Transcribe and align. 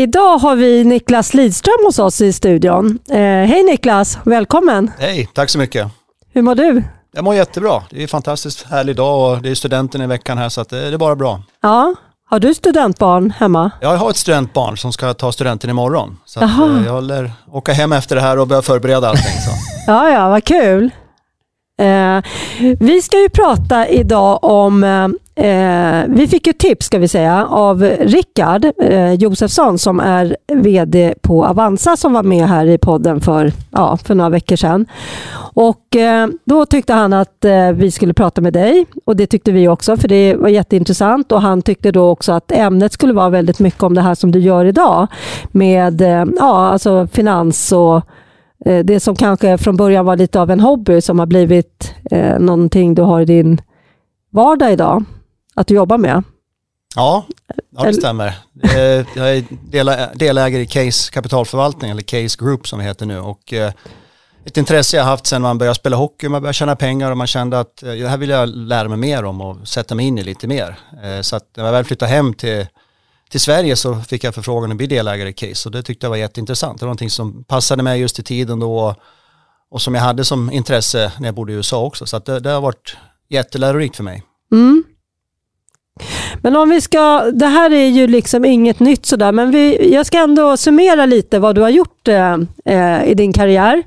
Idag 0.00 0.38
har 0.38 0.56
vi 0.56 0.84
Niklas 0.84 1.34
Lidström 1.34 1.84
hos 1.84 1.98
oss 1.98 2.20
i 2.20 2.32
studion. 2.32 2.98
Eh, 3.10 3.16
hej 3.18 3.62
Niklas, 3.62 4.18
välkommen. 4.24 4.90
Hej, 4.98 5.28
tack 5.34 5.50
så 5.50 5.58
mycket. 5.58 5.88
Hur 6.32 6.42
mår 6.42 6.54
du? 6.54 6.82
Jag 7.12 7.24
mår 7.24 7.34
jättebra. 7.34 7.82
Det 7.90 7.98
är 7.98 8.02
en 8.02 8.08
fantastiskt 8.08 8.66
härlig 8.70 8.96
dag 8.96 9.32
och 9.32 9.42
det 9.42 9.50
är 9.50 9.54
studenten 9.54 10.02
i 10.02 10.06
veckan 10.06 10.38
här 10.38 10.48
så 10.48 10.62
det 10.62 10.78
är 10.78 10.98
bara 10.98 11.16
bra. 11.16 11.42
Ja, 11.62 11.94
har 12.30 12.40
du 12.40 12.54
studentbarn 12.54 13.30
hemma? 13.30 13.70
Jag 13.80 13.96
har 13.96 14.10
ett 14.10 14.16
studentbarn 14.16 14.76
som 14.76 14.92
ska 14.92 15.14
ta 15.14 15.32
studenten 15.32 15.70
imorgon. 15.70 16.18
Så 16.24 16.40
eh, 16.40 16.82
jag 16.86 17.04
lär 17.04 17.32
åka 17.52 17.72
hem 17.72 17.92
efter 17.92 18.16
det 18.16 18.22
här 18.22 18.38
och 18.38 18.46
börja 18.46 18.62
förbereda 18.62 19.08
allting. 19.08 19.40
Så. 19.40 19.50
ja, 19.86 20.10
ja, 20.10 20.28
vad 20.28 20.44
kul. 20.44 20.90
Eh, 21.80 22.22
vi 22.80 23.02
ska 23.02 23.20
ju 23.20 23.28
prata 23.28 23.88
idag 23.88 24.44
om, 24.44 24.84
eh, 25.40 26.04
vi 26.08 26.28
fick 26.28 26.46
ett 26.46 26.58
tips 26.58 26.86
ska 26.86 26.98
vi 26.98 27.08
säga 27.08 27.46
av 27.46 27.82
Rickard 27.82 28.64
eh, 28.82 29.12
Josefsson 29.12 29.78
som 29.78 30.00
är 30.00 30.36
VD 30.52 31.14
på 31.20 31.44
Avanza 31.46 31.96
som 31.96 32.12
var 32.12 32.22
med 32.22 32.48
här 32.48 32.66
i 32.66 32.78
podden 32.78 33.20
för, 33.20 33.52
ja, 33.70 33.96
för 33.96 34.14
några 34.14 34.30
veckor 34.30 34.56
sedan. 34.56 34.86
Och 35.54 35.96
eh, 35.96 36.28
då 36.44 36.66
tyckte 36.66 36.92
han 36.92 37.12
att 37.12 37.44
eh, 37.44 37.72
vi 37.72 37.90
skulle 37.90 38.14
prata 38.14 38.40
med 38.40 38.52
dig 38.52 38.86
och 39.04 39.16
det 39.16 39.26
tyckte 39.26 39.52
vi 39.52 39.68
också 39.68 39.96
för 39.96 40.08
det 40.08 40.34
var 40.34 40.48
jätteintressant 40.48 41.32
och 41.32 41.42
han 41.42 41.62
tyckte 41.62 41.92
då 41.92 42.08
också 42.08 42.32
att 42.32 42.52
ämnet 42.52 42.92
skulle 42.92 43.12
vara 43.12 43.28
väldigt 43.28 43.58
mycket 43.58 43.82
om 43.82 43.94
det 43.94 44.02
här 44.02 44.14
som 44.14 44.32
du 44.32 44.38
gör 44.38 44.64
idag 44.64 45.06
med 45.48 46.00
eh, 46.00 46.24
ja, 46.38 46.68
alltså 46.68 47.06
finans 47.06 47.72
och 47.72 48.02
Eh, 48.64 48.84
det 48.84 49.00
som 49.00 49.16
kanske 49.16 49.58
från 49.58 49.76
början 49.76 50.06
var 50.06 50.16
lite 50.16 50.40
av 50.40 50.50
en 50.50 50.60
hobby 50.60 51.00
som 51.00 51.18
har 51.18 51.26
blivit 51.26 51.94
eh, 52.10 52.38
någonting 52.38 52.94
du 52.94 53.02
har 53.02 53.20
i 53.20 53.24
din 53.24 53.60
vardag 54.30 54.72
idag, 54.72 55.04
att 55.54 55.66
du 55.66 55.74
jobbar 55.74 55.98
med? 55.98 56.22
Ja, 56.96 57.26
ja 57.70 57.84
det 57.84 57.94
stämmer. 57.94 58.38
Jag 59.14 59.36
är 59.36 60.18
delägare 60.18 60.62
i 60.62 60.66
Case 60.66 61.12
kapitalförvaltning, 61.12 61.90
eller 61.90 62.02
Case 62.02 62.36
Group 62.40 62.68
som 62.68 62.78
vi 62.78 62.84
heter 62.84 63.06
nu. 63.06 63.18
Och 63.18 63.52
eh, 63.52 63.72
ett 64.44 64.56
intresse 64.56 64.96
jag 64.96 65.04
haft 65.04 65.26
sedan 65.26 65.42
man 65.42 65.58
började 65.58 65.74
spela 65.74 65.96
hockey, 65.96 66.28
man 66.28 66.42
började 66.42 66.54
tjäna 66.54 66.76
pengar 66.76 67.10
och 67.10 67.16
man 67.16 67.26
kände 67.26 67.60
att 67.60 67.76
det 67.76 68.08
här 68.08 68.16
vill 68.16 68.30
jag 68.30 68.48
lära 68.48 68.88
mig 68.88 68.98
mer 68.98 69.24
om 69.24 69.40
och 69.40 69.68
sätta 69.68 69.94
mig 69.94 70.06
in 70.06 70.18
i 70.18 70.22
lite 70.22 70.46
mer. 70.46 70.78
Så 71.22 71.36
att 71.36 71.56
när 71.56 71.64
jag 71.64 71.72
väl 71.72 71.84
flyttade 71.84 72.10
hem 72.10 72.34
till 72.34 72.66
till 73.30 73.40
Sverige 73.40 73.76
så 73.76 73.96
fick 74.00 74.24
jag 74.24 74.34
förfrågan 74.34 74.70
att 74.70 74.76
bli 74.76 74.86
delägare 74.86 75.28
i 75.28 75.32
Case 75.32 75.68
och 75.68 75.72
det 75.72 75.82
tyckte 75.82 76.06
jag 76.06 76.10
var 76.10 76.16
jätteintressant. 76.16 76.80
Det 76.80 76.84
var 76.84 76.88
någonting 76.88 77.10
som 77.10 77.44
passade 77.44 77.82
mig 77.82 78.00
just 78.00 78.18
i 78.18 78.22
tiden 78.22 78.60
då 78.60 78.94
och 79.70 79.82
som 79.82 79.94
jag 79.94 80.02
hade 80.02 80.24
som 80.24 80.50
intresse 80.50 81.12
när 81.18 81.28
jag 81.28 81.34
bodde 81.34 81.52
i 81.52 81.56
USA 81.56 81.84
också. 81.84 82.06
Så 82.06 82.18
det, 82.18 82.40
det, 82.40 82.50
har 82.50 82.60
varit 82.60 82.96
jättelärorikt 83.28 83.96
för 83.96 84.04
mig. 84.04 84.22
Mm. 84.52 84.84
Men 86.42 86.56
om 86.56 86.70
vi 86.70 86.80
ska, 86.80 87.30
det 87.32 87.46
här 87.46 87.72
är 87.72 87.88
ju 87.88 88.06
liksom 88.06 88.44
inget 88.44 88.80
nytt 88.80 89.06
sådär, 89.06 89.32
men 89.32 89.50
vi, 89.50 89.92
jag 89.94 90.06
ska 90.06 90.18
ändå 90.18 90.56
summera 90.56 91.06
lite 91.06 91.38
vad 91.38 91.54
du 91.54 91.60
har 91.60 91.68
gjort 91.68 92.08
eh, 92.08 92.34
eh 92.64 93.04
i 93.04 93.14
din 93.14 93.32
karriär. 93.32 93.82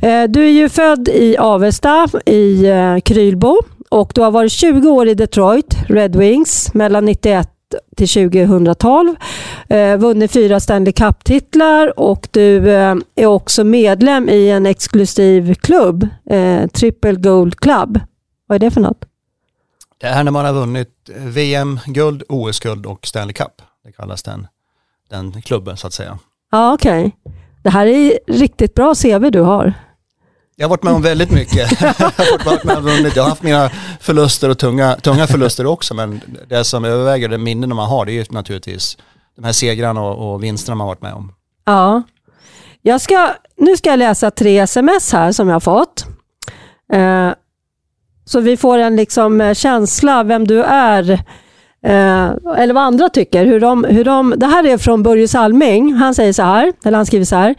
Eh, 0.00 0.24
du 0.28 0.44
är 0.44 0.50
ju 0.50 0.68
född 0.68 1.08
i 1.08 1.36
Avesta 1.36 2.08
i 2.26 2.66
eh, 2.66 2.98
Krylbo 2.98 3.58
och 3.88 4.12
du 4.14 4.20
har 4.20 4.30
varit 4.30 4.52
20 4.52 4.88
år 4.88 5.08
i 5.08 5.14
Detroit 5.14 5.76
Red 5.88 6.16
Wings 6.16 6.74
mellan 6.74 7.04
91 7.04 7.48
till 7.96 8.08
2012. 8.08 9.14
Eh, 9.68 9.96
vunnit 9.96 10.32
fyra 10.32 10.60
Stanley 10.60 10.92
Cup-titlar 10.92 12.00
och 12.00 12.28
du 12.30 12.70
eh, 12.70 12.94
är 13.14 13.26
också 13.26 13.64
medlem 13.64 14.28
i 14.28 14.50
en 14.50 14.66
exklusiv 14.66 15.54
klubb, 15.54 16.08
eh, 16.30 16.66
Triple 16.66 17.12
Gold 17.12 17.56
Club. 17.56 18.00
Vad 18.46 18.56
är 18.56 18.58
det 18.58 18.70
för 18.70 18.80
något? 18.80 19.04
Det 19.98 20.06
är 20.06 20.24
när 20.24 20.30
man 20.30 20.44
har 20.44 20.52
vunnit 20.52 21.10
VM-guld, 21.16 22.22
OS-guld 22.28 22.86
och 22.86 23.06
Stanley 23.06 23.32
Cup. 23.32 23.62
Det 23.84 23.92
kallas 23.92 24.22
den, 24.22 24.46
den 25.10 25.42
klubben 25.42 25.76
så 25.76 25.86
att 25.86 25.92
säga. 25.92 26.18
Ja, 26.50 26.74
okej. 26.74 27.06
Okay. 27.24 27.32
Det 27.62 27.70
här 27.70 27.86
är 27.86 28.18
riktigt 28.26 28.74
bra 28.74 28.94
CV 28.94 29.30
du 29.30 29.40
har. 29.40 29.74
Jag 30.56 30.66
har 30.66 30.70
varit 30.70 30.82
med 30.82 30.92
om 30.92 31.02
väldigt 31.02 31.30
mycket. 31.30 31.80
jag, 31.80 31.88
har 31.88 32.44
varit 32.44 32.64
med 32.64 32.76
om, 32.76 32.88
jag 33.14 33.22
har 33.22 33.28
haft 33.28 33.42
mina 33.42 33.70
förluster 34.00 34.48
och 34.48 34.58
tunga, 34.58 34.96
tunga 34.96 35.26
förluster 35.26 35.66
också, 35.66 35.94
men 35.94 36.20
det 36.48 36.64
som 36.64 36.84
överväger, 36.84 37.28
det 37.28 37.38
minnen 37.38 37.76
man 37.76 37.88
har, 37.88 38.06
det 38.06 38.12
är 38.12 38.14
ju 38.14 38.24
naturligtvis 38.30 38.98
de 39.36 39.44
här 39.44 39.52
segrarna 39.52 40.02
och, 40.02 40.34
och 40.34 40.44
vinsterna 40.44 40.74
man 40.74 40.84
har 40.84 40.94
varit 40.94 41.02
med 41.02 41.14
om. 41.14 41.32
Ja. 41.64 42.02
Jag 42.82 43.00
ska, 43.00 43.34
nu 43.56 43.76
ska 43.76 43.90
jag 43.90 43.98
läsa 43.98 44.30
tre 44.30 44.58
sms 44.58 45.12
här 45.12 45.32
som 45.32 45.48
jag 45.48 45.54
har 45.54 45.60
fått. 45.60 46.06
Eh, 46.92 47.30
så 48.24 48.40
vi 48.40 48.56
får 48.56 48.78
en 48.78 48.96
liksom 48.96 49.40
eh, 49.40 49.54
känsla 49.54 50.22
vem 50.22 50.46
du 50.46 50.62
är 50.62 51.24
Eh, 51.84 52.30
eller 52.56 52.72
vad 52.74 52.82
andra 52.82 53.08
tycker. 53.08 53.46
Hur 53.46 53.60
de, 53.60 53.84
hur 53.84 54.04
de, 54.04 54.34
det 54.36 54.46
här 54.46 54.66
är 54.66 54.78
från 54.78 55.02
Börje 55.02 55.28
Salming. 55.28 55.92
Han 55.92 56.14
säger 56.14 56.32
så 56.32 56.42
här, 56.42 56.72
eller 56.84 56.96
han 56.96 57.06
skriver 57.06 57.24
så 57.24 57.36
här. 57.36 57.54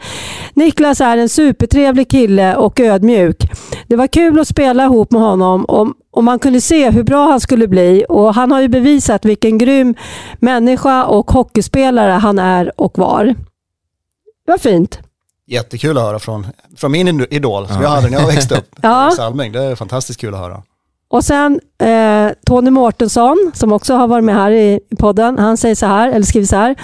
Niklas 0.54 1.00
är 1.00 1.16
en 1.16 1.28
supertrevlig 1.28 2.10
kille 2.10 2.56
och 2.56 2.80
ödmjuk. 2.80 3.36
Det 3.86 3.96
var 3.96 4.06
kul 4.06 4.40
att 4.40 4.48
spela 4.48 4.84
ihop 4.84 5.10
med 5.10 5.20
honom 5.20 5.64
och, 5.64 5.88
och 6.10 6.24
man 6.24 6.38
kunde 6.38 6.60
se 6.60 6.90
hur 6.90 7.02
bra 7.02 7.30
han 7.30 7.40
skulle 7.40 7.68
bli 7.68 8.04
och 8.08 8.34
han 8.34 8.52
har 8.52 8.60
ju 8.60 8.68
bevisat 8.68 9.24
vilken 9.24 9.58
grym 9.58 9.94
människa 10.38 11.04
och 11.04 11.30
hockeyspelare 11.30 12.12
han 12.12 12.38
är 12.38 12.80
och 12.80 12.98
var. 12.98 13.24
Det 14.46 14.52
var 14.52 14.58
fint. 14.58 14.98
Jättekul 15.46 15.98
att 15.98 16.02
höra 16.02 16.18
från, 16.18 16.46
från 16.76 16.92
min 16.92 17.26
idol 17.30 17.66
som 17.66 17.76
ja. 17.76 17.82
jag 17.82 17.88
hade 17.88 18.10
när 18.10 18.18
jag 18.18 18.26
växte 18.26 18.54
upp. 18.58 18.68
ja. 18.82 19.12
Salming. 19.16 19.52
Det 19.52 19.62
är 19.62 19.74
fantastiskt 19.74 20.20
kul 20.20 20.34
att 20.34 20.40
höra. 20.40 20.62
Och 21.08 21.24
sen 21.24 21.60
eh, 21.78 22.28
Tony 22.46 22.70
Mårtensson, 22.70 23.52
som 23.54 23.72
också 23.72 23.94
har 23.94 24.08
varit 24.08 24.24
med 24.24 24.34
här 24.34 24.50
i, 24.50 24.80
podden, 24.98 25.38
han 25.38 25.56
säger 25.56 25.74
så 25.74 25.86
här, 25.86 26.08
eller 26.08 26.26
skriver 26.26 26.46
så 26.46 26.56
här. 26.56 26.76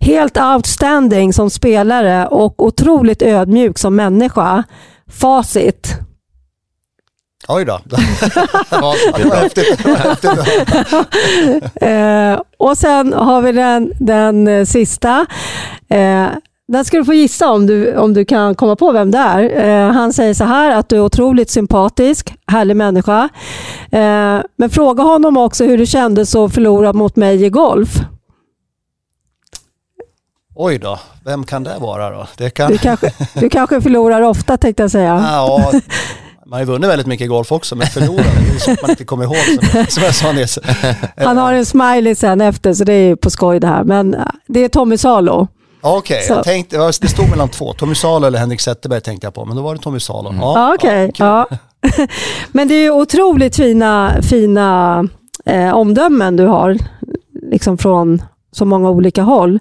Helt 0.00 0.38
outstanding 0.38 1.32
som 1.32 1.50
spelare 1.50 2.26
och 2.26 2.64
otroligt 2.64 3.22
ödmjuk 3.22 3.78
som 3.78 3.96
människa. 3.96 4.64
Facit. 5.10 5.94
Oj 7.48 7.64
då. 7.64 7.80
det 9.16 9.24
var 9.24 9.36
häftigt. 9.36 9.86
eh, 11.74 12.40
och 12.58 12.78
sen 12.78 13.12
har 13.12 13.42
vi 13.42 13.52
den, 13.52 13.92
den 14.00 14.66
sista. 14.66 15.26
Eh, 15.88 16.28
den 16.68 16.84
ska 16.84 16.96
du 16.96 17.04
få 17.04 17.14
gissa 17.14 17.50
om 17.50 17.66
du, 17.66 17.96
om 17.96 18.14
du 18.14 18.24
kan 18.24 18.54
komma 18.54 18.76
på 18.76 18.92
vem 18.92 19.10
det 19.10 19.18
är. 19.18 19.64
Eh, 19.64 19.92
han 19.92 20.12
säger 20.12 20.34
så 20.34 20.44
här 20.44 20.76
att 20.76 20.88
du 20.88 20.96
är 20.96 21.00
otroligt 21.00 21.50
sympatisk, 21.50 22.34
härlig 22.46 22.76
människa. 22.76 23.28
Eh, 23.90 24.40
men 24.56 24.70
fråga 24.70 25.02
honom 25.02 25.36
också 25.36 25.64
hur 25.64 25.78
det 25.78 25.86
kändes 25.86 26.34
att 26.34 26.54
förlora 26.54 26.92
mot 26.92 27.16
mig 27.16 27.44
i 27.44 27.50
golf. 27.50 27.88
Oj 30.54 30.78
då, 30.78 30.98
vem 31.24 31.44
kan 31.44 31.64
det 31.64 31.76
vara 31.80 32.10
då? 32.10 32.26
Det 32.36 32.50
kan... 32.50 32.70
du, 32.70 32.78
kanske, 32.78 33.12
du 33.34 33.48
kanske 33.48 33.80
förlorar 33.80 34.22
ofta 34.22 34.56
tänkte 34.56 34.82
jag 34.82 34.90
säga. 34.90 35.24
Ja, 35.32 35.72
man 36.46 36.52
har 36.52 36.60
ju 36.60 36.66
vunnit 36.66 36.90
väldigt 36.90 37.06
mycket 37.06 37.24
i 37.24 37.28
golf 37.28 37.52
också, 37.52 37.76
men 37.76 37.86
förlorat, 37.86 38.26
det 38.40 38.54
är 38.54 38.58
sånt 38.58 38.82
man 38.82 38.90
inte 38.90 39.04
kommer 39.04 39.24
ihåg. 39.24 39.36
Som, 39.36 39.84
som 39.88 40.02
jag 40.02 40.14
sa 40.14 40.32
nyss. 40.32 40.58
Han 41.16 41.36
har 41.36 41.52
en 41.52 41.66
smiley 41.66 42.14
sen 42.14 42.40
efter, 42.40 42.74
så 42.74 42.84
det 42.84 42.92
är 42.92 43.16
på 43.16 43.30
skoj 43.30 43.60
det 43.60 43.66
här. 43.66 43.84
Men 43.84 44.16
det 44.46 44.64
är 44.64 44.68
Tommy 44.68 44.98
Salo. 44.98 45.48
Okej, 45.86 46.16
okay, 46.24 46.36
jag 46.36 46.44
tänkte, 46.44 46.76
det 46.76 47.08
stod 47.08 47.30
mellan 47.30 47.48
två. 47.48 47.72
Tommy 47.72 47.94
Salo 47.94 48.26
eller 48.26 48.38
Henrik 48.38 48.60
Zetterberg 48.60 49.00
tänkte 49.00 49.26
jag 49.26 49.34
på, 49.34 49.44
men 49.44 49.56
då 49.56 49.62
var 49.62 49.74
det 49.74 49.80
Tommy 49.80 50.00
Salo. 50.00 50.28
Mm. 50.28 50.40
Ja, 50.40 50.74
Okej, 50.74 51.08
okay, 51.08 51.26
ja. 51.26 51.48
men 52.52 52.68
det 52.68 52.74
är 52.74 52.82
ju 52.82 52.90
otroligt 52.90 53.56
fina, 53.56 54.22
fina 54.22 55.04
eh, 55.44 55.74
omdömen 55.74 56.36
du 56.36 56.46
har, 56.46 56.76
liksom 57.50 57.78
från 57.78 58.22
så 58.52 58.64
många 58.64 58.90
olika 58.90 59.22
håll. 59.22 59.58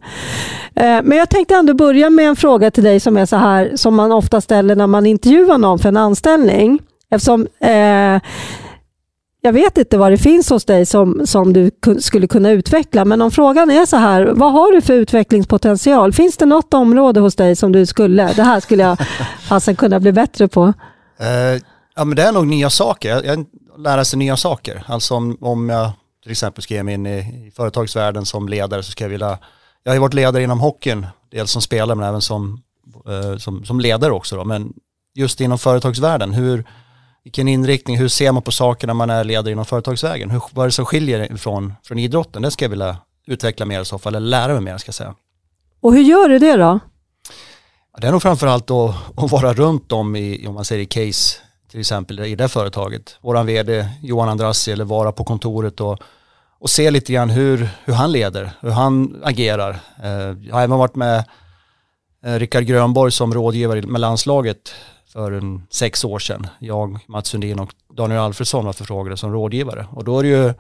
Eh, 0.76 1.02
men 1.04 1.18
jag 1.18 1.30
tänkte 1.30 1.56
ändå 1.56 1.74
börja 1.74 2.10
med 2.10 2.28
en 2.28 2.36
fråga 2.36 2.72
till 2.72 2.84
dig 2.84 3.00
som 3.00 3.18
är 3.18 3.26
så 3.26 3.36
här, 3.36 3.72
som 3.76 3.96
man 3.96 4.12
ofta 4.12 4.42
ställer 4.42 4.76
när 4.76 4.88
man 4.88 5.06
intervjuar 5.06 5.58
någon 5.58 5.80
för 5.80 5.90
en 5.90 5.98
anställning. 5.98 6.80
Eftersom 7.10 7.48
eh, 7.60 8.22
jag 9.46 9.54
vet 9.54 9.78
inte 9.78 9.98
vad 9.98 10.12
det 10.12 10.18
finns 10.18 10.50
hos 10.50 10.66
dig 10.66 10.86
som, 10.86 11.28
som 11.28 11.54
du 11.54 11.72
skulle 12.00 12.28
kunna 12.28 12.52
utveckla, 12.52 13.06
men 13.06 13.22
om 13.22 13.32
frågan 13.32 13.72
är 13.72 13.86
så 13.86 13.98
här, 13.98 14.26
vad 14.26 14.52
har 14.52 14.72
du 14.72 14.82
för 14.82 14.94
utvecklingspotential? 14.94 16.14
Finns 16.14 16.38
det 16.38 16.46
något 16.46 16.74
område 16.74 17.20
hos 17.20 17.36
dig 17.36 17.56
som 17.56 17.72
du 17.72 17.86
skulle, 17.86 18.34
det 18.34 18.44
här 18.44 18.60
skulle 18.60 18.84
jag 18.84 18.98
alltså 19.50 19.76
kunna 19.76 20.00
bli 20.00 20.12
bättre 20.12 20.48
på? 20.48 20.66
Uh, 20.66 21.62
ja, 21.96 22.06
men 22.06 22.16
det 22.16 22.24
är 22.24 22.32
nog 22.32 22.48
nya 22.48 22.70
saker. 22.70 23.24
Jag, 23.24 23.46
lära 23.78 24.06
sig 24.06 24.20
nya 24.20 24.38
saker. 24.38 24.84
Alltså 24.88 25.16
om, 25.16 25.38
om 25.42 25.70
jag 25.70 25.92
till 26.24 26.32
exempel 26.32 26.64
ska 26.64 26.74
ge 26.74 26.84
mig 26.84 26.94
in 26.94 27.06
i, 27.06 27.48
i 27.48 27.52
företagsvärlden 27.56 28.26
som 28.26 28.50
ledare 28.50 28.84
så 28.84 28.92
ska 28.92 29.04
jag 29.04 29.10
vilja, 29.10 29.38
jag 29.84 29.92
har 29.92 29.96
ju 29.96 30.02
varit 30.02 30.14
ledare 30.14 30.44
inom 30.44 30.60
hockeyn, 30.60 31.08
dels 31.32 31.52
som 31.52 31.62
spelare 31.62 31.96
men 31.96 32.10
även 32.10 32.22
som, 32.22 32.62
uh, 33.10 33.38
som, 33.38 33.66
som 33.66 33.80
ledare 33.80 34.12
också 34.12 34.36
då, 34.36 34.44
men 34.44 34.74
just 35.16 35.42
inom 35.42 35.58
företagsvärlden, 35.58 36.34
hur 36.34 36.66
vilken 37.26 37.48
inriktning, 37.48 37.98
hur 37.98 38.08
ser 38.08 38.32
man 38.32 38.44
på 38.44 38.52
saker 38.52 38.88
när 38.88 38.94
man 38.94 39.10
är 39.10 39.24
ledare 39.24 39.52
inom 39.52 39.66
företagsvägen? 39.66 40.32
Hur, 40.32 40.42
vad 40.54 40.64
är 40.64 40.68
det 40.68 40.72
som 40.72 40.86
skiljer 40.86 41.38
från, 41.38 41.74
från 41.84 42.00
idrotten? 42.00 42.42
Det 42.42 42.52
ska 42.52 42.66
jag 42.66 42.70
vilja 42.70 42.98
utveckla 43.28 43.66
mer 43.66 43.82
i 43.82 43.86
så 43.86 44.00
fall, 44.00 44.16
eller 44.16 44.28
lära 44.28 44.54
mig 44.54 44.62
mer 44.62 44.78
ska 44.78 44.90
jag 44.90 44.96
säga. 44.96 45.16
Och 45.82 45.94
hur 45.94 46.02
gör 46.02 46.30
du 46.30 46.40
det 46.40 46.56
då? 46.58 46.80
Det 47.98 48.08
är 48.08 48.12
nog 48.12 48.22
framförallt 48.22 48.72
att, 48.72 48.96
att 49.16 49.32
vara 49.32 49.54
runt 49.54 49.92
om 49.92 50.16
i, 50.16 50.48
om 50.48 50.54
man 50.54 50.66
säger 50.66 50.82
i 50.82 50.86
case, 50.86 51.38
till 51.72 51.80
exempel 51.80 52.20
i 52.20 52.36
det 52.36 52.48
företaget. 52.48 53.18
Våran 53.22 53.46
vd 53.46 53.90
Johan 54.02 54.30
Andrassi 54.30 54.72
eller 54.72 54.86
vara 54.86 55.12
på 55.12 55.24
kontoret 55.24 55.82
och, 55.82 56.00
och 56.60 56.70
se 56.70 56.92
lite 56.92 57.14
grann 57.14 57.30
hur, 57.30 57.70
hur 57.86 57.94
han 57.94 58.12
leder, 58.12 58.52
hur 58.60 58.70
han 58.70 59.22
agerar. 59.24 59.80
Eh, 60.04 60.12
jag 60.48 60.56
har 60.56 60.62
även 60.62 60.78
varit 60.78 60.96
med 60.96 61.24
eh, 62.26 62.34
Rickard 62.34 62.64
Grönborg 62.64 63.12
som 63.12 63.34
rådgivare 63.34 63.82
med 63.82 64.02
landslaget 64.02 64.74
för 65.16 65.32
en 65.32 65.64
sex 65.70 66.06
år 66.06 66.20
sedan. 66.20 66.48
Jag, 66.60 67.00
Mats 67.08 67.28
Sundin 67.28 67.60
och 67.60 67.74
Daniel 67.98 68.20
Alfredsson 68.20 68.66
var 68.66 68.74
förfrågade 68.74 69.18
som 69.18 69.34
rådgivare. 69.34 69.88
Och 69.92 70.04
då 70.04 70.20
är 70.20 70.24
det 70.24 70.30
ju 70.30 70.54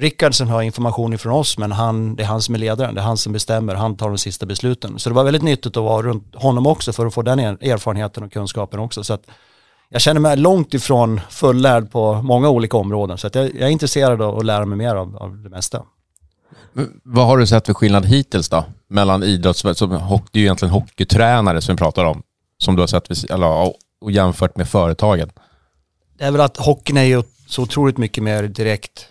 Rickard 0.00 0.34
som 0.34 0.48
har 0.48 0.62
information 0.62 1.12
ifrån 1.12 1.32
oss 1.32 1.58
men 1.58 1.72
han, 1.72 2.16
det 2.16 2.22
är 2.22 2.26
han 2.26 2.42
som 2.42 2.54
är 2.54 2.58
ledaren, 2.58 2.94
det 2.94 3.00
är 3.00 3.04
han 3.04 3.16
som 3.16 3.32
bestämmer, 3.32 3.74
han 3.74 3.96
tar 3.96 4.08
de 4.08 4.18
sista 4.18 4.46
besluten. 4.46 4.98
Så 4.98 5.08
det 5.08 5.14
var 5.14 5.24
väldigt 5.24 5.42
nyttigt 5.42 5.76
att 5.76 5.82
vara 5.82 6.02
runt 6.02 6.34
honom 6.34 6.66
också 6.66 6.92
för 6.92 7.06
att 7.06 7.14
få 7.14 7.22
den 7.22 7.38
erfarenheten 7.38 8.22
och 8.22 8.32
kunskapen 8.32 8.80
också. 8.80 9.04
Så 9.04 9.14
att 9.14 9.26
jag 9.88 10.00
känner 10.00 10.20
mig 10.20 10.36
långt 10.36 10.74
ifrån 10.74 11.20
fullärd 11.30 11.90
på 11.90 12.14
många 12.14 12.48
olika 12.48 12.76
områden 12.76 13.18
så 13.18 13.26
att 13.26 13.34
jag, 13.34 13.44
jag 13.44 13.62
är 13.62 13.68
intresserad 13.68 14.22
av 14.22 14.38
att 14.38 14.44
lära 14.44 14.64
mig 14.64 14.78
mer 14.78 14.94
av, 14.94 15.16
av 15.16 15.36
det 15.36 15.50
mesta. 15.50 15.82
Vad 17.02 17.26
har 17.26 17.38
du 17.38 17.46
sett 17.46 17.66
för 17.66 17.74
skillnad 17.74 18.06
hittills 18.06 18.48
då? 18.48 18.64
Mellan 18.88 19.22
idrotts... 19.22 19.62
det 19.62 19.68
är 19.68 20.38
ju 20.38 20.42
egentligen 20.42 20.72
hockeytränare 20.72 21.60
som 21.60 21.74
vi 21.74 21.78
pratar 21.78 22.04
om, 22.04 22.22
som 22.58 22.76
du 22.76 22.82
har 22.82 22.86
sett 22.86 23.30
eller, 23.30 23.72
och 24.00 24.10
jämfört 24.10 24.56
med 24.56 24.68
företagen. 24.68 25.30
Det 26.18 26.24
är 26.24 26.30
väl 26.30 26.40
att 26.40 26.56
hockeyn 26.56 26.96
är 26.96 27.02
ju 27.02 27.22
så 27.46 27.62
otroligt 27.62 27.98
mycket 27.98 28.24
mer 28.24 28.42
direkt 28.42 29.06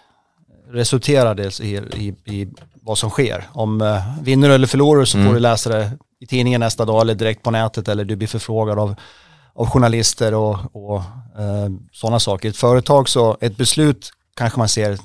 resulterade 0.71 1.51
i, 1.61 1.75
i, 1.75 2.15
i 2.25 2.47
vad 2.81 2.97
som 2.97 3.09
sker. 3.09 3.47
Om 3.53 3.81
uh, 3.81 4.21
vinner 4.21 4.49
eller 4.49 4.67
förlorar 4.67 5.05
så 5.05 5.17
mm. 5.17 5.27
får 5.27 5.33
du 5.33 5.39
läsa 5.39 5.69
det 5.69 5.91
i 6.19 6.27
tidningen 6.27 6.59
nästa 6.59 6.85
dag 6.85 7.01
eller 7.01 7.15
direkt 7.15 7.43
på 7.43 7.51
nätet 7.51 7.87
eller 7.87 8.05
du 8.05 8.15
blir 8.15 8.27
förfrågad 8.27 8.79
av, 8.79 8.95
av 9.53 9.69
journalister 9.69 10.33
och, 10.33 10.57
och 10.75 10.97
uh, 11.39 11.77
sådana 11.91 12.19
saker. 12.19 12.49
Ett 12.49 12.57
företag 12.57 13.09
så, 13.09 13.37
ett 13.41 13.57
beslut 13.57 14.11
kanske 14.35 14.59
man 14.59 14.69
ser 14.69 14.97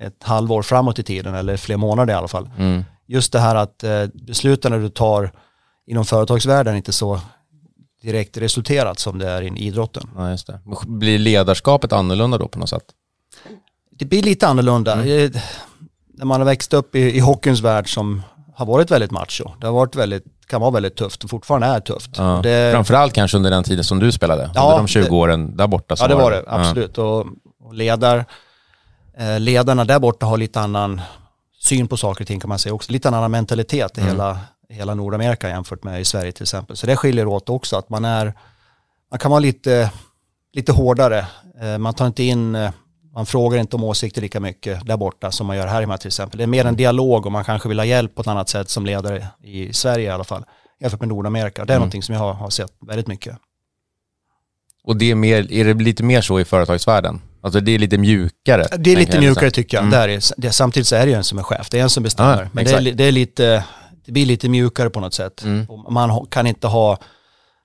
ett 0.00 0.22
halvår 0.22 0.62
framåt 0.62 0.98
i 0.98 1.02
tiden 1.02 1.34
eller 1.34 1.56
fler 1.56 1.76
månader 1.76 2.14
i 2.14 2.16
alla 2.16 2.28
fall. 2.28 2.50
Mm. 2.58 2.84
Just 3.06 3.32
det 3.32 3.38
här 3.38 3.54
att 3.54 3.84
uh, 3.84 4.06
besluten 4.26 4.82
du 4.82 4.88
tar 4.88 5.32
inom 5.86 6.04
företagsvärlden 6.04 6.72
är 6.72 6.76
inte 6.76 6.92
så 6.92 7.20
direkt 8.06 8.36
resulterat 8.36 8.98
som 8.98 9.18
det 9.18 9.30
är 9.30 9.42
i 9.42 9.66
idrotten. 9.66 10.10
Ja, 10.16 10.30
just 10.30 10.46
det. 10.46 10.60
Blir 10.86 11.18
ledarskapet 11.18 11.92
annorlunda 11.92 12.38
då 12.38 12.48
på 12.48 12.58
något 12.58 12.68
sätt? 12.68 12.84
det 13.98 14.04
blir 14.04 14.22
lite 14.22 14.48
annorlunda. 14.48 14.92
Mm. 14.92 15.32
När 16.14 16.24
man 16.24 16.40
har 16.40 16.46
växt 16.46 16.74
upp 16.74 16.94
i, 16.94 17.00
i 17.00 17.18
hockeyns 17.18 17.60
värld 17.60 17.94
som 17.94 18.22
har 18.54 18.66
varit 18.66 18.90
väldigt 18.90 19.10
macho. 19.10 19.50
Det 19.60 19.66
har 19.66 19.74
varit 19.74 19.96
väldigt, 19.96 20.24
kan 20.46 20.60
vara 20.60 20.70
väldigt 20.70 20.96
tufft 20.96 21.24
och 21.24 21.30
fortfarande 21.30 21.66
är 21.66 21.80
tufft. 21.80 22.10
Ja. 22.16 22.40
Det, 22.42 22.72
Framförallt 22.72 23.12
kanske 23.12 23.36
under 23.36 23.50
den 23.50 23.64
tiden 23.64 23.84
som 23.84 23.98
du 23.98 24.12
spelade, 24.12 24.50
ja, 24.54 24.62
under 24.62 24.76
de 24.76 24.86
20 24.86 25.04
det, 25.04 25.10
åren 25.10 25.56
där 25.56 25.66
borta. 25.66 25.94
Ja 25.98 26.08
det 26.08 26.14
var 26.14 26.30
det, 26.30 26.44
absolut. 26.46 26.96
Ja. 26.96 27.02
Och, 27.02 27.26
och 27.64 27.74
ledar, 27.74 28.24
eh, 29.18 29.40
ledarna 29.40 29.84
där 29.84 29.98
borta 29.98 30.26
har 30.26 30.36
lite 30.38 30.60
annan 30.60 31.00
syn 31.60 31.88
på 31.88 31.96
saker 31.96 32.24
och 32.24 32.28
ting 32.28 32.40
kan 32.40 32.48
man 32.48 32.58
säga 32.58 32.74
också. 32.74 32.92
Lite 32.92 33.08
annan 33.08 33.30
mentalitet 33.30 33.98
i 33.98 34.00
mm. 34.00 34.12
hela, 34.12 34.38
hela 34.68 34.94
Nordamerika 34.94 35.48
jämfört 35.48 35.84
med 35.84 36.00
i 36.00 36.04
Sverige 36.04 36.32
till 36.32 36.42
exempel. 36.42 36.76
Så 36.76 36.86
det 36.86 36.96
skiljer 36.96 37.26
åt 37.26 37.48
också 37.48 37.76
att 37.76 37.90
man 37.90 38.04
är, 38.04 38.34
man 39.10 39.18
kan 39.18 39.30
vara 39.30 39.40
lite, 39.40 39.90
lite 40.52 40.72
hårdare. 40.72 41.26
Eh, 41.60 41.78
man 41.78 41.94
tar 41.94 42.06
inte 42.06 42.22
in 42.22 42.54
eh, 42.54 42.70
man 43.16 43.26
frågar 43.26 43.58
inte 43.58 43.76
om 43.76 43.84
åsikter 43.84 44.22
lika 44.22 44.40
mycket 44.40 44.86
där 44.86 44.96
borta 44.96 45.32
som 45.32 45.46
man 45.46 45.56
gör 45.56 45.66
här 45.66 45.80
hemma 45.80 45.98
till 45.98 46.06
exempel. 46.06 46.38
Det 46.38 46.44
är 46.44 46.46
mer 46.46 46.64
en 46.64 46.76
dialog 46.76 47.26
och 47.26 47.32
man 47.32 47.44
kanske 47.44 47.68
vill 47.68 47.78
ha 47.78 47.84
hjälp 47.84 48.14
på 48.14 48.20
ett 48.20 48.26
annat 48.26 48.48
sätt 48.48 48.70
som 48.70 48.86
ledare 48.86 49.26
i 49.42 49.72
Sverige 49.72 50.06
i 50.06 50.10
alla 50.10 50.24
fall. 50.24 50.44
Jämfört 50.80 51.00
med 51.00 51.08
Nordamerika. 51.08 51.64
Det 51.64 51.72
är 51.72 51.76
mm. 51.76 51.80
någonting 51.80 52.02
som 52.02 52.14
jag 52.14 52.22
har, 52.22 52.32
har 52.32 52.50
sett 52.50 52.72
väldigt 52.80 53.06
mycket. 53.06 53.36
Och 54.84 54.96
det 54.96 55.10
är, 55.10 55.14
mer, 55.14 55.52
är 55.52 55.64
det 55.64 55.74
lite 55.74 56.02
mer 56.02 56.20
så 56.20 56.40
i 56.40 56.44
företagsvärlden? 56.44 57.20
Alltså 57.40 57.60
det 57.60 57.72
är 57.72 57.78
lite 57.78 57.98
mjukare? 57.98 58.66
Det 58.78 58.92
är 58.92 58.96
lite 58.96 59.20
mjukare 59.20 59.50
tycker 59.50 59.76
jag. 59.76 59.82
Mm. 59.82 59.90
Där 59.90 60.08
är, 60.08 60.20
det, 60.36 60.52
samtidigt 60.52 60.86
så 60.86 60.96
är 60.96 61.06
det 61.06 61.10
ju 61.10 61.16
en 61.16 61.24
som 61.24 61.38
är 61.38 61.42
chef, 61.42 61.70
det 61.70 61.78
är 61.78 61.82
en 61.82 61.90
som 61.90 62.02
bestämmer. 62.02 62.42
Ah, 62.42 62.48
Men 62.52 62.64
det 62.64 62.72
är, 62.72 62.92
det 62.92 63.04
är, 63.04 63.12
lite, 63.12 63.64
det 64.06 64.12
blir 64.12 64.26
lite 64.26 64.48
mjukare 64.48 64.90
på 64.90 65.00
något 65.00 65.14
sätt. 65.14 65.42
Mm. 65.44 65.66
Man 65.90 66.26
kan 66.26 66.46
inte 66.46 66.66
ha 66.66 66.98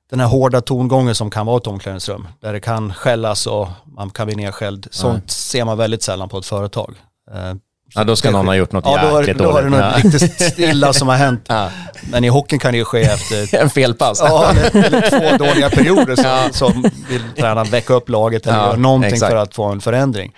den 0.10 0.20
här 0.20 0.28
hårda 0.28 0.62
tongången 0.62 1.16
som 1.16 1.30
kan 1.30 1.46
vara 1.46 1.58
ett 1.58 1.68
omklädningsrum. 1.68 2.28
Där 2.42 2.54
det 2.54 2.60
kan 2.60 2.94
skällas 2.94 3.48
och 3.48 3.68
man 3.86 4.10
kan 4.10 4.28
bli 4.28 4.36
nedskälld. 4.36 4.88
Sånt 4.92 5.24
Nej. 5.24 5.30
ser 5.30 5.66
man 5.66 5.78
väldigt 5.78 6.04
sällan 6.04 6.30
på 6.30 6.38
ett 6.38 6.46
företag. 6.46 6.96
Eh, 7.34 7.54
ja, 7.96 8.04
då 8.04 8.16
ska 8.16 8.32
någon 8.32 8.48
ha 8.48 8.56
gjort 8.56 8.72
något 8.72 8.86
ja, 8.86 9.20
jäkligt 9.20 9.38
dåligt. 9.38 9.40
Ja, 9.40 9.52
då 9.52 9.58
är 9.58 9.64
det 9.64 9.70
något 9.70 10.04
riktigt 10.04 10.42
stilla 10.54 10.94
som 10.94 11.08
har 11.08 11.16
hänt. 11.16 11.46
Ja. 11.48 11.70
Men 12.12 12.24
i 12.24 12.28
hockeyn 12.28 12.60
kan 12.60 12.72
det 12.72 12.78
ju 12.78 12.86
ske 12.86 13.02
efter... 13.02 13.56
en 13.62 13.70
felpass. 13.70 14.20
Ja, 14.20 14.52
eller, 14.52 14.86
eller 14.86 15.10
två 15.10 15.46
dåliga 15.46 15.70
perioder 15.70 16.16
som, 16.16 16.26
ja. 16.26 16.50
som 16.52 16.86
vill 17.10 17.22
tränaren 17.38 17.70
väcka 17.70 17.94
upp 17.94 18.10
laget 18.10 18.48
eller 18.48 18.58
ja, 18.58 18.66
göra 18.66 18.78
någonting 18.78 19.14
exakt. 19.14 19.32
för 19.32 19.38
att 19.38 19.56
få 19.56 19.64
en 19.64 19.82
förändring. 19.82 20.34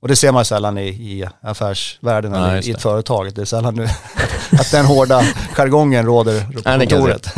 Och 0.00 0.08
det 0.08 0.16
ser 0.16 0.32
man 0.32 0.44
sällan 0.44 0.78
i, 0.78 0.88
i 0.88 1.28
affärsvärlden 1.40 2.34
eller 2.34 2.54
ja, 2.54 2.62
i 2.62 2.70
ett 2.70 2.82
företag. 2.82 3.34
Det 3.34 3.40
är 3.40 3.44
sällan 3.44 3.74
nu 3.74 3.82
att 4.52 4.70
den 4.70 4.84
hårda 4.84 5.22
jargongen 5.52 6.06
råder 6.06 6.40
på 6.52 6.62
kontoret. 6.62 7.34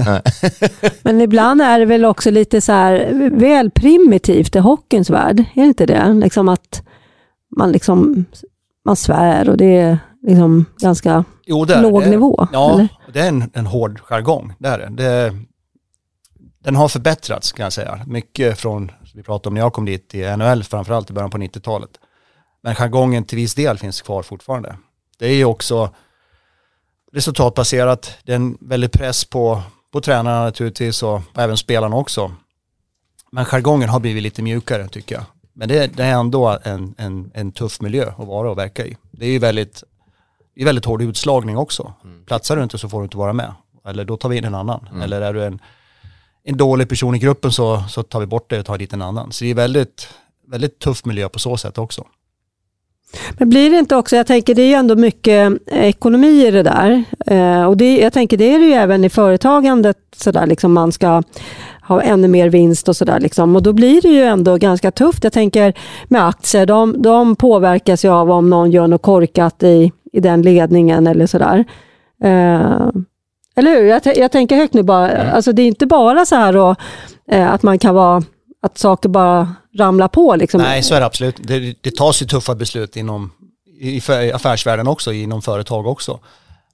Men 1.03 1.21
ibland 1.21 1.62
är 1.62 1.79
det 1.79 1.85
väl 1.85 2.05
också 2.05 2.31
lite 2.31 2.61
så 2.61 2.73
här 2.73 3.31
väl 3.31 3.71
primitivt 3.71 4.57
i 4.57 4.59
hockeyns 4.59 5.11
värld, 5.11 5.41
är 5.41 5.62
det 5.62 5.69
inte 5.69 5.87
det? 5.87 6.12
Liksom 6.12 6.49
att 6.49 6.83
man 7.57 7.73
liksom 7.73 8.25
man 8.85 8.97
svär 8.97 9.49
och 9.49 9.57
det 9.57 9.77
är 9.77 9.99
liksom 10.23 10.65
ganska 10.81 11.25
jo, 11.47 11.65
det 11.65 11.75
är, 11.75 11.83
låg 11.83 12.03
det, 12.03 12.11
nivå. 12.11 12.49
Ja, 12.53 12.75
eller? 12.75 12.89
det 13.12 13.21
är 13.21 13.29
en, 13.29 13.51
en 13.53 13.67
hård 13.67 14.01
jargong. 14.01 14.53
Det 14.59 14.69
är 14.69 14.79
det. 14.79 14.89
det. 14.89 15.37
Den 16.65 16.77
har 16.77 16.89
förbättrats 16.89 17.53
kan 17.53 17.65
jag 17.65 17.73
säga. 17.73 18.01
Mycket 18.07 18.59
från, 18.59 18.91
vi 19.15 19.23
pratade 19.23 19.49
om 19.49 19.55
när 19.55 19.61
jag 19.61 19.73
kom 19.73 19.85
dit 19.85 20.15
i 20.15 20.37
NHL 20.37 20.65
framförallt 20.65 21.11
i 21.11 21.12
början 21.12 21.31
på 21.31 21.39
90-talet 21.39 21.91
men 22.62 22.75
jargongen 22.75 23.25
till 23.25 23.37
viss 23.37 23.55
del 23.55 23.79
finns 23.79 24.03
kvar 24.03 24.23
fortfarande. 24.23 24.77
Det 25.19 25.27
är 25.27 25.35
ju 25.35 25.45
också 25.45 25.95
resultatbaserat, 27.12 28.19
det 28.25 28.33
är 28.33 28.37
en 28.37 28.59
väldig 28.61 28.93
press 28.93 29.25
på, 29.25 29.62
på 29.93 30.01
tränarna 30.01 30.45
naturligtvis 30.45 31.03
och 31.03 31.21
även 31.35 31.57
spelarna 31.57 31.97
också. 31.97 32.33
Men 33.33 33.45
jargongen 33.45 33.89
har 33.89 34.01
blivit 34.01 34.23
lite 34.23 34.43
mjukare 34.43 34.89
tycker 34.89 35.15
jag. 35.15 35.25
Men 35.53 35.69
det, 35.69 35.87
det 35.87 36.05
är 36.05 36.12
ändå 36.12 36.59
en, 36.65 36.95
en, 36.99 37.31
en, 37.35 37.53
tuff 37.53 37.81
miljö 37.81 38.12
att 38.19 38.27
vara 38.27 38.51
och 38.51 38.59
verka 38.59 38.87
i. 38.87 38.97
Det 39.11 39.27
är 39.27 39.31
ju 39.31 39.39
väldigt, 39.39 39.85
det 40.55 40.61
är 40.61 40.65
väldigt 40.65 40.85
hård 40.85 41.03
utslagning 41.03 41.57
också. 41.57 41.95
Mm. 42.05 42.25
Platsar 42.25 42.57
du 42.57 42.62
inte 42.62 42.79
så 42.79 42.89
får 42.89 42.99
du 42.99 43.05
inte 43.05 43.17
vara 43.17 43.33
med. 43.33 43.55
Eller 43.87 44.05
då 44.05 44.17
tar 44.17 44.29
vi 44.29 44.37
in 44.37 44.45
en 44.45 44.55
annan. 44.55 44.89
Mm. 44.91 45.03
Eller 45.03 45.21
är 45.21 45.33
du 45.33 45.45
en, 45.45 45.59
en 46.45 46.57
dålig 46.57 46.89
person 46.89 47.15
i 47.15 47.19
gruppen 47.19 47.53
så, 47.53 47.85
så 47.89 48.03
tar 48.03 48.21
vi 48.21 48.27
bort 48.27 48.51
det 48.51 48.59
och 48.59 48.67
tar 48.67 48.79
dit 48.79 48.93
en 48.93 49.03
annan. 49.03 49.33
Så 49.33 49.45
det 49.45 49.51
är 49.51 49.55
väldigt, 49.55 50.09
väldigt 50.47 50.79
tuff 50.79 51.05
miljö 51.05 51.29
på 51.29 51.39
så 51.39 51.57
sätt 51.57 51.79
också. 51.79 52.07
Men 53.39 53.49
blir 53.49 53.71
det 53.71 53.79
inte 53.79 53.97
också, 53.97 54.17
jag 54.17 54.27
tänker 54.27 54.55
det 54.55 54.62
är 54.62 54.67
ju 54.67 54.75
ändå 54.75 54.97
mycket 54.97 55.52
ekonomi 55.67 56.47
i 56.47 56.50
det 56.50 56.62
där. 56.62 57.05
Eh, 57.26 57.64
och 57.64 57.76
det, 57.76 57.99
jag 57.99 58.12
tänker 58.12 58.37
det 58.37 58.55
är 58.55 58.59
det 58.59 58.67
ju 58.67 58.73
även 58.73 59.05
i 59.05 59.11
företagandet, 59.11 59.97
sådär, 60.17 60.47
liksom 60.47 60.73
man 60.73 60.93
ska 60.93 61.23
ha 61.83 62.02
ännu 62.02 62.29
mer 62.29 62.49
vinst 62.49 62.88
och 62.88 62.97
sådär. 62.97 63.21
Liksom. 63.21 63.57
Och 63.57 63.62
då 63.62 63.73
blir 63.73 64.02
det 64.02 64.09
ju 64.09 64.23
ändå 64.23 64.57
ganska 64.57 64.90
tufft. 64.90 65.25
Jag 65.25 65.33
tänker 65.33 65.75
med 66.09 66.26
aktier, 66.26 66.67
de, 66.67 67.02
de 67.02 67.37
påverkas 67.37 68.05
ju 68.05 68.09
av 68.09 68.31
om 68.31 68.50
någon 68.50 68.71
gör 68.71 68.87
något 68.87 69.02
korkat 69.02 69.62
i, 69.62 69.93
i 70.12 70.21
den 70.21 70.43
ledningen 70.43 71.07
eller 71.07 71.26
sådär. 71.26 71.64
Eh, 72.23 72.90
eller 73.57 73.76
hur? 73.76 73.85
Jag, 73.85 74.02
jag, 74.17 74.33
tänker 74.33 74.57
högt 74.57 74.75
nu 74.75 74.83
bara. 74.83 75.11
Mm. 75.11 75.35
Alltså 75.35 75.52
det 75.52 75.62
är 75.62 75.67
inte 75.67 75.87
bara 75.87 76.26
så 76.26 76.37
här 76.37 76.52
då, 76.52 76.75
eh, 77.31 77.52
att 77.52 77.62
man 77.62 77.79
kan 77.79 77.95
vara 77.95 78.23
att 78.62 78.79
saker 78.79 79.09
bara 79.09 79.55
ramlar 79.79 80.09
på. 80.09 80.37
Liksom. 80.37 80.61
Nej, 80.61 80.83
så 80.83 80.95
är 80.95 81.00
det 81.00 81.07
absolut. 81.07 81.37
Det, 81.38 81.76
det 81.81 81.97
tas 81.97 82.23
ju 82.23 82.26
tuffa 82.26 82.55
beslut 82.55 82.97
inom 82.97 83.33
i 83.81 84.02
affärsvärlden 84.35 84.88
också, 84.88 85.12
inom 85.12 85.43
företag 85.43 85.87
också. 85.87 86.19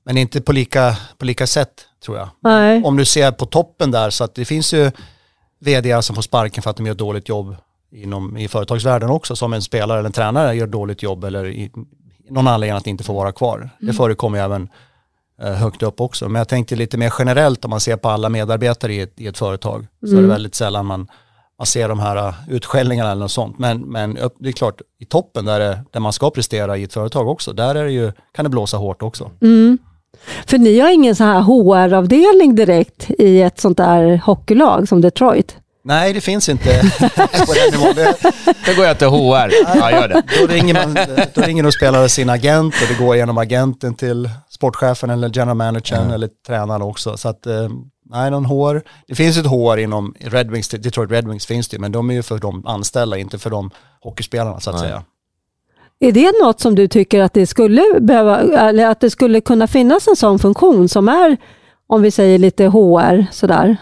Men 0.05 0.19
inte 0.19 0.41
på 0.41 0.53
lika, 0.53 0.97
på 1.19 1.25
lika 1.25 1.47
sätt 1.47 1.87
tror 2.05 2.17
jag. 2.17 2.29
Nej. 2.41 2.83
Om 2.85 2.97
du 2.97 3.05
ser 3.05 3.33
på 3.33 3.47
toppen 3.47 3.91
där, 3.91 4.11
så 4.11 4.25
att 4.25 4.35
det 4.35 4.45
finns 4.45 4.75
ju 4.75 4.91
vd 5.61 6.03
som 6.03 6.15
får 6.15 6.23
sparken 6.23 6.63
för 6.63 6.71
att 6.71 6.77
de 6.77 6.87
gör 6.87 6.93
ett 6.93 6.99
dåligt 6.99 7.29
jobb 7.29 7.57
inom, 7.93 8.37
i 8.37 8.49
företagsvärlden 8.49 9.11
också, 9.11 9.37
som 9.37 9.53
en 9.53 9.63
spelare 9.63 9.99
eller 9.99 10.07
en 10.07 10.13
tränare 10.13 10.55
gör 10.55 10.67
dåligt 10.67 11.03
jobb 11.03 11.25
eller 11.25 11.47
i, 11.47 11.71
någon 12.31 12.49
anledning 12.49 12.77
att 12.77 12.87
inte 12.87 13.05
få 13.05 13.13
vara 13.13 13.33
kvar. 13.33 13.57
Mm. 13.59 13.71
Det 13.79 13.93
förekommer 13.93 14.39
ju 14.39 14.45
även 14.45 14.69
eh, 15.43 15.53
högt 15.53 15.83
upp 15.83 16.01
också. 16.01 16.29
Men 16.29 16.41
jag 16.41 16.49
tänkte 16.49 16.77
lite 16.77 16.99
mer 16.99 17.13
generellt 17.19 17.65
om 17.65 17.71
man 17.71 17.81
ser 17.81 17.97
på 17.97 18.09
alla 18.09 18.29
medarbetare 18.29 18.95
i 18.95 19.01
ett, 19.01 19.21
i 19.21 19.27
ett 19.27 19.39
företag, 19.39 19.87
så 20.01 20.07
mm. 20.07 20.19
är 20.19 20.23
det 20.23 20.29
väldigt 20.29 20.55
sällan 20.55 20.87
man 20.87 21.09
man 21.59 21.67
ser 21.67 21.89
de 21.89 21.99
här 21.99 22.29
uh, 22.29 22.35
utskällningarna 22.49 23.11
eller 23.11 23.21
något 23.21 23.31
sånt. 23.31 23.59
Men, 23.59 23.81
men 23.81 24.19
det 24.39 24.49
är 24.49 24.53
klart, 24.53 24.81
i 25.01 25.05
toppen 25.05 25.45
där, 25.45 25.61
det, 25.61 25.81
där 25.91 26.01
man 26.01 26.13
ska 26.13 26.31
prestera 26.31 26.77
i 26.77 26.83
ett 26.83 26.93
företag 26.93 27.29
också, 27.29 27.53
där 27.53 27.75
är 27.75 27.85
det 27.85 27.93
ju, 27.93 28.13
kan 28.35 28.45
det 28.45 28.49
blåsa 28.49 28.77
hårt 28.77 29.03
också. 29.03 29.31
Mm. 29.43 29.79
För 30.47 30.59
ni 30.59 30.81
har 30.81 30.91
ingen 30.91 31.17
så 31.17 31.25
här 31.25 31.41
HR-avdelning 31.41 32.55
direkt 32.55 33.11
i 33.11 33.43
ett 33.43 33.61
sånt 33.61 33.77
där 33.77 34.17
hockeylag 34.25 34.89
som 34.89 35.01
Detroit? 35.01 35.57
Nej, 35.85 36.13
det 36.13 36.21
finns 36.21 36.49
inte 36.49 36.83
på 37.47 37.55
den 37.55 37.81
nivån. 37.81 37.95
Det, 37.95 38.15
det 38.67 38.75
går 38.75 38.85
jag 38.85 38.99
till 38.99 39.07
HR. 39.07 39.51
Ja, 39.77 39.91
gör 39.91 40.09
det. 40.09 40.23
Då 40.41 40.47
ringer, 40.47 40.75
man, 40.75 40.99
då 41.35 41.41
ringer 41.41 41.63
de 41.63 41.73
spelare 41.73 42.09
sin 42.09 42.31
agent 42.31 42.75
och 42.75 42.89
det 42.89 43.05
går 43.05 43.17
genom 43.17 43.39
agenten 43.39 43.95
till 43.95 44.31
sportchefen 44.51 45.11
eller 45.11 45.31
general 45.35 45.57
managern 45.57 46.01
mm. 46.01 46.15
eller 46.15 46.29
tränaren 46.47 46.83
också. 46.83 47.17
Så 47.17 47.29
att 47.29 47.47
eh, 47.47 47.69
Nej, 48.11 48.31
någon 48.31 48.45
HR. 48.45 48.83
Det 49.07 49.15
finns 49.15 49.39
ett 49.39 49.47
HR 49.47 49.77
inom 49.77 50.15
Red 50.21 50.51
Wings, 50.51 50.69
Detroit 50.69 51.11
Red 51.11 51.29
Wings 51.29 51.47
finns 51.47 51.69
det 51.69 51.79
men 51.79 51.93
de 51.93 52.11
är 52.11 52.15
ju 52.15 52.23
för 52.23 52.39
de 52.39 52.67
anställda, 52.67 53.19
inte 53.19 53.39
för 53.39 53.51
de 53.51 53.71
hockeyspelarna 54.01 54.61
så 54.61 54.71
att 54.71 54.77
Nej. 54.77 54.85
säga. 54.85 55.05
Är 55.99 56.13
det 56.13 56.33
något 56.43 56.61
som 56.61 56.75
du 56.75 56.89
tycker 56.89 57.23
att 57.23 57.35
det 57.35 57.47
skulle 57.47 57.83
behöva, 58.01 58.41
eller 58.41 58.87
att 58.87 59.01
det 59.01 59.11
skulle 59.11 59.41
kunna 59.41 59.67
finnas 59.67 60.09
en 60.09 60.17
sån 60.17 60.39
funktion 60.39 60.89
som 60.89 61.09
är, 61.09 61.37
om 61.87 62.03
vi 62.03 62.11
säger 62.11 62.39
lite 62.39 62.65
HR 62.67 63.27
sådär? 63.33 63.77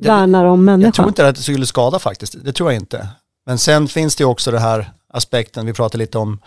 Värnar 0.00 0.44
om 0.44 0.64
människan. 0.64 0.86
Jag 0.86 0.94
tror 0.94 1.08
inte 1.08 1.28
att 1.28 1.36
det 1.36 1.42
skulle 1.42 1.66
skada 1.66 1.98
faktiskt, 1.98 2.44
det 2.44 2.52
tror 2.52 2.72
jag 2.72 2.82
inte. 2.82 3.08
Men 3.46 3.58
sen 3.58 3.88
finns 3.88 4.16
det 4.16 4.24
också 4.24 4.50
det 4.50 4.58
här 4.58 4.92
aspekten, 5.12 5.66
vi 5.66 5.72
pratar 5.72 5.98
lite 5.98 6.18
om, 6.18 6.40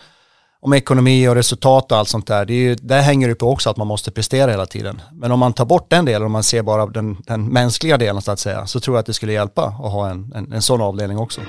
om 0.64 0.72
ekonomi 0.72 1.28
och 1.28 1.34
resultat 1.34 1.92
och 1.92 1.98
allt 1.98 2.08
sånt 2.08 2.26
där. 2.26 2.44
Det 2.44 2.52
är 2.52 2.58
ju, 2.58 2.74
där 2.74 3.00
hänger 3.00 3.28
det 3.28 3.34
på 3.34 3.50
också 3.50 3.70
att 3.70 3.76
man 3.76 3.86
måste 3.86 4.10
prestera 4.10 4.50
hela 4.50 4.66
tiden. 4.66 5.02
Men 5.12 5.32
om 5.32 5.38
man 5.38 5.52
tar 5.52 5.64
bort 5.64 5.90
den 5.90 6.04
delen, 6.04 6.26
om 6.26 6.32
man 6.32 6.42
ser 6.42 6.62
bara 6.62 6.86
den, 6.86 7.16
den 7.26 7.46
mänskliga 7.46 7.98
delen 7.98 8.22
så 8.22 8.32
att 8.32 8.38
säga, 8.38 8.66
så 8.66 8.80
tror 8.80 8.96
jag 8.96 9.00
att 9.00 9.06
det 9.06 9.12
skulle 9.12 9.32
hjälpa 9.32 9.62
att 9.64 9.92
ha 9.92 10.10
en, 10.10 10.32
en, 10.34 10.52
en 10.52 10.62
sån 10.62 10.80
avdelning 10.80 11.18
också. 11.18 11.40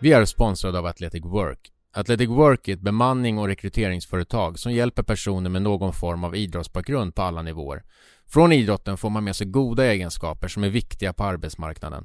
Vi 0.00 0.12
är 0.12 0.24
sponsrade 0.24 0.78
av 0.78 0.86
Athletic 0.86 1.24
Work. 1.24 1.58
Athletic 1.94 2.28
Work 2.28 2.68
är 2.68 2.72
ett 2.72 2.80
bemanning 2.80 3.38
och 3.38 3.46
rekryteringsföretag 3.46 4.58
som 4.58 4.72
hjälper 4.72 5.02
personer 5.02 5.50
med 5.50 5.62
någon 5.62 5.92
form 5.92 6.24
av 6.24 6.36
idrottsbakgrund 6.36 7.14
på 7.14 7.22
alla 7.22 7.42
nivåer. 7.42 7.82
Från 8.26 8.52
idrotten 8.52 8.96
får 8.96 9.10
man 9.10 9.24
med 9.24 9.36
sig 9.36 9.46
goda 9.46 9.86
egenskaper 9.86 10.48
som 10.48 10.64
är 10.64 10.68
viktiga 10.68 11.12
på 11.12 11.24
arbetsmarknaden. 11.24 12.04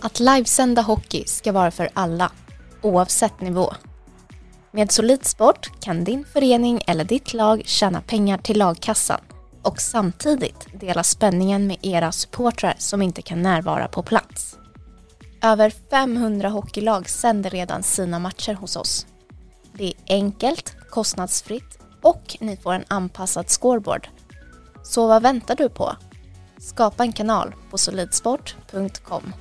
Att 0.00 0.20
livesända 0.20 0.82
hockey 0.82 1.24
ska 1.26 1.52
vara 1.52 1.70
för 1.70 1.88
alla, 1.94 2.32
oavsett 2.82 3.40
nivå. 3.40 3.72
Med 4.70 4.92
Solidsport 4.92 5.80
kan 5.80 6.04
din 6.04 6.24
förening 6.24 6.80
eller 6.86 7.04
ditt 7.04 7.34
lag 7.34 7.62
tjäna 7.64 8.00
pengar 8.00 8.38
till 8.38 8.58
lagkassan 8.58 9.20
och 9.62 9.80
samtidigt 9.80 10.80
dela 10.80 11.02
spänningen 11.02 11.66
med 11.66 11.76
era 11.82 12.12
supportrar 12.12 12.74
som 12.78 13.02
inte 13.02 13.22
kan 13.22 13.42
närvara 13.42 13.88
på 13.88 14.02
plats. 14.02 14.58
Över 15.42 15.70
500 15.90 16.48
hockeylag 16.48 17.08
sänder 17.08 17.50
redan 17.50 17.82
sina 17.82 18.18
matcher 18.18 18.54
hos 18.54 18.76
oss. 18.76 19.06
Det 19.72 19.86
är 19.86 19.94
enkelt, 20.08 20.76
kostnadsfritt 20.90 21.78
och 22.02 22.36
ni 22.40 22.56
får 22.56 22.72
en 22.72 22.84
anpassad 22.88 23.48
scoreboard. 23.48 24.08
Så 24.88 25.06
vad 25.06 25.22
väntar 25.22 25.56
du 25.56 25.68
på? 25.68 25.96
Skapa 26.58 27.02
en 27.02 27.12
kanal 27.12 27.54
på 27.70 27.78
solidsport.com. 27.78 29.32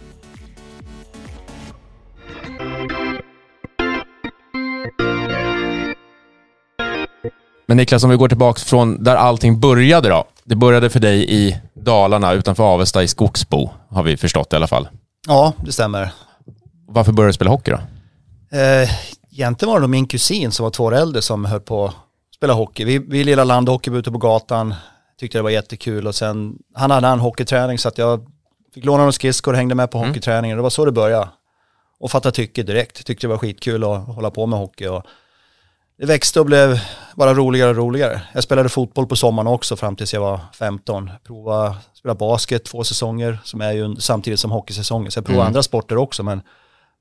Men 7.67 7.77
Niklas, 7.77 8.03
om 8.03 8.09
vi 8.09 8.15
går 8.15 8.27
tillbaka 8.27 8.59
från 8.59 9.03
där 9.03 9.15
allting 9.15 9.59
började 9.59 10.09
då. 10.09 10.27
Det 10.43 10.55
började 10.55 10.89
för 10.89 10.99
dig 10.99 11.33
i 11.33 11.57
Dalarna 11.73 12.33
utanför 12.33 12.63
Avesta 12.63 13.03
i 13.03 13.07
Skogsbo, 13.07 13.69
har 13.89 14.03
vi 14.03 14.17
förstått 14.17 14.53
i 14.53 14.55
alla 14.55 14.67
fall. 14.67 14.87
Ja, 15.27 15.53
det 15.65 15.71
stämmer. 15.71 16.11
Varför 16.87 17.11
började 17.11 17.29
du 17.29 17.33
spela 17.33 17.51
hockey 17.51 17.71
då? 17.71 17.77
Eh, 18.57 18.89
egentligen 19.31 19.73
var 19.73 19.79
det 19.79 19.87
min 19.87 20.07
kusin 20.07 20.51
som 20.51 20.63
var 20.63 20.71
två 20.71 20.83
år 20.83 20.95
äldre 20.95 21.21
som 21.21 21.45
höll 21.45 21.59
på 21.59 21.85
att 21.85 21.93
spela 22.35 22.53
hockey. 22.53 22.85
Vi, 22.85 22.97
vi 22.97 23.23
lilla 23.23 23.43
landhockey 23.43 23.91
ute 23.91 24.11
på 24.11 24.17
gatan, 24.17 24.73
tyckte 25.19 25.37
det 25.37 25.41
var 25.41 25.49
jättekul 25.49 26.07
och 26.07 26.15
sen, 26.15 26.57
han 26.73 26.91
hade 26.91 27.07
en 27.07 27.19
hockeyträning 27.19 27.77
så 27.77 27.87
att 27.87 27.97
jag 27.97 28.25
fick 28.73 28.85
låna 28.85 28.97
några 28.97 29.11
skridskor 29.11 29.51
och 29.51 29.57
hängde 29.57 29.75
med 29.75 29.91
på 29.91 29.97
mm. 29.97 30.09
hockeyträningen. 30.09 30.57
Det 30.57 30.63
var 30.63 30.69
så 30.69 30.85
det 30.85 30.91
började. 30.91 31.29
Och 31.99 32.11
fatta 32.11 32.31
tycke 32.31 32.63
direkt, 32.63 33.05
tyckte 33.05 33.27
det 33.27 33.31
var 33.31 33.37
skitkul 33.37 33.83
att 33.83 34.07
hålla 34.07 34.31
på 34.31 34.45
med 34.45 34.59
hockey. 34.59 34.87
Och 34.87 35.03
det 35.97 36.05
växte 36.05 36.39
och 36.39 36.45
blev 36.45 36.79
bara 37.15 37.33
roligare 37.33 37.69
och 37.69 37.75
roligare. 37.75 38.21
Jag 38.33 38.43
spelade 38.43 38.69
fotboll 38.69 39.07
på 39.07 39.15
sommaren 39.15 39.47
också 39.47 39.75
fram 39.75 39.95
tills 39.95 40.13
jag 40.13 40.21
var 40.21 40.39
15. 40.53 41.11
Prova 41.23 41.75
spela 41.93 42.15
basket 42.15 42.63
två 42.65 42.83
säsonger 42.83 43.39
som 43.43 43.61
är 43.61 43.71
ju 43.71 43.95
samtidigt 43.95 44.39
som 44.39 44.51
hockeysäsongen. 44.51 45.11
Så 45.11 45.17
jag 45.17 45.25
provade 45.25 45.41
mm. 45.41 45.47
andra 45.47 45.63
sporter 45.63 45.97
också 45.97 46.23
men, 46.23 46.41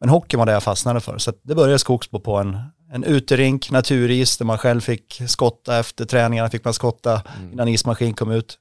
men 0.01 0.09
hockey 0.09 0.37
var 0.37 0.47
det 0.47 0.53
jag 0.53 0.63
fastnade 0.63 1.01
för. 1.01 1.19
Så 1.19 1.33
det 1.43 1.55
började 1.55 1.79
Skogsbo 1.79 2.21
på 2.21 2.37
en, 2.37 2.59
en 2.95 3.05
uterink, 3.05 3.71
naturis 3.71 4.37
där 4.37 4.45
man 4.45 4.59
själv 4.59 4.81
fick 4.81 5.23
skotta 5.27 5.79
efter 5.79 6.05
träningarna, 6.05 6.51
fick 6.51 6.65
man 6.65 6.75
skotta 6.75 7.23
mm. 7.39 7.53
innan 7.53 7.69
ismaskin 7.69 8.15
kom 8.15 8.31
ut. 8.31 8.59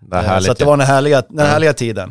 Det 0.00 0.16
eh, 0.16 0.38
så 0.38 0.52
det 0.52 0.64
var 0.64 0.76
den 0.76 0.86
härliga, 0.86 1.22
den 1.22 1.38
mm. 1.38 1.50
härliga 1.50 1.72
tiden. 1.72 2.10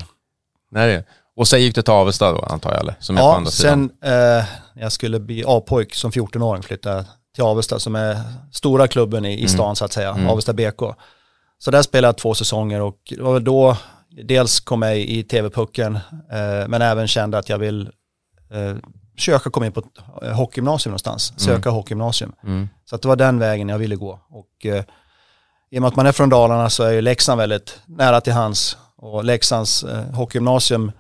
Nej, 0.72 1.06
och 1.36 1.48
sen 1.48 1.62
gick 1.62 1.76
du 1.76 1.82
till 1.82 1.94
Avesta 1.94 2.32
då 2.32 2.40
antar 2.40 2.72
jag 2.72 2.80
eller? 2.80 2.96
Som 3.00 3.18
ja, 3.18 3.46
sen 3.46 3.92
eh, 4.04 4.44
jag 4.76 4.92
skulle 4.92 5.20
bli 5.20 5.44
A-pojk 5.48 5.96
som 5.96 6.12
14-åring 6.12 6.64
flyttade 6.64 7.06
till 7.36 7.44
Avesta 7.44 7.80
som 7.80 7.96
är 7.96 8.18
stora 8.52 8.88
klubben 8.88 9.26
i, 9.26 9.34
i 9.34 9.38
mm. 9.38 9.48
stan 9.48 9.66
mm. 9.66 9.76
så 9.76 9.86
att 9.86 9.94
säga, 9.94 10.10
mm. 10.10 10.30
Avesta 10.30 10.54
BK. 10.54 10.82
Så 11.58 11.72
där 11.72 11.82
spelade 11.82 12.08
jag 12.08 12.18
två 12.18 12.34
säsonger 12.34 12.82
och 12.82 12.98
det 13.10 13.22
var 13.22 13.34
väl 13.34 13.44
då 13.44 13.78
dels 14.24 14.60
kom 14.60 14.82
jag 14.82 15.00
i 15.00 15.24
TV-pucken 15.24 15.96
eh, 16.32 16.68
men 16.68 16.82
även 16.82 17.08
kände 17.08 17.38
att 17.38 17.50
jag 17.50 17.58
vill 17.58 17.90
eh, 18.52 18.76
försöka 19.16 19.50
komma 19.50 19.66
in 19.66 19.72
på 19.72 19.80
ett 19.80 19.86
eh, 20.24 20.34
hockeygymnasium 20.34 20.92
någonstans, 20.92 21.32
mm. 21.32 21.40
söka 21.40 21.70
mm. 21.70 21.76
hockeygymnasium. 21.76 22.34
Mm. 22.44 22.70
Så 22.86 22.96
att 22.96 23.02
det 23.02 23.08
var 23.08 23.16
den 23.16 23.40
vägen 23.40 23.70
jag 23.70 23.78
ville 23.78 23.96
gå. 23.96 24.20
Och 24.30 24.66
eh, 24.66 24.84
i 25.72 25.78
och 25.78 25.82
med 25.82 25.88
att 25.88 25.96
man 25.96 26.06
är 26.06 26.12
från 26.12 26.30
Dalarna 26.30 26.70
så 26.70 26.84
är 26.84 26.92
ju 26.92 27.02
Leksand 27.02 27.40
väldigt 27.40 27.80
nära 27.86 28.22
till 28.22 28.34
hans 28.34 28.78
och 28.96 29.24
Leksands 29.24 29.84
eh, 29.84 30.14
hockeygymnasium 30.14 30.92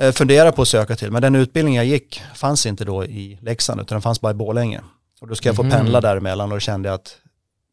eh, 0.00 0.12
funderar 0.12 0.52
på 0.52 0.62
att 0.62 0.68
söka 0.68 0.96
till. 0.96 1.10
Men 1.10 1.22
den 1.22 1.34
utbildning 1.34 1.74
jag 1.74 1.84
gick 1.84 2.22
fanns 2.34 2.66
inte 2.66 2.84
då 2.84 3.04
i 3.04 3.38
Leksand 3.42 3.80
utan 3.80 3.96
den 3.96 4.02
fanns 4.02 4.20
bara 4.20 4.30
i 4.30 4.34
Borlänge. 4.34 4.80
Och 5.20 5.28
då 5.28 5.34
ska 5.34 5.48
jag 5.48 5.56
få 5.56 5.62
mm. 5.62 5.76
pendla 5.76 6.00
däremellan 6.00 6.52
och 6.52 6.56
då 6.56 6.60
kände 6.60 6.88
jag 6.88 6.94
att 6.94 7.16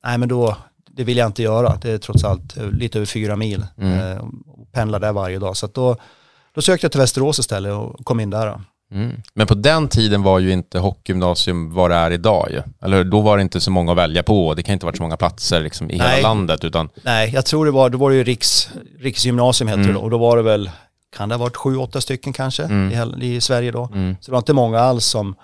nej 0.05 0.17
men 0.17 0.29
då, 0.29 0.57
det 0.89 1.03
vill 1.03 1.17
jag 1.17 1.27
inte 1.27 1.43
göra. 1.43 1.75
Det 1.81 1.91
är 1.91 1.97
trots 1.97 2.23
allt 2.23 2.57
lite 2.57 2.97
över 2.97 3.05
fyra 3.05 3.35
mil. 3.35 3.65
Mm. 3.77 3.99
Eh, 3.99 4.23
pendla 4.71 4.99
där 4.99 5.11
varje 5.11 5.39
dag. 5.39 5.57
Så 5.57 5.67
då, 5.67 5.95
då 6.53 6.61
sökte 6.61 6.85
jag 6.85 6.91
till 6.91 7.01
Västerås 7.01 7.39
istället 7.39 7.73
och 7.73 8.05
kom 8.05 8.19
in 8.19 8.29
där. 8.29 8.61
Mm. 8.91 9.21
Men 9.33 9.47
på 9.47 9.55
den 9.55 9.87
tiden 9.87 10.23
var 10.23 10.39
ju 10.39 10.51
inte 10.51 10.79
hockeygymnasium 10.79 11.73
vad 11.73 11.91
det 11.91 11.95
är 11.95 12.11
idag 12.11 12.47
ju. 12.51 12.61
Eller 12.81 13.03
då 13.03 13.21
var 13.21 13.37
det 13.37 13.41
inte 13.41 13.61
så 13.61 13.71
många 13.71 13.91
att 13.91 13.97
välja 13.97 14.23
på. 14.23 14.53
Det 14.53 14.63
kan 14.63 14.73
inte 14.73 14.85
varit 14.85 14.97
så 14.97 15.03
många 15.03 15.17
platser 15.17 15.59
liksom, 15.59 15.91
i 15.91 15.97
Nej. 15.97 16.09
hela 16.09 16.27
landet. 16.27 16.63
Utan... 16.63 16.89
Nej, 17.03 17.31
jag 17.33 17.45
tror 17.45 17.65
det 17.65 17.71
var, 17.71 17.89
då 17.89 17.97
var 17.97 18.09
det 18.09 18.15
ju 18.15 18.23
Riks, 18.23 18.69
Riksgymnasium 18.99 19.67
heter 19.67 19.81
mm. 19.81 19.93
det 19.93 19.99
Och 19.99 20.09
då 20.09 20.17
var 20.17 20.37
det 20.37 20.43
väl, 20.43 20.69
kan 21.17 21.29
det 21.29 21.35
ha 21.35 21.39
varit 21.39 21.57
sju, 21.57 21.77
åtta 21.77 22.01
stycken 22.01 22.33
kanske 22.33 22.63
mm. 22.63 23.21
i, 23.21 23.35
i, 23.35 23.41
Sverige 23.41 23.71
då. 23.71 23.89
Mm. 23.93 24.17
Så 24.21 24.25
det 24.25 24.31
var 24.31 24.39
inte 24.39 24.53
många 24.53 24.79
alls 24.79 25.05
som 25.05 25.35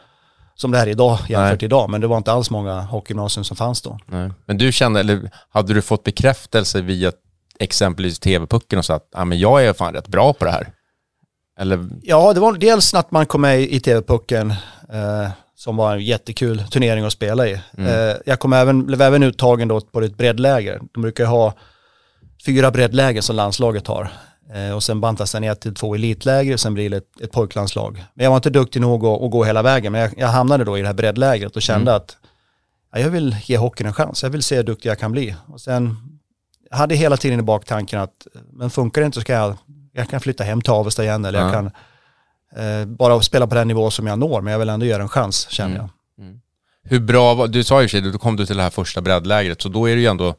som 0.57 0.71
det 0.71 0.79
är 0.79 0.87
idag 0.87 1.19
jämfört 1.29 1.61
Nej. 1.61 1.65
idag. 1.65 1.89
Men 1.89 2.01
det 2.01 2.07
var 2.07 2.17
inte 2.17 2.31
alls 2.31 2.49
många 2.49 2.81
hockeygymnasium 2.81 3.43
som 3.43 3.57
fanns 3.57 3.81
då. 3.81 3.99
Nej. 4.05 4.31
Men 4.45 4.57
du 4.57 4.71
kände, 4.71 4.99
eller 4.99 5.31
hade 5.49 5.73
du 5.73 5.81
fått 5.81 6.03
bekräftelse 6.03 6.81
via 6.81 7.11
exempelvis 7.59 8.19
TV-pucken 8.19 8.79
och 8.79 8.85
så 8.85 8.93
att 8.93 9.09
ah, 9.13 9.25
men 9.25 9.39
jag 9.39 9.65
är 9.65 9.73
fan 9.73 9.93
rätt 9.93 10.07
bra 10.07 10.33
på 10.33 10.45
det 10.45 10.51
här? 10.51 10.71
Eller? 11.57 11.89
Ja, 12.01 12.33
det 12.33 12.39
var 12.39 12.53
dels 12.53 12.93
att 12.93 13.11
man 13.11 13.25
kom 13.25 13.41
med 13.41 13.61
i 13.61 13.79
TV-pucken 13.79 14.51
eh, 14.93 15.29
som 15.55 15.77
var 15.77 15.93
en 15.93 16.05
jättekul 16.05 16.63
turnering 16.71 17.05
att 17.05 17.13
spela 17.13 17.47
i. 17.47 17.61
Mm. 17.77 18.09
Eh, 18.09 18.15
jag 18.25 18.39
kom 18.39 18.53
även, 18.53 18.85
blev 18.85 19.01
även 19.01 19.23
uttagen 19.23 19.67
då 19.67 19.81
på 19.81 20.01
ett 20.01 20.17
breddläger. 20.17 20.81
De 20.93 21.01
brukar 21.01 21.25
ha 21.25 21.53
fyra 22.45 22.71
breddläger 22.71 23.21
som 23.21 23.35
landslaget 23.35 23.87
har. 23.87 24.11
Eh, 24.53 24.75
och 24.75 24.83
sen 24.83 25.01
bantas 25.01 25.31
den 25.31 25.41
ner 25.41 25.55
till 25.55 25.75
två 25.75 25.95
elitläger 25.95 26.53
och 26.53 26.59
sen 26.59 26.73
blir 26.73 26.89
det 26.89 26.97
ett, 26.97 27.21
ett 27.21 27.31
pojklandslag. 27.31 28.03
Men 28.13 28.23
jag 28.23 28.31
var 28.31 28.37
inte 28.37 28.49
duktig 28.49 28.81
nog 28.81 29.05
att, 29.05 29.21
att 29.21 29.31
gå 29.31 29.43
hela 29.43 29.61
vägen, 29.61 29.91
men 29.91 30.01
jag, 30.01 30.13
jag, 30.17 30.27
hamnade 30.27 30.63
då 30.63 30.77
i 30.77 30.81
det 30.81 30.87
här 30.87 30.93
breddlägret 30.93 31.55
och 31.55 31.61
kände 31.61 31.91
mm. 31.91 31.95
att 31.95 32.17
ja, 32.93 32.99
jag 32.99 33.09
vill 33.09 33.35
ge 33.45 33.57
hockeyn 33.57 33.87
en 33.87 33.93
chans. 33.93 34.23
Jag 34.23 34.29
vill 34.29 34.43
se 34.43 34.55
hur 34.55 34.63
duktig 34.63 34.89
jag 34.89 34.99
kan 34.99 35.11
bli. 35.11 35.35
Och 35.47 35.61
sen 35.61 35.97
jag 36.69 36.77
hade 36.77 36.95
hela 36.95 37.17
tiden 37.17 37.39
i 37.39 37.43
baktanken 37.43 37.99
att 37.99 38.27
men 38.51 38.69
funkar 38.69 39.01
det 39.01 39.05
inte 39.05 39.15
så 39.15 39.21
ska 39.21 39.33
jag, 39.33 39.57
jag 39.95 40.09
kan 40.09 40.19
flytta 40.19 40.43
hem 40.43 40.61
till 40.61 40.71
Avesta 40.71 41.03
igen 41.03 41.25
eller 41.25 41.39
ja. 41.39 41.45
jag 41.45 41.53
kan 41.53 41.71
eh, 42.55 42.85
bara 42.85 43.21
spela 43.21 43.47
på 43.47 43.55
den 43.55 43.67
nivå 43.67 43.91
som 43.91 44.07
jag 44.07 44.19
når, 44.19 44.41
men 44.41 44.51
jag 44.51 44.59
vill 44.59 44.69
ändå 44.69 44.85
göra 44.85 45.01
en 45.01 45.09
chans 45.09 45.49
känner 45.49 45.75
mm. 45.75 45.81
jag. 46.17 46.25
Mm. 46.25 46.39
Hur 46.83 46.99
bra 46.99 47.33
var, 47.33 47.47
du 47.47 47.63
sa 47.63 47.81
ju 47.81 47.89
sig, 47.89 48.01
då 48.01 48.17
kom 48.17 48.35
du 48.35 48.45
till 48.45 48.57
det 48.57 48.63
här 48.63 48.69
första 48.69 49.01
breddlägret, 49.01 49.61
så 49.61 49.69
då 49.69 49.89
är 49.89 49.95
det 49.95 50.01
ju 50.01 50.07
ändå, 50.07 50.35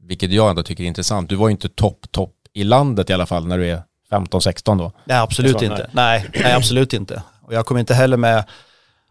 vilket 0.00 0.32
jag 0.32 0.50
ändå 0.50 0.62
tycker 0.62 0.84
är 0.84 0.88
intressant, 0.88 1.28
du 1.28 1.36
var 1.36 1.48
ju 1.48 1.52
inte 1.52 1.68
topp, 1.68 2.06
topp 2.10 2.34
i 2.52 2.64
landet 2.64 3.10
i 3.10 3.12
alla 3.12 3.26
fall 3.26 3.46
när 3.46 3.58
du 3.58 3.70
är 3.70 3.82
15-16 4.10 4.78
då? 4.78 4.92
Nej, 5.04 5.18
absolut 5.18 5.62
inte. 5.62 5.90
Nej. 5.92 6.26
nej, 6.42 6.52
absolut 6.52 6.92
inte. 6.92 7.22
Och 7.42 7.54
jag 7.54 7.66
kom 7.66 7.78
inte 7.78 7.94
heller 7.94 8.16
med 8.16 8.44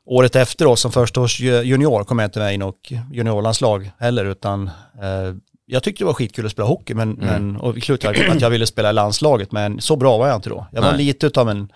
året 0.05 0.35
efter 0.35 0.65
då 0.65 0.75
som 0.75 0.91
första 0.91 1.21
års 1.21 1.39
junior 1.39 2.03
kom 2.03 2.19
jag 2.19 2.27
inte 2.27 2.39
med 2.39 2.53
i 2.53 2.57
något 2.57 2.91
juniorlandslag 3.11 3.91
heller 3.99 4.25
utan 4.25 4.67
eh, 5.01 5.35
jag 5.71 5.83
tyckte 5.83 6.03
det 6.03 6.05
var 6.05 6.13
skitkul 6.13 6.45
att 6.45 6.51
spela 6.51 6.67
hockey 6.67 6.93
men, 6.93 7.17
mm. 7.17 7.25
men 7.25 7.55
och 7.55 7.77
vi 7.77 7.81
slutade 7.81 8.31
att 8.31 8.41
jag 8.41 8.49
ville 8.49 8.67
spela 8.67 8.89
i 8.89 8.93
landslaget 8.93 9.51
men 9.51 9.81
så 9.81 9.95
bra 9.95 10.17
var 10.17 10.27
jag 10.27 10.35
inte 10.35 10.49
då. 10.49 10.67
Jag 10.71 10.81
var 10.81 10.91
Nej. 10.91 11.05
lite 11.05 11.41
av 11.41 11.49
en, 11.49 11.71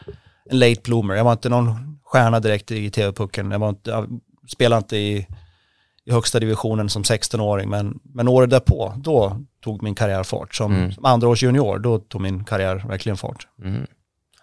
en 0.50 0.60
late 0.60 0.82
bloomer. 0.84 1.16
Jag 1.16 1.24
var 1.24 1.32
inte 1.32 1.50
någon 1.50 2.00
stjärna 2.04 2.40
direkt 2.40 2.72
i 2.72 2.90
TV-pucken. 2.90 3.52
Jag, 3.52 3.60
var 3.60 3.70
inte, 3.70 3.90
jag 3.90 4.20
spelade 4.48 4.78
inte 4.78 4.98
i, 4.98 5.28
i 6.06 6.12
högsta 6.12 6.40
divisionen 6.40 6.90
som 6.90 7.04
16-åring 7.04 7.70
men, 7.70 8.00
men 8.04 8.28
året 8.28 8.50
därpå, 8.50 8.94
då 8.98 9.38
tog 9.64 9.84
min 9.84 9.96
karriär 9.96 10.24
fart. 10.24 10.56
Som, 10.56 10.76
mm. 10.76 10.92
som 10.92 11.06
andra 11.06 11.36
junior, 11.36 11.80
då 11.80 12.00
tog 12.00 12.22
min 12.22 12.44
karriär 12.44 12.86
verkligen 12.88 13.18
fart. 13.18 13.48
Mm. 13.64 13.86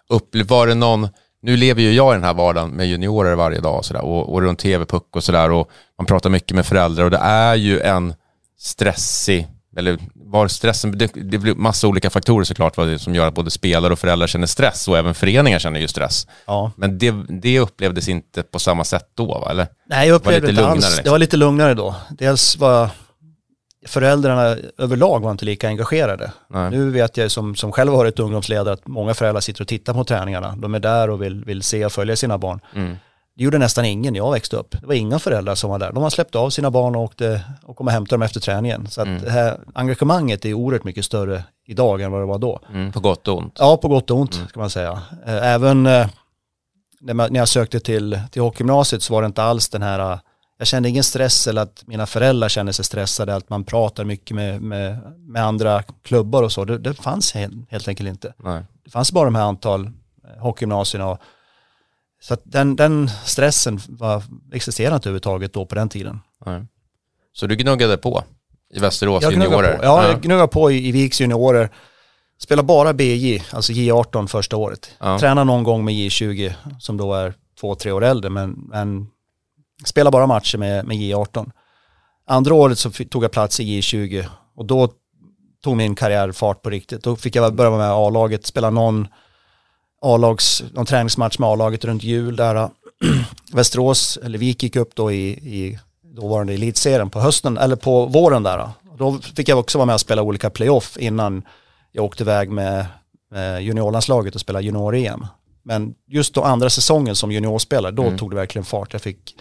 Upp, 0.09 0.35
var 0.49 0.67
det 0.67 0.75
någon, 0.75 1.07
nu 1.41 1.57
lever 1.57 1.81
ju 1.81 1.93
jag 1.93 2.13
i 2.13 2.15
den 2.15 2.23
här 2.23 2.33
vardagen 2.33 2.69
med 2.69 2.87
juniorer 2.87 3.35
varje 3.35 3.59
dag 3.59 3.77
och, 3.77 3.85
sådär, 3.85 4.05
och, 4.05 4.33
och 4.33 4.41
runt 4.41 4.59
TV-puck 4.59 5.15
och 5.15 5.23
sådär 5.23 5.51
och 5.51 5.69
man 5.97 6.05
pratar 6.05 6.29
mycket 6.29 6.55
med 6.55 6.65
föräldrar 6.65 7.05
och 7.05 7.11
det 7.11 7.17
är 7.17 7.55
ju 7.55 7.79
en 7.79 8.13
stressig, 8.61 9.47
eller 9.77 9.97
var 10.15 10.47
stressen, 10.47 10.97
det, 10.97 11.11
det 11.13 11.37
blir 11.37 11.55
massa 11.55 11.87
olika 11.87 12.09
faktorer 12.09 12.43
såklart 12.43 12.77
vad 12.77 12.87
det 12.87 12.99
som 12.99 13.15
gör 13.15 13.27
att 13.27 13.33
både 13.33 13.51
spelare 13.51 13.93
och 13.93 13.99
föräldrar 13.99 14.27
känner 14.27 14.47
stress 14.47 14.87
och 14.87 14.97
även 14.97 15.13
föreningar 15.13 15.59
känner 15.59 15.79
ju 15.79 15.87
stress. 15.87 16.27
Ja. 16.45 16.71
Men 16.75 16.97
det, 16.97 17.15
det 17.29 17.59
upplevdes 17.59 18.09
inte 18.09 18.43
på 18.43 18.59
samma 18.59 18.83
sätt 18.83 19.05
då 19.13 19.25
va? 19.25 19.51
Eller? 19.51 19.67
Nej, 19.85 20.07
jag 20.07 20.15
upplevde 20.15 20.47
det 20.47 20.51
inte 20.51 20.67
alls. 20.67 20.85
Liksom. 20.85 21.03
Det 21.03 21.09
var 21.09 21.19
lite 21.19 21.37
lugnare 21.37 21.73
då. 21.73 21.95
Dels 22.09 22.57
var 22.57 22.89
föräldrarna 23.87 24.57
överlag 24.77 25.19
var 25.19 25.31
inte 25.31 25.45
lika 25.45 25.67
engagerade. 25.67 26.31
Nej. 26.49 26.71
Nu 26.71 26.89
vet 26.89 27.17
jag 27.17 27.31
som, 27.31 27.55
som 27.55 27.71
själv 27.71 27.91
har 27.91 27.97
varit 27.97 28.19
ungdomsledare 28.19 28.73
att 28.73 28.87
många 28.87 29.13
föräldrar 29.13 29.41
sitter 29.41 29.61
och 29.61 29.67
tittar 29.67 29.93
på 29.93 30.03
träningarna. 30.03 30.55
De 30.55 30.75
är 30.75 30.79
där 30.79 31.09
och 31.09 31.21
vill, 31.21 31.45
vill 31.45 31.63
se 31.63 31.85
och 31.85 31.91
följa 31.91 32.15
sina 32.15 32.37
barn. 32.37 32.59
Mm. 32.75 32.95
Det 33.37 33.43
gjorde 33.43 33.57
nästan 33.57 33.85
ingen 33.85 34.13
när 34.13 34.19
jag 34.19 34.31
växte 34.31 34.55
upp. 34.55 34.75
Det 34.81 34.87
var 34.87 34.93
inga 34.93 35.19
föräldrar 35.19 35.55
som 35.55 35.69
var 35.69 35.79
där. 35.79 35.91
De 35.91 36.03
har 36.03 36.09
släppt 36.09 36.35
av 36.35 36.49
sina 36.49 36.71
barn 36.71 36.95
och, 36.95 37.03
åkte, 37.03 37.41
och 37.63 37.75
kom 37.75 37.87
och 37.87 37.93
hämtade 37.93 38.15
dem 38.15 38.21
efter 38.21 38.39
träningen. 38.39 38.87
Så 38.87 39.01
mm. 39.01 39.21
det 39.21 39.29
här 39.29 39.59
engagemanget 39.73 40.45
är 40.45 40.53
oerhört 40.53 40.83
mycket 40.83 41.05
större 41.05 41.43
idag 41.65 42.01
än 42.01 42.11
vad 42.11 42.21
det 42.21 42.25
var 42.25 42.39
då. 42.39 42.59
Mm, 42.73 42.91
på 42.91 42.99
gott 42.99 43.27
och 43.27 43.37
ont? 43.37 43.55
Ja, 43.59 43.77
på 43.77 43.87
gott 43.87 44.11
och 44.11 44.17
ont 44.17 44.35
mm. 44.35 44.47
ska 44.47 44.59
man 44.59 44.69
säga. 44.69 45.01
Eh, 45.25 45.53
även 45.53 45.85
eh, 45.85 46.07
när 47.01 47.35
jag 47.37 47.47
sökte 47.47 47.79
till, 47.79 48.19
till 48.31 48.41
hockeygymnasiet 48.41 49.03
så 49.03 49.13
var 49.13 49.21
det 49.21 49.25
inte 49.25 49.43
alls 49.43 49.69
den 49.69 49.81
här 49.81 50.19
jag 50.61 50.67
kände 50.67 50.89
ingen 50.89 51.03
stress 51.03 51.47
eller 51.47 51.61
att 51.61 51.83
mina 51.87 52.05
föräldrar 52.05 52.49
kände 52.49 52.73
sig 52.73 52.85
stressade, 52.85 53.35
att 53.35 53.49
man 53.49 53.63
pratar 53.63 54.03
mycket 54.03 54.35
med, 54.35 54.61
med, 54.61 54.97
med 55.17 55.45
andra 55.45 55.83
klubbar 55.83 56.43
och 56.43 56.51
så. 56.51 56.65
Det, 56.65 56.77
det 56.77 56.93
fanns 56.93 57.33
helt, 57.33 57.71
helt 57.71 57.87
enkelt 57.87 58.09
inte. 58.09 58.33
Nej. 58.37 58.63
Det 58.83 58.91
fanns 58.91 59.11
bara 59.11 59.25
de 59.25 59.35
här 59.35 59.43
antal 59.43 59.85
eh, 59.85 60.41
hockeygymnasierna. 60.41 61.17
Så 62.21 62.33
att 62.33 62.41
den, 62.43 62.75
den 62.75 63.09
stressen 63.25 63.79
var, 63.89 64.23
existerade 64.53 64.95
inte 64.95 65.09
överhuvudtaget 65.09 65.53
då 65.53 65.65
på 65.65 65.75
den 65.75 65.89
tiden. 65.89 66.19
Nej. 66.45 66.65
Så 67.33 67.47
du 67.47 67.55
gnuggade 67.55 67.97
på 67.97 68.23
i 68.73 68.79
Västerås 68.79 69.23
jag 69.23 69.33
juniorer? 69.33 69.77
På. 69.77 69.83
Ja, 69.83 70.07
jag 70.07 70.21
gnuggade 70.21 70.47
på 70.47 70.71
i, 70.71 70.87
i 70.87 70.91
Viks 70.91 71.21
juniorer. 71.21 71.69
Spelade 72.39 72.65
bara 72.65 72.93
BJ, 72.93 73.43
alltså 73.51 73.71
J18 73.71 74.27
första 74.27 74.57
året. 74.57 74.91
Ja. 74.99 75.19
Tränade 75.19 75.45
någon 75.45 75.63
gång 75.63 75.85
med 75.85 75.93
J20 75.93 76.53
som 76.79 76.97
då 76.97 77.13
är 77.13 77.33
två, 77.59 77.75
tre 77.75 77.91
år 77.91 78.03
äldre 78.03 78.29
men, 78.29 78.51
men 78.51 79.07
Spelade 79.85 80.11
bara 80.11 80.27
matcher 80.27 80.57
med, 80.57 80.85
med 80.87 80.97
J18. 80.97 81.51
Andra 82.27 82.53
året 82.53 82.79
så 82.79 82.91
tog 82.91 83.23
jag 83.23 83.31
plats 83.31 83.59
i 83.59 83.63
J20 83.63 84.25
och 84.55 84.65
då 84.65 84.89
tog 85.63 85.77
min 85.77 85.95
karriär 85.95 86.31
fart 86.31 86.61
på 86.61 86.69
riktigt. 86.69 87.03
Då 87.03 87.15
fick 87.15 87.35
jag 87.35 87.55
börja 87.55 87.71
med 87.71 87.91
A-laget, 87.91 88.45
spela 88.45 88.69
någon 88.69 89.07
A-lags, 90.01 90.63
någon 90.73 90.85
träningsmatch 90.85 91.39
med 91.39 91.49
A-laget 91.49 91.85
runt 91.85 92.03
jul 92.03 92.35
där 92.35 92.69
Västerås, 93.53 94.19
eller 94.23 94.37
Vik 94.37 94.63
gick 94.63 94.75
upp 94.75 94.95
då 94.95 95.11
i, 95.11 95.29
i 95.29 95.79
dåvarande 96.15 96.53
elitserien 96.53 97.09
på 97.09 97.19
hösten, 97.19 97.57
eller 97.57 97.75
på 97.75 98.05
våren 98.05 98.43
där. 98.43 98.69
Då 98.97 99.19
fick 99.19 99.49
jag 99.49 99.59
också 99.59 99.77
vara 99.77 99.85
med 99.85 99.93
och 99.93 100.01
spela 100.01 100.21
olika 100.21 100.49
playoff 100.49 100.97
innan 100.97 101.43
jag 101.91 102.05
åkte 102.05 102.23
iväg 102.23 102.49
med, 102.49 102.85
med 103.31 103.63
juniorlandslaget 103.63 104.35
och 104.35 104.41
spela 104.41 104.61
junior-EM. 104.61 105.25
Men 105.63 105.93
just 106.07 106.33
då 106.33 106.43
andra 106.43 106.69
säsongen 106.69 107.15
som 107.15 107.31
juniorspelare, 107.31 107.91
då 107.91 108.03
mm. 108.03 108.17
tog 108.17 108.29
det 108.29 108.35
verkligen 108.35 108.65
fart. 108.65 108.93
Jag 108.93 109.01
fick 109.01 109.35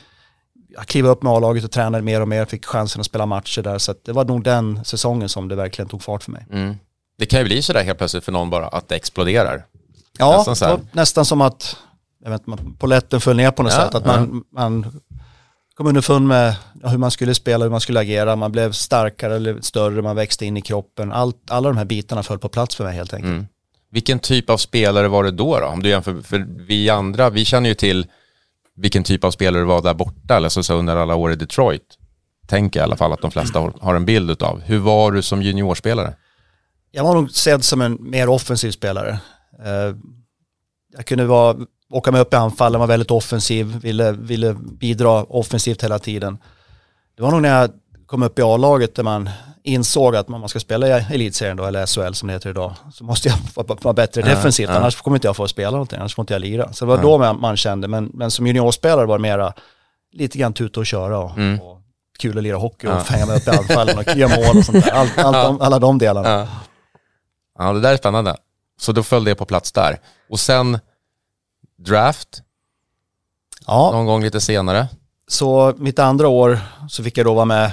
jag 0.69 0.87
kliva 0.87 1.09
upp 1.09 1.23
med 1.23 1.33
A-laget 1.33 1.65
och 1.65 1.71
tränade 1.71 2.05
mer 2.05 2.21
och 2.21 2.29
mer, 2.29 2.45
fick 2.45 2.65
chansen 2.65 3.01
att 3.01 3.07
spela 3.07 3.27
matcher 3.27 3.63
där. 3.63 3.79
Så 3.79 3.95
det 4.03 4.13
var 4.13 4.25
nog 4.25 4.45
den 4.45 4.85
säsongen 4.85 5.29
som 5.29 5.49
det 5.49 5.57
verkligen 5.57 5.89
tog 5.89 6.03
fart 6.03 6.23
för 6.23 6.33
mig. 6.33 6.47
Mm. 6.53 6.75
Det 7.19 7.27
kan 7.27 7.41
ju 7.41 7.45
bli 7.45 7.63
sådär 7.63 7.85
helt 7.85 7.99
plötsligt 7.99 8.25
för 8.25 8.33
någon 8.33 8.51
bara, 8.51 8.69
att 8.69 8.89
det 8.89 8.97
exploderar. 8.97 9.65
Ja, 10.19 10.37
nästan, 10.37 10.57
så 10.57 10.81
nästan 10.93 11.25
som 11.25 11.41
att 11.41 11.77
jag 12.25 12.31
vet, 12.31 12.43
poletten 12.79 13.21
föll 13.21 13.37
ner 13.37 13.51
på 13.51 13.63
något 13.63 13.73
ja, 13.73 13.79
sätt. 13.79 13.95
Att 13.95 14.07
ja. 14.07 14.13
man, 14.13 14.45
man 14.53 15.01
kom 15.75 15.87
underfund 15.87 16.29
med 16.29 16.55
hur 16.83 16.99
man 16.99 17.11
skulle 17.11 17.35
spela, 17.35 17.65
hur 17.65 17.71
man 17.71 17.81
skulle 17.81 18.01
agera. 18.01 18.37
Man 18.37 18.53
blev 18.53 18.73
starkare 18.73 19.37
eller 19.37 19.61
större, 19.61 20.03
man 20.03 20.17
växte 20.17 20.47
in 20.47 20.57
i 20.57 20.63
kroppen. 20.63 21.13
Allt, 21.13 21.51
alla 21.51 21.69
de 21.69 21.77
här 21.77 21.85
bitarna 21.85 22.23
föll 22.23 22.39
på 22.39 22.49
plats 22.49 22.77
för 22.77 22.85
mig 22.85 22.95
helt 22.95 23.15
enkelt. 23.15 23.31
Mm. 23.31 23.47
Vilken 23.93 24.19
typ 24.19 24.51
av 24.51 24.57
spelare 24.57 25.09
var 25.09 25.25
det 25.25 25.31
då, 25.31 25.61
då? 25.61 25.67
Om 25.67 25.83
du 25.83 25.89
jämför, 25.89 26.23
för 26.23 26.47
vi 26.67 26.91
andra, 26.91 27.31
vi 27.31 27.45
känner 27.45 27.69
ju 27.69 27.75
till 27.75 28.07
vilken 28.77 29.05
typ 29.05 29.25
av 29.25 29.31
spelare 29.31 29.65
var 29.65 29.83
där 29.83 29.95
borta, 29.95 30.37
eller 30.37 30.49
så, 30.49 30.63
så 30.63 30.75
under 30.75 30.97
alla 30.97 31.15
år 31.15 31.33
i 31.33 31.37
Detroit. 31.37 31.83
Tänker 32.47 32.81
i 32.81 32.83
alla 32.83 32.97
fall 32.97 33.13
att 33.13 33.23
de 33.23 33.31
flesta 33.31 33.59
har, 33.59 33.75
har 33.81 33.95
en 33.95 34.05
bild 34.05 34.43
av. 34.43 34.61
Hur 34.61 34.79
var 34.79 35.13
du 35.13 35.23
som 35.23 35.43
juniorspelare? 35.43 36.15
Jag 36.91 37.05
var 37.05 37.15
nog 37.15 37.31
sedd 37.31 37.65
som 37.65 37.81
en 37.81 38.11
mer 38.11 38.29
offensiv 38.29 38.71
spelare. 38.71 39.21
Uh, 39.67 39.97
jag 40.97 41.07
kunde 41.07 41.25
vara, 41.25 41.57
åka 41.91 42.13
med 42.13 42.21
upp 42.21 42.33
i 42.33 42.37
anfallen, 42.37 42.81
var 42.81 42.87
väldigt 42.87 43.11
offensiv, 43.11 43.67
ville, 43.67 44.13
ville 44.13 44.55
bidra 44.55 45.25
offensivt 45.25 45.85
hela 45.85 45.99
tiden. 45.99 46.39
Det 47.17 47.23
var 47.23 47.31
nog 47.31 47.43
när 47.43 47.61
jag 47.61 47.71
kom 48.07 48.23
upp 48.23 48.39
i 48.39 48.43
A-laget 48.43 48.95
där 48.95 49.03
man 49.03 49.31
insåg 49.63 50.17
att 50.17 50.29
man 50.29 50.49
ska 50.49 50.61
spela 50.61 50.89
i 50.89 51.05
elitserien 51.11 51.57
då, 51.57 51.65
eller 51.65 51.87
SHL 51.87 52.13
som 52.13 52.27
det 52.27 52.33
heter 52.33 52.51
idag, 52.51 52.73
så 52.93 53.05
måste 53.05 53.29
jag 53.29 53.39
vara 53.83 53.93
bättre 53.93 54.23
defensivt, 54.23 54.69
ja, 54.69 54.75
ja. 54.75 54.81
annars 54.81 54.97
kommer 54.97 55.17
inte 55.17 55.29
jag 55.29 55.37
få 55.37 55.49
spela 55.49 55.71
någonting, 55.71 55.99
annars 55.99 56.15
får 56.15 56.23
inte 56.23 56.35
jag 56.35 56.41
lira. 56.41 56.73
Så 56.73 56.85
det 56.85 56.89
var 56.89 56.97
ja. 56.97 57.03
då 57.03 57.35
man, 57.35 57.57
kände, 57.57 57.89
men, 57.89 58.11
men 58.15 58.31
som 58.31 58.47
juniorspelare 58.47 59.07
var 59.07 59.19
det 59.19 59.23
mera 59.23 59.53
lite 60.13 60.39
grann 60.39 60.53
tuta 60.53 60.81
och 60.81 60.87
köra 60.87 61.19
och, 61.19 61.39
mm. 61.39 61.61
och 61.61 61.81
kul 62.19 62.39
att 62.39 62.45
lira 62.45 62.57
hockey 62.57 62.87
och 62.87 62.93
hänga 62.93 63.27
med 63.27 63.37
upp 63.37 63.49
i 63.49 63.51
anfallen 63.59 63.99
och 63.99 64.17
göra 64.17 64.37
mål 64.37 64.59
och 64.59 64.65
sånt 64.65 64.85
där. 64.85 64.93
Allt 64.93 65.17
de, 65.17 65.61
alla 65.61 65.79
de 65.79 65.99
delarna. 65.99 66.49
Ja. 67.59 67.73
det 67.73 67.81
där 67.81 67.93
är 67.93 67.97
spännande. 67.97 68.37
Så 68.81 68.93
då 68.93 69.03
föll 69.03 69.25
det 69.25 69.35
på 69.35 69.45
plats 69.45 69.73
där. 69.73 70.01
Och 70.31 70.41
sen 70.41 70.79
draft, 71.79 72.43
ja. 73.67 73.91
någon 73.93 74.07
gång 74.07 74.23
lite 74.23 74.41
senare. 74.41 74.89
Så 75.29 75.75
mitt 75.77 75.99
andra 75.99 76.29
år 76.29 76.59
så 76.89 77.05
fick 77.05 77.19
jag 77.19 77.27
då 77.27 77.35
vara 77.35 77.45
med 77.45 77.73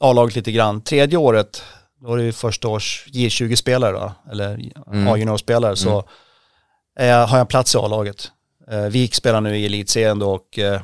A-laget 0.00 0.36
lite 0.36 0.52
grann. 0.52 0.80
Tredje 0.80 1.18
året, 1.18 1.62
då 2.00 2.08
var 2.08 2.16
det 2.16 2.24
ju 2.24 2.32
första 2.32 2.68
års 2.68 3.06
J20-spelare 3.12 3.92
då, 3.92 4.12
eller 4.32 4.72
mm. 4.92 5.08
A-juniorspelare, 5.08 5.76
så 5.76 5.90
mm. 5.90 7.08
jag, 7.08 7.26
har 7.26 7.38
jag 7.38 7.48
plats 7.48 7.74
i 7.74 7.78
A-laget. 7.78 8.30
Eh, 8.70 8.80
Vik 8.80 9.14
spelar 9.14 9.40
nu 9.40 9.58
i 9.58 9.66
elitserien 9.66 10.18
då 10.18 10.30
och 10.30 10.58
eh, 10.58 10.80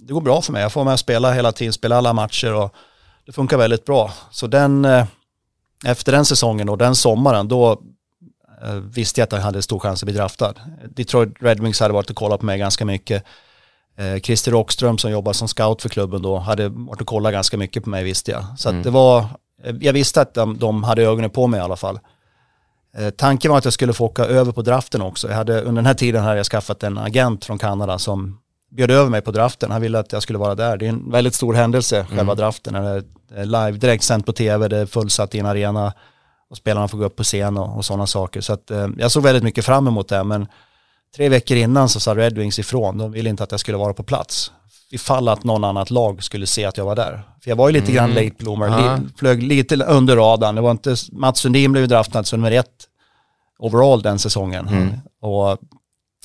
det 0.00 0.12
går 0.12 0.20
bra 0.20 0.42
för 0.42 0.52
mig. 0.52 0.62
Jag 0.62 0.72
får 0.72 0.84
med 0.84 0.92
och 0.92 0.98
spela 0.98 1.32
hela 1.32 1.52
tiden, 1.52 1.72
spela 1.72 1.96
alla 1.96 2.12
matcher 2.12 2.54
och 2.54 2.74
det 3.26 3.32
funkar 3.32 3.56
väldigt 3.56 3.84
bra. 3.84 4.12
Så 4.30 4.46
den, 4.46 4.84
eh, 4.84 5.06
efter 5.84 6.12
den 6.12 6.24
säsongen 6.24 6.68
och 6.68 6.78
den 6.78 6.94
sommaren, 6.94 7.48
då 7.48 7.82
visste 8.82 9.20
jag 9.20 9.26
att 9.26 9.32
jag 9.32 9.40
hade 9.40 9.62
stor 9.62 9.78
chans 9.78 10.02
att 10.02 10.06
bli 10.06 10.14
draftad. 10.14 10.54
Detroit 10.88 11.34
Red 11.40 11.60
Wings 11.60 11.80
hade 11.80 11.94
varit 11.94 12.10
och 12.10 12.16
kollat 12.16 12.40
på 12.40 12.46
mig 12.46 12.58
ganska 12.58 12.84
mycket. 12.84 13.24
Eh, 13.96 14.20
Christer 14.20 14.52
Rockström 14.52 14.98
som 14.98 15.10
jobbar 15.10 15.32
som 15.32 15.48
scout 15.48 15.82
för 15.82 15.88
klubben 15.88 16.22
då 16.22 16.36
hade 16.38 16.68
varit 16.68 17.00
och 17.00 17.06
kollat 17.06 17.32
ganska 17.32 17.56
mycket 17.56 17.84
på 17.84 17.90
mig 17.90 18.04
visste 18.04 18.30
jag. 18.30 18.44
Så 18.58 18.68
mm. 18.68 18.82
det 18.82 18.90
var, 18.90 19.18
eh, 19.64 19.76
jag 19.80 19.92
visste 19.92 20.20
att 20.20 20.34
de, 20.34 20.58
de, 20.58 20.82
hade 20.82 21.02
ögonen 21.02 21.30
på 21.30 21.46
mig 21.46 21.60
i 21.60 21.62
alla 21.62 21.76
fall. 21.76 21.98
Eh, 22.96 23.10
tanken 23.10 23.50
var 23.50 23.58
att 23.58 23.64
jag 23.64 23.74
skulle 23.74 23.92
få 23.92 24.04
åka 24.04 24.24
över 24.24 24.52
på 24.52 24.62
draften 24.62 25.02
också. 25.02 25.28
Jag 25.28 25.36
hade, 25.36 25.60
under 25.60 25.82
den 25.82 25.86
här 25.86 25.94
tiden 25.94 26.22
hade 26.22 26.36
jag 26.36 26.46
skaffat 26.46 26.82
en 26.82 26.98
agent 26.98 27.44
från 27.44 27.58
Kanada 27.58 27.98
som 27.98 28.38
bjöd 28.70 28.90
över 28.90 29.10
mig 29.10 29.20
på 29.20 29.30
draften. 29.30 29.70
Han 29.70 29.80
ville 29.82 29.98
att 29.98 30.12
jag 30.12 30.22
skulle 30.22 30.38
vara 30.38 30.54
där. 30.54 30.76
Det 30.76 30.84
är 30.84 30.88
en 30.88 31.10
väldigt 31.10 31.34
stor 31.34 31.54
händelse, 31.54 32.00
mm. 32.00 32.16
själva 32.16 32.34
draften. 32.34 32.72
Det 32.72 33.04
är 33.34 33.44
live, 33.44 33.72
direkt 33.72 34.04
sänt 34.04 34.26
på 34.26 34.32
tv, 34.32 34.68
det 34.68 34.76
är 34.76 34.86
fullsatt 34.86 35.34
i 35.34 35.38
en 35.38 35.46
arena 35.46 35.92
och 36.54 36.58
spelarna 36.58 36.88
får 36.88 36.98
gå 36.98 37.04
upp 37.04 37.16
på 37.16 37.22
scen 37.22 37.56
och, 37.56 37.76
och 37.76 37.84
sådana 37.84 38.06
saker. 38.06 38.40
Så 38.40 38.52
att, 38.52 38.70
eh, 38.70 38.88
jag 38.98 39.10
såg 39.10 39.22
väldigt 39.22 39.44
mycket 39.44 39.64
fram 39.64 39.88
emot 39.88 40.08
det. 40.08 40.24
Men 40.24 40.46
Tre 41.16 41.28
veckor 41.28 41.56
innan 41.56 41.88
så 41.88 42.00
sa 42.00 42.14
Red 42.14 42.38
Wings 42.38 42.58
ifrån, 42.58 42.98
de 42.98 43.12
ville 43.12 43.30
inte 43.30 43.44
att 43.44 43.50
jag 43.50 43.60
skulle 43.60 43.78
vara 43.78 43.94
på 43.94 44.02
plats. 44.02 44.52
Ifall 44.90 45.28
att 45.28 45.44
någon 45.44 45.64
annat 45.64 45.90
lag 45.90 46.22
skulle 46.22 46.46
se 46.46 46.64
att 46.64 46.76
jag 46.76 46.84
var 46.84 46.96
där. 46.96 47.22
För 47.42 47.50
jag 47.50 47.56
var 47.56 47.68
ju 47.68 47.72
lite 47.72 47.92
mm. 47.92 47.94
grann 47.94 48.24
late 48.24 48.36
bloomer, 48.38 48.68
uh 48.68 48.98
li, 48.98 49.08
flög 49.16 49.42
lite 49.42 49.84
under 49.84 50.16
radarn. 50.16 50.54
Det 50.54 50.60
var 50.60 50.70
inte, 50.70 50.96
Mats 51.12 51.38
Sundin 51.38 51.72
blev 51.72 51.88
draftad 51.88 52.24
som 52.24 52.40
nummer 52.40 52.52
ett 52.52 52.88
overall 53.58 54.02
den 54.02 54.18
säsongen. 54.18 54.68
Mm. 54.68 54.88
Och 55.20 55.58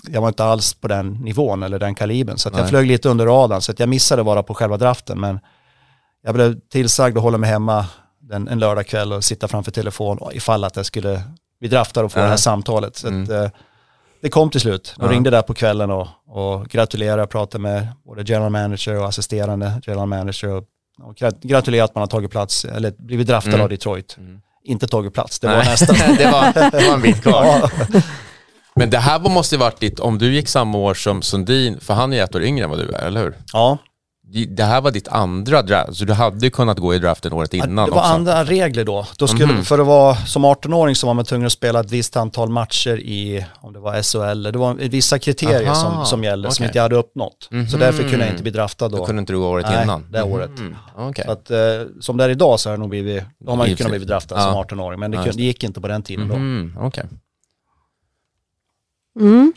jag 0.08 0.22
var 0.22 0.28
inte 0.28 0.44
alls 0.44 0.74
på 0.74 0.88
den 0.88 1.13
nivån 1.13 1.63
eller 1.63 1.80
den 1.80 1.96
kalibern. 1.96 2.38
Så 2.38 2.50
jag 2.54 2.70
flög 2.70 2.88
lite 2.88 3.10
under 3.10 3.26
radarn. 3.26 3.62
Så 3.62 3.74
jag 3.78 3.89
missade 3.89 4.22
att 4.22 4.26
vara 4.26 4.44
på 4.44 4.54
själva 4.54 4.78
draften. 4.78 5.20
Men 5.20 5.39
jag 6.24 6.34
blev 6.34 6.60
tillsagd 6.60 7.18
att 7.18 7.24
hålla 7.24 7.38
mig 7.38 7.50
hemma 7.50 7.86
en, 8.32 8.48
en 8.48 8.60
lördagkväll 8.60 9.13
och 9.13 9.24
sitta 9.24 9.48
framför 9.48 9.72
telefon 9.72 10.20
ifall 10.34 10.63
att 10.63 10.76
jag 10.76 10.86
skulle 10.86 11.24
bli 11.60 11.70
draftad 11.70 12.04
och 12.04 12.12
få 12.12 12.20
uh 12.20 12.24
det 12.24 12.30
här 12.30 12.38
samtalet. 12.38 12.96
Så 12.96 13.08
mm. 13.08 13.24
att, 13.24 13.30
eh, 13.30 13.50
det 14.22 14.30
kom 14.30 14.50
till 14.50 14.62
slut. 14.62 14.94
De 14.98 15.06
ja. 15.06 15.12
ringde 15.12 15.30
där 15.30 15.42
på 15.42 15.54
kvällen 15.54 15.92
och, 15.92 16.08
och 16.28 16.68
gratulerade, 16.68 17.28
pratade 17.28 17.62
med 17.62 17.88
både 18.06 18.24
general 18.24 18.50
manager 18.52 19.00
och 19.00 19.08
assisterande 19.08 19.82
general 19.86 20.08
manager. 20.08 20.50
Och 20.50 20.63
och 21.02 21.15
gratulera 21.42 21.84
att 21.84 21.96
man 21.96 22.02
har 22.02 22.08
tagit 22.08 22.32
plats, 22.32 22.65
eller 22.65 22.92
blivit 22.98 23.28
draftad 23.28 23.50
Mm. 23.50 23.62
av 23.62 23.70
Detroit. 23.70 24.15
Mm. 24.20 24.42
Inte 24.63 24.88
tagit 24.88 25.13
plats, 25.13 25.39
det 25.39 25.48
var 25.48 25.58
Nej, 25.58 25.65
nästan. 25.65 25.96
det, 26.18 26.32
var, 26.32 26.72
det 26.72 26.88
var 26.88 26.94
en 26.94 27.02
bit 27.02 27.22
kvar. 27.22 27.46
Ja. 27.46 27.70
Men 28.76 28.89
det 28.89 28.98
här 28.98 29.20
var- 29.20 29.30
måste 29.30 29.58
varit 29.58 29.80
ditt, 29.80 30.00
om 30.00 30.18
du 30.18 30.34
gick 30.34 30.48
samma 30.48 30.78
år 30.78 30.94
som 30.94 31.22
Sundin, 31.22 31.80
för 31.80 31.94
han 31.94 32.13
är 32.13 32.24
ett 32.24 32.36
år 32.36 32.44
yngre 32.44 32.63
än 32.63 32.70
vad 32.70 32.80
du 32.80 32.92
är, 32.92 33.08
eller 33.08 33.22
hur? 33.22 33.36
ja. 33.54 33.78
Det 34.48 34.63
här 34.63 34.82
var 34.82 34.92
ditt 34.92 35.08
andra 35.08 35.62
draft, 35.62 35.96
så 35.98 36.06
du 36.06 36.13
hade 36.13 36.46
ju 36.46 36.50
kunnat 36.50 36.78
gå 36.80 36.96
i 36.96 37.00
draften 37.00 37.34
året 37.34 37.54
innan 37.54 37.76
det 37.76 37.82
var 37.82 37.88
också. 38.02 38.12
andra 38.13 38.44
regler 38.44 38.84
då. 38.86 39.06
då 39.18 39.28
skulle, 39.28 39.54
Mhm. 39.54 39.63
För 39.63 39.80
att 39.80 39.88
vara 39.88 40.15
som 40.15 40.46
18-åring 40.46 40.96
så 40.96 41.08
var 41.08 41.13
man 41.13 41.26
tvungen 41.26 41.46
att 41.46 41.52
spela 41.52 41.80
ett 41.80 41.92
visst 41.92 42.18
antal 42.18 42.50
matcher 42.50 42.98
i, 43.00 43.46
om 43.62 43.74
det 43.74 43.80
var 43.80 44.02
SHL, 44.04 44.44
det 44.44 44.58
var 44.58 44.74
vissa 44.74 45.20
kriterier 45.20 45.65
Aha, 45.65 45.76
som, 45.76 46.06
som 46.06 46.24
gällde, 46.24 46.52
som 46.52 46.63
okej. 46.63 46.65
inte 46.70 46.78
jag 46.78 46.84
hade 46.84 46.96
uppnått. 46.96 47.48
Så 47.50 47.56
Mhm. 47.56 47.65
därför 47.80 48.04
kunde 48.04 48.20
jag 48.26 48.30
inte 48.30 48.44
bli 48.44 48.52
draftad 48.52 48.89
Då 48.89 48.98
då. 48.98 49.06
kunde 49.06 49.20
inte 49.20 49.34
du 49.34 49.39
gå 49.39 49.48
året 49.48 49.65
Nej, 49.70 49.84
innan? 49.84 50.06
det 50.12 50.24
året. 50.24 50.60
Mhm. 50.60 50.76
Okej. 50.96 51.26
Så 51.26 51.32
att, 51.32 51.52
eh, 51.52 51.58
som 52.00 52.18
det 52.18 52.24
är 52.24 52.30
idag 52.30 52.60
så 52.60 52.70
har, 52.70 52.78
nog 52.78 52.89
blivit, 52.89 53.24
då 53.39 53.52
har 53.52 53.58
man 53.58 53.70
ju 53.70 53.76
kunnat 53.76 53.92
bli 53.92 54.06
draftad 54.06 54.36
Ja. 54.36 54.42
som 54.44 54.54
18-åring, 54.80 55.00
men 55.00 55.12
det, 55.12 55.18
kunde, 55.18 55.32
det 55.32 55.44
gick 55.44 55.63
inte 55.63 55.82
på 55.82 55.88
den 55.88 56.04
tiden 56.04 56.28
då. 56.28 56.36
Mhm, 56.36 56.78
Okej. 56.80 57.04
Mm. 59.20 59.54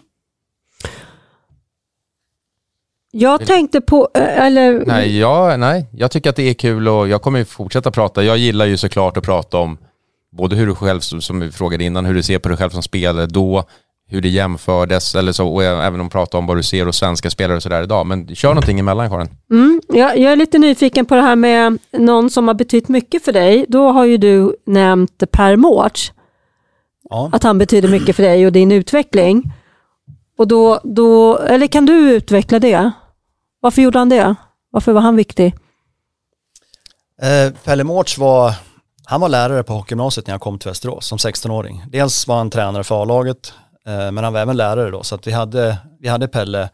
Jag 3.15 3.47
tänkte 3.47 3.81
på, 3.81 4.09
eh, 4.15 4.47
eller 4.47 4.83
Nej, 4.87 5.19
jag, 5.19 5.61
nej, 5.61 5.87
jag 5.93 6.11
tycker 6.11 6.31
att 6.31 6.37
det 6.37 6.51
är 6.51 6.55
kul 6.55 6.89
och 6.89 7.09
jag 7.09 7.23
kommer 7.23 7.39
ju 7.39 7.45
fortsätta 7.45 7.91
prata. 7.91 8.25
Jag 8.25 8.39
gillar 8.39 8.67
ju 8.67 8.77
såklart 8.77 9.17
att 9.17 9.25
prata 9.25 9.59
om 9.59 9.79
både 10.37 10.57
hur 10.57 10.67
du 10.67 10.75
själv, 10.75 11.01
som 11.01 11.41
vi 11.41 11.51
frågade 11.51 11.85
innan, 11.85 12.05
hur 12.05 12.15
du 12.15 12.23
ser 12.23 12.39
på 12.39 12.49
dig 12.49 12.59
själv 12.59 12.71
som 12.71 12.83
spelare 12.83 13.27
då, 13.27 13.65
hur 14.09 14.21
det 14.21 14.29
jämfördes, 14.29 15.15
eller 15.15 15.33
så, 15.33 15.49
och 15.49 15.65
även 15.65 16.01
om 16.01 16.11
prata 16.11 16.39
om 16.39 16.47
vad 16.47 16.57
du 16.57 16.63
ser 16.63 16.87
hos 16.87 16.97
svenska 16.97 17.31
spelare 17.31 17.57
och 17.57 17.63
sådär 17.63 17.83
idag. 17.83 18.07
Men 18.07 18.35
kör 18.35 18.49
någonting 18.49 18.79
emellan 18.79 19.11
Karin. 19.11 19.29
Mm, 19.51 19.81
jag, 19.89 20.19
jag 20.19 20.33
är 20.33 20.37
lite 20.37 20.59
nyfiken 20.59 21.07
på 21.07 21.15
det 21.15 21.21
här 21.23 21.37
med 21.37 21.79
någon 21.93 22.31
som 22.31 22.49
har 22.49 22.55
betytt 22.55 22.89
mycket 22.89 23.25
för 23.25 23.33
dig. 23.33 23.65
Då 23.69 23.89
har 23.89 24.05
ju 24.05 24.17
du 24.17 24.57
nämnt 24.67 25.23
Per 25.31 25.57
Mårts, 25.57 26.13
Ja. 27.11 27.31
att 27.33 27.43
han 27.43 27.59
betyder 27.59 27.89
mycket 27.89 28.17
för 28.17 28.23
dig 28.23 28.47
och 28.47 28.53
din 28.53 28.73
utveckling. 28.73 29.53
Och 30.39 30.49
då, 30.49 30.81
då, 30.85 31.39
eller 31.39 31.67
kan 31.67 31.87
du 31.87 32.11
utveckla 32.11 32.59
det? 32.59 32.91
Varför 33.63 33.83
gjorde 33.83 33.99
han 33.99 34.09
det? 34.09 34.35
Varför 34.71 34.93
var 34.93 35.01
han 35.01 35.17
viktig? 35.17 35.55
Eh, 37.23 37.53
Pelle 37.65 37.85
Mårts 37.85 38.19
var, 38.19 38.55
han 39.05 39.21
var 39.21 39.29
lärare 39.29 39.63
på 39.63 39.73
hockeygymnasiet 39.73 40.27
när 40.27 40.35
jag 40.35 40.41
kom 40.41 40.59
till 40.59 40.69
Västerås 40.69 41.07
som 41.07 41.19
16-åring. 41.19 41.85
Dels 41.89 42.27
var 42.27 42.37
han 42.37 42.51
tränare 42.51 42.85
för 42.85 43.03
A-laget, 43.03 43.55
eh, 43.87 44.13
men 44.13 44.25
han 44.25 44.33
var 44.33 44.41
även 44.41 44.57
lärare 44.57 44.91
då, 44.91 45.03
så 45.03 45.15
att 45.15 45.27
vi 45.27 45.33
hade, 45.33 45.79
vi 46.01 46.09
hade 46.09 46.29
Pelle, 46.29 46.71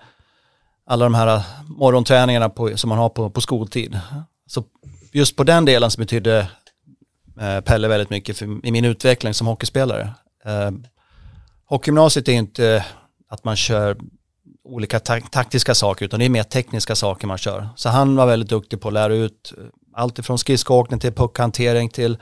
alla 0.87 1.05
de 1.05 1.15
här 1.15 1.43
morgonträningarna 1.67 2.49
på, 2.49 2.77
som 2.77 2.89
man 2.89 2.99
har 2.99 3.09
på, 3.09 3.31
på 3.31 3.41
skoltid. 3.41 4.01
Så 4.47 4.65
just 5.13 5.37
på 5.37 5.45
den 5.45 5.65
delen 5.65 5.91
så 5.91 6.01
betydde 6.01 6.49
eh, 7.41 7.61
Pelle 7.61 7.89
väldigt 7.89 8.11
mycket 8.11 8.39
för, 8.39 8.67
i 8.67 8.73
min 8.73 8.85
utveckling 8.85 9.35
som 9.35 9.47
hockeyspelare. 9.47 10.15
Eh, 10.45 10.71
hockeygymnasiet 11.67 12.29
är 12.29 12.33
inte 12.33 12.85
att 13.29 13.45
man 13.45 13.57
kör 13.57 13.97
olika 14.69 14.99
tak- 14.99 15.31
taktiska 15.31 15.75
saker 15.75 16.05
utan 16.05 16.21
det 16.21 16.27
är 16.27 16.31
mer 16.31 16.43
tekniska 16.43 16.95
saker 16.95 17.27
man 17.27 17.39
kör. 17.39 17.69
Så 17.77 17.89
han 17.89 18.17
var 18.17 18.27
väldigt 18.27 18.49
duktig 18.49 18.81
på 18.81 18.89
att 18.89 18.95
lära 18.95 19.15
ut 19.15 19.53
eh, 19.59 19.65
allt 19.95 20.19
ifrån 20.19 20.39
skridskoåkning 20.39 21.01
till 21.01 21.13
puckhantering 21.13 21.89
till 21.89 22.19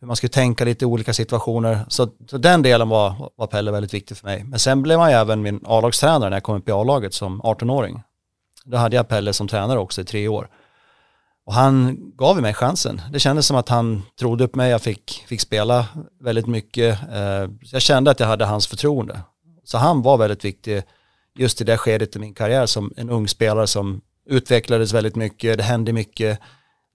hur 0.00 0.06
man 0.06 0.16
skulle 0.16 0.30
tänka 0.30 0.64
lite 0.64 0.84
i 0.84 0.86
olika 0.86 1.12
situationer. 1.12 1.84
Så, 1.88 2.08
så 2.28 2.38
den 2.38 2.62
delen 2.62 2.88
var, 2.88 3.30
var 3.36 3.46
Pelle 3.46 3.70
väldigt 3.70 3.94
viktig 3.94 4.16
för 4.16 4.26
mig. 4.26 4.44
Men 4.44 4.58
sen 4.58 4.82
blev 4.82 4.98
han 4.98 5.10
ju 5.10 5.16
även 5.16 5.42
min 5.42 5.60
A-lagstränare 5.64 6.30
när 6.30 6.36
jag 6.36 6.42
kom 6.42 6.56
upp 6.56 6.68
i 6.68 6.72
A-laget 6.72 7.14
som 7.14 7.42
18-åring. 7.42 8.02
Då 8.64 8.76
hade 8.76 8.96
jag 8.96 9.08
Pelle 9.08 9.32
som 9.32 9.48
tränare 9.48 9.78
också 9.78 10.00
i 10.00 10.04
tre 10.04 10.28
år. 10.28 10.48
Och 11.46 11.54
han 11.54 11.98
gav 12.16 12.42
mig 12.42 12.54
chansen. 12.54 13.02
Det 13.12 13.18
kändes 13.18 13.46
som 13.46 13.56
att 13.56 13.68
han 13.68 14.02
trodde 14.18 14.48
på 14.48 14.56
mig, 14.56 14.70
jag 14.70 14.82
fick, 14.82 15.24
fick 15.26 15.40
spela 15.40 15.86
väldigt 16.20 16.46
mycket. 16.46 16.98
Eh, 17.12 17.50
jag 17.60 17.82
kände 17.82 18.10
att 18.10 18.20
jag 18.20 18.26
hade 18.26 18.44
hans 18.44 18.66
förtroende. 18.66 19.20
Så 19.64 19.78
han 19.78 20.02
var 20.02 20.16
väldigt 20.16 20.44
viktig 20.44 20.82
just 21.38 21.60
i 21.60 21.64
det 21.64 21.78
skedet 21.78 22.16
i 22.16 22.18
min 22.18 22.34
karriär 22.34 22.66
som 22.66 22.92
en 22.96 23.10
ung 23.10 23.28
spelare 23.28 23.66
som 23.66 24.00
utvecklades 24.30 24.92
väldigt 24.92 25.16
mycket. 25.16 25.58
Det 25.58 25.64
hände 25.64 25.92
mycket 25.92 26.38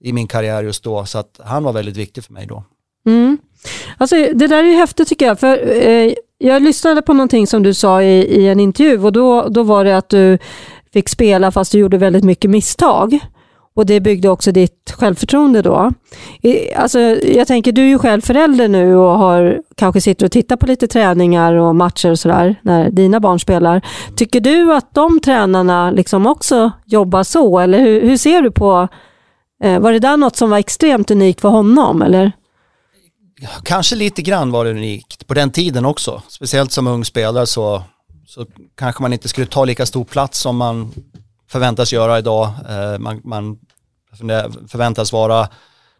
i 0.00 0.12
min 0.12 0.26
karriär 0.26 0.62
just 0.62 0.84
då. 0.84 1.04
Så 1.04 1.18
att 1.18 1.40
han 1.44 1.64
var 1.64 1.72
väldigt 1.72 1.96
viktig 1.96 2.24
för 2.24 2.32
mig 2.32 2.46
då. 2.46 2.64
Mm. 3.06 3.38
Alltså, 3.96 4.16
det 4.16 4.46
där 4.46 4.64
är 4.64 4.68
ju 4.68 4.74
häftigt 4.74 5.08
tycker 5.08 5.26
jag. 5.26 5.40
För, 5.40 5.86
eh, 5.86 6.12
jag 6.38 6.62
lyssnade 6.62 7.02
på 7.02 7.12
någonting 7.12 7.46
som 7.46 7.62
du 7.62 7.74
sa 7.74 8.02
i, 8.02 8.20
i 8.20 8.48
en 8.48 8.60
intervju 8.60 9.04
och 9.04 9.12
då, 9.12 9.48
då 9.48 9.62
var 9.62 9.84
det 9.84 9.96
att 9.96 10.08
du 10.08 10.38
fick 10.92 11.08
spela 11.08 11.52
fast 11.52 11.72
du 11.72 11.78
gjorde 11.78 11.98
väldigt 11.98 12.24
mycket 12.24 12.50
misstag. 12.50 13.18
Och 13.78 13.86
det 13.86 14.00
byggde 14.00 14.28
också 14.28 14.52
ditt 14.52 14.94
självförtroende 14.98 15.62
då. 15.62 15.92
Alltså, 16.76 17.00
jag 17.24 17.46
tänker, 17.46 17.72
du 17.72 17.82
är 17.82 17.86
ju 17.86 17.98
själv 17.98 18.20
förälder 18.20 18.68
nu 18.68 18.96
och 18.96 19.18
har, 19.18 19.60
kanske 19.76 20.00
sitter 20.00 20.26
och 20.26 20.32
tittar 20.32 20.56
på 20.56 20.66
lite 20.66 20.86
träningar 20.88 21.54
och 21.54 21.76
matcher 21.76 22.10
och 22.10 22.18
sådär 22.18 22.56
när 22.62 22.90
dina 22.90 23.20
barn 23.20 23.40
spelar. 23.40 23.82
Tycker 24.16 24.40
du 24.40 24.74
att 24.74 24.94
de 24.94 25.20
tränarna 25.20 25.90
liksom 25.90 26.26
också 26.26 26.72
jobbar 26.86 27.22
så? 27.22 27.58
Eller 27.58 27.80
hur, 27.80 28.02
hur 28.02 28.16
ser 28.16 28.42
du 28.42 28.50
på, 28.50 28.88
eh, 29.64 29.78
var 29.78 29.92
det 29.92 29.98
där 29.98 30.16
något 30.16 30.36
som 30.36 30.50
var 30.50 30.58
extremt 30.58 31.10
unikt 31.10 31.40
för 31.40 31.48
honom? 31.48 32.02
Eller? 32.02 32.32
Kanske 33.62 33.96
lite 33.96 34.22
grann 34.22 34.50
var 34.50 34.64
det 34.64 34.70
unikt 34.70 35.26
på 35.26 35.34
den 35.34 35.50
tiden 35.50 35.84
också. 35.84 36.22
Speciellt 36.28 36.72
som 36.72 36.86
ung 36.86 37.04
spelare 37.04 37.46
så, 37.46 37.82
så 38.26 38.46
kanske 38.78 39.02
man 39.02 39.12
inte 39.12 39.28
skulle 39.28 39.46
ta 39.46 39.64
lika 39.64 39.86
stor 39.86 40.04
plats 40.04 40.40
som 40.40 40.56
man 40.56 40.92
förväntas 41.50 41.92
göra 41.92 42.18
idag. 42.18 42.46
Eh, 42.68 42.98
man, 42.98 43.20
Man, 43.24 43.58
man 44.20 44.68
förväntas 44.68 45.12
vara 45.12 45.48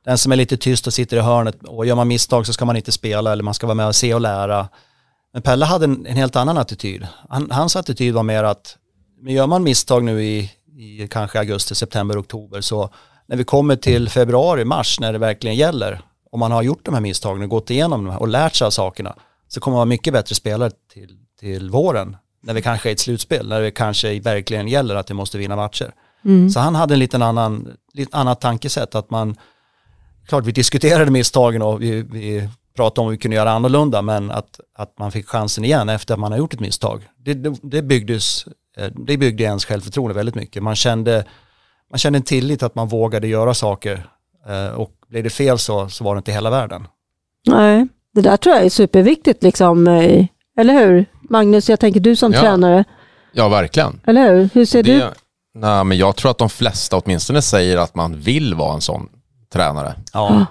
den 0.05 0.19
som 0.19 0.33
är 0.33 0.37
lite 0.37 0.57
tyst 0.57 0.87
och 0.87 0.95
sitter 0.95 1.17
i 1.17 1.21
hörnet 1.21 1.63
och 1.63 1.87
gör 1.87 1.95
man 1.95 2.09
misstag 2.09 2.47
så 2.47 2.53
ska 2.53 2.65
man 2.65 2.77
inte 2.77 2.93
spela 2.93 3.33
eller 3.33 3.43
man 3.43 3.55
ska 3.55 3.67
vara 3.67 3.75
med 3.75 3.87
och 3.87 3.97
se 3.97 4.15
och 4.15 4.21
lära. 4.21 4.69
Men 5.33 5.43
Pelle 5.43 5.65
hade 5.65 5.85
en, 5.85 6.07
en 6.07 6.17
helt 6.17 6.37
annan 6.37 6.59
attityd. 6.59 7.07
Han, 7.29 7.51
hans 7.51 7.77
attityd 7.77 8.15
var 8.15 8.23
mer 8.23 8.45
att 8.45 8.77
men 9.21 9.33
gör 9.33 9.47
man 9.47 9.63
misstag 9.63 10.05
nu 10.05 10.25
i, 10.25 10.51
i 10.77 11.09
kanske 11.11 11.39
augusti, 11.39 11.75
september, 11.75 12.21
oktober 12.21 12.61
så 12.61 12.91
när 13.27 13.37
vi 13.37 13.45
kommer 13.45 13.77
till 13.77 14.09
februari, 14.09 14.65
mars 14.65 15.01
när 15.01 15.13
det 15.13 15.19
verkligen 15.19 15.57
gäller 15.57 16.01
om 16.31 16.41
man 16.41 16.53
har 16.53 16.63
gjort 16.63 16.85
de 16.85 16.95
här 16.95 17.01
misstagen 17.01 17.43
och 17.43 17.49
gått 17.49 17.71
igenom 17.71 18.05
dem 18.05 18.17
och 18.17 18.29
lärt 18.29 18.55
sig 18.55 18.67
av 18.67 18.71
sakerna 18.71 19.17
så 19.49 19.61
kommer 19.61 19.73
man 19.73 19.79
vara 19.79 19.85
mycket 19.85 20.13
bättre 20.13 20.35
spelare 20.35 20.71
till, 20.93 21.19
till 21.41 21.71
våren 21.71 22.17
när 22.43 22.55
vi 22.55 22.63
kanske 22.63 22.89
är 22.89 22.91
i 22.91 22.93
ett 22.93 23.01
slutspel, 23.01 23.49
när 23.49 23.61
det 23.61 23.71
kanske 23.71 24.21
verkligen 24.21 24.69
gäller 24.69 24.95
att 24.95 25.11
vi 25.11 25.15
måste 25.15 25.39
vinna 25.39 25.57
matcher. 25.57 25.93
Mm. 26.25 26.51
Så 26.51 26.61
han 26.61 26.75
hade 26.75 26.95
en 26.95 26.99
liten 27.01 27.23
annan, 27.23 27.69
lite 27.93 28.17
annat 28.17 28.41
tankesätt 28.41 28.95
att 28.95 29.11
man, 29.11 29.37
klart 30.27 30.45
vi 30.47 30.53
diskuterade 30.53 31.11
misstagen 31.11 31.63
och 31.63 31.83
vi, 31.83 32.03
vi 32.03 32.49
pratade 32.77 33.01
om 33.01 33.07
vad 33.07 33.13
vi 33.13 33.19
kunde 33.19 33.37
göra 33.37 33.51
annorlunda 33.51 34.03
men 34.03 34.31
att, 34.31 34.61
att 34.77 34.99
man 34.99 35.13
fick 35.13 35.29
chansen 35.29 35.65
igen 35.65 35.89
efter 35.89 36.15
att 36.15 36.21
man 36.21 36.33
har 36.33 36.39
gjort 36.39 36.55
ett 36.55 36.61
misstag. 36.61 37.09
Det, 37.25 37.35
det, 37.35 37.55
det, 37.63 37.83
byggdes, 37.83 38.47
eh, 38.77 38.87
det 39.07 39.17
byggde 39.17 39.45
ens 39.45 39.65
självförtroende 39.65 40.15
väldigt 40.15 40.35
mycket. 40.35 40.63
Man 40.63 40.77
kände, 40.77 41.25
man 41.91 41.99
kände 41.99 42.17
en 42.19 42.23
tillit 42.23 42.63
att 42.63 42.75
man 42.75 42.89
vågade 42.89 43.27
göra 43.29 43.55
saker 43.55 44.09
eh, 44.49 44.69
och 44.75 44.91
blev 45.09 45.25
det 45.25 45.31
fel 45.31 45.59
så, 45.59 45.89
så 45.89 46.05
var 46.05 46.15
det 46.15 46.19
inte 46.19 46.33
hela 46.33 46.51
världen. 46.51 46.87
Nej, 47.47 47.89
det 48.15 48.21
där 48.21 48.37
tror 48.37 48.55
jag 48.57 48.65
är 48.65 48.71
superviktigt. 48.71 49.43
Liksom, 49.43 49.87
eh, 49.89 50.27
eller 50.59 50.75
hur? 50.87 51.07
Magnus, 51.31 51.69
jag 51.69 51.81
tänker 51.81 52.01
du 52.01 52.17
som 52.17 52.33
Ja. 52.33 52.41
tränare, 52.41 52.85
Ja, 53.33 53.49
verkligen. 53.49 54.01
eller 54.07 54.35
hur? 54.35 54.51
Hur 54.55 54.65
ser 54.65 54.83
du? 54.83 55.03
Nej, 55.61 55.85
men 55.85 55.99
jag 55.99 56.17
tror 56.17 56.31
att 56.31 56.39
de 56.39 56.49
flesta 56.51 56.97
åtminstone 56.97 57.43
säger 57.43 57.77
att 57.77 57.95
man 57.95 58.21
vill 58.21 58.55
vara 58.55 58.75
en 58.75 58.81
sån 58.81 59.09
tränare. 59.53 59.95
Ja, 60.13 60.47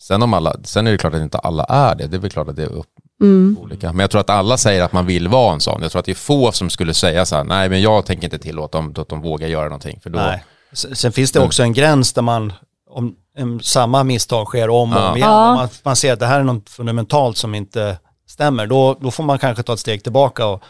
Sen, 0.00 0.22
om 0.22 0.34
alla, 0.34 0.56
sen 0.64 0.86
är 0.86 0.92
det 0.92 0.98
klart 0.98 1.14
att 1.14 1.20
inte 1.20 1.38
alla 1.38 1.64
är 1.64 1.94
det. 1.94 2.06
Det 2.06 2.16
är 2.16 2.20
väl 2.20 2.30
klart 2.30 2.48
att 2.48 2.56
det 2.56 2.62
är 2.62 2.72
upp, 2.72 2.86
Mm. 3.22 3.56
olika. 3.60 3.92
Men 3.92 4.00
jag 4.00 4.10
tror 4.10 4.20
att 4.20 4.30
alla 4.30 4.56
säger 4.56 4.82
att 4.82 4.92
man 4.92 5.06
vill 5.06 5.28
vara 5.28 5.52
en 5.54 5.60
sån. 5.60 5.82
Jag 5.82 5.90
tror 5.92 6.00
att 6.00 6.06
det 6.06 6.12
är 6.12 6.16
få 6.16 6.52
som 6.52 6.70
skulle 6.70 6.94
säga 6.94 7.26
så 7.26 7.36
här, 7.36 7.44
nej 7.44 7.68
men 7.68 7.82
jag 7.82 8.06
tänker 8.06 8.24
inte 8.24 8.38
tillåta 8.38 8.78
dem 8.78 8.94
att 8.96 9.08
de 9.08 9.20
vågar 9.22 9.48
göra 9.48 9.64
någonting. 9.64 10.00
För 10.02 10.10
då, 10.10 10.18
nej. 10.18 10.44
Sen 10.72 11.12
finns 11.12 11.32
det 11.32 11.38
Men- 11.38 11.46
också 11.46 11.62
en 11.62 11.72
gräns 11.72 12.12
där 12.12 12.22
man, 12.22 12.52
om, 12.90 13.14
om 13.38 13.60
samma 13.60 14.04
misstag 14.04 14.46
sker 14.46 14.70
om 14.70 14.92
och 14.92 14.98
Ja. 14.98 15.10
om 15.10 15.16
igen, 15.16 15.28
Ja. 15.28 15.48
om 15.50 15.54
man, 15.56 15.68
man 15.82 15.96
ser 15.96 16.12
att 16.12 16.20
det 16.20 16.26
här 16.26 16.40
är 16.40 16.44
något 16.44 16.70
fundamentalt 16.70 17.36
som 17.36 17.54
inte 17.54 17.98
stämmer, 18.28 18.66
då, 18.66 18.98
då 19.00 19.10
får 19.10 19.24
man 19.24 19.38
kanske 19.38 19.62
ta 19.62 19.72
ett 19.72 19.80
steg 19.80 20.02
tillbaka 20.02 20.46
och, 20.46 20.62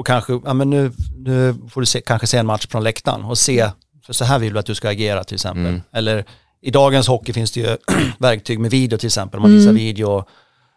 och 0.00 0.06
kanske, 0.06 0.40
ja 0.44 0.54
men 0.54 0.70
nu, 0.70 0.92
nu 1.16 1.54
får 1.70 1.80
du 1.80 1.86
se, 1.86 2.00
kanske 2.00 2.26
se 2.26 2.38
en 2.38 2.46
match 2.46 2.66
från 2.66 2.84
läktaren 2.84 3.24
och 3.24 3.38
se, 3.38 3.70
för 4.06 4.12
så 4.12 4.24
här 4.24 4.38
vill 4.38 4.52
du 4.52 4.58
att 4.58 4.66
du 4.66 4.74
ska 4.74 4.88
agera 4.88 5.24
till 5.24 5.34
exempel. 5.34 5.66
Mm. 5.66 5.80
Eller 5.92 6.24
i 6.62 6.70
dagens 6.70 7.08
hockey 7.08 7.32
finns 7.32 7.52
det 7.52 7.60
ju 7.60 7.76
verktyg 8.18 8.58
med 8.58 8.70
video 8.70 8.98
till 8.98 9.06
exempel, 9.06 9.40
man 9.40 9.50
visar 9.50 9.72
video 9.72 10.24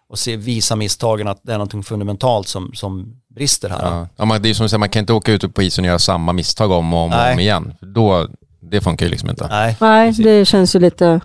och, 0.09 0.19
se, 0.19 0.36
visa 0.36 0.75
misstagen 0.75 1.27
att 1.27 1.39
det 1.43 1.53
är 1.53 1.57
någonting 1.57 1.83
fundamentalt 1.83 2.47
som, 2.47 2.71
som 2.73 3.21
brister 3.36 3.69
här. 3.69 3.79
ja. 3.81 4.07
Ja, 4.15 4.25
man, 4.25 4.41
det 4.41 4.49
är 4.49 4.53
som 4.53 4.65
att 4.65 4.69
säga, 4.69 4.79
man 4.79 4.89
kan 4.89 4.99
inte 4.99 5.13
åka 5.13 5.31
ut 5.31 5.53
på 5.55 5.63
isen 5.63 5.83
och 5.83 5.88
göra 5.88 5.99
samma 5.99 6.33
misstag 6.33 6.71
om 6.71 6.93
och 6.93 6.99
om, 6.99 7.13
och 7.13 7.31
om 7.31 7.39
igen. 7.39 7.73
Då, 7.81 8.27
det 8.62 8.81
funkar 8.81 9.05
ju 9.05 9.09
liksom 9.09 9.29
inte. 9.29 9.47
Nej, 9.47 9.77
Nej, 9.79 10.12
det 10.12 10.45
känns 10.45 10.75
ju 10.75 10.79
lite... 10.79 11.21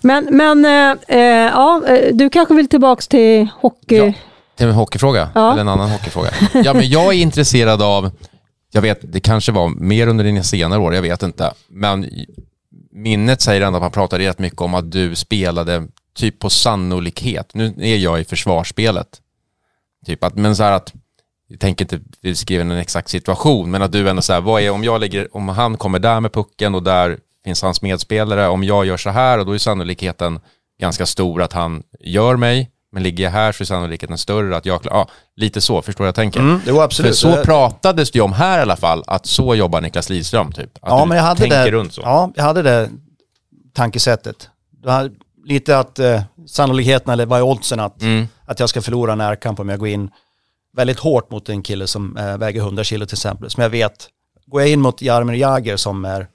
Men, 0.00 0.28
men 0.30 0.64
eh, 0.64 1.18
eh, 1.18 1.50
ja, 1.52 1.82
eh, 1.86 2.14
du 2.14 2.30
kanske 2.30 2.54
vill 2.54 2.68
tillbaka 2.68 3.00
till 3.00 3.48
hockey? 3.60 3.96
Ja. 3.96 4.12
Till 4.58 4.68
en 4.68 4.74
hockeyfråga? 4.74 5.30
Ja. 5.34 5.52
Eller 5.52 5.60
en 5.60 5.68
annan 5.68 5.90
hockeyfråga? 5.90 6.30
Ja, 6.64 6.74
men 6.74 6.88
jag 6.88 7.14
är 7.14 7.18
intresserad 7.18 7.82
av, 7.82 8.10
jag 8.72 8.82
vet, 8.82 9.12
det 9.12 9.20
kanske 9.20 9.52
var 9.52 9.68
mer 9.68 10.06
under 10.06 10.24
dina 10.24 10.42
senare 10.42 10.80
år, 10.80 10.94
jag 10.94 11.02
vet 11.02 11.22
inte. 11.22 11.52
Men 11.68 12.10
minnet 12.92 13.40
säger 13.40 13.60
ändå 13.60 13.76
att 13.76 13.82
man 13.82 13.90
pratade 13.90 14.28
rätt 14.28 14.38
mycket 14.38 14.60
om 14.60 14.74
att 14.74 14.92
du 14.92 15.14
spelade 15.14 15.86
typ 16.14 16.38
på 16.38 16.50
sannolikhet. 16.50 17.50
Nu 17.54 17.74
är 17.78 17.96
jag 17.96 18.20
i 18.20 18.24
försvarsspelet. 18.24 19.08
Typ 20.06 20.24
att, 20.24 20.34
men 20.34 20.56
så 20.56 20.62
här 20.62 20.72
att, 20.72 20.92
jag 21.48 21.60
tänker 21.60 21.84
inte 21.84 22.00
beskriva 22.22 22.60
en 22.60 22.70
exakt 22.70 23.08
situation, 23.08 23.70
men 23.70 23.82
att 23.82 23.92
du 23.92 24.08
ändå 24.08 24.22
så 24.22 24.32
här, 24.32 24.40
vad 24.40 24.62
är 24.62 24.70
om 24.70 24.84
jag 24.84 25.00
lägger, 25.00 25.36
om 25.36 25.48
han 25.48 25.76
kommer 25.76 25.98
där 25.98 26.20
med 26.20 26.32
pucken 26.32 26.74
och 26.74 26.82
där 26.82 27.18
finns 27.44 27.62
hans 27.62 27.82
medspelare, 27.82 28.48
om 28.48 28.64
jag 28.64 28.86
gör 28.86 28.96
så 28.96 29.10
här 29.10 29.38
och 29.38 29.46
då 29.46 29.52
är 29.52 29.58
sannolikheten 29.58 30.40
ganska 30.80 31.06
stor 31.06 31.42
att 31.42 31.52
han 31.52 31.82
gör 32.00 32.36
mig, 32.36 32.70
men 32.92 33.02
ligger 33.02 33.24
jag 33.24 33.30
här 33.30 33.52
så 33.52 33.62
är 33.62 33.64
sannolikheten 33.64 34.18
större 34.18 34.56
att 34.56 34.66
jag 34.66 34.80
ja, 34.84 35.08
lite 35.36 35.60
så, 35.60 35.82
förstår 35.82 36.06
jag 36.06 36.14
tänker? 36.14 36.40
Mm, 36.40 36.60
jo, 36.66 36.80
absolut. 36.80 37.18
För 37.18 37.36
så 37.36 37.44
pratades 37.44 38.10
det 38.10 38.18
ju 38.18 38.22
om 38.22 38.32
här 38.32 38.58
i 38.58 38.62
alla 38.62 38.76
fall, 38.76 39.04
att 39.06 39.26
så 39.26 39.54
jobbar 39.54 39.80
Niklas 39.80 40.10
Lidström 40.10 40.52
typ. 40.52 40.70
Att 40.80 40.90
ja, 40.90 41.04
men 41.04 41.16
jag 41.16 41.24
hade 41.24 41.40
tänker 41.40 41.64
det, 41.64 41.70
runt 41.70 41.92
så. 41.92 42.00
Ja, 42.04 42.32
jag 42.36 42.44
hade 42.44 42.62
det 42.62 42.90
tankesättet. 43.74 44.48
Hade 44.86 45.10
lite 45.44 45.78
att 45.78 45.98
eh, 45.98 46.22
sannolikheten, 46.46 47.12
eller 47.12 47.26
vad 47.26 47.38
är 47.38 47.42
oddsen 47.42 47.80
att, 47.80 48.02
Mm. 48.02 48.28
att 48.46 48.60
jag 48.60 48.68
ska 48.68 48.82
förlora 48.82 49.12
en 49.12 49.18
närkamp 49.18 49.60
om 49.60 49.68
jag 49.68 49.78
går 49.78 49.88
in 49.88 50.10
väldigt 50.76 50.98
hårt 50.98 51.30
mot 51.30 51.48
en 51.48 51.62
kille 51.62 51.86
som 51.86 52.16
eh, 52.16 52.36
väger 52.38 52.60
100 52.60 52.84
kilo 52.84 53.06
till 53.06 53.14
exempel. 53.14 53.50
Som 53.50 53.62
jag 53.62 53.70
vet, 53.70 54.08
går 54.46 54.60
jag 54.60 54.70
in 54.70 54.80
mot 54.80 55.02
Jaromir 55.02 55.34
Jagr 55.34 55.76
som 55.76 56.04
är 56.04 56.28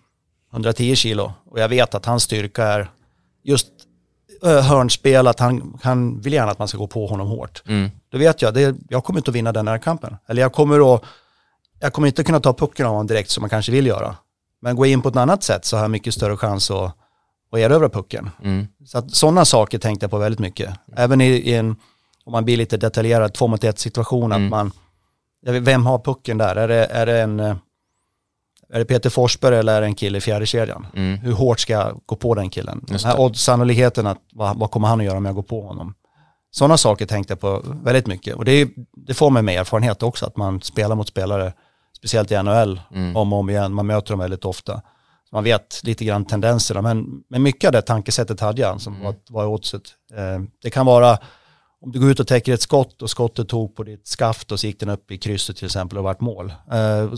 110 0.54 0.96
kilo 0.96 1.34
och 1.52 1.60
jag 1.60 1.70
vet 1.70 1.96
att 1.96 2.06
hans 2.06 2.24
styrka 2.24 2.64
är 2.64 2.90
just 3.44 3.68
hörnspel, 4.50 5.28
att 5.28 5.40
han, 5.40 5.80
han 5.84 6.22
vill 6.22 6.34
gärna 6.34 6.52
att 6.52 6.60
man 6.60 6.68
ska 6.68 6.78
gå 6.78 6.88
på 6.88 7.08
honom 7.08 7.28
hårt. 7.28 7.64
Mm. 7.68 7.92
Då 8.12 8.18
vet 8.18 8.42
jag, 8.42 8.54
det, 8.54 8.76
jag 8.90 9.04
kommer 9.04 9.20
inte 9.20 9.32
att 9.32 9.36
vinna 9.36 9.52
den 9.52 9.68
här 9.68 9.78
kampen. 9.78 10.18
Eller 10.28 10.42
jag 10.42 10.54
kommer, 10.54 10.96
att, 10.96 11.04
jag 11.80 11.94
kommer 11.94 12.08
inte 12.08 12.24
kunna 12.24 12.40
ta 12.40 12.54
pucken 12.54 12.86
av 12.86 12.92
honom 12.92 13.08
direkt 13.08 13.30
som 13.30 13.42
man 13.42 13.50
kanske 13.50 13.72
vill 13.72 13.88
göra. 13.88 14.16
Men 14.62 14.76
gå 14.76 14.86
in 14.86 15.02
på 15.02 15.10
ett 15.10 15.16
annat 15.16 15.44
sätt 15.44 15.66
så 15.66 15.78
har 15.78 15.84
jag 15.84 15.92
mycket 15.92 16.14
större 16.14 16.38
chans 16.38 16.72
att, 16.72 16.96
att 17.52 17.60
erövra 17.60 17.90
pucken. 17.90 18.30
Mm. 18.44 18.68
Så 18.86 19.10
sådana 19.10 19.46
saker 19.46 19.78
tänkte 19.80 20.04
jag 20.04 20.12
på 20.12 20.18
väldigt 20.18 20.40
mycket. 20.40 20.74
Även 20.96 21.22
i, 21.22 21.26
i 21.26 21.54
en, 21.54 21.76
om 22.26 22.32
man 22.32 22.46
blir 22.46 22.58
lite 22.58 22.78
detaljerad, 22.78 23.34
två 23.34 23.48
mot 23.48 23.64
ett 23.64 23.80
situation, 23.80 24.32
Mm. 24.32 24.44
att 24.44 24.50
man, 24.50 24.72
vem 25.64 25.86
har 25.86 26.00
pucken 26.00 26.38
där? 26.38 26.56
Är 26.56 26.68
det, 26.68 26.86
är 26.86 27.06
det 27.06 27.22
en, 27.22 27.40
eh, 27.40 27.56
är 28.74 28.80
det 28.80 28.86
Peter 28.86 29.10
Forsberg 29.10 29.58
eller 29.58 29.76
är 29.76 29.82
det 29.82 29.88
en 29.88 29.96
kille 29.96 30.18
i 30.18 30.22
fjärde 30.22 30.46
kedjan? 30.46 30.86
Mm. 30.96 31.20
Hur 31.20 31.32
hårt 31.32 31.60
ska 31.60 31.74
jag 31.74 32.02
gå 32.06 32.16
på 32.16 32.36
den 32.36 32.50
killen? 32.50 32.86
Den 32.88 33.00
här 33.04 33.16
det. 33.18 33.22
odds-sannolikheten, 33.24 34.08
att, 34.08 34.18
vad, 34.34 34.58
vad 34.60 34.72
kommer 34.72 34.88
han 34.88 35.00
att 35.00 35.06
göra 35.06 35.18
om 35.18 35.26
jag 35.26 35.36
går 35.36 35.44
på 35.44 35.62
honom? 35.68 35.94
Sådana 36.52 36.78
saker 36.78 37.06
tänkte 37.06 37.32
jag 37.32 37.40
på 37.40 37.62
väldigt 37.84 38.08
mycket. 38.08 38.36
Och 38.36 38.46
det, 38.46 38.52
är, 38.52 38.68
det 39.08 39.14
får 39.14 39.30
mig 39.30 39.44
med 39.44 39.60
erfarenhet 39.60 40.04
också, 40.04 40.26
att 40.26 40.38
man 40.38 40.62
spelar 40.62 40.96
mot 40.96 41.08
spelare, 41.08 41.54
speciellt 41.98 42.32
i 42.32 42.44
NHL, 42.44 42.82
Mm. 42.94 43.16
om 43.16 43.34
och 43.34 43.40
om 43.40 43.50
igen. 43.50 43.74
Man 43.74 43.86
möter 43.88 44.10
dem 44.10 44.20
väldigt 44.20 44.46
ofta. 44.46 44.74
Så 45.30 45.36
man 45.36 45.44
vet 45.44 45.82
lite 45.84 46.06
grann 46.06 46.26
tendenserna, 46.26 46.82
men, 46.82 47.06
men 47.30 47.44
mycket 47.44 47.68
av 47.68 47.72
det 47.72 47.82
tankesättet 47.82 48.40
hade 48.40 48.62
jag, 48.62 48.82
som 48.82 48.94
Mm. 48.94 49.06
var, 49.06 49.16
var 49.30 49.46
oddset. 49.46 49.82
Eh, 50.18 50.42
det 50.64 50.70
kan 50.70 50.86
vara, 50.86 51.18
om 51.82 51.92
du 51.92 52.00
går 52.00 52.12
ut 52.12 52.20
och 52.20 52.28
täcker 52.28 52.54
ett 52.54 52.62
skott 52.62 53.02
och 53.02 53.10
skottet 53.10 53.50
tog 53.50 53.76
på 53.76 53.84
ditt 53.84 54.08
skaft 54.08 54.52
och 54.52 54.60
så 54.60 54.68
gick 54.68 54.80
den 54.80 54.90
upp 54.90 55.12
i 55.12 55.18
krysset 55.18 55.56
till 55.58 55.66
exempel 55.66 55.98
och 55.98 56.04
vart 56.04 56.22
mål. 56.22 56.54
Eh, 56.72 57.10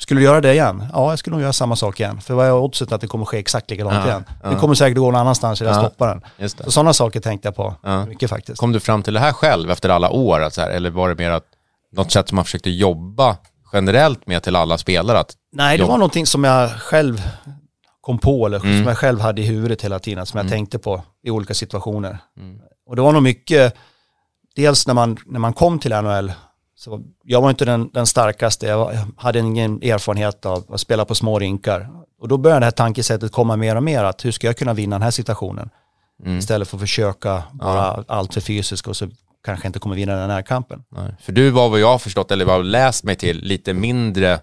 skulle 0.00 0.20
du 0.20 0.24
göra 0.24 0.40
det 0.40 0.52
igen? 0.52 0.86
Ja, 0.92 1.10
jag 1.10 1.18
skulle 1.18 1.34
nog 1.36 1.42
göra 1.42 1.52
samma 1.52 1.76
sak 1.76 2.00
igen. 2.00 2.20
För 2.20 2.34
vad 2.34 2.46
är 2.46 2.52
oddset 2.52 2.92
att 2.92 3.00
det 3.00 3.06
kommer 3.06 3.24
ske 3.24 3.38
exakt 3.38 3.70
likadant 3.70 3.94
Ja, 3.94 4.06
igen? 4.06 4.24
ja. 4.42 4.50
Det 4.50 4.56
kommer 4.56 4.74
säkert 4.74 4.98
gå 4.98 5.04
någon 5.10 5.20
annanstans 5.20 5.60
eller 5.60 5.70
Ja. 5.72 5.78
stoppa 5.80 6.06
den. 6.36 6.48
Så 6.50 6.70
sådana 6.70 6.92
saker 6.92 7.20
tänkte 7.20 7.48
jag 7.48 7.56
på 7.56 7.74
Ja. 7.82 8.06
mycket 8.06 8.30
faktiskt. 8.30 8.60
Kom 8.60 8.72
du 8.72 8.80
fram 8.80 9.02
till 9.02 9.14
det 9.14 9.20
här 9.20 9.32
själv 9.32 9.70
efter 9.70 9.88
alla 9.88 10.10
år? 10.10 10.40
Att 10.42 10.54
så 10.54 10.60
här, 10.60 10.70
eller 10.70 10.90
var 10.90 11.08
det 11.08 11.14
mer 11.14 11.30
att 11.30 11.44
något 11.92 12.12
sätt 12.12 12.28
som 12.28 12.36
man 12.36 12.44
försökte 12.44 12.70
jobba 12.70 13.36
generellt 13.72 14.26
med 14.26 14.42
till 14.42 14.56
alla 14.56 14.78
spelare? 14.78 15.18
Att, 15.18 15.34
Nej, 15.52 15.76
det 15.76 15.80
jobb- 15.80 15.90
var 15.90 15.98
någonting 15.98 16.26
som 16.26 16.44
jag 16.44 16.70
själv 16.70 17.22
kom 18.00 18.18
på 18.18 18.46
eller 18.46 18.58
Mm. 18.64 18.78
som 18.78 18.88
jag 18.88 18.98
själv 18.98 19.20
hade 19.20 19.42
i 19.42 19.44
huvudet 19.46 19.82
hela 19.84 19.98
tiden, 19.98 20.26
som 20.26 20.38
jag 20.40 20.48
tänkte 20.48 20.78
på 20.78 21.02
i 21.22 21.30
olika 21.30 21.54
situationer. 21.54 22.18
Mm. 22.38 22.58
Och 22.86 22.96
det 22.96 23.02
var 23.02 23.12
nog 23.12 23.22
mycket, 23.22 23.74
dels 24.56 24.86
när 24.86 24.94
man, 24.94 25.16
när 25.26 25.38
man 25.40 25.52
kom 25.52 25.78
till 25.78 25.92
NHL, 25.92 26.32
så 26.78 27.00
jag 27.24 27.40
var 27.40 27.50
inte 27.50 27.64
den, 27.64 27.90
den 27.92 28.06
starkaste, 28.06 28.66
jag, 28.66 28.78
var, 28.78 28.92
jag 28.92 29.06
hade 29.16 29.38
ingen 29.38 29.82
erfarenhet 29.82 30.46
av 30.46 30.64
att 30.68 30.80
spela 30.80 31.04
på 31.04 31.14
små 31.14 31.38
rinkar. 31.38 31.88
Och 32.20 32.28
då 32.28 32.38
började 32.38 32.60
det 32.60 32.66
här 32.66 32.70
tankesättet 32.70 33.32
komma 33.32 33.56
mer 33.56 33.76
och 33.76 33.82
mer, 33.82 34.04
att 34.04 34.24
hur 34.24 34.32
ska 34.32 34.46
jag 34.46 34.56
kunna 34.56 34.74
vinna 34.74 34.96
den 34.96 35.02
här 35.02 35.10
situationen? 35.10 35.70
Mm. 36.24 36.38
Istället 36.38 36.68
för 36.68 36.76
att 36.76 36.80
försöka 36.80 37.42
vara 37.52 38.04
allt 38.08 38.34
för 38.34 38.40
fysisk 38.40 38.88
och 38.88 38.96
så 38.96 39.08
kanske 39.44 39.66
inte 39.66 39.78
kommer 39.78 39.96
vinna 39.96 40.16
den 40.16 40.30
här 40.30 40.42
kampen. 40.42 40.84
nej. 40.88 41.14
För 41.20 41.32
du 41.32 41.50
var 41.50 41.68
vad 41.68 41.80
jag 41.80 41.88
har 41.88 41.98
förstått, 41.98 42.30
eller 42.30 42.44
vad 42.44 42.54
jag 42.54 42.58
har 42.58 42.64
läst 42.64 43.04
mig 43.04 43.16
till, 43.16 43.42
lite 43.42 43.72
mindre, 43.74 44.40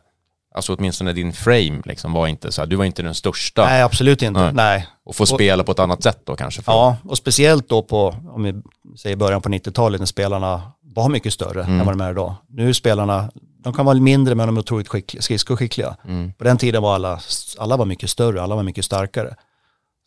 alltså 0.55 0.75
åtminstone 0.75 1.13
din 1.13 1.33
frame 1.33 1.81
liksom 1.85 2.13
var 2.13 2.27
inte 2.27 2.51
så 2.51 2.61
här, 2.61 2.67
du 2.67 2.75
var 2.75 2.85
inte 2.85 3.03
den 3.03 3.15
största. 3.15 3.65
Nej, 3.65 3.81
absolut 3.81 4.21
inte. 4.21 4.39
Nej. 4.39 4.53
Nej. 4.53 4.87
Och 5.05 5.15
få 5.15 5.25
spela 5.25 5.63
på 5.63 5.71
ett 5.71 5.79
annat 5.79 6.03
sätt 6.03 6.21
då 6.23 6.35
kanske? 6.35 6.61
För, 6.61 6.71
Ja, 6.71 6.97
och 7.03 7.17
speciellt 7.17 7.69
då 7.69 7.81
på, 7.81 8.15
om 8.29 8.43
vi 8.43 8.53
säger 8.97 9.15
början 9.15 9.41
på 9.41 9.49
90-talet 9.49 10.01
när 10.01 10.05
spelarna 10.05 10.61
var 10.95 11.10
mycket 11.10 11.34
större 11.34 11.63
Mm. 11.63 11.79
än 11.79 11.86
vad 11.86 11.97
de 11.97 12.01
är 12.01 12.12
idag. 12.12 12.36
Nu 12.49 12.69
är 12.69 12.73
spelarna, 12.73 13.31
de 13.63 13.73
kan 13.73 13.86
vara 13.86 13.99
mindre 13.99 14.36
men 14.36 14.47
de 14.47 14.55
är 14.58 14.60
otroligt 14.60 14.88
skickliga, 14.88 15.21
skridskoskickliga. 15.21 15.95
Mm. 16.08 16.34
På 16.34 16.43
den 16.43 16.58
tiden 16.58 16.81
var 16.81 16.95
alla, 16.95 17.19
alla 17.58 17.77
var 17.77 17.86
mycket 17.86 18.10
större, 18.10 18.41
alla 18.41 18.55
var 18.55 18.63
mycket 18.63 18.86
starkare. 18.86 19.36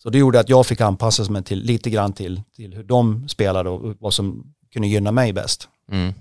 Så 0.03 0.11
det 0.11 0.19
gjorde 0.19 0.41
att 0.41 0.49
jag 0.49 0.67
fick 0.67 0.81
anpassa 0.81 1.33
mig 1.33 1.43
till, 1.45 1.59
lite 1.63 1.91
grann 1.91 2.13
till, 2.13 2.43
till 2.57 2.75
hur 2.75 2.83
de 2.85 3.29
spelade 3.29 3.71
och 3.71 3.95
vad 4.01 4.15
som 4.15 4.45
kunde 4.73 4.89
gynna 4.89 5.13
mig 5.13 5.33
bäst. 5.33 5.69
Mm. 5.93 6.15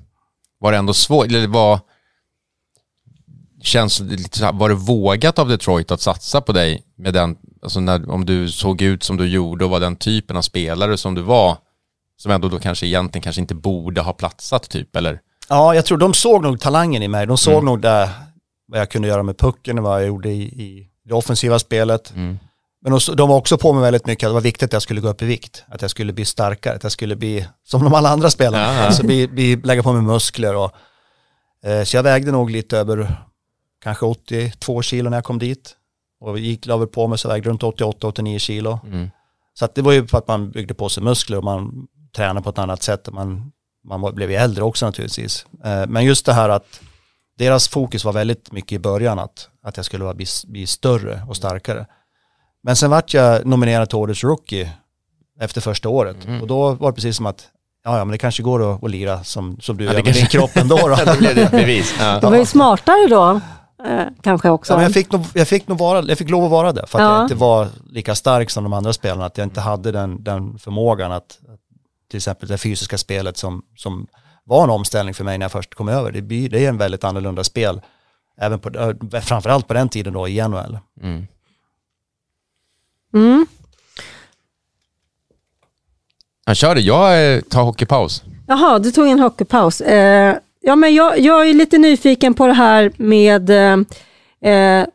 Var 0.59 0.71
det 0.71 0.77
ändå 0.77 0.93
svårt, 0.93 1.25
eller 1.25 1.47
var, 1.47 1.79
känns 3.61 3.97
det 3.97 4.15
lite 4.15 4.51
var 4.53 4.69
det 4.69 4.75
vågat 4.75 5.39
av 5.39 5.47
Detroit 5.49 5.91
att 5.91 6.01
satsa 6.01 6.41
på 6.41 6.51
dig 6.51 6.83
med 6.95 7.13
den, 7.13 7.37
alltså 7.61 7.79
när, 7.79 8.09
om 8.09 8.25
du 8.25 8.51
såg 8.51 8.81
ut 8.81 9.03
som 9.03 9.17
du 9.17 9.27
gjorde 9.27 9.65
och 9.65 9.71
var 9.71 9.79
den 9.79 9.95
typen 9.95 10.37
av 10.37 10.41
spelare 10.41 10.97
som 10.97 11.15
du 11.15 11.21
var, 11.21 11.57
som 12.17 12.31
ändå 12.31 12.49
då 12.49 12.59
kanske 12.59 12.87
egentligen 12.87 13.23
kanske 13.23 13.41
inte 13.41 13.55
borde 13.55 14.01
ha 14.01 14.13
platsat 14.13 14.69
typ, 14.69 14.95
eller? 14.95 15.19
Ja, 15.49 15.75
jag 15.75 15.85
tror 15.85 15.97
de 15.97 16.13
såg 16.13 16.43
nog 16.43 16.59
talangen 16.59 17.03
i 17.03 17.07
mig. 17.07 17.27
De 17.27 17.37
såg 17.37 17.53
Mm. 17.53 17.65
nog 17.65 17.81
där, 17.81 18.09
vad 18.67 18.79
jag 18.79 18.89
kunde 18.91 19.07
göra 19.07 19.23
med 19.23 19.37
pucken 19.37 19.77
och 19.77 19.83
vad 19.83 20.01
jag 20.01 20.07
gjorde 20.07 20.29
i, 20.29 20.41
i 20.41 20.89
det 21.05 21.13
offensiva 21.13 21.59
spelet. 21.59 22.13
Mm. 22.15 22.39
Men 22.81 22.91
de, 22.91 23.15
de 23.15 23.29
var 23.29 23.35
också 23.37 23.57
på 23.57 23.73
mig 23.73 23.81
väldigt 23.81 24.05
mycket 24.05 24.25
att 24.27 24.29
det 24.29 24.33
var 24.33 24.41
viktigt 24.41 24.63
att 24.65 24.73
jag 24.73 24.81
skulle 24.81 25.01
gå 25.01 25.09
upp 25.09 25.21
i 25.21 25.25
vikt. 25.25 25.63
Att 25.67 25.81
jag 25.81 25.91
skulle 25.91 26.13
bli 26.13 26.25
starkare, 26.25 26.75
att 26.75 26.83
jag 26.83 26.91
skulle 26.91 27.15
bli 27.15 27.47
som 27.63 27.83
de 27.83 27.93
alla 27.93 28.09
andra 28.09 28.29
spelarna. 28.29 28.73
Ja. 28.73 28.85
Alltså 28.85 29.03
bli, 29.05 29.27
bli, 29.27 29.55
lägga 29.55 29.83
på 29.83 29.93
mig 29.93 30.01
muskler 30.01 30.55
och 30.55 30.71
eh, 31.63 31.83
så 31.83 31.97
jag 31.97 32.03
vägde 32.03 32.31
nog 32.31 32.49
lite 32.49 32.77
över 32.77 33.15
kanske 33.83 34.05
82 34.05 34.81
kilo 34.81 35.09
när 35.09 35.17
jag 35.17 35.23
kom 35.23 35.39
dit. 35.39 35.75
Och 36.19 36.39
gick, 36.39 36.65
la 36.65 36.77
väl 36.77 36.87
på 36.87 37.07
mig 37.07 37.17
så 37.17 37.27
vägde 37.29 37.49
runt 37.49 37.61
88-89 37.61 38.37
kilo. 38.37 38.79
Mm. 38.85 39.09
Så 39.53 39.65
att 39.65 39.75
det 39.75 39.81
var 39.81 39.91
ju 39.91 40.07
för 40.07 40.17
att 40.17 40.27
man 40.27 40.51
byggde 40.51 40.73
på 40.73 40.89
sig 40.89 41.03
muskler 41.03 41.37
och 41.37 41.43
man 41.43 41.87
tränade 42.17 42.43
på 42.43 42.49
ett 42.49 42.59
annat 42.59 42.83
sätt. 42.83 43.09
Man, 43.11 43.51
man 43.85 44.15
blev 44.15 44.31
ju 44.31 44.37
äldre 44.37 44.63
också 44.63 44.85
naturligtvis. 44.85 45.45
Eh, 45.65 45.85
men 45.87 46.05
just 46.05 46.25
det 46.25 46.33
här 46.33 46.49
att 46.49 46.79
deras 47.37 47.67
fokus 47.67 48.05
var 48.05 48.13
väldigt 48.13 48.51
mycket 48.51 48.71
i 48.71 48.79
början 48.79 49.19
att, 49.19 49.49
att 49.63 49.77
jag 49.77 49.85
skulle 49.85 50.03
vara, 50.03 50.13
bli, 50.13 50.25
bli 50.47 50.67
större 50.67 51.21
och 51.27 51.35
starkare. 51.35 51.85
Men 52.63 52.75
sen 52.75 52.89
vart 52.89 53.13
jag 53.13 53.45
nominerad 53.45 53.89
till 53.89 53.97
Årets 53.97 54.23
Rookie 54.23 54.71
efter 55.39 55.61
första 55.61 55.89
året. 55.89 56.25
Mm. 56.25 56.41
Och 56.41 56.47
då 56.47 56.71
var 56.73 56.91
det 56.91 56.95
precis 56.95 57.17
som 57.17 57.25
att, 57.25 57.47
ja, 57.83 57.97
ja 57.97 58.05
men 58.05 58.11
det 58.11 58.17
kanske 58.17 58.43
går 58.43 58.73
att, 58.75 58.83
att 58.83 58.91
lira 58.91 59.23
som, 59.23 59.57
som 59.61 59.77
du 59.77 59.83
Ja, 59.83 59.89
gör 59.91 59.97
med 59.97 60.05
din 60.05 60.13
kanske- 60.13 60.37
kropp 60.37 60.57
ändå. 60.57 60.77
Då. 60.77 61.15
Blev 61.19 61.35
det 61.35 61.41
ett 61.41 61.51
bevis. 61.51 61.95
Ja. 61.99 62.19
Du 62.19 62.27
var 62.27 62.37
ju 62.37 62.45
smartare 62.45 63.07
då, 63.09 63.41
eh, 63.87 64.05
kanske 64.21 64.49
också. 64.49 64.73
Ja, 64.73 64.77
men 64.77 64.83
jag, 64.83 64.93
fick 64.93 65.11
nog, 65.11 65.21
jag, 65.33 65.47
fick 65.47 65.67
nog 65.67 65.77
vara, 65.77 66.01
jag 66.01 66.17
fick 66.17 66.29
lov 66.29 66.43
att 66.43 66.51
vara 66.51 66.71
det 66.71 66.87
för 66.87 66.99
att 66.99 67.03
Ja. 67.03 67.15
jag 67.15 67.25
inte 67.25 67.35
var 67.35 67.67
lika 67.91 68.15
stark 68.15 68.49
som 68.49 68.63
de 68.63 68.73
andra 68.73 68.93
spelarna. 68.93 69.25
Att 69.25 69.37
jag 69.37 69.45
inte 69.45 69.61
hade 69.61 69.91
den, 69.91 70.23
den 70.23 70.59
förmågan 70.59 71.11
att 71.11 71.39
till 72.09 72.17
exempel 72.17 72.49
det 72.49 72.57
fysiska 72.57 72.97
spelet 72.97 73.37
som, 73.37 73.63
som 73.75 74.07
var 74.43 74.63
en 74.63 74.69
omställning 74.69 75.13
för 75.13 75.23
mig 75.23 75.37
när 75.37 75.43
jag 75.43 75.51
först 75.51 75.75
kom 75.75 75.89
över. 75.89 76.11
Det, 76.11 76.21
blir, 76.21 76.49
det 76.49 76.65
är 76.65 76.69
en 76.69 76.77
väldigt 76.77 77.03
annorlunda 77.03 77.43
spel. 77.43 77.81
Även 78.41 78.59
på, 78.59 78.79
eh, 78.79 79.21
framförallt 79.21 79.67
på 79.67 79.73
den 79.73 79.89
tiden 79.89 80.13
då 80.13 80.27
i 80.27 80.47
NHL. 80.47 80.79
Mm. 81.01 81.27
Mm. 83.13 83.45
Jag 86.45 86.57
kör 86.57 86.75
det, 86.75 86.81
jag 86.81 87.35
eh, 87.35 87.41
tar 87.41 87.63
hockeypaus. 87.63 88.23
Jaha, 88.47 88.79
du 88.79 88.91
tog 88.91 89.07
en 89.07 89.19
hockeypaus. 89.19 89.81
Eh, 89.81 90.37
ja, 90.61 90.75
men 90.75 90.95
jag, 90.95 91.19
jag 91.19 91.49
är 91.49 91.53
lite 91.53 91.77
nyfiken 91.77 92.33
på 92.33 92.47
det 92.47 92.53
här 92.53 92.91
med 92.97 93.49
eh, 93.49 93.77
eh, 94.53 94.87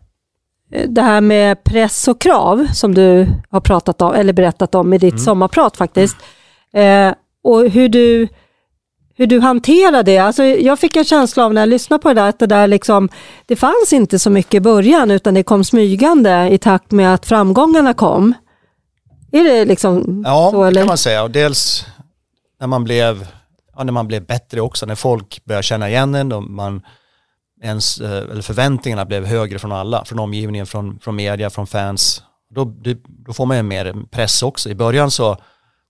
det 0.89 1.03
här 1.03 1.21
med 1.21 1.65
press 1.65 2.09
och 2.09 2.21
krav 2.21 2.67
som 2.75 2.95
du 2.95 3.27
har 3.51 3.61
pratat 3.61 4.03
om, 4.03 4.15
eller 4.15 4.33
berättat 4.33 4.75
om 4.75 4.93
i 4.93 4.99
ditt 4.99 5.23
sommarprat 5.23 5.77
faktiskt. 5.77 6.17
Eh, 6.77 7.13
och 7.45 7.71
hur 7.71 7.89
du, 7.89 8.29
hur 9.17 9.27
du 9.27 9.41
hanterar 9.41 10.03
det. 10.03 10.19
Alltså, 10.19 10.45
jag 10.45 10.79
fick 10.79 10.97
en 10.97 11.05
känsla 11.05 11.45
av 11.45 11.55
när 11.55 11.61
jag 11.63 11.69
lyssnade 11.69 12.03
på 12.03 12.09
det 12.09 12.15
där, 12.15 12.29
att 12.29 12.39
det 12.39 12.47
där 12.47 12.67
liksom, 12.67 13.09
det 13.47 13.57
fanns 13.57 13.93
inte 13.93 14.19
så 14.19 14.31
mycket 14.31 14.55
i 14.55 14.61
början, 14.61 15.11
utan 15.11 15.35
det 15.35 15.43
kom 15.43 15.65
smygande 15.65 16.49
i 16.51 16.59
takt 16.59 16.91
med 16.91 17.15
att 17.15 17.27
framgångarna 17.27 17.95
kom. 17.95 18.35
Är 19.33 19.45
det 19.45 19.65
liksom 19.65 20.23
Ja, 20.27 20.51
så? 20.53 20.63
det 20.63 20.69
Eller? 20.69 20.81
kan 20.81 20.87
man 20.89 20.99
säga. 20.99 21.23
Och 21.23 21.31
dels 21.31 21.87
när 22.61 22.67
man 22.67 22.85
blev, 22.85 23.27
ja, 23.77 23.85
när 23.85 23.93
man 23.93 24.07
blev 24.09 24.27
bättre 24.27 24.61
också, 24.61 24.87
när 24.87 24.95
folk 24.95 25.45
började 25.45 25.63
känna 25.63 25.89
igen 25.89 26.15
en, 26.15 26.33
och 26.33 26.43
man, 26.43 26.83
ens, 27.63 28.01
eh, 28.01 28.11
eller 28.31 28.43
förväntningarna 28.43 29.05
blev 29.05 29.25
högre 29.27 29.59
från 29.59 29.73
alla, 29.73 30.05
från 30.05 30.19
omgivningen, 30.19 30.67
från, 30.67 30.99
från 30.99 31.17
media, 31.17 31.51
från 31.51 31.67
fans. 31.67 32.23
Då, 32.55 32.65
det, 32.65 32.99
då 33.27 33.33
får 33.33 33.47
man 33.47 33.57
ju 33.57 33.63
mer 33.63 33.95
press 34.11 34.43
också. 34.43 34.71
I 34.71 34.75
början 34.75 35.11
så 35.11 35.37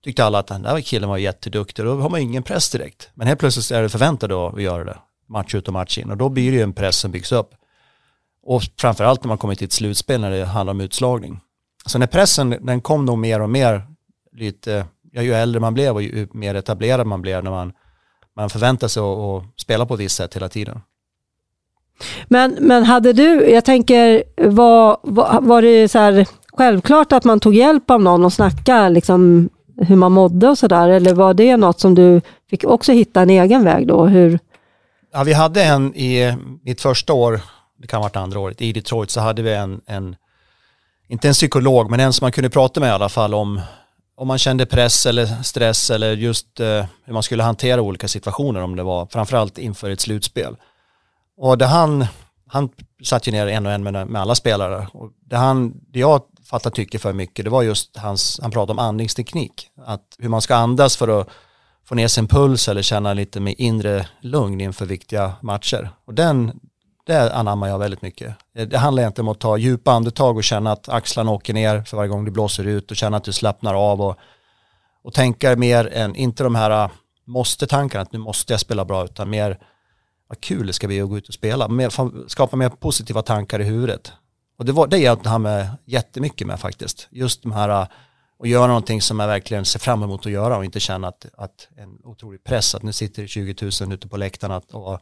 tyckte 0.03 0.25
alla 0.25 0.39
att 0.39 0.47
den 0.47 0.61
där 0.61 0.81
killen 0.81 1.09
var 1.09 1.17
jätteduktig, 1.17 1.85
då 1.85 1.95
har 1.95 2.09
man 2.09 2.19
ingen 2.19 2.43
press 2.43 2.69
direkt. 2.69 3.09
Men 3.13 3.27
helt 3.27 3.39
plötsligt 3.39 3.71
är 3.71 3.81
det 3.81 3.89
förväntat 3.89 4.29
då 4.29 4.47
att 4.47 4.61
göra 4.61 4.83
det, 4.83 4.97
match 5.29 5.55
ut 5.55 5.67
och 5.67 5.73
match 5.73 5.97
in. 5.97 6.11
Och 6.11 6.17
då 6.17 6.29
blir 6.29 6.51
det 6.51 6.57
ju 6.57 6.63
en 6.63 6.73
press 6.73 6.97
som 6.97 7.11
byggs 7.11 7.31
upp. 7.31 7.49
Och 8.45 8.61
framförallt 8.77 9.23
när 9.23 9.27
man 9.27 9.37
kommer 9.37 9.55
till 9.55 9.65
ett 9.65 9.73
slutspel 9.73 10.21
när 10.21 10.31
det 10.31 10.45
handlar 10.45 10.71
om 10.71 10.81
utslagning. 10.81 11.39
Så 11.85 11.99
när 11.99 12.07
pressen, 12.07 12.57
den 12.61 12.81
kom 12.81 13.05
nog 13.05 13.17
mer 13.17 13.41
och 13.41 13.49
mer 13.49 13.87
lite, 14.31 14.85
ja, 15.11 15.21
ju 15.21 15.33
äldre 15.33 15.59
man 15.59 15.73
blev 15.73 15.93
och 15.93 16.01
ju 16.01 16.27
mer 16.33 16.55
etablerad 16.55 17.07
man 17.07 17.21
blev 17.21 17.43
när 17.43 17.51
man, 17.51 17.73
man 18.35 18.49
förväntar 18.49 18.87
sig 18.87 19.03
att, 19.03 19.17
att 19.17 19.61
spela 19.61 19.85
på 19.85 19.93
ett 19.93 19.99
visst 19.99 20.15
sätt 20.15 20.35
hela 20.35 20.49
tiden. 20.49 20.81
Men, 22.27 22.57
men 22.59 22.83
hade 22.83 23.13
du, 23.13 23.49
jag 23.49 23.65
tänker, 23.65 24.23
var, 24.37 24.97
var, 25.01 25.41
var 25.41 25.61
det 25.61 25.89
så 25.89 25.99
här 25.99 26.27
självklart 26.53 27.11
att 27.11 27.23
man 27.23 27.39
tog 27.39 27.55
hjälp 27.55 27.91
av 27.91 28.01
någon 28.01 28.25
och 28.25 28.33
snackade 28.33 28.89
liksom 28.89 29.49
hur 29.77 29.95
man 29.95 30.11
mådde 30.11 30.47
och 30.47 30.57
sådär? 30.57 30.89
Eller 30.89 31.13
var 31.13 31.33
det 31.33 31.57
något 31.57 31.79
som 31.79 31.95
du 31.95 32.21
fick 32.49 32.63
också 32.63 32.91
hitta 32.91 33.21
en 33.21 33.29
egen 33.29 33.63
väg 33.63 33.87
då? 33.87 34.05
Hur? 34.05 34.39
Ja, 35.13 35.23
vi 35.23 35.33
hade 35.33 35.63
en 35.63 35.95
i 35.95 36.35
mitt 36.63 36.81
första 36.81 37.13
år, 37.13 37.41
det 37.81 37.87
kan 37.87 37.97
ha 37.97 38.03
varit 38.03 38.15
andra 38.15 38.39
året, 38.39 38.61
i 38.61 38.73
Detroit 38.73 39.09
så 39.09 39.19
hade 39.19 39.41
vi 39.41 39.53
en, 39.53 39.81
en 39.85 40.15
inte 41.07 41.27
en 41.27 41.33
psykolog, 41.33 41.91
men 41.91 41.99
en 41.99 42.13
som 42.13 42.25
man 42.25 42.31
kunde 42.31 42.49
prata 42.49 42.79
med 42.79 42.87
i 42.87 42.91
alla 42.91 43.09
fall 43.09 43.33
om 43.33 43.61
om 44.15 44.27
man 44.27 44.37
kände 44.37 44.65
press 44.65 45.05
eller 45.05 45.43
stress 45.43 45.89
eller 45.89 46.15
just 46.15 46.59
eh, 46.59 46.85
hur 47.05 47.13
man 47.13 47.23
skulle 47.23 47.43
hantera 47.43 47.81
olika 47.81 48.07
situationer 48.07 48.61
om 48.61 48.75
det 48.75 48.83
var 48.83 49.05
framförallt 49.05 49.57
inför 49.57 49.89
ett 49.89 49.99
slutspel. 49.99 50.55
Och 51.37 51.57
det 51.57 51.65
han, 51.65 52.05
han 52.47 52.69
satt 53.03 53.27
ju 53.27 53.31
ner 53.31 53.47
en 53.47 53.65
och 53.65 53.71
en 53.71 53.83
med, 53.83 54.07
med 54.07 54.21
alla 54.21 54.35
spelare 54.35 54.87
och 54.93 55.11
det, 55.25 55.35
han, 55.35 55.73
det 55.87 55.99
jag 55.99 56.21
fatta 56.53 56.69
tycker 56.69 56.99
för 56.99 57.13
mycket 57.13 57.45
det 57.45 57.51
var 57.51 57.63
just 57.63 57.97
hans, 57.97 58.39
han 58.41 58.51
pratade 58.51 58.71
om 58.71 58.79
andningsteknik, 58.79 59.69
att 59.85 60.15
hur 60.19 60.29
man 60.29 60.41
ska 60.41 60.55
andas 60.55 60.97
för 60.97 61.21
att 61.21 61.29
få 61.85 61.95
ner 61.95 62.07
sin 62.07 62.27
puls 62.27 62.67
eller 62.67 62.81
känna 62.81 63.13
lite 63.13 63.39
mer 63.39 63.55
inre 63.57 64.07
lugn 64.21 64.61
inför 64.61 64.85
viktiga 64.85 65.33
matcher. 65.41 65.89
Och 66.05 66.13
den, 66.13 66.59
det 67.05 67.33
anammar 67.35 67.67
jag 67.67 67.79
väldigt 67.79 68.01
mycket. 68.01 68.35
Eh, 68.55 68.67
det 68.67 68.77
handlar 68.77 69.07
inte 69.07 69.21
om 69.21 69.27
att 69.27 69.39
ta 69.39 69.57
djupa 69.57 69.91
andetag 69.91 70.37
och 70.37 70.43
känna 70.43 70.71
att 70.71 70.89
axlarna 70.89 71.31
åker 71.31 71.53
ner 71.53 71.83
för 71.83 71.97
varje 71.97 72.09
gång 72.09 72.25
du 72.25 72.31
blåser 72.31 72.67
ut 72.67 72.91
och 72.91 72.97
känna 72.97 73.17
att 73.17 73.23
du 73.23 73.33
slappnar 73.33 73.73
av 73.73 74.01
och, 74.01 74.15
och 75.03 75.13
tänka 75.13 75.55
mer 75.55 75.89
än, 75.93 76.15
inte 76.15 76.43
de 76.43 76.55
här 76.55 76.71
ah, 76.71 76.91
måste-tankarna, 77.25 78.01
att 78.01 78.13
nu 78.13 78.19
måste 78.19 78.53
jag 78.53 78.59
spela 78.59 78.85
bra, 78.85 79.05
utan 79.05 79.29
mer 79.29 79.59
vad 80.27 80.41
kul 80.41 80.67
det 80.67 80.73
ska 80.73 80.87
bli 80.87 81.01
att 81.01 81.09
gå 81.09 81.17
ut 81.17 81.27
och 81.27 81.33
spela, 81.33 81.67
mer, 81.67 82.29
skapa 82.29 82.55
mer 82.55 82.69
positiva 82.69 83.21
tankar 83.21 83.59
i 83.59 83.63
huvudet. 83.63 84.11
Och 84.57 84.65
det, 84.65 84.71
var, 84.71 84.87
det 84.87 84.97
hjälpte 84.97 85.29
han 85.29 85.41
med 85.41 85.69
jättemycket 85.85 86.47
med 86.47 86.59
faktiskt. 86.59 87.07
Just 87.11 87.43
de 87.43 87.51
här 87.51 87.69
att 87.69 88.49
göra 88.49 88.67
någonting 88.67 89.01
som 89.01 89.19
jag 89.19 89.27
verkligen 89.27 89.65
ser 89.65 89.79
fram 89.79 90.03
emot 90.03 90.25
att 90.25 90.31
göra 90.31 90.57
och 90.57 90.65
inte 90.65 90.79
känna 90.79 91.07
att, 91.07 91.25
att 91.37 91.67
en 91.77 91.97
otrolig 92.03 92.43
press, 92.43 92.75
att 92.75 92.83
nu 92.83 92.93
sitter 92.93 93.27
20 93.27 93.55
000 93.81 93.93
ute 93.93 94.07
på 94.07 94.17
läktarna 94.17 94.61
och 94.71 94.99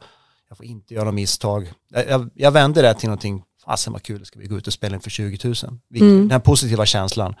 jag 0.48 0.56
får 0.56 0.66
inte 0.66 0.94
göra 0.94 1.04
några 1.04 1.14
misstag. 1.14 1.72
Jag, 1.88 2.30
jag 2.34 2.50
vände 2.50 2.82
det 2.82 2.94
till 2.94 3.08
någonting, 3.08 3.42
fasen 3.64 3.92
vad 3.92 4.02
kul 4.02 4.18
det 4.18 4.24
ska 4.24 4.38
vi 4.38 4.46
gå 4.46 4.56
ut 4.56 4.66
och 4.66 4.72
spela 4.72 4.94
inför 4.94 5.10
20 5.10 5.38
000. 5.48 5.54
Mm. 5.94 6.18
Den 6.18 6.30
här 6.30 6.38
positiva 6.38 6.86
känslan. 6.86 7.34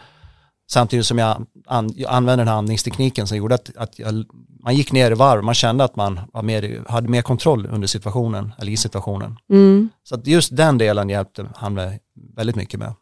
Samtidigt 0.72 1.06
som 1.06 1.18
jag, 1.18 1.46
an, 1.66 1.90
jag 1.96 2.12
använde 2.12 2.40
den 2.40 2.48
här 2.48 2.54
andningstekniken 2.54 3.26
som 3.26 3.36
gjorde 3.36 3.54
att, 3.54 3.76
att 3.76 3.98
jag, 3.98 4.24
man 4.64 4.74
gick 4.74 4.92
ner 4.92 5.10
i 5.10 5.14
varv, 5.14 5.44
man 5.44 5.54
kände 5.54 5.84
att 5.84 5.96
man 5.96 6.20
var 6.32 6.42
mer, 6.42 6.84
hade 6.88 7.08
mer 7.08 7.22
kontroll 7.22 7.68
under 7.72 7.88
situationen, 7.88 8.52
eller 8.58 8.72
i 8.72 8.76
situationen. 8.76 9.38
Mm. 9.50 9.88
Så 10.04 10.14
att 10.14 10.26
just 10.26 10.56
den 10.56 10.78
delen 10.78 11.08
hjälpte 11.08 11.46
han 11.56 11.74
mig 11.74 12.00
väldigt 12.36 12.56
mycket 12.56 12.80
med. 12.80 12.94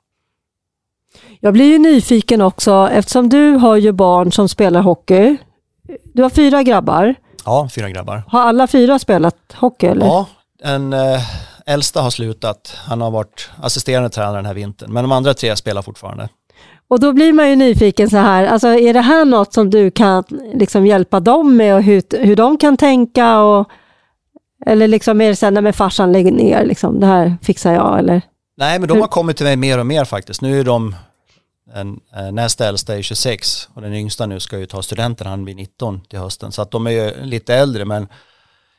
Jag 1.40 1.52
blir 1.52 1.64
ju 1.64 1.78
nyfiken 1.78 2.40
också, 2.40 2.88
eftersom 2.92 3.28
du 3.28 3.52
har 3.52 3.76
ju 3.76 3.92
barn 3.92 4.32
som 4.32 4.48
spelar 4.48 4.82
hockey. 4.82 5.36
Du 6.14 6.22
har 6.22 6.30
fyra 6.30 6.62
grabbar. 6.62 7.14
Ja, 7.44 7.68
fyra 7.74 7.90
grabbar. 7.90 8.22
Har 8.28 8.40
alla 8.40 8.66
fyra 8.66 8.98
spelat 8.98 9.36
hockey? 9.54 9.86
Eller? 9.86 10.06
Ja, 10.06 10.26
en 10.62 10.92
eh, 10.92 11.20
äldsta 11.66 12.02
har 12.02 12.10
slutat. 12.10 12.76
Han 12.76 13.00
har 13.00 13.10
varit 13.10 13.50
assisterande 13.62 14.10
tränare 14.10 14.36
den 14.36 14.46
här 14.46 14.54
vintern, 14.54 14.92
men 14.92 15.04
de 15.04 15.12
andra 15.12 15.34
tre 15.34 15.56
spelar 15.56 15.82
fortfarande. 15.82 16.28
Och 16.90 17.00
då 17.00 17.12
blir 17.12 17.32
man 17.32 17.50
ju 17.50 17.56
nyfiken 17.56 18.10
så 18.10 18.16
här, 18.16 18.46
alltså 18.46 18.68
är 18.68 18.94
det 18.94 19.00
här 19.00 19.24
något 19.24 19.52
som 19.52 19.70
du 19.70 19.90
kan 19.90 20.24
liksom 20.54 20.86
hjälpa 20.86 21.20
dem 21.20 21.56
med 21.56 21.74
och 21.74 21.82
hur, 21.82 22.02
hur 22.18 22.36
de 22.36 22.58
kan 22.58 22.76
tänka? 22.76 23.40
Och, 23.40 23.70
eller 24.66 24.88
liksom 24.88 25.20
är 25.20 25.28
det 25.28 25.36
så 25.36 25.46
här, 25.46 25.50
nej 25.50 25.62
men 25.62 25.72
farsan 25.72 26.12
lägger 26.12 26.32
ner, 26.32 26.64
liksom, 26.64 27.00
det 27.00 27.06
här 27.06 27.36
fixar 27.42 27.72
jag 27.72 27.98
eller? 27.98 28.22
Nej 28.56 28.78
men 28.78 28.88
de 28.88 29.00
har 29.00 29.08
kommit 29.08 29.36
till 29.36 29.46
mig 29.46 29.56
mer 29.56 29.78
och 29.78 29.86
mer 29.86 30.04
faktiskt. 30.04 30.42
Nu 30.42 30.60
är 30.60 30.64
de, 30.64 30.94
en, 31.74 32.00
eh, 32.16 32.32
nästa 32.32 32.68
äldsta 32.68 32.96
är 32.96 33.02
26 33.02 33.68
och 33.74 33.82
den 33.82 33.94
yngsta 33.94 34.26
nu 34.26 34.40
ska 34.40 34.58
ju 34.58 34.66
ta 34.66 34.82
studenten, 34.82 35.26
han 35.26 35.44
blir 35.44 35.54
19 35.54 36.00
till 36.00 36.18
hösten. 36.18 36.52
Så 36.52 36.62
att 36.62 36.70
de 36.70 36.86
är 36.86 36.90
ju 36.90 37.24
lite 37.24 37.54
äldre 37.54 37.84
men 37.84 38.08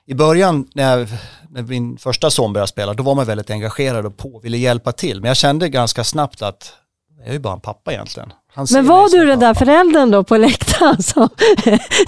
i 0.06 0.14
början 0.14 0.68
när, 0.74 0.98
jag, 0.98 1.08
när 1.50 1.62
min 1.62 1.98
första 1.98 2.30
son 2.30 2.54
började 2.54 2.68
spela, 2.68 2.94
då 2.94 3.04
var 3.04 3.16
man 3.16 3.26
väldigt 3.26 3.50
engagerad 3.50 4.06
och 4.06 4.18
på, 4.18 4.40
ville 4.40 4.58
hjälpa 4.58 4.92
till. 4.92 5.22
Men 5.22 5.28
jag 5.28 5.38
kände 5.38 5.70
ganska 5.70 6.04
snabbt 6.04 6.42
att 6.42 6.74
jag 7.22 7.30
är 7.30 7.34
ju 7.34 7.40
bara 7.40 7.54
en 7.54 7.60
pappa 7.60 7.94
egentligen. 7.94 8.34
Men 8.74 8.88
var 8.88 9.10
du 9.10 9.26
den 9.26 9.40
där 9.40 9.54
föräldern 9.54 10.12
då 10.12 10.24
på 10.24 10.38
läktaren 10.38 11.04
som, 11.04 11.30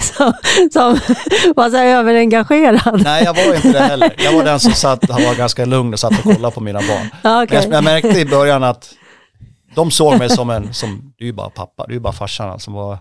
som, 0.00 0.32
som 0.72 0.98
var 1.56 1.70
så 1.70 1.76
överengagerad? 1.76 3.02
Nej, 3.04 3.24
jag 3.24 3.34
var 3.34 3.54
inte 3.54 3.72
det 3.72 3.80
heller. 3.80 4.14
Jag 4.18 4.32
var 4.32 4.44
den 4.44 4.60
som 4.60 4.72
satt, 4.72 5.10
han 5.10 5.24
var 5.24 5.34
ganska 5.34 5.64
lugn 5.64 5.92
och 5.92 6.00
satt 6.00 6.12
och 6.12 6.34
kollade 6.34 6.54
på 6.54 6.60
mina 6.60 6.80
barn. 6.80 7.42
Okay. 7.42 7.62
Jag, 7.62 7.72
jag, 7.72 7.84
märkte 7.84 8.20
i 8.20 8.24
början 8.24 8.62
att 8.62 8.94
de 9.74 9.90
såg 9.90 10.18
mig 10.18 10.30
som 10.30 10.50
en, 10.50 10.74
som, 10.74 11.12
du 11.16 11.24
är 11.24 11.26
ju 11.26 11.32
bara 11.32 11.50
pappa, 11.50 11.84
du 11.86 11.92
är 11.92 11.94
ju 11.94 12.00
bara 12.00 12.12
farsan 12.12 12.50
alltså, 12.50 12.64
som 12.64 12.74
var 12.74 12.98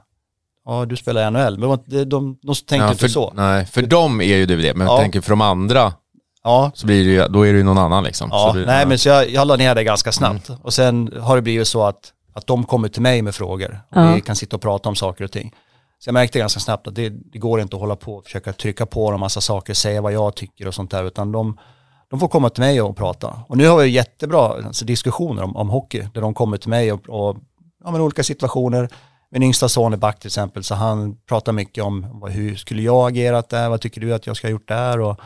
Ja, 0.65 0.85
du 0.85 0.95
spelar 0.95 1.27
i 1.27 1.31
NHL, 1.31 1.57
men 1.57 1.69
de, 1.69 2.03
de, 2.03 2.37
de 2.41 2.55
tänkte 2.55 2.75
ja, 2.75 2.91
inte 2.91 3.09
så. 3.09 3.33
Nej, 3.35 3.65
för 3.65 3.81
dem 3.81 4.21
är 4.21 4.35
ju 4.35 4.45
du 4.45 4.61
det, 4.61 4.73
men 4.73 4.87
ja. 4.87 4.93
jag 4.93 5.01
tänker 5.01 5.21
för 5.21 5.29
de 5.29 5.41
andra, 5.41 5.93
ja. 6.43 6.71
så 6.73 6.85
blir 6.85 7.05
det 7.05 7.11
ju, 7.11 7.27
då 7.27 7.47
är 7.47 7.51
det 7.51 7.57
ju 7.57 7.63
någon 7.63 7.77
annan 7.77 8.03
liksom. 8.03 8.29
Ja, 8.31 8.51
blir, 8.53 8.65
nej 8.65 8.79
ja. 8.79 8.87
men 8.87 8.99
så 8.99 9.09
jag, 9.09 9.29
jag 9.29 9.47
la 9.47 9.55
ner 9.55 9.75
det 9.75 9.83
ganska 9.83 10.11
snabbt. 10.11 10.49
Mm. 10.49 10.61
Och 10.61 10.73
sen 10.73 11.13
har 11.21 11.35
det 11.35 11.41
blivit 11.41 11.67
så 11.67 11.83
att, 11.83 12.13
att 12.33 12.47
de 12.47 12.63
kommer 12.63 12.89
till 12.89 13.01
mig 13.01 13.21
med 13.21 13.35
frågor 13.35 13.81
och 13.89 13.97
ja. 13.97 14.13
vi 14.13 14.21
kan 14.21 14.35
sitta 14.35 14.55
och 14.55 14.61
prata 14.61 14.89
om 14.89 14.95
saker 14.95 15.23
och 15.23 15.31
ting. 15.31 15.53
Så 15.99 16.07
jag 16.07 16.13
märkte 16.13 16.39
ganska 16.39 16.59
snabbt 16.59 16.87
att 16.87 16.95
det, 16.95 17.09
det 17.09 17.39
går 17.39 17.61
inte 17.61 17.75
att 17.75 17.81
hålla 17.81 17.95
på 17.95 18.15
och 18.15 18.23
försöka 18.23 18.53
trycka 18.53 18.85
på 18.85 19.11
dem 19.11 19.19
massa 19.19 19.41
saker, 19.41 19.73
säga 19.73 20.01
vad 20.01 20.13
jag 20.13 20.35
tycker 20.35 20.67
och 20.67 20.73
sånt 20.73 20.91
där, 20.91 21.03
utan 21.03 21.31
de, 21.31 21.57
de 22.09 22.19
får 22.19 22.27
komma 22.27 22.49
till 22.49 22.63
mig 22.63 22.81
och 22.81 22.97
prata. 22.97 23.39
Och 23.47 23.57
nu 23.57 23.67
har 23.67 23.77
vi 23.77 23.89
jättebra 23.89 24.47
alltså, 24.47 24.85
diskussioner 24.85 25.43
om, 25.43 25.55
om 25.55 25.69
hockey, 25.69 26.07
där 26.13 26.21
de 26.21 26.33
kommer 26.33 26.57
till 26.57 26.69
mig 26.69 26.91
och, 26.91 27.09
och 27.09 27.37
ja, 27.83 27.91
men 27.91 28.01
olika 28.01 28.23
situationer, 28.23 28.89
min 29.31 29.43
yngsta 29.43 29.69
son 29.69 29.93
är 29.93 29.97
back 29.97 30.19
till 30.19 30.27
exempel, 30.27 30.63
så 30.63 30.75
han 30.75 31.15
pratar 31.27 31.51
mycket 31.51 31.83
om 31.83 32.23
hur 32.29 32.55
skulle 32.55 32.81
jag 32.81 33.07
agerat 33.07 33.49
där, 33.49 33.69
vad 33.69 33.81
tycker 33.81 34.01
du 34.01 34.13
att 34.13 34.27
jag 34.27 34.37
ska 34.37 34.47
ha 34.47 34.51
gjort 34.51 34.67
där 34.67 34.99
och 34.99 35.19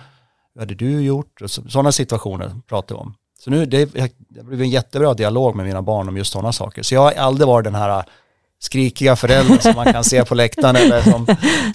vad 0.58 0.62
hade 0.62 0.76
du 0.76 1.02
gjort? 1.02 1.42
Och 1.42 1.52
så, 1.52 1.70
sådana 1.70 1.92
situationer 1.92 2.52
pratar 2.68 2.96
vi 2.96 3.02
om. 3.02 3.14
Så 3.40 3.50
nu, 3.50 3.66
det, 3.66 3.86
det 4.30 4.44
blev 4.44 4.62
en 4.62 4.70
jättebra 4.70 5.14
dialog 5.14 5.56
med 5.56 5.66
mina 5.66 5.82
barn 5.82 6.08
om 6.08 6.18
just 6.18 6.32
sådana 6.34 6.52
saker. 6.52 6.84
Så 6.84 6.96
jag 6.96 7.02
har 7.02 7.12
aldrig 7.12 7.48
varit 7.48 7.64
den 7.64 7.76
här 7.76 8.04
skrikiga 8.60 9.16
föräldern 9.16 9.60
som 9.60 9.76
man 9.76 9.94
kan 9.94 10.04
se 10.04 10.26
på 10.26 10.36
läktaren 10.36 10.76
eller 10.76 11.02
som 11.02 11.28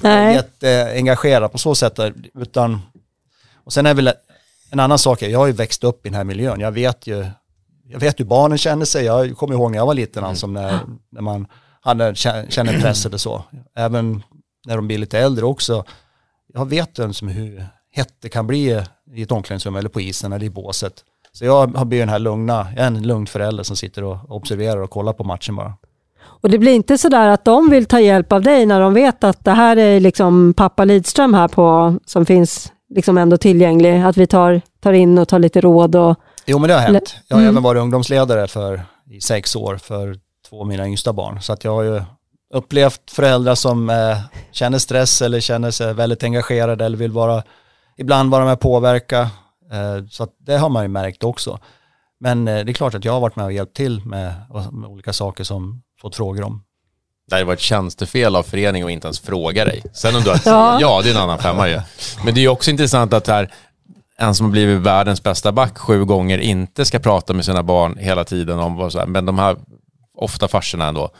är 0.02 0.30
jätteengagerad 0.30 1.52
på 1.52 1.58
så 1.58 1.74
sätt. 1.74 1.98
Utan, 2.34 2.80
och 3.64 3.72
sen 3.72 3.86
är 3.86 3.94
väl 3.94 4.12
en 4.70 4.80
annan 4.80 4.98
sak, 4.98 5.22
jag 5.22 5.38
har 5.38 5.46
ju 5.46 5.52
växt 5.52 5.84
upp 5.84 6.06
i 6.06 6.08
den 6.08 6.16
här 6.16 6.24
miljön. 6.24 6.60
Jag 6.60 6.72
vet 6.72 7.06
ju, 7.06 7.26
jag 7.84 8.00
vet 8.00 8.20
hur 8.20 8.24
barnen 8.24 8.58
känner 8.58 8.84
sig. 8.84 9.04
Jag 9.04 9.36
kommer 9.36 9.54
ihåg 9.54 9.70
när 9.70 9.78
jag 9.78 9.86
var 9.86 9.94
liten, 9.94 10.24
alltså, 10.24 10.46
när, 10.46 10.80
när 11.10 11.22
man 11.22 11.46
hade, 11.80 12.14
känner 12.14 12.80
press 12.80 13.06
eller 13.06 13.18
så. 13.18 13.44
Även 13.76 14.22
när 14.66 14.76
de 14.76 14.86
blir 14.86 14.98
lite 14.98 15.18
äldre 15.18 15.44
också. 15.44 15.84
Jag 16.54 16.68
vet 16.68 16.98
liksom 16.98 17.28
hur 17.28 17.66
hett 17.92 18.14
det 18.22 18.28
kan 18.28 18.46
bli 18.46 18.82
i 19.14 19.22
ett 19.22 19.32
omklädningsrum 19.32 19.76
eller 19.76 19.88
på 19.88 20.00
isen 20.00 20.32
eller 20.32 20.46
i 20.46 20.50
båset. 20.50 20.94
Så 21.32 21.44
jag 21.44 21.76
har 21.76 21.84
blivit 21.84 22.02
den 22.02 22.08
här 22.08 22.18
lugna, 22.18 22.66
jag 22.76 22.82
är 22.82 22.86
en 22.86 23.02
lugn 23.02 23.26
förälder 23.26 23.64
som 23.64 23.76
sitter 23.76 24.04
och 24.04 24.18
observerar 24.28 24.82
och 24.82 24.90
kollar 24.90 25.12
på 25.12 25.24
matchen 25.24 25.56
bara. 25.56 25.74
Och 26.24 26.50
det 26.50 26.58
blir 26.58 26.72
inte 26.72 26.98
sådär 26.98 27.28
att 27.28 27.44
de 27.44 27.70
vill 27.70 27.86
ta 27.86 28.00
hjälp 28.00 28.32
av 28.32 28.42
dig 28.42 28.66
när 28.66 28.80
de 28.80 28.94
vet 28.94 29.24
att 29.24 29.44
det 29.44 29.50
här 29.50 29.76
är 29.76 30.00
liksom 30.00 30.54
pappa 30.54 30.84
Lidström 30.84 31.34
här 31.34 31.48
på, 31.48 31.98
som 32.06 32.26
finns 32.26 32.72
liksom 32.94 33.18
ändå 33.18 33.36
tillgänglig, 33.36 34.02
att 34.02 34.16
vi 34.16 34.26
tar, 34.26 34.60
tar 34.80 34.92
in 34.92 35.18
och 35.18 35.28
tar 35.28 35.38
lite 35.38 35.60
råd 35.60 35.96
och... 35.96 36.16
Jo 36.46 36.58
men 36.58 36.68
det 36.68 36.74
har 36.74 36.80
hänt. 36.80 37.16
Jag 37.28 37.36
har 37.36 37.42
mm. 37.42 37.54
även 37.54 37.62
varit 37.62 37.80
ungdomsledare 37.80 38.48
för, 38.48 38.82
i 39.10 39.20
sex 39.20 39.56
år 39.56 39.76
för 39.76 40.16
två 40.48 40.60
av 40.60 40.66
mina 40.66 40.86
yngsta 40.86 41.12
barn. 41.12 41.42
Så 41.42 41.52
att 41.52 41.64
jag 41.64 41.74
har 41.74 41.82
ju 41.82 42.02
upplevt 42.54 43.10
föräldrar 43.10 43.54
som 43.54 43.90
eh, 43.90 44.18
känner 44.52 44.78
stress 44.78 45.22
eller 45.22 45.40
känner 45.40 45.70
sig 45.70 45.94
väldigt 45.94 46.22
engagerade 46.22 46.84
eller 46.84 46.96
vill 46.96 47.12
vara, 47.12 47.42
ibland 48.02 48.30
vara 48.30 48.44
med 48.44 48.52
och 48.52 48.60
påverka. 48.60 49.20
Eh, 49.72 50.06
så 50.10 50.22
att 50.22 50.30
det 50.38 50.56
har 50.56 50.68
man 50.68 50.82
ju 50.82 50.88
märkt 50.88 51.24
också. 51.24 51.58
Men 52.20 52.48
eh, 52.48 52.64
det 52.64 52.72
är 52.72 52.74
klart 52.74 52.94
att 52.94 53.04
jag 53.04 53.12
har 53.12 53.20
varit 53.20 53.36
med 53.36 53.44
och 53.44 53.52
hjälpt 53.52 53.76
till 53.76 54.06
med, 54.06 54.34
med 54.72 54.90
olika 54.90 55.12
saker 55.12 55.44
som 55.44 55.82
fått 56.00 56.16
frågor 56.16 56.42
om. 56.42 56.62
Det 57.28 57.34
hade 57.34 57.44
varit 57.44 57.60
tjänstefel 57.60 58.36
av 58.36 58.42
föreningen 58.42 58.86
att 58.86 58.92
inte 58.92 59.06
ens 59.06 59.20
fråga 59.20 59.64
dig. 59.64 59.82
Sen 59.92 60.16
om 60.16 60.22
du 60.22 60.30
har 60.30 60.40
ja. 60.44 60.80
ja, 60.80 61.02
det 61.02 61.10
är 61.10 61.14
en 61.14 61.20
annan 61.20 61.38
femma 61.38 61.68
ju. 61.68 61.80
Men 62.24 62.34
det 62.34 62.44
är 62.44 62.48
också 62.48 62.70
intressant 62.70 63.12
att 63.12 63.26
här, 63.26 63.52
en 64.18 64.34
som 64.34 64.46
har 64.46 64.50
blivit 64.52 64.80
världens 64.80 65.22
bästa 65.22 65.52
back 65.52 65.78
sju 65.78 66.04
gånger 66.04 66.38
inte 66.38 66.84
ska 66.84 66.98
prata 66.98 67.32
med 67.32 67.44
sina 67.44 67.62
barn 67.62 67.96
hela 67.98 68.24
tiden 68.24 68.58
om 68.58 68.76
vad 68.76 68.92
så 68.92 68.98
här, 68.98 69.06
men 69.06 69.26
de 69.26 69.38
här 69.38 69.56
ofta 70.14 70.48
farsorna 70.48 70.86
ändå, 70.86 71.10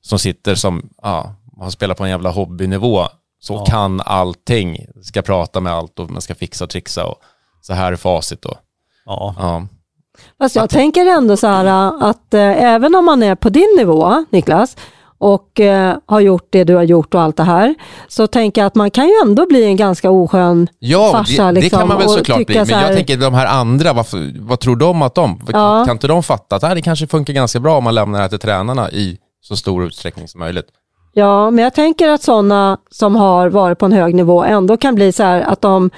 som 0.00 0.18
sitter 0.18 0.54
som, 0.54 0.88
ja, 1.02 1.34
har 1.58 1.70
spelat 1.70 1.98
på 1.98 2.04
en 2.04 2.10
jävla 2.10 2.30
hobbynivå, 2.30 3.08
så 3.40 3.54
Ja. 3.54 3.64
kan 3.64 4.00
allting, 4.00 4.86
ska 5.02 5.22
prata 5.22 5.60
med 5.60 5.72
allt 5.72 5.98
och 5.98 6.10
man 6.10 6.20
ska 6.22 6.34
fixa 6.34 6.64
och 6.64 6.70
trixa 6.70 7.04
och 7.04 7.16
så 7.60 7.72
här 7.74 7.92
är 7.92 7.96
facit 7.96 8.42
då. 8.42 8.54
Ja. 9.06 9.34
Ja. 9.38 9.66
Fast 10.38 10.56
jag 10.56 10.70
tänker 10.70 11.06
ändå 11.06 11.36
så 11.36 11.46
här 11.46 11.92
att 12.10 12.34
eh, 12.34 12.62
även 12.62 12.94
om 12.94 13.04
man 13.04 13.22
är 13.22 13.34
på 13.34 13.48
din 13.48 13.74
nivå, 13.78 14.24
Niklas, 14.30 14.76
och 15.20 15.60
eh, 15.60 15.96
har 16.06 16.20
gjort 16.20 16.46
det 16.50 16.64
du 16.64 16.74
har 16.74 16.82
gjort 16.82 17.14
och 17.14 17.20
allt 17.20 17.36
det 17.36 17.42
här, 17.42 17.74
så 18.08 18.26
tänker 18.26 18.60
jag 18.60 18.66
att 18.66 18.74
man 18.74 18.90
kan 18.90 19.06
ju 19.06 19.12
ändå 19.24 19.46
bli 19.46 19.64
en 19.64 19.76
ganska 19.76 20.10
oskön 20.10 20.68
Ja, 20.78 21.12
farsa, 21.12 21.46
det, 21.46 21.52
det 21.52 21.60
liksom, 21.60 21.78
kan 21.78 21.88
man 21.88 21.98
väl 21.98 22.08
såklart 22.08 22.46
bli. 22.46 22.56
Men 22.56 22.66
så 22.66 22.74
här- 22.74 22.86
jag 22.86 22.96
tänker 22.96 23.16
de 23.16 23.34
här 23.34 23.46
andra, 23.46 23.92
vad, 23.92 24.06
vad 24.40 24.60
tror 24.60 24.76
de 24.76 25.02
att 25.02 25.14
de... 25.14 25.40
Ja. 25.52 25.84
Kan 25.86 25.96
inte 25.96 26.06
de 26.08 26.22
fatta 26.22 26.56
att 26.56 26.62
"Nej, 26.62 26.74
det 26.74 26.82
kanske 26.82 27.06
funkar 27.06 27.32
ganska 27.32 27.60
bra 27.60 27.78
om 27.78 27.84
man 27.84 27.94
lämnar 27.94 28.18
det 28.18 28.22
här 28.22 28.28
till 28.28 28.38
tränarna 28.38 28.90
i 28.90 29.18
så 29.40 29.56
stor 29.56 29.84
utsträckning 29.84 30.28
som 30.28 30.38
möjligt? 30.40 30.66
Ja, 31.12 31.50
men 31.50 31.64
jag 31.64 31.74
tänker 31.74 32.08
att 32.08 32.22
sådana 32.22 32.78
som 32.90 33.16
har 33.16 33.48
varit 33.48 33.78
på 33.78 33.86
en 33.86 33.92
hög 33.92 34.14
nivå 34.14 34.44
ändå 34.44 34.76
kan 34.76 34.94
bli 34.94 35.12
så 35.12 35.22
här 35.22 35.40
att 35.40 35.60
de 35.60 35.90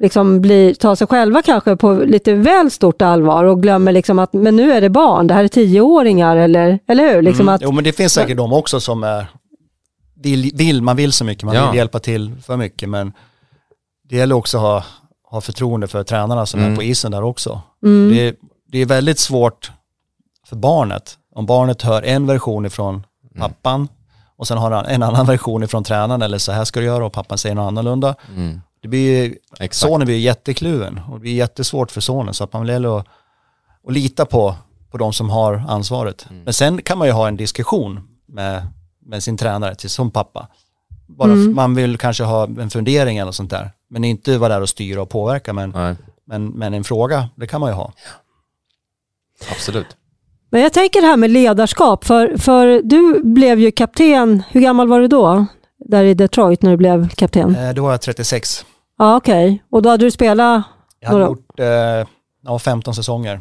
liksom 0.00 0.40
blir, 0.40 0.74
tar 0.74 0.94
sig 0.94 1.06
själva 1.06 1.42
kanske 1.42 1.76
på 1.76 1.92
lite 1.92 2.34
väl 2.34 2.70
stort 2.70 3.02
allvar 3.02 3.44
och 3.44 3.62
glömmer 3.62 3.92
liksom 3.92 4.18
att 4.18 4.32
men 4.32 4.56
nu 4.56 4.72
är 4.72 4.80
det 4.80 4.90
barn, 4.90 5.26
det 5.26 5.34
här 5.34 5.44
är 5.44 5.48
tioåringar 5.48 6.36
eller, 6.36 6.78
eller 6.88 7.14
hur? 7.14 7.22
Liksom 7.22 7.42
Mm. 7.44 7.54
att, 7.54 7.62
Jo 7.62 7.72
men 7.72 7.84
det 7.84 7.92
finns 7.92 8.12
säkert 8.12 8.36
de 8.36 8.52
också 8.52 8.80
som 8.80 9.02
är, 9.02 9.26
vill, 10.22 10.50
vill, 10.54 10.82
man 10.82 10.96
vill 10.96 11.12
så 11.12 11.24
mycket, 11.24 11.44
man 11.44 11.54
Ja. 11.54 11.70
vill 11.70 11.78
hjälpa 11.78 11.98
till 11.98 12.32
för 12.46 12.56
mycket 12.56 12.88
men 12.88 13.12
det 14.08 14.16
gäller 14.16 14.34
också 14.34 14.56
att 14.56 14.62
ha, 14.62 14.84
ha 15.30 15.40
förtroende 15.40 15.86
för 15.88 16.02
tränarna 16.04 16.46
som 16.46 16.60
Mm. 16.60 16.72
är 16.72 16.76
på 16.76 16.82
isen 16.82 17.12
där 17.12 17.22
också. 17.22 17.60
mm, 17.84 18.10
Det, 18.10 18.28
är- 18.28 18.34
det 18.72 18.78
är 18.78 18.86
väldigt 18.86 19.18
svårt 19.18 19.70
för 20.48 20.56
barnet, 20.56 21.18
om 21.34 21.46
barnet 21.46 21.82
hör 21.82 22.02
en 22.02 22.26
version 22.26 22.66
ifrån 22.66 22.94
Mm. 22.94 23.40
pappan 23.40 23.88
och 24.38 24.46
sen 24.48 24.58
har 24.58 24.70
han 24.70 24.86
en 24.86 25.02
annan 25.02 25.26
version 25.26 25.62
ifrån 25.62 25.84
tränaren 25.84 26.22
eller 26.22 26.38
så 26.38 26.52
här 26.52 26.64
ska 26.64 26.80
du 26.80 26.86
göra 26.86 27.06
och 27.06 27.12
pappan 27.12 27.38
säger 27.38 27.54
något 27.54 27.66
annorlunda. 27.68 28.14
Mm. 28.36 28.60
Det 28.80 28.88
blir 28.88 29.34
Exakt. 29.52 29.74
sonen 29.74 30.06
blir 30.06 30.18
jättekluven 30.18 31.00
och 31.08 31.14
det 31.14 31.20
blir 31.20 31.34
jättesvårt 31.34 31.90
för 31.90 32.00
sonen 32.00 32.34
så 32.34 32.44
att 32.44 32.52
man 32.52 32.66
gäller 32.66 32.98
att, 32.98 33.06
att 33.86 33.92
lita 33.92 34.26
på, 34.26 34.54
på 34.90 34.98
de 34.98 35.12
som 35.12 35.30
har 35.30 35.64
ansvaret. 35.68 36.26
Mm. 36.30 36.42
Men 36.42 36.54
sen 36.54 36.82
kan 36.82 36.98
man 36.98 37.06
ju 37.06 37.12
ha 37.12 37.28
en 37.28 37.36
diskussion 37.36 38.08
med, 38.26 38.66
med 39.06 39.22
sin 39.22 39.36
tränare 39.36 39.74
till, 39.74 39.90
som 39.90 40.10
pappa. 40.10 40.48
Bara 41.06 41.32
Mm. 41.32 41.54
man 41.54 41.74
vill 41.74 41.98
kanske 41.98 42.24
ha 42.24 42.44
en 42.44 42.70
fundering 42.70 43.18
eller 43.18 43.32
sånt 43.32 43.50
där. 43.50 43.70
Men 43.90 44.04
inte 44.04 44.38
vara 44.38 44.54
där 44.54 44.60
och 44.60 44.68
styra 44.68 45.02
och 45.02 45.10
påverka. 45.10 45.52
Men, 45.52 45.70
Nej, 45.70 45.96
men, 46.26 46.46
men 46.48 46.74
en 46.74 46.84
fråga, 46.84 47.28
det 47.34 47.46
kan 47.46 47.60
man 47.60 47.70
ju 47.70 47.74
ha. 47.76 47.92
absolut. 49.52 49.86
Men 50.50 50.60
jag 50.60 50.72
tänker 50.72 51.00
det 51.00 51.06
här 51.06 51.16
med 51.16 51.30
ledarskap, 51.30 52.04
för, 52.04 52.36
för 52.38 52.80
du 52.84 53.20
blev 53.24 53.58
ju 53.60 53.70
kapten, 53.70 54.42
hur 54.50 54.60
gammal 54.60 54.88
var 54.88 55.00
du 55.00 55.08
då? 55.08 55.46
Där 55.78 56.04
i 56.04 56.14
Detroit 56.14 56.62
när 56.62 56.70
du 56.70 56.76
blev 56.76 57.08
kapten? 57.08 57.56
Eh, 57.56 57.74
då 57.74 57.82
var 57.82 57.90
jag 57.90 58.00
36. 58.00 58.64
Ja 58.98 59.16
okej, 59.16 59.62
och 59.70 59.82
då 59.82 59.88
hade 59.90 60.04
du 60.04 60.10
spelat, 60.10 60.62
Jag 61.00 61.08
hade 61.08 61.20
Några- 61.20 61.30
gjort 61.30 61.60
eh, 61.60 62.08
ja, 62.44 62.58
15 62.58 62.94
säsonger. 62.94 63.40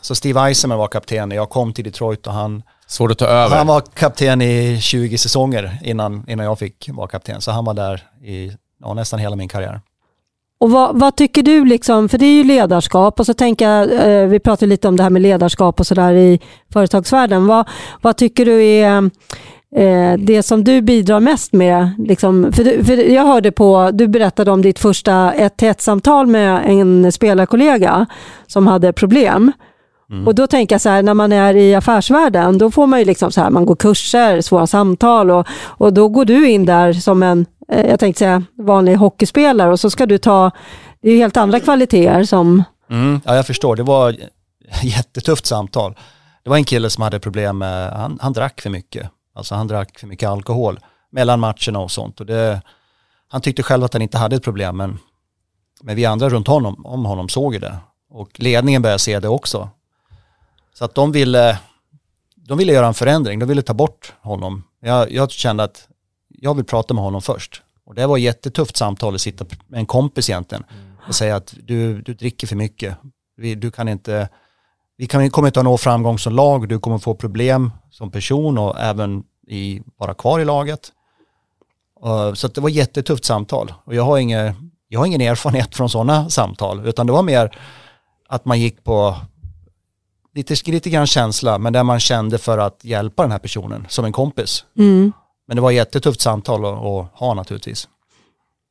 Så 0.00 0.14
Steve 0.14 0.40
Eisenman 0.40 0.78
var 0.78 0.88
kapten 0.88 1.28
när 1.28 1.36
jag 1.36 1.50
kom 1.50 1.72
till 1.72 1.84
Detroit 1.84 2.26
och 2.26 2.32
han, 2.32 2.62
Svårt 2.86 3.10
att 3.10 3.18
ta 3.18 3.26
över. 3.26 3.56
han 3.56 3.66
var 3.66 3.80
kapten 3.80 4.42
i 4.42 4.78
20 4.80 5.18
säsonger 5.18 5.78
innan, 5.82 6.24
innan 6.28 6.46
jag 6.46 6.58
fick 6.58 6.88
vara 6.92 7.08
kapten. 7.08 7.40
Så 7.40 7.50
han 7.50 7.64
var 7.64 7.74
där 7.74 8.02
i 8.24 8.52
ja, 8.80 8.94
nästan 8.94 9.18
hela 9.20 9.36
min 9.36 9.48
karriär. 9.48 9.80
Och 10.62 10.70
vad, 10.70 10.98
vad 10.98 11.16
tycker 11.16 11.42
du 11.42 11.64
liksom, 11.64 12.08
för 12.08 12.18
det 12.18 12.26
är 12.26 12.34
ju 12.34 12.44
ledarskap 12.44 13.20
och 13.20 13.26
så 13.26 13.34
tänker 13.34 13.68
jag, 13.68 13.92
eh, 13.92 14.26
vi 14.26 14.40
pratade 14.40 14.66
lite 14.66 14.88
om 14.88 14.96
det 14.96 15.02
här 15.02 15.10
med 15.10 15.22
ledarskap 15.22 15.80
och 15.80 15.86
sådär 15.86 16.14
i 16.14 16.40
företagsvärlden. 16.72 17.46
Vad, 17.46 17.68
vad 18.02 18.16
tycker 18.16 18.44
du 18.44 18.64
är 18.64 19.10
eh, 19.76 20.18
det 20.18 20.42
som 20.42 20.64
du 20.64 20.82
bidrar 20.82 21.20
mest 21.20 21.52
med? 21.52 21.90
Liksom, 21.98 22.52
för, 22.52 22.64
du, 22.64 22.84
för 22.84 22.96
jag 22.96 23.24
hörde 23.24 23.52
på, 23.52 23.90
du 23.92 24.08
berättade 24.08 24.50
om 24.50 24.62
ditt 24.62 24.78
första 24.78 25.32
1 25.32 25.80
samtal 25.80 26.26
med 26.26 26.62
en 26.66 27.12
spelarkollega 27.12 28.06
som 28.46 28.66
hade 28.66 28.92
problem. 28.92 29.52
Och 30.26 30.34
då 30.34 30.46
tänker 30.46 30.74
jag 30.74 30.80
så 30.80 30.88
här, 30.88 31.02
när 31.02 31.14
man 31.14 31.32
är 31.32 31.56
i 31.56 31.74
affärsvärlden, 31.74 32.58
då 32.58 32.70
får 32.70 32.86
man 32.86 32.98
ju 32.98 33.04
liksom 33.04 33.32
så 33.32 33.40
här, 33.40 33.50
man 33.50 33.66
går 33.66 33.76
kurser, 33.76 34.40
svåra 34.40 34.66
samtal 34.66 35.30
och, 35.30 35.46
och 35.64 35.92
då 35.92 36.08
går 36.08 36.24
du 36.24 36.48
in 36.48 36.66
där 36.66 36.92
som 36.92 37.22
en, 37.22 37.46
Eh, 37.72 37.90
jag 37.90 38.00
tänkte 38.00 38.18
säga 38.18 38.44
vanlig 38.58 38.96
hockeyspelare 38.96 39.72
och 39.72 39.80
så 39.80 39.90
ska 39.90 40.06
du 40.06 40.18
ta, 40.18 40.50
det 41.02 41.08
är 41.08 41.12
ju 41.12 41.18
helt 41.18 41.36
andra 41.36 41.60
kvaliteter 41.60 42.24
som, 42.24 42.64
Mm. 42.90 43.20
Ja, 43.24 43.36
jag 43.36 43.46
förstår. 43.46 43.76
Det 43.76 43.82
var 43.82 44.16
jättetufft 44.82 45.46
samtal. 45.46 45.94
Det 46.42 46.50
var 46.50 46.56
en 46.56 46.64
kille 46.64 46.90
som 46.90 47.02
hade 47.02 47.20
problem 47.20 47.58
med, 47.58 47.92
han, 47.92 48.18
han 48.22 48.32
drack 48.32 48.60
för 48.60 48.70
mycket. 48.70 49.10
Alltså 49.34 49.54
han 49.54 49.68
drack 49.68 49.98
för 49.98 50.06
mycket 50.06 50.28
alkohol 50.28 50.80
mellan 51.10 51.40
matcherna 51.40 51.78
och 51.78 51.90
sånt. 51.90 52.20
Och 52.20 52.26
det, 52.26 52.62
han 53.28 53.40
tyckte 53.40 53.62
själv 53.62 53.84
att 53.84 53.92
han 53.92 54.02
inte 54.02 54.18
hade 54.18 54.36
ett 54.36 54.42
problem, 54.42 54.76
men, 54.76 54.98
men 55.82 55.96
vi 55.96 56.04
andra 56.04 56.28
runt 56.28 56.46
honom, 56.46 56.86
om 56.86 57.04
honom 57.04 57.28
såg 57.28 57.54
ju 57.54 57.60
det. 57.60 57.76
Och 58.10 58.30
ledningen 58.34 58.82
började 58.82 58.98
se 58.98 59.20
det 59.20 59.28
också. 59.28 59.68
Så 60.74 60.84
att 60.84 60.94
de 60.94 61.12
ville, 61.12 61.58
de 62.36 62.58
ville 62.58 62.72
göra 62.72 62.86
en 62.86 62.94
förändring, 62.94 63.38
de 63.38 63.46
ville 63.46 63.62
ta 63.62 63.74
bort 63.74 64.12
honom. 64.20 64.64
Jag, 64.80 65.12
jag 65.12 65.30
kände 65.30 65.64
att 65.64 65.88
jag 66.42 66.54
vill 66.54 66.64
prata 66.64 66.94
med 66.94 67.04
honom 67.04 67.22
först. 67.22 67.62
Och 67.84 67.94
det 67.94 68.06
var 68.06 68.16
ett 68.16 68.22
jättetufft 68.22 68.76
samtal 68.76 69.14
att 69.14 69.20
sitta 69.20 69.44
med 69.66 69.78
en 69.78 69.86
kompis 69.86 70.30
egentligen 70.30 70.64
och 71.08 71.14
säga 71.14 71.36
att 71.36 71.54
du, 71.62 72.02
du 72.02 72.14
dricker 72.14 72.46
för 72.46 72.56
mycket. 72.56 72.96
Vi, 73.36 73.54
du 73.54 73.70
kan 73.70 73.88
inte, 73.88 74.28
vi 74.96 75.06
kan, 75.06 75.30
kommer 75.30 75.48
inte 75.48 75.60
att 75.60 75.64
nå 75.64 75.78
framgång 75.78 76.18
som 76.18 76.32
lag, 76.32 76.68
du 76.68 76.78
kommer 76.78 76.98
få 76.98 77.14
problem 77.14 77.70
som 77.90 78.10
person 78.10 78.58
och 78.58 78.80
även 78.80 79.22
i, 79.48 79.82
vara 79.96 80.14
kvar 80.14 80.40
i 80.40 80.44
laget. 80.44 80.92
Uh, 82.04 82.34
så 82.34 82.46
att 82.46 82.54
det 82.54 82.60
var 82.60 82.68
ett 82.68 82.74
jättetufft 82.74 83.24
samtal 83.24 83.72
och 83.84 83.94
jag 83.94 84.02
har, 84.02 84.18
inga, 84.18 84.54
jag 84.88 85.00
har 85.00 85.06
ingen 85.06 85.20
erfarenhet 85.20 85.74
från 85.74 85.90
sådana 85.90 86.30
samtal 86.30 86.86
utan 86.86 87.06
det 87.06 87.12
var 87.12 87.22
mer 87.22 87.58
att 88.28 88.44
man 88.44 88.60
gick 88.60 88.84
på 88.84 89.16
lite, 90.34 90.70
lite 90.70 90.90
grann 90.90 91.06
känsla 91.06 91.58
men 91.58 91.72
där 91.72 91.82
man 91.82 92.00
kände 92.00 92.38
för 92.38 92.58
att 92.58 92.84
hjälpa 92.84 93.22
den 93.22 93.32
här 93.32 93.38
personen 93.38 93.86
som 93.88 94.04
en 94.04 94.12
kompis. 94.12 94.64
mm, 94.78 95.12
Men 95.52 95.56
det 95.56 95.62
var 95.62 95.70
ett 95.70 95.76
jättetufft 95.76 96.20
samtal 96.20 96.64
att, 96.64 96.72
att 96.84 97.18
ha 97.20 97.34
naturligtvis. 97.34 97.88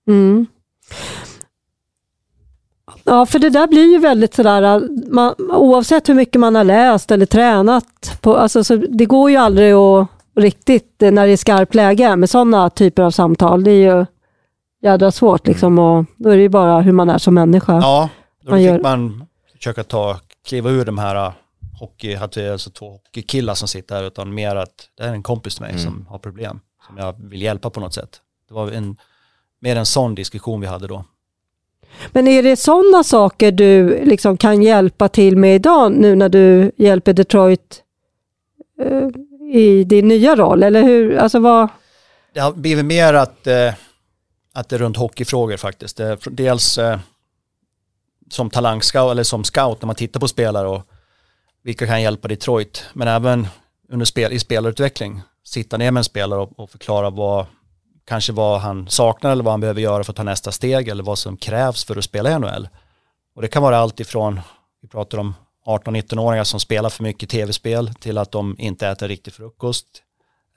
mm. 0.08 0.46
Ja, 3.04 3.26
för 3.26 3.40
det 3.40 3.50
där 3.50 3.68
blir 3.68 3.92
ju 3.92 3.98
väldigt 4.00 4.34
sådär, 4.34 4.82
man, 5.14 5.36
oavsett 5.40 6.10
hur 6.10 6.14
mycket 6.14 6.40
man 6.40 6.56
har 6.56 6.64
läst 6.64 7.12
eller 7.12 7.26
tränat, 7.26 8.18
på, 8.22 8.38
alltså, 8.38 8.64
så 8.64 8.76
det 8.76 9.06
går 9.06 9.32
ju 9.32 9.38
aldrig 9.38 9.74
att 9.74 10.08
riktigt, 10.36 11.02
eh, 11.02 11.12
när 11.12 11.26
det 11.28 11.34
är 11.34 11.38
skarpt 11.38 11.76
läge 11.76 12.16
med 12.16 12.30
sådana 12.30 12.70
typer 12.70 13.04
av 13.04 13.12
samtal, 13.12 13.64
det 13.64 13.72
är 13.72 13.96
ju 13.98 14.06
jädra 14.82 15.12
svårt 15.12 15.48
liksom 15.48 15.80
och 15.80 16.06
då 16.18 16.30
är 16.30 16.36
det 16.36 16.42
ju 16.42 16.50
bara 16.50 16.82
hur 16.82 16.92
man 16.92 17.10
är 17.10 17.18
som 17.18 17.34
människa. 17.34 17.74
Ja, 17.82 18.10
då 18.44 18.50
Man 18.50 18.60
fick 18.60 18.66
gör- 18.68 18.80
man 18.80 19.26
försöka 19.58 19.84
ta, 19.84 20.20
kliva 20.48 20.70
ur 20.70 20.86
de 20.86 20.98
här 20.98 21.16
äh, 21.26 21.32
hockey, 21.80 22.16
alltså 22.16 22.70
två 22.70 22.92
hockeykillar 22.92 23.54
som 23.54 23.68
sitter 23.68 23.96
här, 23.96 24.04
utan 24.04 24.34
mer 24.34 24.56
att 24.56 24.88
det 24.98 25.04
är 25.04 25.14
en 25.14 25.24
kompis 25.24 25.56
till 25.56 25.62
mig 25.64 25.72
Mm. 25.72 25.84
som 25.84 26.06
har 26.10 26.20
problem, 26.20 26.60
som 26.88 26.98
jag 26.98 27.16
vill 27.20 27.42
hjälpa 27.42 27.70
på 27.70 27.80
något 27.80 27.94
sätt. 27.94 28.22
Det 28.48 28.54
var 28.54 28.72
en, 28.72 28.98
mer 29.60 29.76
en 29.76 29.86
sån 29.86 30.16
diskussion 30.16 30.62
vi 30.62 30.68
hade 30.68 30.88
då. 30.88 31.06
Men 32.12 32.28
är 32.28 32.44
det 32.44 32.58
sådana 32.58 33.04
saker 33.04 33.52
du 33.52 34.06
liksom 34.06 34.38
kan 34.38 34.62
hjälpa 34.62 35.10
till 35.10 35.38
med 35.38 35.56
idag 35.56 35.92
nu 35.92 36.16
när 36.16 36.30
du 36.30 36.72
hjälper 36.78 37.14
Detroit 37.14 37.84
eh, 38.82 39.08
i 39.54 39.84
din 39.84 40.08
nya 40.08 40.36
roll? 40.36 40.64
Eller 40.64 40.84
hur? 40.84 41.18
Alltså 41.18 41.40
vad, 41.40 41.70
Det 42.34 42.40
har 42.40 42.54
blivit 42.54 42.86
mer 42.86 43.14
att, 43.14 43.48
eh, 43.48 43.74
att 44.54 44.70
det 44.70 44.76
är 44.76 44.80
runt 44.80 44.98
hockeyfrågor 44.98 45.58
faktiskt. 45.58 45.98
Det 45.98 46.18
dels 46.26 46.78
eh, 46.78 47.00
som 48.30 48.50
talangscout 48.50 49.12
eller 49.12 49.24
som 49.24 49.44
scout 49.44 49.82
när 49.82 49.88
man 49.88 49.96
tittar 49.96 50.20
på 50.20 50.28
spelare 50.28 50.68
och 50.68 50.82
vilka 51.64 51.88
kan 51.88 52.02
hjälpa 52.02 52.28
Detroit. 52.28 52.86
Men 52.94 53.08
även 53.08 53.48
under 53.90 54.06
spel, 54.06 54.34
i 54.34 54.40
spelarutveckling. 54.40 55.22
Sitta 55.52 55.78
ner 55.78 55.92
med 55.92 56.00
en 56.00 56.04
spelare 56.04 56.40
och, 56.40 56.60
och 56.60 56.70
förklara 56.70 57.10
vad, 57.10 57.46
kanske 58.06 58.34
vad 58.34 58.62
han 58.62 58.88
saknar 58.90 59.32
eller 59.32 59.44
vad 59.44 59.54
han 59.54 59.60
behöver 59.60 59.82
göra 59.82 60.04
för 60.04 60.12
att 60.12 60.18
ta 60.18 60.24
nästa 60.24 60.52
steg 60.52 60.88
eller 60.88 61.04
vad 61.04 61.18
som 61.18 61.38
krävs 61.38 61.86
för 61.86 61.98
att 61.98 62.04
spela 62.04 62.32
i 62.32 62.40
NHL. 62.40 62.70
Och 63.36 63.42
det 63.42 63.48
kan 63.48 63.64
vara 63.64 63.78
allt 63.78 64.00
ifrån, 64.00 64.40
vi 64.82 64.88
pratar 64.88 65.18
om 65.18 65.34
18-19-åringar 65.66 66.44
som 66.44 66.60
spelar 66.60 66.90
för 66.90 67.04
mycket 67.04 67.30
tv-spel 67.30 67.94
till 67.94 68.18
att 68.18 68.32
de 68.32 68.56
inte 68.60 68.88
äter 68.88 69.08
riktig 69.08 69.34
frukost. 69.34 69.88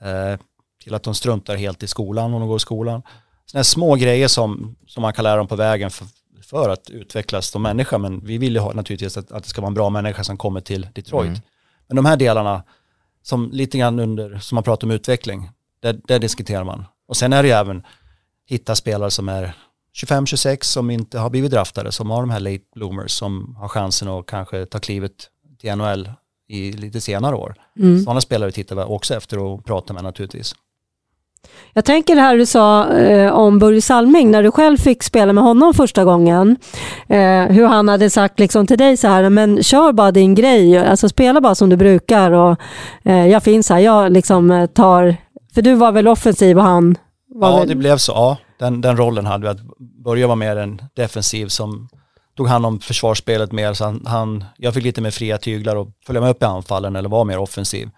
Eh, 0.00 0.40
till 0.82 0.94
att 0.94 1.02
de 1.02 1.14
struntar 1.14 1.56
helt 1.56 1.82
i 1.82 1.86
skolan 1.86 2.34
om 2.34 2.40
de 2.40 2.48
går 2.48 2.56
i 2.56 2.60
skolan. 2.60 3.02
Sådana 3.46 3.64
små 3.64 3.94
grejer 3.94 4.28
som, 4.28 4.76
som 4.86 5.02
man 5.02 5.12
kan 5.12 5.22
lära 5.22 5.36
dem 5.36 5.46
på 5.46 5.56
vägen 5.56 5.90
för, 5.90 6.06
för 6.42 6.68
att 6.68 6.90
utvecklas 6.90 7.46
som 7.46 7.62
människa. 7.62 7.98
Men 7.98 8.24
vi 8.24 8.38
vill 8.38 8.54
ju 8.54 8.60
ha, 8.60 8.72
naturligtvis 8.72 9.16
att, 9.16 9.32
att 9.32 9.42
det 9.42 9.48
ska 9.48 9.60
vara 9.60 9.68
en 9.68 9.74
bra 9.74 9.90
människa 9.90 10.24
som 10.24 10.36
kommer 10.36 10.60
till 10.60 10.88
Detroit. 10.92 11.28
Mm. 11.28 11.40
Men 11.86 11.96
de 11.96 12.04
här 12.04 12.16
delarna, 12.16 12.62
som 13.24 13.50
lite 13.52 13.78
grann 13.78 13.98
under, 13.98 14.38
som 14.38 14.56
man 14.56 14.64
pratar 14.64 14.86
om 14.86 14.90
utveckling, 14.90 15.50
där, 15.80 16.00
där 16.04 16.18
diskuterar 16.18 16.64
man. 16.64 16.84
Och 17.08 17.16
sen 17.16 17.32
är 17.32 17.42
det 17.42 17.48
ju 17.48 17.54
även 17.54 17.82
hitta 18.46 18.74
spelare 18.74 19.10
som 19.10 19.28
är 19.28 19.54
25-26 19.94 20.64
som 20.64 20.90
inte 20.90 21.18
har 21.18 21.30
blivit 21.30 21.50
draftade, 21.50 21.92
som 21.92 22.10
har 22.10 22.20
de 22.20 22.30
här 22.30 22.40
late 22.40 22.64
bloomers 22.74 23.10
som 23.10 23.56
har 23.56 23.68
chansen 23.68 24.08
att 24.08 24.26
kanske 24.26 24.66
ta 24.66 24.78
klivet 24.78 25.30
till 25.58 25.76
NHL 25.76 26.10
i 26.48 26.72
lite 26.72 27.00
senare 27.00 27.36
år. 27.36 27.54
Mm. 27.78 28.04
Sådana 28.04 28.20
spelare 28.20 28.52
tittar 28.52 28.76
vi 28.76 28.82
också 28.82 29.14
efter 29.14 29.38
och 29.38 29.64
pratar 29.64 29.94
med 29.94 30.02
naturligtvis. 30.02 30.54
Jag 31.72 31.84
tänker 31.84 32.14
det 32.14 32.20
här 32.20 32.36
du 32.36 32.46
sa 32.46 32.88
eh, 32.88 33.32
om 33.32 33.58
Börje 33.58 33.82
Salming, 33.82 34.30
när 34.30 34.42
du 34.42 34.50
själv 34.50 34.76
fick 34.78 35.02
spela 35.02 35.32
med 35.32 35.44
honom 35.44 35.74
första 35.74 36.04
gången. 36.04 36.56
Eh, 37.08 37.42
hur 37.42 37.66
han 37.66 37.88
hade 37.88 38.10
sagt 38.10 38.38
liksom 38.38 38.66
till 38.66 38.78
dig 38.78 38.96
så 38.96 39.08
här, 39.08 39.30
men 39.30 39.62
kör 39.62 39.92
bara 39.92 40.12
din 40.12 40.34
grej, 40.34 40.78
alltså 40.78 41.08
spela 41.08 41.40
bara 41.40 41.54
som 41.54 41.68
du 41.70 41.76
brukar 41.76 42.30
och 42.30 42.56
eh, 43.04 43.26
jag 43.26 43.42
finns 43.42 43.70
här, 43.70 43.78
jag 43.78 44.12
liksom 44.12 44.50
eh, 44.50 44.66
tar, 44.66 45.16
för 45.54 45.62
du 45.62 45.74
var 45.74 45.92
väl 45.92 46.08
offensiv 46.08 46.58
och 46.58 46.64
han 46.64 46.96
var 47.34 47.50
Ja, 47.50 47.58
väl... 47.58 47.68
det 47.68 47.74
blev 47.74 47.96
så. 47.96 48.12
Ja, 48.12 48.36
den, 48.58 48.80
den 48.80 48.96
rollen 48.96 49.26
hade 49.26 49.42
vi. 49.42 49.48
Att 49.48 49.60
Börje 50.04 50.26
var 50.26 50.36
mer 50.36 50.56
en 50.56 50.82
defensiv 50.96 51.46
som 51.46 51.88
tog 52.36 52.48
hand 52.48 52.66
om 52.66 52.80
försvarsspelet 52.80 53.52
mer. 53.52 53.72
Så 53.74 53.84
han, 53.84 54.02
han, 54.06 54.44
jag 54.56 54.74
fick 54.74 54.84
lite 54.84 55.00
mer 55.00 55.10
fria 55.10 55.38
tyglar 55.38 55.76
och 55.76 55.88
följa 56.06 56.20
med 56.20 56.30
upp 56.30 56.42
i 56.42 56.44
anfallen 56.44 56.96
eller 56.96 57.08
vara 57.08 57.24
mer 57.24 57.38
offensiv. 57.38 57.88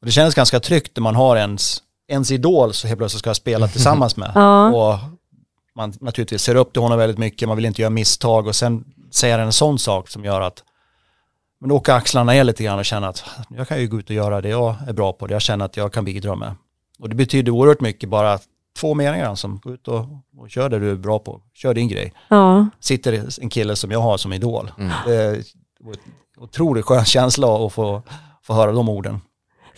Och 0.00 0.06
det 0.06 0.12
kändes 0.12 0.34
ganska 0.34 0.60
tryggt 0.60 0.96
när 0.96 1.02
man 1.02 1.14
har 1.14 1.36
ens, 1.36 1.78
ens 2.08 2.30
idol 2.30 2.72
så 2.72 2.86
helt 2.86 2.98
plötsligt 2.98 3.18
ska 3.18 3.30
jag 3.30 3.36
spela 3.36 3.68
tillsammans 3.68 4.16
med. 4.16 4.32
Ja. 4.34 4.68
Och 4.72 4.98
man 5.76 5.92
naturligtvis 6.00 6.42
ser 6.42 6.54
upp 6.54 6.72
till 6.72 6.82
honom 6.82 6.98
väldigt 6.98 7.18
mycket, 7.18 7.48
man 7.48 7.56
vill 7.56 7.66
inte 7.66 7.82
göra 7.82 7.90
misstag 7.90 8.46
och 8.46 8.56
sen 8.56 8.84
säger 9.10 9.38
han 9.38 9.46
en 9.46 9.52
sån 9.52 9.78
sak 9.78 10.08
som 10.08 10.24
gör 10.24 10.40
att 10.40 10.62
men 11.60 11.68
då 11.68 11.76
åker 11.76 11.92
axlarna 11.92 12.32
ner 12.32 12.44
lite 12.44 12.64
grann 12.64 12.78
och 12.78 12.84
känner 12.84 13.08
att 13.08 13.24
jag 13.48 13.68
kan 13.68 13.80
ju 13.80 13.88
gå 13.88 13.98
ut 13.98 14.10
och 14.10 14.16
göra 14.16 14.40
det 14.40 14.48
jag 14.48 14.74
är 14.88 14.92
bra 14.92 15.12
på, 15.12 15.26
det 15.26 15.32
jag 15.32 15.42
känner 15.42 15.64
att 15.64 15.76
jag 15.76 15.92
kan 15.92 16.04
bidra 16.04 16.34
med. 16.34 16.54
Och 16.98 17.08
det 17.08 17.14
betyder 17.14 17.52
oerhört 17.52 17.80
mycket 17.80 18.08
bara 18.08 18.38
två 18.78 18.94
meningar 18.94 19.34
som 19.34 19.60
gå 19.62 19.70
ut 19.70 19.88
och, 19.88 20.06
och 20.38 20.50
kör 20.50 20.68
det 20.68 20.78
du 20.78 20.90
är 20.90 20.96
bra 20.96 21.18
på, 21.18 21.40
kör 21.54 21.74
din 21.74 21.88
grej. 21.88 22.12
Ja, 22.28 22.66
Sitter 22.80 23.42
en 23.42 23.50
kille 23.50 23.76
som 23.76 23.90
jag 23.90 24.00
har 24.00 24.16
som 24.16 24.32
idol. 24.32 24.72
Mm. 24.78 24.92
Det 25.06 25.14
är 25.14 25.34
en 25.34 25.44
otroligt 26.38 26.84
skön 26.84 27.04
känsla 27.04 27.66
att 27.66 27.72
få, 27.72 28.02
få 28.42 28.54
höra 28.54 28.72
de 28.72 28.88
orden. 28.88 29.20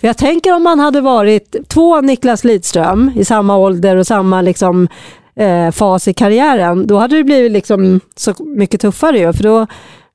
Jag 0.08 0.16
tänker 0.18 0.54
om 0.54 0.62
man 0.62 0.80
hade 0.80 1.00
varit 1.00 1.56
två 1.68 2.00
Niklas 2.00 2.44
Lidström 2.44 3.12
i 3.16 3.24
samma 3.24 3.56
ålder 3.56 3.96
och 3.96 4.06
samma 4.06 4.40
liksom, 4.42 4.88
eh, 5.36 5.70
fas 5.70 6.08
i 6.08 6.14
karriären, 6.14 6.86
då 6.86 6.98
hade 6.98 7.16
det 7.16 7.24
blivit 7.24 7.52
liksom 7.52 8.00
så 8.16 8.34
mycket 8.44 8.80
tuffare 8.80 9.18
ju, 9.18 9.32
för 9.32 9.42
då 9.42 9.66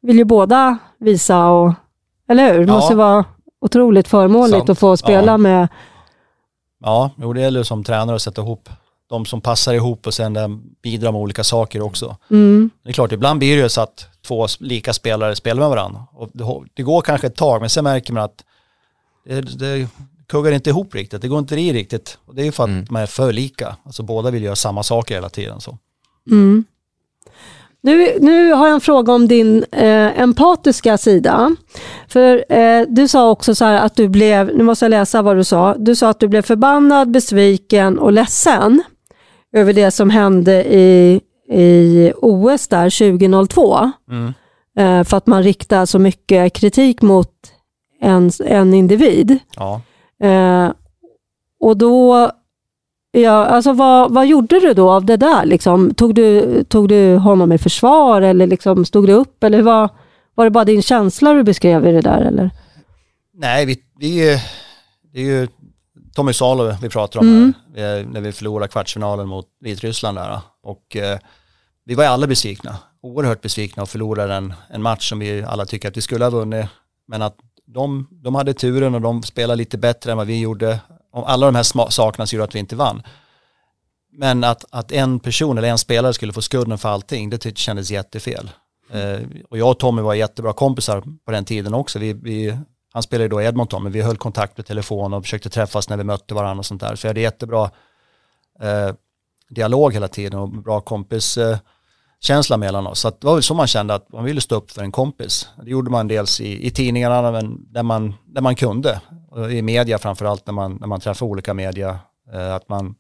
vill 0.01 0.17
ju 0.17 0.23
båda 0.23 0.77
visa 0.99 1.45
och, 1.47 1.73
eller 2.29 2.53
hur? 2.53 2.59
Det 2.59 2.65
Ja. 2.65 2.73
måste 2.73 2.95
vara 2.95 3.25
otroligt 3.61 4.07
förmånligt 4.07 4.57
Sant. 4.57 4.69
att 4.69 4.79
få 4.79 4.97
spela 4.97 5.31
Ja. 5.31 5.37
med 5.37 5.67
Ja, 6.83 7.11
jo, 7.17 7.33
det 7.33 7.41
gäller 7.41 7.63
som 7.63 7.83
tränare 7.83 8.15
att 8.15 8.21
sätta 8.21 8.41
ihop 8.41 8.69
de 9.09 9.25
som 9.25 9.41
passar 9.41 9.73
ihop 9.73 10.07
och 10.07 10.13
sen 10.13 10.61
bidrar 10.83 11.11
med 11.11 11.21
olika 11.21 11.43
saker 11.43 11.81
också. 11.81 12.15
Mm. 12.31 12.69
Det 12.83 12.89
är 12.89 12.93
klart, 12.93 13.11
ibland 13.11 13.39
blir 13.39 13.57
det 13.57 13.63
ju 13.63 13.69
så 13.69 13.81
att 13.81 14.07
två 14.27 14.47
lika 14.59 14.93
spelare 14.93 15.35
spelar 15.35 15.59
med 15.61 15.69
varandra. 15.69 16.01
Och 16.13 16.29
det, 16.33 16.43
det 16.73 16.83
går 16.83 17.01
kanske 17.01 17.27
ett 17.27 17.35
tag, 17.35 17.61
men 17.61 17.69
sen 17.69 17.83
märker 17.83 18.13
man 18.13 18.23
att 18.23 18.43
det, 19.36 19.41
det 19.59 19.88
kuggar 20.27 20.51
inte 20.51 20.69
ihop 20.69 20.95
riktigt. 20.95 21.21
Det 21.21 21.27
går 21.27 21.39
inte 21.39 21.55
i 21.55 21.73
riktigt. 21.73 22.17
Och 22.25 22.36
det 22.36 22.41
är 22.41 22.45
ju 22.45 22.51
för 22.51 22.63
att 22.63 22.69
Mm. 22.69 22.86
man 22.89 23.01
är 23.01 23.05
för 23.05 23.34
lika. 23.34 23.75
Alltså 23.86 24.03
båda 24.03 24.32
vill 24.32 24.43
göra 24.43 24.55
samma 24.55 24.84
saker 24.84 25.15
hela 25.15 25.30
tiden. 25.30 25.61
Så. 25.61 25.77
Mm. 26.32 26.63
Nu, 27.82 28.17
nu 28.21 28.51
har 28.53 28.67
jag 28.67 28.73
en 28.73 28.82
fråga 28.82 29.13
om 29.13 29.27
din 29.27 29.63
eh, 29.71 30.19
empatiska 30.21 30.97
sida. 30.97 31.55
För 32.07 32.53
eh, 32.53 32.86
du 32.88 33.07
sa 33.07 33.30
också 33.30 33.55
så 33.55 33.65
här 33.65 33.86
att 33.86 33.95
du 33.95 34.09
blev, 34.09 34.57
nu 34.57 34.63
måste 34.63 34.86
jag 34.86 34.89
läsa 34.89 35.21
vad 35.21 35.38
du 35.38 35.43
sa, 35.43 35.75
du 35.77 35.95
sa 35.95 36.09
att 36.09 36.19
du 36.19 36.27
blev 36.27 36.41
förbannad, 36.41 37.11
besviken 37.11 37.99
och 37.99 38.11
ledsen 38.13 38.84
över 39.53 39.73
det 39.73 39.91
som 39.91 40.09
hände 40.09 40.73
i, 40.75 41.21
i 41.51 42.11
OS 42.17 42.67
där 42.67 42.89
2002. 43.19 43.91
Mm. 44.11 44.34
Eh, 44.80 45.03
för 45.03 45.17
att 45.17 45.27
man 45.27 45.43
riktar 45.43 45.86
så 45.86 45.99
mycket 45.99 46.53
kritik 46.53 47.01
mot 47.01 47.32
en, 48.01 48.31
en 48.45 48.73
individ. 48.73 49.39
Ja. 49.55 49.81
Eh, 50.23 50.71
och 51.59 51.77
då, 51.77 52.31
ja, 53.11 53.45
alltså 53.45 53.73
vad, 53.73 54.11
vad 54.13 54.27
gjorde 54.27 54.59
du 54.59 54.73
då 54.73 54.91
av 54.91 55.05
det 55.05 55.17
där? 55.17 55.45
Liksom? 55.45 55.93
Tog, 55.93 56.15
du, 56.15 56.63
tog 56.63 56.87
du 56.89 57.15
honom 57.15 57.51
i 57.51 57.57
försvar 57.57 58.21
eller 58.21 58.47
liksom 58.47 58.85
stod 58.85 59.07
du 59.07 59.13
upp? 59.13 59.43
Eller 59.43 59.61
var, 59.61 59.89
var 60.35 60.45
det 60.45 60.51
bara 60.51 60.65
din 60.65 60.81
känsla 60.81 61.33
du 61.33 61.43
beskrev 61.43 61.87
i 61.87 61.91
det 61.91 62.01
där? 62.01 62.21
Eller? 62.21 62.51
Nej, 63.33 63.65
vi, 63.65 63.79
vi, 63.99 64.41
det 65.13 65.19
är 65.19 65.23
ju 65.25 65.47
Tommy 66.15 66.33
Salo 66.33 66.73
vi 66.81 66.89
pratar 66.89 67.19
om 67.19 67.27
Mm. 67.27 67.53
här, 67.75 68.03
när 68.11 68.21
vi 68.21 68.31
förlorade 68.31 68.67
kvartsfinalen 68.71 69.27
mot 69.27 69.45
Vitryssland 69.61 70.17
där. 70.17 70.39
Och 70.63 70.95
eh, 70.95 71.19
vi 71.85 71.95
var 71.95 72.05
alla 72.05 72.27
besvikna, 72.27 72.75
oerhört 73.01 73.41
besvikna 73.41 73.83
och 73.83 73.89
förlorade 73.89 74.33
en, 74.33 74.53
en 74.69 74.81
match 74.81 75.09
som 75.09 75.19
vi 75.19 75.43
alla 75.43 75.65
tycker 75.65 75.87
att 75.87 75.97
vi 75.97 76.01
skulle 76.01 76.25
ha 76.25 76.29
vunnit. 76.29 76.65
Men 77.07 77.21
att 77.21 77.35
de, 77.74 78.07
de 78.11 78.36
hade 78.36 78.53
turen 78.53 78.95
och 78.95 79.01
de 79.01 79.24
spelade 79.24 79.57
lite 79.57 79.78
bättre 79.78 80.11
än 80.11 80.17
vad 80.17 80.28
vi 80.28 80.39
gjorde. 80.39 80.80
Alla 81.13 81.45
de 81.45 81.55
här 81.55 81.89
sakerna 81.89 82.26
som 82.26 82.36
gjorde 82.36 82.43
att 82.43 82.55
vi 82.55 82.59
inte 82.59 82.76
vann. 82.76 83.03
Men 84.11 84.43
att, 84.43 84.65
att 84.72 84.91
en 84.91 85.20
person 85.20 85.57
eller 85.57 85.67
en 85.67 85.78
spelare 85.78 86.13
skulle 86.13 86.34
få 86.34 86.41
skulden 86.41 86.78
för 86.78 86.89
allting, 86.89 87.30
det 87.30 87.38
tyckte 87.38 87.61
kändes 87.61 87.91
jättefel. 87.91 88.51
Eh, 88.91 89.20
och 89.49 89.57
jag 89.57 89.70
och 89.70 89.80
Tommy 89.80 90.01
var 90.01 90.13
jättebra 90.13 90.53
kompisar 90.53 91.03
på 91.26 91.32
den 91.32 91.45
tiden 91.45 91.74
också. 91.74 91.99
Vi, 91.99 92.13
vi, 92.13 92.57
han 92.93 93.03
spelade 93.03 93.24
ju 93.24 93.30
då 93.30 93.41
i 93.41 93.45
Edmonton, 93.45 93.84
men 93.84 93.91
vi 93.91 94.01
höll 94.01 94.17
kontakt 94.17 94.55
på 94.55 94.63
telefon 94.63 95.13
och 95.13 95.24
försökte 95.24 95.49
träffas 95.49 95.89
när 95.89 95.97
vi 95.97 96.03
mötte 96.03 96.34
varandra 96.34 96.59
och 96.59 96.65
sånt 96.65 96.82
där. 96.82 96.95
Så 96.95 97.07
jag 97.07 97.09
hade 97.09 97.22
jättebra 97.22 97.72
eh, 98.61 98.95
dialog 99.49 99.93
hela 99.93 100.07
tiden 100.07 100.39
och 100.39 100.49
bra 100.49 100.82
kompis 100.82 101.38
eh, 101.38 101.57
känsla 102.22 102.57
mellan 102.57 102.88
oss. 102.88 102.99
Så 102.99 103.07
att 103.07 103.22
det 103.22 103.28
var 103.28 103.34
väl 103.34 103.43
så 103.43 103.53
man 103.53 103.67
kände 103.67 103.93
att 103.93 104.11
man 104.11 104.24
ville 104.24 104.41
stå 104.41 104.55
upp 104.55 104.72
för 104.72 104.84
en 104.84 104.91
kompis. 104.91 105.49
Det 105.63 105.70
gjorde 105.70 105.91
man 105.91 106.07
dels 106.07 106.41
i, 106.41 106.67
i 106.67 106.72
tidningarna, 106.72 107.32
men 107.32 107.74
där 107.74 107.84
man, 107.84 108.13
där 108.26 108.41
man 108.41 108.55
kunde. 108.55 109.01
Och 109.30 109.51
I 109.51 109.61
media 109.61 109.97
framförallt 109.97 110.45
när 110.45 110.53
man, 110.53 110.78
när 110.80 110.88
man 110.88 110.99
träffar 110.99 111.26
olika 111.26 111.53
media. 111.53 111.99
Eh, 112.34 112.53
att 112.53 112.70
man 112.70 112.95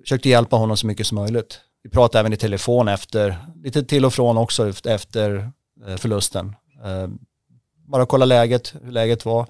försökte 0.00 0.28
hjälpa 0.28 0.56
honom 0.56 0.76
så 0.76 0.86
mycket 0.86 1.06
som 1.06 1.18
möjligt. 1.18 1.60
Vi 1.82 1.90
pratade 1.90 2.20
även 2.20 2.32
i 2.32 2.36
telefon 2.36 2.88
efter, 2.88 3.38
lite 3.62 3.84
till 3.84 4.04
och 4.04 4.12
från 4.12 4.38
också 4.38 4.72
efter 4.84 5.50
eh, 5.86 5.96
förlusten. 5.96 6.56
Eh, 6.84 7.08
bara 7.86 8.06
kolla 8.06 8.24
läget, 8.24 8.74
hur 8.82 8.92
läget 8.92 9.24
var. 9.24 9.46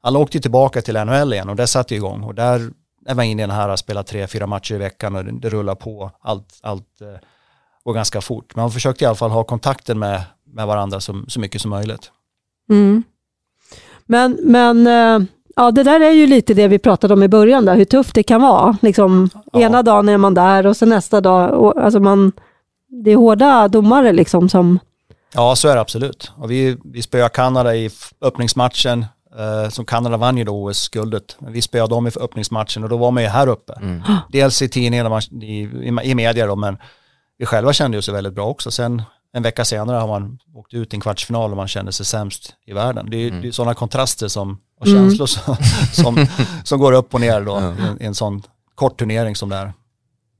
Alla 0.00 0.18
åkte 0.18 0.40
tillbaka 0.40 0.82
till 0.82 0.94
NHL 0.94 1.32
igen 1.32 1.48
och 1.48 1.56
det 1.56 1.66
satte 1.66 1.94
igång 1.94 2.22
och 2.22 2.34
där 2.34 2.70
är 3.06 3.14
man 3.14 3.24
inne 3.24 3.42
i 3.42 3.46
den 3.46 3.56
här 3.56 3.68
att 3.68 3.78
spela 3.78 4.02
tre, 4.02 4.26
fyra 4.26 4.46
matcher 4.46 4.74
i 4.74 4.78
veckan 4.78 5.16
och 5.16 5.24
det, 5.24 5.40
det 5.40 5.48
rullar 5.48 5.74
på. 5.74 6.10
Allt, 6.20 6.58
allt 6.62 7.00
eh, 7.00 7.14
går 7.84 7.94
ganska 7.94 8.20
fort. 8.20 8.52
Men 8.54 8.62
man 8.62 8.70
försökte 8.70 9.04
i 9.04 9.06
alla 9.06 9.16
fall 9.16 9.30
ha 9.30 9.44
kontakten 9.44 9.98
med, 9.98 10.22
med 10.44 10.66
varandra 10.66 11.00
så, 11.00 11.22
så 11.28 11.40
mycket 11.40 11.60
som 11.60 11.70
möjligt. 11.70 12.10
Mm. 12.70 13.02
Men, 14.06 14.38
men 14.42 14.86
eh, 14.86 15.28
ja, 15.56 15.70
det 15.70 15.82
där 15.82 16.00
är 16.00 16.10
ju 16.10 16.26
lite 16.26 16.54
det 16.54 16.68
vi 16.68 16.78
pratade 16.78 17.14
om 17.14 17.22
i 17.22 17.28
början, 17.28 17.64
där, 17.64 17.76
hur 17.76 17.84
tufft 17.84 18.14
det 18.14 18.22
kan 18.22 18.42
vara. 18.42 18.76
Liksom, 18.82 19.30
Ja. 19.52 19.60
Ena 19.60 19.82
dagen 19.82 20.08
är 20.08 20.16
man 20.18 20.34
där 20.34 20.66
och 20.66 20.76
sen 20.76 20.88
nästa 20.88 21.20
dag, 21.20 21.50
och, 21.50 21.84
alltså 21.84 22.00
man, 22.00 22.32
det 23.04 23.10
är 23.10 23.16
hårda 23.16 23.68
domare 23.68 24.12
liksom 24.12 24.48
som... 24.48 24.78
Ja, 25.34 25.56
så 25.56 25.68
är 25.68 25.74
det 25.74 25.80
absolut. 25.80 26.32
Och 26.36 26.50
vi, 26.50 26.76
vi 26.84 27.02
spöade 27.02 27.28
Kanada 27.28 27.76
i 27.76 27.90
öppningsmatchen. 28.20 29.06
Eh, 29.38 29.70
som 29.70 29.84
Kanada 29.84 30.16
vann 30.16 30.38
ju 30.38 30.44
då 30.44 30.64
OS-guldet. 30.64 31.36
Men 31.38 31.52
vi 31.52 31.62
spöade 31.62 31.94
dem 31.94 32.06
i 32.06 32.10
öppningsmatchen 32.20 32.82
och 32.82 32.88
då 32.88 32.96
var 32.96 33.10
man 33.10 33.22
ju 33.22 33.28
här 33.28 33.46
uppe. 33.46 33.72
Mm. 33.72 34.02
Dels 34.28 34.62
i 34.62 34.68
tidningarna, 34.68 35.20
i, 35.42 35.62
i, 35.62 36.00
i 36.02 36.14
media 36.14 36.46
då, 36.46 36.56
men 36.56 36.78
vi 37.40 37.46
själva 37.46 37.72
kände 37.72 37.96
ju 37.98 38.02
sig 38.02 38.14
väldigt 38.14 38.32
bra 38.34 38.46
också. 38.46 38.70
Sen 38.70 39.02
en 39.32 39.42
vecka 39.42 39.64
senare 39.64 39.96
har 39.96 40.08
man 40.08 40.38
åkt 40.54 40.74
ut 40.74 40.92
i 40.92 40.96
en 40.96 41.00
kvartsfinal 41.00 41.50
och 41.50 41.56
man 41.56 41.68
kände 41.68 41.92
sig 41.92 42.06
sämst 42.06 42.54
i 42.66 42.72
världen. 42.72 43.10
Det 43.10 43.16
är 43.16 43.28
Mm. 43.28 43.42
det 43.42 43.48
är 43.48 43.52
sådana 43.52 43.74
kontraster 43.74 44.28
som, 44.28 44.58
och 44.80 44.86
Mm. 44.86 44.98
känslor 45.10 45.26
som, 45.26 45.56
som, 45.92 46.26
som 46.64 46.78
går 46.78 46.92
upp 46.92 47.14
och 47.14 47.20
ner 47.20 47.40
då 47.40 47.50
Ja. 47.52 47.84
i, 47.84 47.88
en, 47.88 48.02
i 48.02 48.04
en 48.06 48.14
sån 48.14 48.42
kort 48.74 48.98
turnering 48.98 49.36
som 49.36 49.48
det 49.48 49.56
är. 49.56 49.72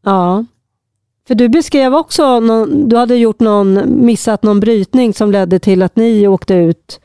Ja. 0.04 0.44
För 1.28 1.34
du 1.34 1.48
beskrev 1.48 1.94
också, 1.94 2.40
någon, 2.40 2.88
du 2.88 2.96
hade 2.96 3.16
gjort 3.16 3.40
någon, 3.40 3.80
missat 4.06 4.42
någon 4.42 4.60
brytning 4.60 5.14
som 5.14 5.30
ledde 5.32 5.58
till 5.58 5.82
att 5.82 5.96
ni 5.96 6.26
åkte 6.28 6.54
ut 6.54 7.00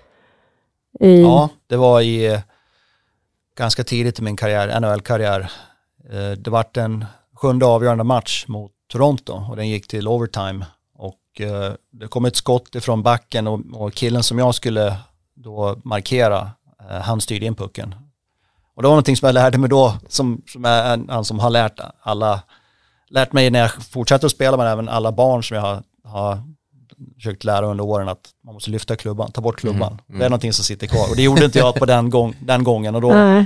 i... 0.99 1.21
Ja, 1.21 1.49
det 1.67 1.77
var 1.77 2.01
i 2.01 2.41
ganska 3.57 3.83
tidigt 3.83 4.19
i 4.19 4.21
min 4.21 4.35
karriär, 4.37 4.79
NHL-karriär. 4.79 5.51
Eh, 6.11 6.31
Det 6.37 6.49
vart 6.49 6.77
en 6.77 7.05
sjunde 7.35 7.65
avgörande 7.65 8.03
match 8.03 8.45
mot 8.47 8.71
Toronto 8.87 9.33
och 9.49 9.55
den 9.55 9.69
gick 9.69 9.87
till 9.87 10.07
overtime. 10.07 10.65
Och 10.97 11.41
eh, 11.41 11.73
det 11.91 12.07
kom 12.07 12.25
ett 12.25 12.35
skott 12.35 12.75
ifrån 12.75 13.03
backen 13.03 13.47
och, 13.47 13.59
och 13.73 13.93
killen 13.93 14.23
som 14.23 14.39
jag 14.39 14.55
skulle 14.55 14.97
då 15.35 15.81
markera, 15.83 16.51
eh, 16.89 17.01
han 17.01 17.21
styrde 17.21 17.45
in 17.45 17.55
pucken. 17.55 17.95
Och 18.75 18.81
det 18.81 18.87
var 18.87 18.93
någonting 18.93 19.17
som 19.17 19.25
jag 19.25 19.33
lärde 19.33 19.57
mig 19.57 19.69
då, 19.69 19.93
som, 20.09 20.41
som 20.47 20.65
är 20.65 21.23
som 21.23 21.39
har 21.39 21.49
lärt 21.49 21.79
alla, 22.01 22.41
lärt 23.09 23.33
mig 23.33 23.49
när 23.49 23.59
jag 23.59 23.71
fortsatte 23.71 24.25
att 24.25 24.31
spela, 24.31 24.57
men 24.57 24.67
även 24.67 24.89
alla 24.89 25.11
barn 25.11 25.43
som 25.43 25.55
jag 25.55 25.61
har, 25.61 25.83
har 26.03 26.43
försökt 27.15 27.43
lära 27.43 27.65
under 27.65 27.83
åren 27.83 28.09
att 28.09 28.29
man 28.43 28.53
måste 28.53 28.71
lyfta 28.71 28.95
klubban, 28.95 29.31
ta 29.31 29.41
bort 29.41 29.59
klubban. 29.59 29.91
Mm, 29.91 29.99
mm. 30.09 30.19
Det 30.19 30.25
är 30.25 30.29
någonting 30.29 30.53
som 30.53 30.65
sitter 30.65 30.87
kvar. 30.87 31.09
Och 31.09 31.15
det 31.15 31.23
gjorde 31.23 31.45
inte 31.45 31.59
jag 31.59 31.75
på 31.75 31.85
den, 31.85 32.09
gång, 32.09 32.35
den 32.39 32.63
gången. 32.63 32.95
Och 32.95 33.01
då 33.01 33.45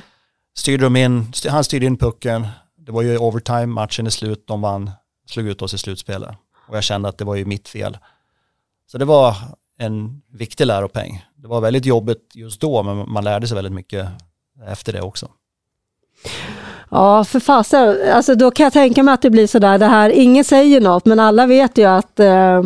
styrde 0.58 0.84
de 0.84 0.96
in, 0.96 1.32
han 1.50 1.64
styrde 1.64 1.86
in 1.86 1.98
pucken. 1.98 2.48
Det 2.78 2.92
var 2.92 3.02
ju 3.02 3.18
overtime, 3.18 3.66
matchen 3.66 4.06
är 4.06 4.10
slut, 4.10 4.48
de 4.48 4.62
vann, 4.62 4.92
slog 5.30 5.48
ut 5.48 5.62
oss 5.62 5.74
i 5.74 5.78
slutspelet. 5.78 6.36
Och 6.68 6.78
jag 6.78 6.84
kände 6.84 7.10
att 7.10 7.18
det 7.18 7.26
var 7.26 7.36
ju 7.36 7.46
mitt 7.46 7.70
fel. 7.70 7.98
Så 8.92 8.98
det 8.98 9.06
var 9.06 9.36
en 9.80 10.22
viktig 10.32 10.66
läropeng. 10.66 11.26
Det 11.36 11.48
var 11.48 11.62
väldigt 11.62 11.86
jobbigt 11.86 12.32
just 12.34 12.62
då 12.62 12.84
men 12.84 13.12
man 13.12 13.24
lärde 13.24 13.48
sig 13.48 13.56
väldigt 13.56 13.74
mycket 13.74 14.08
efter 14.68 14.94
det 14.94 15.02
också. 15.02 15.30
Ja, 16.92 17.24
för 17.24 17.40
fasen. 17.40 17.98
Alltså 18.14 18.36
då 18.36 18.52
kan 18.52 18.64
jag 18.64 18.74
tänka 18.74 19.04
mig 19.04 19.14
att 19.14 19.22
det 19.22 19.30
blir 19.30 19.48
sådär, 19.48 19.78
det 19.78 19.86
här, 19.86 20.10
ingen 20.10 20.44
säger 20.44 20.82
något, 20.82 21.06
men 21.06 21.20
alla 21.20 21.46
vet 21.48 21.78
ju 21.78 21.86
att 21.86 22.20
eh, 22.20 22.64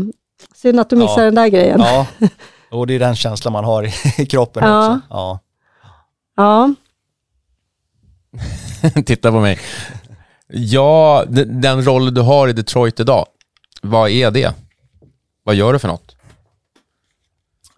synd 0.56 0.80
att 0.80 0.90
du 0.90 0.96
missar 0.96 1.20
ja. 1.20 1.26
den 1.26 1.36
där 1.36 1.48
grejen. 1.48 1.80
Ja, 1.80 2.08
och 2.72 2.88
det 2.88 2.94
är 2.94 3.00
den 3.00 3.16
känslan 3.16 3.54
man 3.54 3.64
har 3.64 3.84
i, 4.20 4.26
kroppen 4.26 4.64
ja. 4.64 4.88
också. 4.88 5.02
Ja. 5.10 5.40
ja. 6.36 6.74
Titta 9.06 9.32
på 9.32 9.40
mig. 9.40 9.60
Ja, 10.56 11.26
den 11.46 11.86
roll 11.86 12.14
du 12.14 12.22
har 12.22 12.48
i 12.48 12.54
Detroit 12.54 13.00
idag, 13.00 13.26
vad 13.82 14.10
är 14.10 14.32
det? 14.32 14.54
Vad 15.44 15.56
gör 15.56 15.74
du 15.74 15.80
för 15.80 15.88
något? 15.88 16.16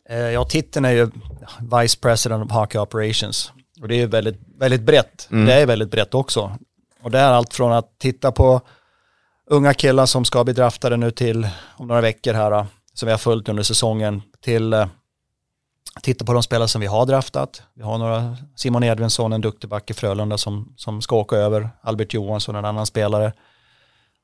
Eh, 0.10 0.18
ja, 0.18 0.46
titeln 0.46 0.86
är 0.86 0.92
ju 0.92 1.10
Vice 1.82 1.98
President 2.02 2.46
of 2.46 2.52
Hockey 2.52 2.78
Operations. 2.78 3.52
Och 3.82 3.88
det 3.88 4.02
är 4.02 4.08
väldigt, 4.08 4.40
väldigt 4.58 4.82
brett. 4.82 5.28
Mm. 5.32 5.46
Det 5.46 5.54
är 5.54 5.66
väldigt 5.66 5.92
brett 5.92 6.14
också. 6.14 6.58
Och 7.04 7.12
det 7.12 7.20
är 7.20 7.32
allt 7.32 7.54
från 7.54 7.72
att 7.72 8.00
titta 8.00 8.32
på 8.32 8.62
unga 9.50 9.74
killar 9.74 10.06
som 10.06 10.26
ska 10.26 10.44
bli 10.44 10.54
draftade 10.54 10.98
nu 10.98 11.12
till 11.12 11.48
om 11.78 11.88
några 11.88 12.02
veckor 12.02 12.34
här, 12.34 12.66
som 12.94 13.06
vi 13.06 13.12
har 13.12 13.20
följt 13.20 13.50
under 13.50 13.64
säsongen, 13.64 14.22
till 14.42 14.74
eh, 14.74 14.88
titta 16.02 16.26
på 16.26 16.34
de 16.34 16.44
spelare 16.44 16.68
som 16.68 16.82
vi 16.82 16.88
har 16.88 17.06
draftat. 17.06 17.64
Vi 17.74 17.84
har 17.84 17.98
några, 17.98 18.38
Simon 18.56 18.84
Edvinsson, 18.84 19.34
en 19.34 19.42
duktig 19.42 19.70
back 19.70 19.90
i 19.90 19.94
Frölunda 19.94 20.38
som, 20.38 20.74
som 20.78 21.02
ska 21.02 21.16
åka 21.16 21.36
över, 21.36 21.70
Albert 21.82 22.14
Johansson, 22.14 22.56
en 22.56 22.66
annan 22.66 22.86
spelare. 22.86 23.34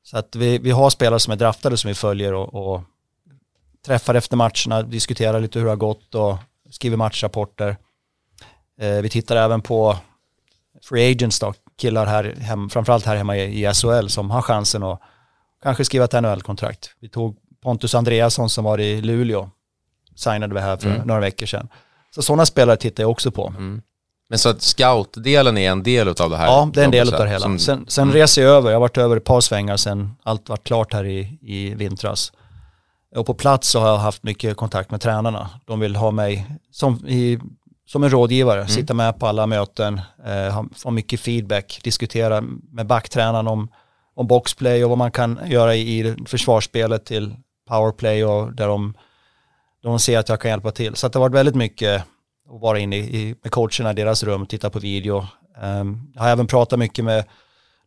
Så 0.03 0.17
att 0.17 0.35
vi, 0.35 0.57
vi 0.57 0.71
har 0.71 0.89
spelare 0.89 1.19
som 1.19 1.31
är 1.31 1.37
draftade 1.37 1.77
som 1.77 1.87
vi 1.87 1.93
följer 1.93 2.33
och, 2.33 2.53
och 2.73 2.81
träffar 3.85 4.15
efter 4.15 4.37
matcherna, 4.37 4.83
diskuterar 4.83 5.39
lite 5.39 5.59
hur 5.59 5.65
det 5.65 5.71
har 5.71 5.75
gått 5.75 6.15
och 6.15 6.37
skriver 6.69 6.97
matchrapporter. 6.97 7.77
Eh, 8.81 9.01
vi 9.01 9.09
tittar 9.09 9.35
även 9.35 9.61
på 9.61 9.97
free 10.83 11.11
agents 11.11 11.39
då, 11.39 11.53
killar 11.77 12.05
här, 12.05 12.35
hem, 12.39 12.69
framförallt 12.69 13.05
här 13.05 13.15
hemma 13.15 13.37
i, 13.37 13.65
i 13.65 13.73
SHL 13.73 14.07
som 14.07 14.31
har 14.31 14.41
chansen 14.41 14.83
att 14.83 15.01
kanske 15.63 15.85
skriva 15.85 16.05
ett 16.05 16.13
NHL-kontrakt. 16.13 16.95
Vi 16.99 17.09
tog 17.09 17.37
Pontus 17.61 17.95
Andreasson 17.95 18.49
som 18.49 18.63
var 18.63 18.79
i 18.79 19.01
Luleå, 19.01 19.49
signade 20.15 20.53
vi 20.53 20.61
här 20.61 20.77
för 20.77 20.89
mm. 20.89 21.07
några 21.07 21.21
veckor 21.21 21.45
sedan. 21.45 21.67
Så 22.15 22.21
sådana 22.21 22.45
spelare 22.45 22.77
tittar 22.77 23.03
jag 23.03 23.11
också 23.11 23.31
på. 23.31 23.47
Mm. 23.47 23.81
Men 24.29 24.39
så 24.39 24.49
att 24.49 24.61
scout-delen 24.61 25.57
är 25.57 25.71
en 25.71 25.83
del 25.83 26.07
av 26.07 26.29
det 26.29 26.37
här? 26.37 26.45
Ja, 26.45 26.69
det 26.73 26.81
är 26.81 26.85
en 26.85 26.91
del 26.91 27.13
av 27.13 27.19
det 27.19 27.29
hela. 27.29 27.39
Som, 27.39 27.59
sen 27.59 27.85
sen 27.87 28.03
mm. 28.03 28.15
reser 28.15 28.41
jag 28.41 28.51
över, 28.51 28.69
jag 28.69 28.75
har 28.75 28.81
varit 28.81 28.97
över 28.97 29.17
ett 29.17 29.23
par 29.23 29.41
svängar 29.41 29.77
sen 29.77 30.11
allt 30.23 30.49
var 30.49 30.57
klart 30.57 30.93
här 30.93 31.05
i, 31.05 31.39
i 31.41 31.75
vintras. 31.75 32.31
Och 33.15 33.25
på 33.25 33.33
plats 33.33 33.69
så 33.69 33.79
har 33.79 33.87
jag 33.87 33.97
haft 33.97 34.23
mycket 34.23 34.57
kontakt 34.57 34.91
med 34.91 35.01
tränarna. 35.01 35.49
De 35.65 35.79
vill 35.79 35.95
ha 35.95 36.11
mig 36.11 36.47
som, 36.71 37.07
i, 37.07 37.39
som 37.87 38.03
en 38.03 38.09
rådgivare, 38.09 38.59
mm. 38.59 38.69
sitta 38.69 38.93
med 38.93 39.19
på 39.19 39.27
alla 39.27 39.47
möten, 39.47 40.01
eh, 40.25 40.63
få 40.75 40.91
mycket 40.91 41.19
feedback, 41.19 41.79
diskutera 41.83 42.41
med 42.71 42.87
backtränaren 42.87 43.47
om, 43.47 43.67
om 44.15 44.27
boxplay 44.27 44.83
och 44.83 44.89
vad 44.89 44.97
man 44.97 45.11
kan 45.11 45.39
göra 45.45 45.75
i, 45.75 45.99
i 45.99 46.15
försvarsspelet 46.25 47.05
till 47.05 47.35
powerplay 47.69 48.25
och 48.25 48.53
där 48.53 48.67
de, 48.67 48.93
de 49.81 49.99
ser 49.99 50.19
att 50.19 50.29
jag 50.29 50.41
kan 50.41 50.51
hjälpa 50.51 50.71
till. 50.71 50.95
Så 50.95 51.07
det 51.07 51.15
har 51.15 51.21
varit 51.21 51.35
väldigt 51.35 51.55
mycket 51.55 52.01
att 52.49 52.61
vara 52.61 52.79
inne 52.79 52.97
i, 52.97 53.35
med 53.43 53.51
coacherna 53.51 53.91
i 53.91 53.93
deras 53.93 54.23
rum, 54.23 54.45
titta 54.45 54.69
på 54.69 54.79
video. 54.79 55.27
Um, 55.61 56.11
jag 56.15 56.21
har 56.21 56.29
även 56.29 56.47
pratat 56.47 56.79
mycket 56.79 57.05
med 57.05 57.25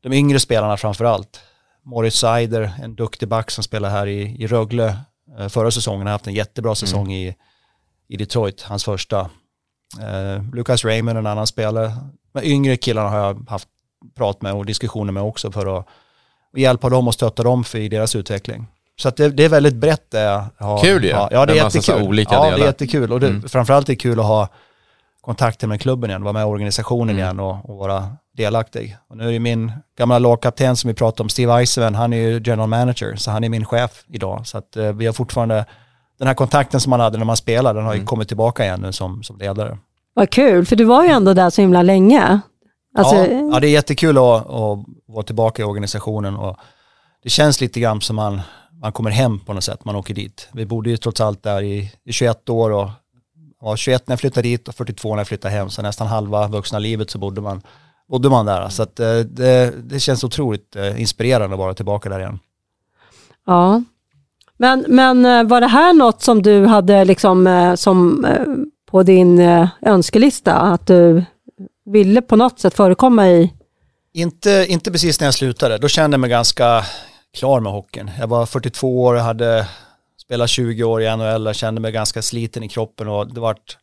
de 0.02 0.12
yngre 0.12 0.40
spelarna 0.40 0.76
framför 0.76 1.04
allt. 1.04 1.40
Moritz 1.82 2.16
Seider, 2.16 2.72
en 2.82 2.94
duktig 2.94 3.28
back 3.28 3.50
som 3.50 3.64
spelar 3.64 3.90
här 3.90 4.06
i, 4.06 4.42
i 4.42 4.46
Rögle, 4.46 4.96
Eh, 5.38 5.48
förra 5.48 5.70
säsongen 5.70 6.06
har 6.06 6.12
haft 6.12 6.26
en 6.26 6.34
jättebra 6.34 6.68
mm. 6.68 6.76
säsong 6.76 7.12
mm. 7.12 7.14
i, 7.14 7.36
i 8.08 8.16
Detroit, 8.16 8.62
hans 8.62 8.84
första. 8.84 9.20
Eh, 10.00 10.42
Lucas 10.52 10.84
Raymond, 10.84 11.18
en 11.18 11.26
annan 11.26 11.46
spelare. 11.46 11.92
Men 12.32 12.44
yngre 12.44 12.76
killarna 12.76 13.08
har 13.08 13.18
jag 13.18 13.48
haft 13.48 13.68
prat 14.14 14.42
med 14.42 14.54
och 14.54 14.66
diskussioner 14.66 15.12
med 15.12 15.22
också 15.22 15.52
för 15.52 15.78
att 15.78 15.86
hjälpa 16.56 16.88
dem 16.88 17.08
och 17.08 17.14
stötta 17.14 17.42
dem 17.42 17.64
för 17.64 17.78
i 17.78 17.88
deras 17.88 18.16
utveckling. 18.16 18.66
Så 18.96 19.08
att 19.08 19.16
det, 19.16 19.28
det 19.28 19.44
är 19.44 19.48
väldigt 19.48 19.74
brett 19.74 20.10
det 20.10 20.20
jag. 20.58 20.80
Kul 20.80 21.04
ju. 21.04 21.10
Ja, 21.10 21.28
ja, 21.30 21.46
det 21.46 21.52
är 21.52 21.56
jättekul. 21.56 22.02
Olika 22.02 22.34
ja, 22.34 22.44
delar. 22.44 22.58
det 22.58 22.64
är 22.64 22.66
jättekul. 22.66 23.12
Och 23.12 23.20
det, 23.20 23.28
mm. 23.28 23.48
framförallt 23.48 23.88
är 23.88 23.92
det 23.92 23.96
kul 23.96 24.20
att 24.20 24.26
ha 24.26 24.48
kontakter 25.20 25.66
med 25.66 25.80
klubben 25.80 26.10
igen, 26.10 26.22
vara 26.22 26.32
med 26.32 26.42
i 26.42 26.44
organisationen 26.44 27.10
mm. 27.10 27.18
igen 27.18 27.40
och, 27.40 27.70
och, 27.70 27.76
vara 27.76 28.08
delaktig. 28.36 28.96
Och 29.08 29.16
nu 29.16 29.28
är 29.28 29.32
det 29.32 29.38
min 29.38 29.72
gamla 29.98 30.18
lagkapten 30.18 30.76
som 30.76 30.88
vi 30.88 30.94
pratade 30.94 31.22
om, 31.22 31.28
Steve 31.28 31.52
Eisenman, 31.52 31.94
han 31.94 32.12
är 32.12 32.16
ju 32.16 32.42
general 32.44 32.68
manager, 32.68 33.16
så 33.16 33.30
han 33.30 33.44
är 33.44 33.48
min 33.48 33.64
chef 33.64 34.04
idag. 34.08 34.46
Så 34.46 34.58
att 34.58 34.76
eh, 34.76 34.92
vi 34.92 35.06
har 35.06 35.12
fortfarande, 35.12 35.64
den 36.18 36.26
här 36.26 36.34
kontakten 36.34 36.80
som 36.80 36.90
man 36.90 37.00
hade 37.00 37.18
när 37.18 37.24
man 37.24 37.36
spelade, 37.36 37.78
den 37.78 37.86
har 37.86 37.92
ju 37.92 37.98
mm. 37.98 38.06
kommit 38.06 38.28
tillbaka 38.28 38.64
igen 38.64 38.80
nu 38.80 38.92
som, 38.92 39.22
som 39.22 39.38
ledare. 39.38 39.78
Vad 40.14 40.30
kul, 40.30 40.66
för 40.66 40.76
du 40.76 40.84
var 40.84 41.04
ju 41.04 41.10
ändå 41.10 41.34
där 41.34 41.50
så 41.50 41.60
himla 41.60 41.82
länge. 41.82 42.40
Alltså... 42.98 43.16
Ja, 43.16 43.50
ja, 43.52 43.60
det 43.60 43.68
är 43.68 43.70
jättekul 43.70 44.18
att, 44.18 44.50
att 44.50 44.78
vara 45.06 45.22
tillbaka 45.26 45.62
i 45.62 45.64
organisationen 45.64 46.36
och 46.36 46.56
det 47.22 47.30
känns 47.30 47.60
lite 47.60 47.80
grann 47.80 48.00
som 48.00 48.16
man, 48.16 48.40
man 48.80 48.92
kommer 48.92 49.10
hem 49.10 49.38
på 49.38 49.52
något 49.52 49.64
sätt, 49.64 49.84
man 49.84 49.96
åker 49.96 50.14
dit. 50.14 50.48
Vi 50.52 50.66
bodde 50.66 50.90
ju 50.90 50.96
trots 50.96 51.20
allt 51.20 51.42
där 51.42 51.62
i, 51.62 51.92
i 52.04 52.12
21 52.12 52.48
år 52.48 52.70
och 52.70 52.90
var 53.64 53.76
21 53.76 54.08
när 54.08 54.12
jag 54.12 54.20
flyttade 54.20 54.48
dit 54.48 54.68
och 54.68 54.74
42 54.74 55.14
när 55.14 55.20
jag 55.20 55.28
flyttade 55.28 55.54
hem, 55.54 55.70
så 55.70 55.82
nästan 55.82 56.06
halva 56.06 56.48
vuxna 56.48 56.78
livet 56.78 57.10
så 57.10 57.18
bodde 57.18 57.40
man, 57.40 57.62
bodde 58.08 58.30
man 58.30 58.46
där. 58.46 58.68
Så 58.68 58.82
att, 58.82 59.00
eh, 59.00 59.18
det, 59.18 59.74
det 59.84 60.00
känns 60.00 60.24
otroligt 60.24 60.76
eh, 60.76 61.00
inspirerande 61.00 61.54
att 61.54 61.58
vara 61.58 61.74
tillbaka 61.74 62.08
där 62.08 62.20
igen. 62.20 62.38
Ja, 63.46 63.82
men, 64.56 64.84
men 64.88 65.26
eh, 65.26 65.44
var 65.44 65.60
det 65.60 65.66
här 65.66 65.92
något 65.92 66.22
som 66.22 66.42
du 66.42 66.66
hade 66.66 67.04
liksom 67.04 67.74
som 67.78 68.26
på 68.90 69.02
din 69.02 69.40
önskelista, 69.82 70.54
att 70.54 70.86
du 70.86 71.24
ville 71.86 72.22
på 72.22 72.36
något 72.36 72.60
sätt 72.60 72.74
förekomma 72.74 73.28
i? 73.28 73.52
Inte, 74.12 74.66
inte 74.68 74.92
precis 74.92 75.20
när 75.20 75.26
jag 75.26 75.34
slutade, 75.34 75.78
då 75.78 75.88
kände 75.88 76.14
jag 76.14 76.20
mig 76.20 76.30
ganska 76.30 76.84
klar 77.34 77.60
med 77.60 77.72
hockeyn. 77.72 78.10
Jag 78.18 78.26
var 78.26 78.46
42 78.46 79.02
år, 79.02 79.14
hade 79.14 79.66
spelade 80.22 80.48
20 80.48 80.84
år 80.84 81.02
i 81.02 81.16
NHL, 81.16 81.46
jag 81.46 81.56
kände 81.56 81.80
mig 81.80 81.92
ganska 81.92 82.22
sliten 82.22 82.62
i 82.62 82.68
kroppen 82.68 83.08
och 83.08 83.34
det 83.34 83.40
vart, 83.40 83.76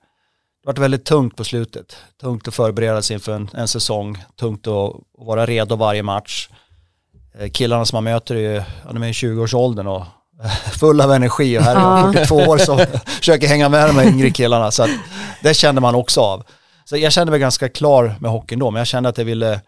det 0.64 0.68
vart 0.68 0.78
väldigt 0.78 1.06
tungt 1.06 1.36
på 1.36 1.44
slutet. 1.44 1.98
Tungt 2.22 2.48
att 2.48 2.56
förbereda 2.56 3.02
sig 3.02 3.14
inför 3.14 3.32
en, 3.32 3.50
en 3.54 3.68
säsong, 3.68 4.24
tungt 4.40 4.68
att, 4.68 4.94
vara 5.18 5.46
redo 5.46 5.76
varje 5.76 6.04
match. 6.04 6.50
Eh, 7.40 7.50
killarna 7.50 7.86
som 7.86 7.98
man 7.98 8.04
möter 8.04 8.36
är, 8.36 8.64
de 8.92 9.04
är 9.04 9.08
i 9.08 9.12
20-årsåldern 9.12 9.88
och 9.88 10.04
full 10.80 11.02
av 11.02 11.12
energi 11.12 11.58
och 11.58 11.62
här 11.62 11.76
är 11.76 11.80
jag 11.80 12.14
42 12.14 12.36
år 12.36 12.58
som 12.58 12.78
försöker 13.06 13.48
hänga 13.48 13.70
med 13.70 13.90
de 13.90 13.96
här 13.96 14.08
yngre 14.08 14.30
killarna. 14.30 14.72
Så 14.72 14.84
att 14.84 14.90
det 15.44 15.54
kände 15.54 15.82
man 15.82 15.96
också 15.96 16.22
av. 16.22 16.44
Så 16.86 16.98
jag 16.98 17.12
kände 17.12 17.32
mig 17.32 17.40
ganska 17.40 17.70
klar 17.70 18.16
med 18.20 18.32
hockeyn 18.32 18.60
då, 18.60 18.72
men 18.72 18.80
jag 18.80 18.88
kände 18.88 19.10
att 19.10 19.18
jag 19.18 19.26
ville, 19.26 19.62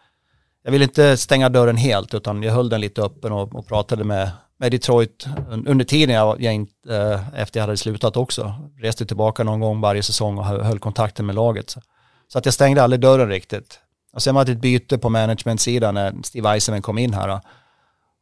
jag 0.64 0.72
ville 0.72 0.84
inte 0.84 1.18
stänga 1.18 1.50
dörren 1.50 1.78
helt, 1.78 2.14
utan 2.14 2.44
jag 2.44 2.54
höll 2.54 2.70
den 2.70 2.82
lite 2.82 3.02
öppen 3.02 3.32
och, 3.32 3.56
och 3.56 3.68
pratade 3.68 4.04
med, 4.04 4.32
med 4.58 4.72
Detroit 4.72 5.28
under 5.50 5.86
tiden 5.86 6.16
jag, 6.16 6.42
jag 6.42 6.54
inte, 6.54 6.96
eh, 6.96 7.40
efter 7.42 7.60
jag 7.60 7.66
hade 7.66 7.78
slutat 7.78 8.18
också. 8.18 8.56
Reste 8.80 9.06
tillbaka 9.06 9.44
någon 9.44 9.60
gång 9.60 9.82
varje 9.82 10.04
säsong 10.04 10.38
och 10.38 10.46
höll 10.46 10.80
kontakten 10.80 11.26
med 11.26 11.36
laget. 11.36 11.76
Så 12.28 12.38
att 12.38 12.46
jag 12.46 12.54
stängde 12.54 12.84
aldrig 12.84 13.00
dörren 13.00 13.30
riktigt. 13.30 13.80
Och 14.14 14.22
sen 14.22 14.36
var 14.36 14.46
det 14.46 14.52
ett 14.52 14.62
byte 14.62 14.98
på 14.98 15.10
management-sidan 15.10 15.94
när 15.94 16.16
Steve 16.24 16.50
Eisenman 16.50 16.82
kom 16.82 16.98
in 16.98 17.14
här. 17.14 17.40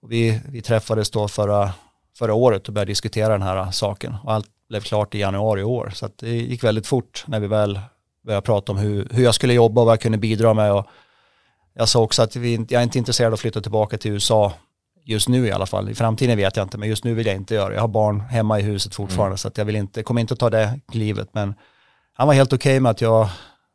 Och 0.01 0.11
vi, 0.11 0.41
vi 0.49 0.61
träffades 0.61 1.11
då 1.11 1.27
förra, 1.27 1.71
förra 2.17 2.33
året 2.33 2.67
och 2.67 2.73
började 2.73 2.91
diskutera 2.91 3.29
den 3.29 3.41
här 3.41 3.71
saken. 3.71 4.15
Och 4.23 4.33
allt 4.33 4.47
blev 4.69 4.81
klart 4.81 5.15
i 5.15 5.19
januari 5.19 5.61
i 5.61 5.63
år. 5.63 5.91
Så 5.95 6.05
att 6.05 6.17
det 6.17 6.29
gick 6.29 6.63
väldigt 6.63 6.87
fort 6.87 7.23
när 7.27 7.39
vi 7.39 7.47
väl 7.47 7.79
började 8.25 8.45
prata 8.45 8.71
om 8.71 8.77
hur, 8.77 9.07
hur 9.11 9.23
jag 9.23 9.35
skulle 9.35 9.53
jobba 9.53 9.81
och 9.81 9.85
vad 9.85 9.93
jag 9.93 10.01
kunde 10.01 10.17
bidra 10.17 10.53
med. 10.53 10.73
Och 10.73 10.87
jag 11.81 11.89
sa 11.89 11.99
också 11.99 12.21
att 12.21 12.35
vi, 12.35 12.65
jag 12.69 12.79
är 12.79 12.83
inte 12.83 12.97
intresserad 12.97 13.27
av 13.27 13.33
att 13.33 13.39
flytta 13.39 13.61
tillbaka 13.61 13.97
till 13.97 14.11
USA 14.11 14.53
Just 15.03 15.29
nu 15.29 15.47
i 15.47 15.51
alla 15.51 15.65
fall. 15.65 15.89
I 15.89 15.95
framtiden 15.95 16.37
vet 16.37 16.55
jag 16.55 16.65
inte, 16.65 16.77
men 16.77 16.89
just 16.89 17.03
nu 17.03 17.13
vill 17.13 17.25
jag 17.25 17.35
inte 17.35 17.55
göra 17.55 17.69
det. 17.69 17.75
Jag 17.75 17.81
har 17.81 17.87
barn 17.87 18.19
hemma 18.19 18.59
i 18.59 18.63
huset 18.63 18.95
fortfarande, 18.95 19.31
mm. 19.31 19.37
så 19.37 19.47
att 19.47 19.57
jag 19.57 19.65
vill 19.65 19.75
inte, 19.75 20.03
kommer 20.03 20.21
inte 20.21 20.33
att 20.33 20.39
ta 20.39 20.49
det 20.49 20.79
klivet. 20.91 21.29
Men 21.31 21.53
han 22.13 22.27
var 22.27 22.33
helt 22.33 22.53
okej 22.53 22.71
okay 22.71 22.79
med 22.79 22.89
att 22.89 23.01
jag 23.01 23.29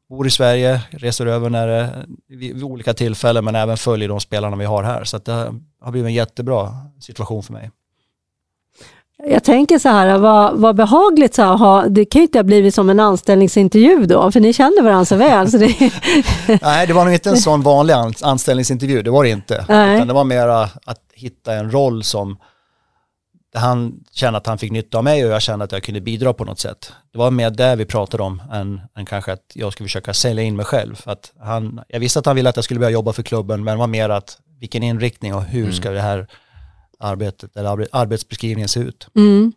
bor 0.09 0.26
i 0.26 0.30
Sverige, 0.30 0.82
reser 0.90 1.26
över 1.26 1.50
när, 1.50 2.04
vid, 2.28 2.54
vid 2.54 2.62
olika 2.62 2.94
tillfällen, 2.94 3.44
men 3.44 3.54
även 3.54 3.76
följer 3.76 4.09
de 4.09 4.20
spelarna 4.20 4.57
vi 4.57 4.64
har 4.64 4.82
här. 4.82 5.04
Så 5.04 5.16
att 5.16 5.24
det 5.24 5.54
har 5.80 5.90
blivit 5.90 6.09
en 6.09 6.14
jättebra 6.14 6.72
situation 7.00 7.42
för 7.42 7.52
mig. 7.52 7.70
Jag 9.24 9.44
tänker 9.44 9.78
så 9.78 9.88
här, 9.88 10.18
vad, 10.18 10.56
vad 10.58 10.76
behagligt 10.76 11.34
så 11.34 11.42
här, 11.42 11.56
ha, 11.56 11.88
det 11.88 12.04
kan 12.04 12.20
ju 12.20 12.26
inte 12.26 12.38
ha 12.38 12.42
blivit 12.42 12.74
som 12.74 12.90
en 12.90 13.00
anställningsintervju 13.00 14.06
då, 14.06 14.32
för 14.32 14.40
ni 14.40 14.52
känner 14.52 14.82
varandra 14.82 15.04
så 15.04 15.16
väl. 15.16 15.50
Så 15.50 15.58
det... 15.58 15.74
Nej, 16.62 16.86
det 16.86 16.92
var 16.92 17.04
nog 17.04 17.14
inte 17.14 17.30
en 17.30 17.36
sån 17.36 17.62
vanlig 17.62 17.94
anställningsintervju, 18.22 19.02
det 19.02 19.10
var 19.10 19.24
det 19.24 19.30
inte. 19.30 19.54
Utan 19.62 20.06
det 20.06 20.14
var 20.14 20.24
mer 20.24 20.48
att 20.48 21.00
hitta 21.14 21.54
en 21.54 21.70
roll 21.70 22.02
som 22.02 22.38
han 23.54 24.04
kände 24.12 24.36
att 24.36 24.46
han 24.46 24.58
fick 24.58 24.72
nytta 24.72 24.98
av 24.98 25.04
mig 25.04 25.24
och 25.24 25.30
jag 25.30 25.42
kände 25.42 25.64
att 25.64 25.72
jag 25.72 25.82
kunde 25.82 26.00
bidra 26.00 26.32
på 26.32 26.44
något 26.44 26.58
sätt. 26.58 26.92
Det 27.12 27.18
var 27.18 27.30
mer 27.30 27.50
det 27.50 27.76
vi 27.76 27.84
pratade 27.84 28.22
om 28.22 28.42
än, 28.52 28.80
än 28.96 29.06
kanske 29.06 29.32
att 29.32 29.52
jag 29.54 29.72
skulle 29.72 29.86
försöka 29.88 30.14
sälja 30.14 30.42
in 30.42 30.56
mig 30.56 30.66
själv. 30.66 30.94
För 30.94 31.10
att 31.10 31.32
han, 31.40 31.80
jag 31.88 32.00
visste 32.00 32.18
att 32.18 32.26
han 32.26 32.36
ville 32.36 32.48
att 32.48 32.56
jag 32.56 32.64
skulle 32.64 32.80
börja 32.80 32.90
jobba 32.90 33.12
för 33.12 33.22
klubben 33.22 33.64
men 33.64 33.74
det 33.74 33.78
var 33.78 33.86
mer 33.86 34.08
att 34.08 34.38
vilken 34.60 34.82
inriktning 34.82 35.34
och 35.34 35.42
hur 35.42 35.62
mm. 35.62 35.72
ska 35.72 35.90
det 35.90 36.00
här 36.00 36.26
arbetet 36.99 37.57
eller 37.57 37.86
arbetsbeskrivningen 37.92 38.68
ser 38.68 38.80
ut. 38.80 39.09
Mm. 39.16 39.53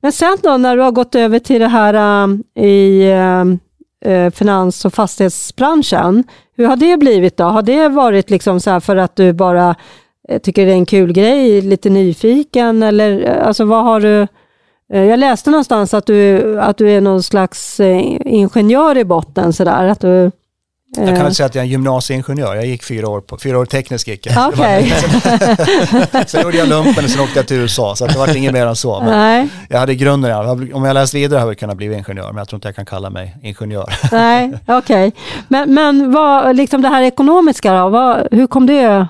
Men 0.00 0.12
sen 0.12 0.38
då 0.42 0.56
när 0.56 0.76
du 0.76 0.82
har 0.82 0.92
gått 0.92 1.14
över 1.14 1.38
till 1.38 1.60
det 1.60 1.68
här 1.68 2.24
äh, 2.24 2.64
i 2.64 3.10
ähm, 3.10 3.58
äh, 4.04 4.30
finans 4.30 4.84
och 4.84 4.94
fastighetsbranschen, 4.94 6.24
hur 6.56 6.66
har 6.66 6.76
det 6.76 6.96
blivit 6.96 7.36
då? 7.36 7.44
Har 7.44 7.62
det 7.62 7.88
varit 7.88 8.30
liksom 8.30 8.60
så 8.60 8.80
för 8.80 8.96
att 8.96 9.16
du 9.16 9.32
bara 9.32 9.74
äh, 10.28 10.40
tycker 10.40 10.66
det 10.66 10.72
är 10.72 10.76
en 10.76 10.86
kul 10.86 11.12
grej, 11.12 11.60
lite 11.60 11.90
nyfiken 11.90 12.82
eller 12.82 13.24
äh, 13.24 13.46
alltså 13.46 13.64
vad 13.64 13.84
har 13.84 14.00
du 14.00 14.26
äh, 14.92 15.04
jag 15.04 15.18
läste 15.18 15.50
någonstans 15.50 15.94
att 15.94 16.06
du, 16.06 16.60
att 16.60 16.78
du 16.78 16.90
är 16.90 17.00
någon 17.00 17.22
slags 17.22 17.80
ingenjör 18.24 18.98
i 18.98 19.04
botten 19.04 19.52
sådär, 19.52 19.88
att 19.88 20.00
du 20.00 20.30
jag 20.96 21.16
kan 21.16 21.24
väl 21.24 21.34
säga 21.34 21.46
att 21.46 21.54
jag 21.54 21.62
är 21.62 21.64
en 21.64 21.70
gymnasieingenjör. 21.70 22.54
Jag 22.54 22.66
gick 22.66 22.84
fyra 22.84 23.08
år, 23.08 23.20
på, 23.20 23.38
fyra 23.38 23.58
år 23.58 23.66
teknisk 23.66 24.08
gick 24.08 24.26
jag. 24.26 24.48
Okay. 24.48 24.92
sen 26.26 26.42
gjorde 26.42 26.56
jag 26.56 26.68
lumpen 26.68 27.04
och 27.04 27.10
sen 27.10 27.20
åkte 27.20 27.38
jag 27.38 27.48
till 27.48 27.56
USA, 27.56 27.96
så 27.96 28.06
det 28.06 28.18
var 28.18 28.36
inget 28.36 28.52
mer 28.52 28.66
än 28.66 28.76
så. 28.76 29.00
Men 29.00 29.10
Nej. 29.10 29.48
Jag 29.68 29.78
hade 29.78 29.94
grunden, 29.94 30.72
om 30.74 30.84
jag 30.84 30.94
läst 30.94 31.14
vidare 31.14 31.38
hade 31.38 31.50
jag 31.50 31.58
kunnat 31.58 31.76
bli 31.76 31.86
ingenjör, 31.86 32.26
men 32.26 32.36
jag 32.36 32.48
tror 32.48 32.56
inte 32.56 32.68
jag 32.68 32.76
kan 32.76 32.86
kalla 32.86 33.10
mig 33.10 33.36
ingenjör. 33.42 33.94
Nej, 34.12 34.52
okej. 34.66 35.08
Okay. 35.08 35.12
Men, 35.48 35.74
men 35.74 36.12
vad, 36.12 36.56
liksom 36.56 36.82
det 36.82 36.88
här 36.88 37.02
ekonomiska 37.02 37.72
då, 37.72 37.88
vad, 37.88 38.28
hur 38.30 38.46
kom 38.46 38.66
det 38.66 39.06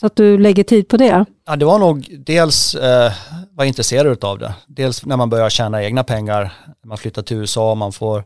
så 0.00 0.06
att 0.06 0.16
du 0.16 0.38
lägger 0.38 0.64
tid 0.64 0.88
på 0.88 0.96
det? 0.96 1.24
Ja, 1.46 1.56
det 1.56 1.64
var 1.64 1.78
nog 1.78 2.06
dels 2.26 2.74
eh, 2.74 3.12
var 3.50 3.64
intresserad 3.64 4.24
av 4.24 4.38
det. 4.38 4.54
Dels 4.66 5.06
när 5.06 5.16
man 5.16 5.30
börjar 5.30 5.50
tjäna 5.50 5.82
egna 5.82 6.04
pengar, 6.04 6.52
man 6.84 6.98
flyttar 6.98 7.22
till 7.22 7.36
USA, 7.36 7.74
man 7.74 7.92
får 7.92 8.24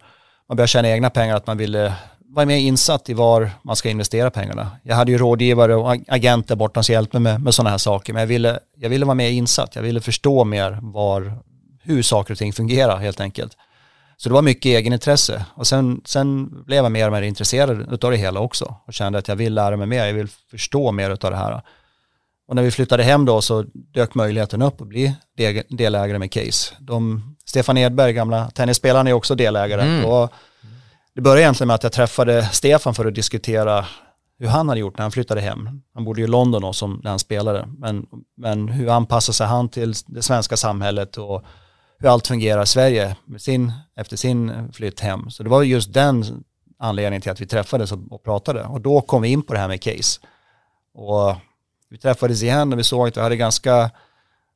man 0.49 0.57
börjar 0.57 0.66
tjäna 0.66 0.89
egna 0.89 1.11
pengar, 1.11 1.37
att 1.37 1.47
man 1.47 1.59
ville 1.59 1.93
vara 2.29 2.47
mer 2.47 2.57
insatt 2.57 3.09
i 3.09 3.14
var 3.14 3.51
man 3.62 3.77
ska 3.77 3.91
investera 3.91 4.31
pengarna. 4.31 4.70
Jag 4.83 4.97
hade 4.97 5.12
ju 5.12 5.18
rådgivare 5.18 5.74
och 5.74 5.97
agenter 6.09 6.57
bortom 6.57 6.83
som 6.83 6.93
hjälpte 6.93 7.18
mig 7.18 7.33
med, 7.33 7.43
med 7.43 7.55
sådana 7.55 7.70
här 7.70 7.79
saker, 7.79 8.12
men 8.12 8.20
jag 8.20 8.27
ville, 8.27 8.59
jag 8.77 8.91
ville 8.91 9.05
vara 9.05 9.14
mer 9.14 9.31
insatt, 9.31 9.77
jag 9.77 9.83
ville 9.83 10.01
förstå 10.01 10.45
mer 10.45 10.79
var, 10.83 11.33
hur 11.83 12.03
saker 12.03 12.35
och 12.35 12.39
ting 12.39 12.53
fungerar 12.53 12.97
helt 12.97 13.20
enkelt. 13.20 13.57
Så 14.16 14.29
det 14.29 14.33
var 14.33 14.43
mycket 14.43 14.66
egenintresse 14.66 15.45
och 15.55 15.66
sen, 15.66 16.01
sen 16.05 16.51
blev 16.64 16.85
jag 16.85 16.93
mer 16.93 17.07
och 17.07 17.12
mer 17.12 17.22
intresserad 17.22 18.05
av 18.05 18.11
det 18.11 18.16
hela 18.16 18.41
också 18.41 18.74
och 18.87 18.95
kände 18.95 19.18
att 19.18 19.29
jag 19.29 19.37
vill 19.37 19.55
lära 19.55 19.77
mig 19.77 19.87
mer, 19.87 20.07
jag 20.07 20.14
vill 20.14 20.29
förstå 20.51 20.93
mer 20.93 21.11
av 21.11 21.31
det 21.31 21.37
här. 21.37 21.62
Och 22.49 22.57
när 22.57 22.62
vi 22.62 22.70
flyttade 22.70 23.03
hem 23.03 23.24
då 23.24 23.43
så 23.43 23.64
dök 23.72 24.14
möjligheten 24.14 24.62
upp 24.62 24.81
att 24.81 24.87
bli 24.87 25.14
delägare 25.68 26.18
med 26.18 26.33
Case. 26.33 26.74
De, 26.79 27.22
Stefan 27.45 27.79
Edberg, 27.79 28.12
gamla 28.12 28.51
tennisspelaren, 28.51 29.07
är 29.07 29.12
också 29.12 29.35
delägare. 29.35 29.83
Mm. 29.83 30.05
Och 30.05 30.33
det 31.17 31.23
började 31.23 31.43
egentligen 31.43 31.69
med 31.69 31.75
att 31.75 31.83
jag 31.83 31.93
träffade 31.93 32.49
Stefan 32.53 32.95
för 32.95 33.05
att 33.05 33.14
diskutera 33.14 33.87
hur 34.39 34.47
han 34.47 34.69
hade 34.69 34.81
gjort 34.81 34.99
när 34.99 35.03
han 35.03 35.12
flyttade 35.12 35.41
hem. 35.41 35.83
Han 35.95 36.05
bodde 36.05 36.21
ju 36.21 36.25
i 36.25 36.31
London 36.31 36.62
då 36.62 36.73
som 36.73 37.01
när 37.05 37.11
han 37.11 37.19
spelade. 37.19 37.69
Men, 37.79 38.07
men 38.37 38.69
hur 38.69 38.89
anpassade 38.89 39.37
sig 39.37 39.47
han 39.47 39.69
till 39.69 39.95
det 40.07 40.23
svenska 40.23 40.57
samhället 40.57 41.17
och 41.17 41.45
hur 41.99 42.09
allt 42.09 42.27
fungerar 42.27 42.62
i 42.62 42.67
Sverige 42.67 43.17
med 43.25 43.41
sin, 43.41 43.73
efter 43.97 44.17
sin 44.17 44.73
flytt 44.73 45.01
hem. 45.01 45.31
Så 45.31 45.43
det 45.43 45.49
var 45.49 45.62
just 45.62 45.93
den 45.93 46.45
anledningen 46.79 47.23
till 47.23 47.33
att 47.33 47.41
vi 47.41 47.47
träffades 47.47 47.93
och, 47.93 47.99
och 48.11 48.23
pratade. 48.23 48.64
Och 48.64 48.81
då 48.81 49.01
kom 49.01 49.23
vi 49.23 49.29
in 49.29 49.43
på 49.43 49.53
det 49.53 49.59
här 49.59 49.69
med 49.69 49.83
case. 49.83 50.21
Och 50.95 51.37
vi 51.91 51.99
träffades 51.99 52.43
igen 52.43 52.73
och 52.73 52.79
vi 52.79 52.85
såg 52.85 53.09
att 53.09 53.17
vi 53.17 53.21
hade 53.21 53.37
ganska 53.37 53.91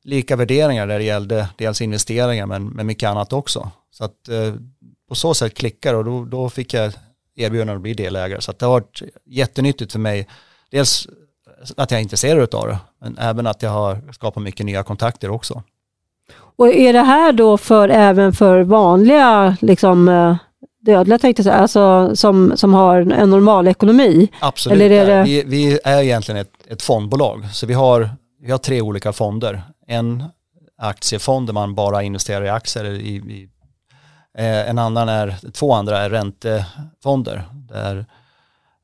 lika 0.03 0.35
värderingar 0.35 0.87
där 0.87 0.99
det 0.99 1.05
gällde 1.05 1.47
dels 1.57 1.81
investeringar 1.81 2.45
men, 2.45 2.69
men 2.69 2.87
mycket 2.87 3.09
annat 3.09 3.33
också. 3.33 3.71
Så 3.91 4.05
att 4.05 4.29
eh, 4.29 4.53
på 5.11 5.15
så 5.15 5.33
sätt 5.33 5.53
klickar 5.53 5.93
och 5.93 6.05
då, 6.05 6.25
då 6.25 6.49
fick 6.49 6.73
jag 6.73 6.93
erbjudande 7.35 7.73
att 7.73 7.81
bli 7.81 7.93
delägare. 7.93 8.41
Så 8.41 8.51
att 8.51 8.59
det 8.59 8.65
har 8.65 8.73
varit 8.73 9.01
jättenyttigt 9.25 9.91
för 9.91 9.99
mig. 9.99 10.27
Dels 10.69 11.07
att 11.77 11.91
jag 11.91 11.97
är 11.97 12.01
intresserad 12.01 12.55
av 12.55 12.67
det, 12.67 12.77
men 13.01 13.17
även 13.17 13.47
att 13.47 13.61
jag 13.61 13.69
har 13.69 14.01
skapat 14.13 14.43
mycket 14.43 14.65
nya 14.65 14.83
kontakter 14.83 15.29
också. 15.29 15.63
Och 16.33 16.67
är 16.67 16.93
det 16.93 17.01
här 17.01 17.31
då 17.31 17.57
för, 17.57 17.89
även 17.89 18.33
för 18.33 18.63
vanliga 18.63 19.57
liksom, 19.61 20.09
eh, 20.09 20.35
dödliga, 20.81 21.19
tänkte 21.19 21.39
jag 21.39 21.45
säga, 21.45 21.55
alltså 21.55 22.15
som, 22.15 22.57
som 22.57 22.73
har 22.73 22.97
en 22.97 23.29
normal 23.29 23.67
ekonomi? 23.67 24.27
Absolut, 24.41 24.75
Eller 24.75 24.91
är 24.91 25.05
det... 25.05 25.23
vi, 25.23 25.43
vi 25.43 25.79
är 25.83 26.01
egentligen 26.01 26.41
ett, 26.41 26.53
ett 26.67 26.81
fondbolag, 26.81 27.45
så 27.53 27.65
vi 27.65 27.73
har, 27.73 28.09
vi 28.41 28.51
har 28.51 28.57
tre 28.57 28.81
olika 28.81 29.13
fonder. 29.13 29.61
En 29.87 30.23
aktiefond 30.77 31.47
där 31.47 31.53
man 31.53 31.75
bara 31.75 32.03
investerar 32.03 32.45
i 32.45 32.49
aktier 32.49 32.85
i, 32.85 33.15
i 33.15 33.49
en 34.37 34.79
annan 34.79 35.09
är, 35.09 35.51
två 35.51 35.73
andra 35.73 35.97
är 35.97 36.09
räntefonder. 36.09 37.43
Det 37.53 37.77
är 37.77 38.05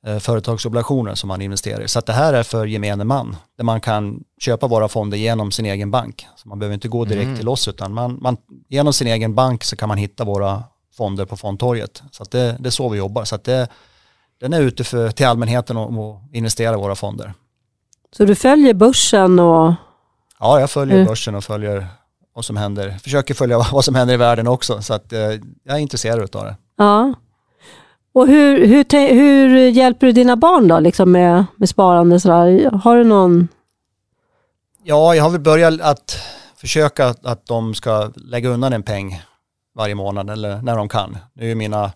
eh, 0.06 0.20
företagsobligationer 0.20 1.16
som 1.16 1.28
man 1.28 1.42
investerar 1.42 1.82
i. 1.82 1.88
Så 1.88 2.02
det 2.02 2.14
här 2.14 2.34
är 2.34 2.44
för 2.44 2.66
gemene 2.66 3.04
man. 3.04 3.36
Där 3.58 3.64
man 3.64 3.82
kan 3.82 4.24
köpa 4.40 4.68
våra 4.68 4.88
fonder 4.88 5.18
genom 5.18 5.52
sin 5.52 5.66
egen 5.66 5.92
bank. 5.92 6.28
Så 6.36 6.50
man 6.50 6.60
behöver 6.60 6.74
inte 6.74 6.88
gå 6.88 7.06
direkt 7.06 7.26
mm. 7.26 7.38
till 7.38 7.50
oss 7.50 7.68
utan 7.68 7.94
man, 7.94 8.18
man, 8.22 8.38
genom 8.68 8.94
sin 8.94 9.08
egen 9.08 9.36
bank 9.36 9.64
så 9.64 9.76
kan 9.76 9.90
man 9.90 9.98
hitta 9.98 10.24
våra 10.24 10.64
fonder 10.98 11.26
på 11.26 11.38
fondtorget. 11.38 12.04
Så 12.12 12.24
det, 12.24 12.58
det 12.60 12.70
är 12.70 12.72
så 12.72 12.90
vi 12.90 12.98
jobbar. 12.98 13.24
Så 13.24 13.38
det, 13.38 13.68
den 14.40 14.54
är 14.54 14.62
ute 14.62 14.84
för, 14.84 15.12
till 15.12 15.26
allmänheten 15.26 15.78
och, 15.78 16.10
och 16.10 16.22
investera 16.32 16.74
i 16.74 16.78
våra 16.78 16.96
fonder. 16.96 17.34
Så 18.12 18.26
du 18.26 18.36
följer 18.36 18.74
börsen 18.74 19.40
och? 19.40 19.74
Ja, 20.40 20.60
jag 20.60 20.70
följer 20.70 20.96
mm. 20.96 21.08
börsen 21.08 21.36
och 21.36 21.44
följer 21.44 21.88
vad 22.38 22.46
som 22.46 22.58
händer, 22.58 22.92
försöker 23.04 23.34
följa 23.34 23.58
vad 23.72 23.86
som 23.86 23.96
händer 23.96 24.14
i 24.14 24.18
världen 24.18 24.48
också. 24.48 24.82
Så 24.82 24.94
att, 24.94 25.14
eh, 25.14 25.20
jag 25.64 25.76
är 25.76 25.78
intresserad 25.78 26.36
av 26.36 26.44
det. 26.46 26.56
Ja. 26.78 27.14
Och 28.14 28.28
hur, 28.28 28.66
hur, 28.68 29.14
hur 29.14 29.70
hjälper 29.70 30.08
du 30.08 30.14
dina 30.14 30.36
barn 30.36 30.68
då 30.68 30.80
liksom 30.80 31.12
med, 31.12 31.46
med 31.56 31.70
sparande? 31.70 32.20
Sådär? 32.20 32.72
Har 32.72 32.96
du 32.96 33.04
någon? 33.04 33.48
Ja, 34.84 35.16
jag 35.16 35.24
har 35.24 35.30
väl 35.30 35.42
börjat 35.42 35.82
att 35.82 36.18
försöka 36.56 37.08
att, 37.08 37.26
att 37.26 37.46
de 37.46 37.74
ska 37.74 38.12
lägga 38.16 38.50
undan 38.50 38.74
en 38.74 38.84
peng 38.84 39.22
varje 39.76 39.96
månad 39.96 40.30
eller 40.30 40.62
när 40.62 40.76
de 40.76 40.90
kan. 40.90 41.18
Nu 41.34 41.52
är 41.52 41.56
mina, 41.56 41.92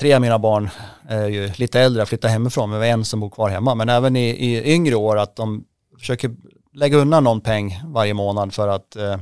tre 0.00 0.14
av 0.14 0.20
mina 0.20 0.38
barn 0.38 0.70
är 1.08 1.28
ju 1.28 1.50
lite 1.56 1.80
äldre, 1.80 2.06
flyttar 2.06 2.28
hemifrån, 2.28 2.70
men 2.70 2.80
vi 2.80 2.86
har 2.86 2.92
en 2.92 3.04
som 3.04 3.20
bor 3.20 3.30
kvar 3.30 3.48
hemma. 3.48 3.74
Men 3.74 3.88
även 3.88 4.16
i, 4.16 4.28
i 4.28 4.72
yngre 4.74 4.94
år 4.94 5.16
att 5.16 5.36
de 5.36 5.64
försöker 5.98 6.30
lägga 6.72 6.98
undan 6.98 7.24
någon 7.24 7.40
peng 7.40 7.80
varje 7.84 8.14
månad 8.14 8.54
för 8.54 8.68
att 8.68 8.96
eh, 8.96 9.16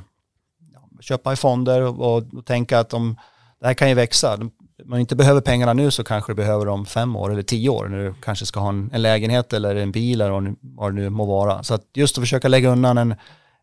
köpa 1.00 1.32
i 1.32 1.36
fonder 1.36 1.82
och, 1.82 2.18
och, 2.34 2.46
tänka 2.46 2.78
att 2.78 2.94
om, 2.94 3.16
det 3.60 3.66
här 3.66 3.74
kan 3.74 3.88
ju 3.88 3.94
växa. 3.94 4.34
Om 4.34 4.50
man 4.84 5.00
inte 5.00 5.16
behöver 5.16 5.40
pengarna 5.40 5.72
nu 5.72 5.90
så 5.90 6.04
kanske 6.04 6.32
du 6.32 6.36
behöver 6.36 6.66
dem 6.66 6.86
fem 6.86 7.16
år 7.16 7.32
eller 7.32 7.42
tio 7.42 7.68
år 7.68 7.88
när 7.88 7.98
du 7.98 8.14
kanske 8.22 8.46
ska 8.46 8.60
ha 8.60 8.68
en, 8.68 8.90
en 8.92 9.02
lägenhet 9.02 9.52
eller 9.52 9.76
en 9.76 9.92
bil 9.92 10.20
eller 10.20 10.54
vad 10.60 10.92
det 10.92 11.00
nu 11.00 11.10
må 11.10 11.24
vara. 11.24 11.62
Så 11.62 11.74
att 11.74 11.82
just 11.94 12.18
att 12.18 12.22
försöka 12.22 12.48
lägga 12.48 12.68
undan 12.68 12.98
en, 12.98 13.14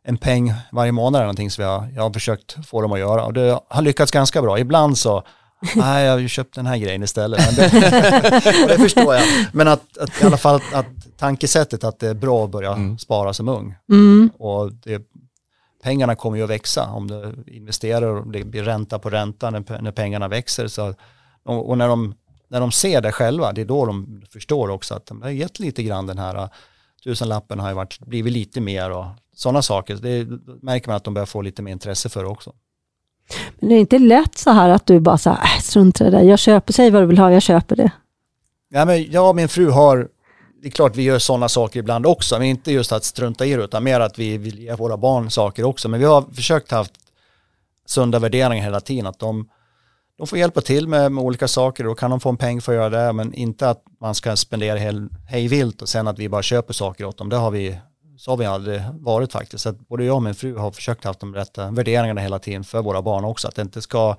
en 0.03 0.17
peng 0.17 0.53
varje 0.71 0.91
månad 0.91 1.21
är 1.21 1.25
någonting 1.25 1.51
som 1.51 1.63
jag, 1.63 1.87
jag 1.95 2.03
har 2.03 2.13
försökt 2.13 2.67
få 2.67 2.81
dem 2.81 2.91
att 2.91 2.99
göra 2.99 3.25
och 3.25 3.33
det 3.33 3.59
har 3.69 3.81
lyckats 3.81 4.11
ganska 4.11 4.41
bra. 4.41 4.59
Ibland 4.59 4.97
så 4.97 5.23
Nej, 5.75 6.05
jag 6.05 6.11
har 6.11 6.19
ju 6.19 6.27
köpt 6.27 6.55
den 6.55 6.65
här 6.65 6.77
grejen 6.77 7.03
istället. 7.03 7.39
Men 7.45 7.55
det, 7.55 7.69
det 8.67 8.77
förstår 8.77 9.15
jag. 9.15 9.23
Men 9.51 9.67
att, 9.67 9.97
att, 9.97 10.21
i 10.21 10.25
alla 10.25 10.37
fall 10.37 10.61
att 10.73 10.85
tankesättet 11.17 11.83
att 11.83 11.99
det 11.99 12.07
är 12.07 12.13
bra 12.13 12.43
att 12.43 12.51
börja 12.51 12.71
mm. 12.71 12.97
spara 12.97 13.33
som 13.33 13.49
ung. 13.49 13.75
Mm. 13.89 14.29
Och 14.37 14.71
det, 14.71 15.01
pengarna 15.85 16.15
kommer 16.15 16.37
ju 16.37 16.43
att 16.43 16.49
växa 16.49 16.89
om 16.91 17.07
du 17.07 17.43
investerar 17.47 18.07
och 18.07 18.31
det 18.31 18.43
blir 18.43 18.63
ränta 18.63 18.99
på 18.99 19.09
ränta 19.09 19.49
när, 19.49 19.91
pengarna 19.91 20.27
växer. 20.27 20.67
Så, 20.67 20.93
och 21.43 21.77
när 21.77 21.87
de, 21.87 22.15
när 22.47 22.59
de 22.59 22.71
ser 22.71 23.01
det 23.01 23.11
själva, 23.11 23.53
det 23.53 23.61
är 23.61 23.65
då 23.65 23.85
de 23.85 24.21
förstår 24.29 24.69
också 24.69 24.95
att 24.95 25.05
de 25.05 25.21
har 25.21 25.29
gett 25.29 25.59
lite 25.59 25.83
grann 25.83 26.07
den 26.07 26.17
här 26.17 26.49
tusenlappen 27.03 27.59
har 27.59 27.69
ju 27.69 27.75
varit, 27.75 27.99
blivit 27.99 28.33
lite 28.33 28.61
mer 28.61 28.91
och 28.91 29.05
sådana 29.35 29.61
saker. 29.61 29.95
Det 29.95 30.27
märker 30.61 30.87
man 30.87 30.95
att 30.95 31.03
de 31.03 31.13
börjar 31.13 31.25
få 31.25 31.41
lite 31.41 31.61
mer 31.61 31.71
intresse 31.71 32.09
för 32.09 32.25
också. 32.25 32.53
Men 33.59 33.69
det 33.69 33.75
är 33.75 33.79
inte 33.79 33.99
lätt 33.99 34.37
så 34.37 34.51
här 34.51 34.69
att 34.69 34.85
du 34.85 34.99
bara 34.99 35.17
så 35.17 35.29
här, 35.29 35.43
äh, 35.43 35.61
strunt 35.61 36.01
i 36.01 36.03
det 36.03 36.09
där, 36.09 36.21
jag 36.21 36.39
köper, 36.39 36.73
säg 36.73 36.91
vad 36.91 37.01
du 37.01 37.05
vill 37.05 37.17
ha, 37.17 37.31
jag 37.31 37.41
köper 37.41 37.75
det. 37.75 37.91
Ja, 38.69 38.85
men 38.85 39.11
jag 39.11 39.29
och 39.29 39.35
min 39.35 39.49
fru 39.49 39.69
har 39.69 40.09
det 40.61 40.67
är 40.67 40.71
klart 40.71 40.95
vi 40.95 41.03
gör 41.03 41.19
sådana 41.19 41.49
saker 41.49 41.79
ibland 41.79 42.05
också, 42.05 42.37
men 42.37 42.47
inte 42.47 42.71
just 42.71 42.91
att 42.91 43.03
strunta 43.03 43.45
i 43.45 43.55
det, 43.55 43.63
utan 43.63 43.83
mer 43.83 43.99
att 43.99 44.19
vi 44.19 44.37
vill 44.37 44.59
ge 44.59 44.75
våra 44.75 44.97
barn 44.97 45.31
saker 45.31 45.63
också. 45.63 45.89
Men 45.89 45.99
vi 45.99 46.05
har 46.05 46.21
försökt 46.21 46.71
haft 46.71 46.91
sunda 47.85 48.19
värderingar 48.19 48.63
hela 48.63 48.81
tiden, 48.81 49.07
att 49.07 49.19
de, 49.19 49.49
de 50.17 50.27
får 50.27 50.39
hjälpa 50.39 50.61
till 50.61 50.87
med, 50.87 51.11
med 51.11 51.23
olika 51.23 51.47
saker, 51.47 51.83
då 51.83 51.95
kan 51.95 52.09
de 52.09 52.19
få 52.19 52.29
en 52.29 52.37
peng 52.37 52.61
för 52.61 52.71
att 52.71 52.75
göra 52.75 53.05
det, 53.05 53.13
men 53.13 53.33
inte 53.33 53.69
att 53.69 53.83
man 54.01 54.15
ska 54.15 54.35
spendera 54.35 54.79
hej, 54.79 55.07
hej 55.27 55.47
vilt 55.47 55.81
och 55.81 55.89
sen 55.89 56.07
att 56.07 56.19
vi 56.19 56.29
bara 56.29 56.43
köper 56.43 56.73
saker 56.73 57.05
åt 57.05 57.17
dem. 57.17 57.29
Det 57.29 57.35
har 57.35 57.51
vi, 57.51 57.77
så 58.17 58.31
har 58.31 58.37
vi 58.37 58.45
aldrig 58.45 58.81
varit 58.93 59.31
faktiskt. 59.31 59.63
Så 59.63 59.73
både 59.73 60.05
jag 60.05 60.15
och 60.15 60.23
min 60.23 60.35
fru 60.35 60.57
har 60.57 60.71
försökt 60.71 61.03
haft 61.03 61.19
de 61.19 61.35
rätta 61.35 61.71
värderingarna 61.71 62.21
hela 62.21 62.39
tiden 62.39 62.63
för 62.63 62.81
våra 62.81 63.01
barn 63.01 63.25
också, 63.25 63.47
att 63.47 63.55
det 63.55 63.61
inte 63.61 63.81
ska, 63.81 64.15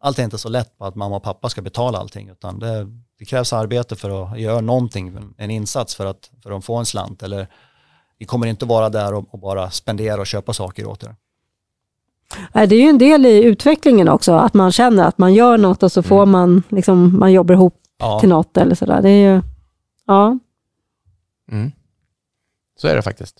allt 0.00 0.18
är 0.18 0.24
inte 0.24 0.38
så 0.38 0.48
lätt 0.48 0.78
på 0.78 0.84
att 0.84 0.94
mamma 0.94 1.16
och 1.16 1.22
pappa 1.22 1.48
ska 1.48 1.62
betala 1.62 1.98
allting, 1.98 2.28
utan 2.28 2.58
det 2.58 2.86
det 3.18 3.24
krävs 3.24 3.52
arbete 3.52 3.96
för 3.96 4.32
att 4.32 4.40
göra 4.40 4.60
någonting, 4.60 5.34
en 5.36 5.50
insats 5.50 5.94
för 5.94 6.06
att, 6.06 6.30
för 6.42 6.50
att 6.50 6.64
få 6.64 6.76
en 6.76 6.86
slant. 6.86 7.22
Eller 7.22 7.46
vi 8.18 8.24
kommer 8.24 8.46
inte 8.46 8.66
vara 8.66 8.88
där 8.88 9.14
och, 9.14 9.34
och 9.34 9.38
bara 9.38 9.70
spendera 9.70 10.20
och 10.20 10.26
köpa 10.26 10.52
saker 10.52 10.86
åt 10.86 11.02
er. 11.02 11.14
Det 12.52 12.74
är 12.74 12.80
ju 12.80 12.88
en 12.88 12.98
del 12.98 13.26
i 13.26 13.44
utvecklingen 13.44 14.08
också, 14.08 14.32
att 14.32 14.54
man 14.54 14.72
känner 14.72 15.04
att 15.04 15.18
man 15.18 15.34
gör 15.34 15.58
något 15.58 15.82
och 15.82 15.92
så 15.92 16.02
får 16.02 16.22
mm. 16.22 16.30
man, 16.30 16.62
liksom, 16.68 17.18
man 17.18 17.32
jobbar 17.32 17.54
ihop 17.54 17.74
ja. 17.98 18.20
till 18.20 18.28
något 18.28 18.56
eller 18.56 18.74
sådär. 18.74 19.02
Det 19.02 19.10
är 19.10 19.34
ju, 19.34 19.42
ja. 20.06 20.38
Mm. 21.52 21.72
Så 22.76 22.88
är 22.88 22.96
det 22.96 23.02
faktiskt. 23.02 23.36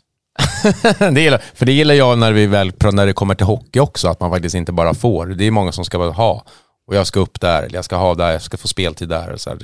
det 0.98 1.20
gillar, 1.20 1.38
för 1.54 1.66
det 1.66 1.72
gillar 1.72 1.94
jag 1.94 2.18
när, 2.18 2.32
vi 2.32 2.46
väl, 2.46 2.72
när 2.92 3.06
det 3.06 3.12
kommer 3.12 3.34
till 3.34 3.46
hockey 3.46 3.80
också, 3.80 4.08
att 4.08 4.20
man 4.20 4.30
faktiskt 4.30 4.54
inte 4.54 4.72
bara 4.72 4.94
får. 4.94 5.26
Det 5.26 5.44
är 5.44 5.50
många 5.50 5.72
som 5.72 5.84
ska 5.84 5.98
bara 5.98 6.10
ha, 6.10 6.44
och 6.88 6.94
jag 6.96 7.06
ska 7.06 7.20
upp 7.20 7.40
där, 7.40 7.62
eller 7.62 7.74
jag 7.74 7.84
ska 7.84 7.96
ha 7.96 8.14
där, 8.14 8.30
jag 8.32 8.42
ska 8.42 8.56
få 8.56 8.68
speltid 8.68 9.08
där. 9.08 9.36
Så 9.36 9.50
här. 9.50 9.58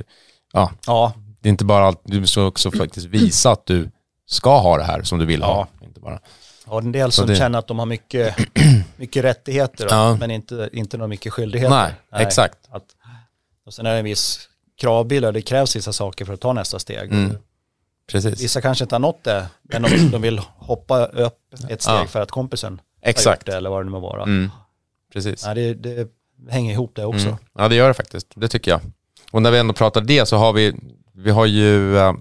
Ja. 0.53 0.71
ja. 0.87 1.13
Det 1.41 1.49
är 1.49 1.51
inte 1.51 1.65
bara 1.65 1.85
allt, 1.85 2.01
du 2.03 2.27
ska 2.27 2.45
också 2.45 2.71
faktiskt 2.71 3.05
visa 3.05 3.51
att 3.51 3.65
du 3.65 3.89
ska 4.25 4.57
ha 4.59 4.77
det 4.77 4.83
här 4.83 5.01
som 5.03 5.19
du 5.19 5.25
vill 5.25 5.39
Ja. 5.39 5.45
ha. 5.45 5.67
Inte 5.87 5.99
bara. 5.99 6.19
Ja, 6.67 6.77
en 6.77 6.91
del 6.91 7.11
Så 7.11 7.21
som 7.21 7.27
det- 7.27 7.35
känner 7.35 7.59
att 7.59 7.67
de 7.67 7.79
har 7.79 7.85
mycket, 7.85 8.35
mycket 8.97 9.23
rättigheter 9.23 9.83
då, 9.89 9.95
Ja. 9.95 10.15
men 10.19 10.31
inte, 10.31 10.69
inte 10.73 10.97
några 10.97 11.07
mycket 11.07 11.33
skyldigheter. 11.33 11.93
Nej, 12.11 12.23
exakt. 12.25 12.57
Att, 12.69 12.83
och 13.65 13.73
sen 13.73 13.85
är 13.85 13.91
det 13.93 13.97
en 13.99 14.05
viss 14.05 14.49
kravbild 14.81 15.33
det 15.33 15.41
krävs 15.41 15.75
vissa 15.75 15.93
saker 15.93 16.25
för 16.25 16.33
att 16.33 16.41
ta 16.41 16.53
nästa 16.53 16.79
steg. 16.79 17.11
Mm. 17.11 17.37
Precis. 18.11 18.41
Vissa 18.43 18.61
kanske 18.61 18.83
inte 18.83 18.95
har 18.95 18.99
nått 18.99 19.23
det, 19.23 19.47
men 19.63 19.81
de, 19.81 20.09
de 20.11 20.21
vill 20.21 20.39
hoppa 20.57 21.05
upp 21.05 21.39
ett 21.69 21.81
steg 21.81 21.95
Ja. 21.95 22.05
för 22.07 22.21
att 22.21 22.31
kompisen 22.31 22.81
har 23.03 23.09
Exakt. 23.09 23.41
gjort 23.41 23.45
det 23.45 23.57
eller 23.57 23.69
vad 23.69 23.79
det 23.81 23.85
nu 23.85 23.91
må 23.91 23.99
vara. 23.99 24.23
Mm. 24.23 24.51
Precis. 25.13 25.45
Nej, 25.45 25.55
det, 25.55 25.73
det 25.73 26.07
hänger 26.49 26.73
ihop 26.73 26.95
det 26.95 27.05
också. 27.05 27.27
Mm. 27.27 27.39
Ja, 27.57 27.67
det 27.67 27.75
gör 27.75 27.87
det 27.87 27.93
faktiskt. 27.93 28.27
Det 28.35 28.47
tycker 28.47 28.71
jag. 28.71 28.81
Och 29.31 29.41
när 29.41 29.51
vi 29.51 29.57
ändå 29.57 29.73
pratar 29.73 30.01
det 30.01 30.25
så 30.25 30.37
har 30.37 30.53
vi, 30.53 30.75
vi 31.13 31.31
har 31.31 31.45
ju 31.45 31.97
äh, 31.97 32.13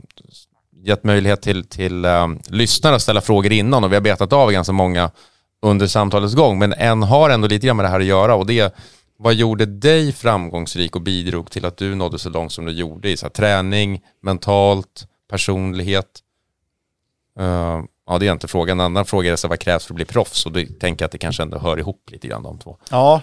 gett 0.84 1.04
möjlighet 1.04 1.42
till, 1.42 1.64
till 1.64 2.04
äh, 2.04 2.28
lyssnare 2.48 2.94
att 2.94 3.02
ställa 3.02 3.20
frågor 3.20 3.52
innan 3.52 3.84
och 3.84 3.92
vi 3.92 3.96
har 3.96 4.02
betat 4.02 4.32
av 4.32 4.52
ganska 4.52 4.72
många 4.72 5.10
under 5.62 5.86
samtalets 5.86 6.34
gång. 6.34 6.58
Men 6.58 6.72
en 6.72 7.02
har 7.02 7.30
ändå 7.30 7.48
lite 7.48 7.66
grann 7.66 7.76
med 7.76 7.84
det 7.84 7.90
här 7.90 8.00
att 8.00 8.06
göra 8.06 8.34
och 8.34 8.46
det 8.46 8.58
är 8.58 8.70
vad 9.16 9.34
gjorde 9.34 9.66
dig 9.66 10.12
framgångsrik 10.12 10.96
och 10.96 11.02
bidrog 11.02 11.50
till 11.50 11.64
att 11.64 11.76
du 11.76 11.94
nådde 11.94 12.18
så 12.18 12.30
långt 12.30 12.52
som 12.52 12.64
du 12.64 12.72
gjorde 12.72 13.10
i 13.10 13.16
så 13.16 13.26
här, 13.26 13.30
träning, 13.30 14.00
mentalt, 14.22 15.06
personlighet? 15.30 16.20
Uh, 17.40 17.82
ja, 18.06 18.18
det 18.20 18.26
är 18.26 18.32
inte 18.32 18.48
frågan. 18.48 18.80
En 18.80 18.86
annan 18.86 19.04
fråga 19.04 19.32
är 19.32 19.36
så 19.36 19.46
här, 19.46 19.50
vad 19.50 19.58
krävs 19.58 19.84
för 19.84 19.92
att 19.92 19.96
bli 19.96 20.04
proffs? 20.04 20.46
Och 20.46 20.52
då 20.52 20.60
tänker 20.80 21.02
jag 21.02 21.06
att 21.06 21.12
det 21.12 21.18
kanske 21.18 21.42
ändå 21.42 21.58
hör 21.58 21.78
ihop 21.78 22.08
lite 22.10 22.28
grann 22.28 22.42
de 22.42 22.58
två. 22.58 22.78
Ja, 22.90 23.22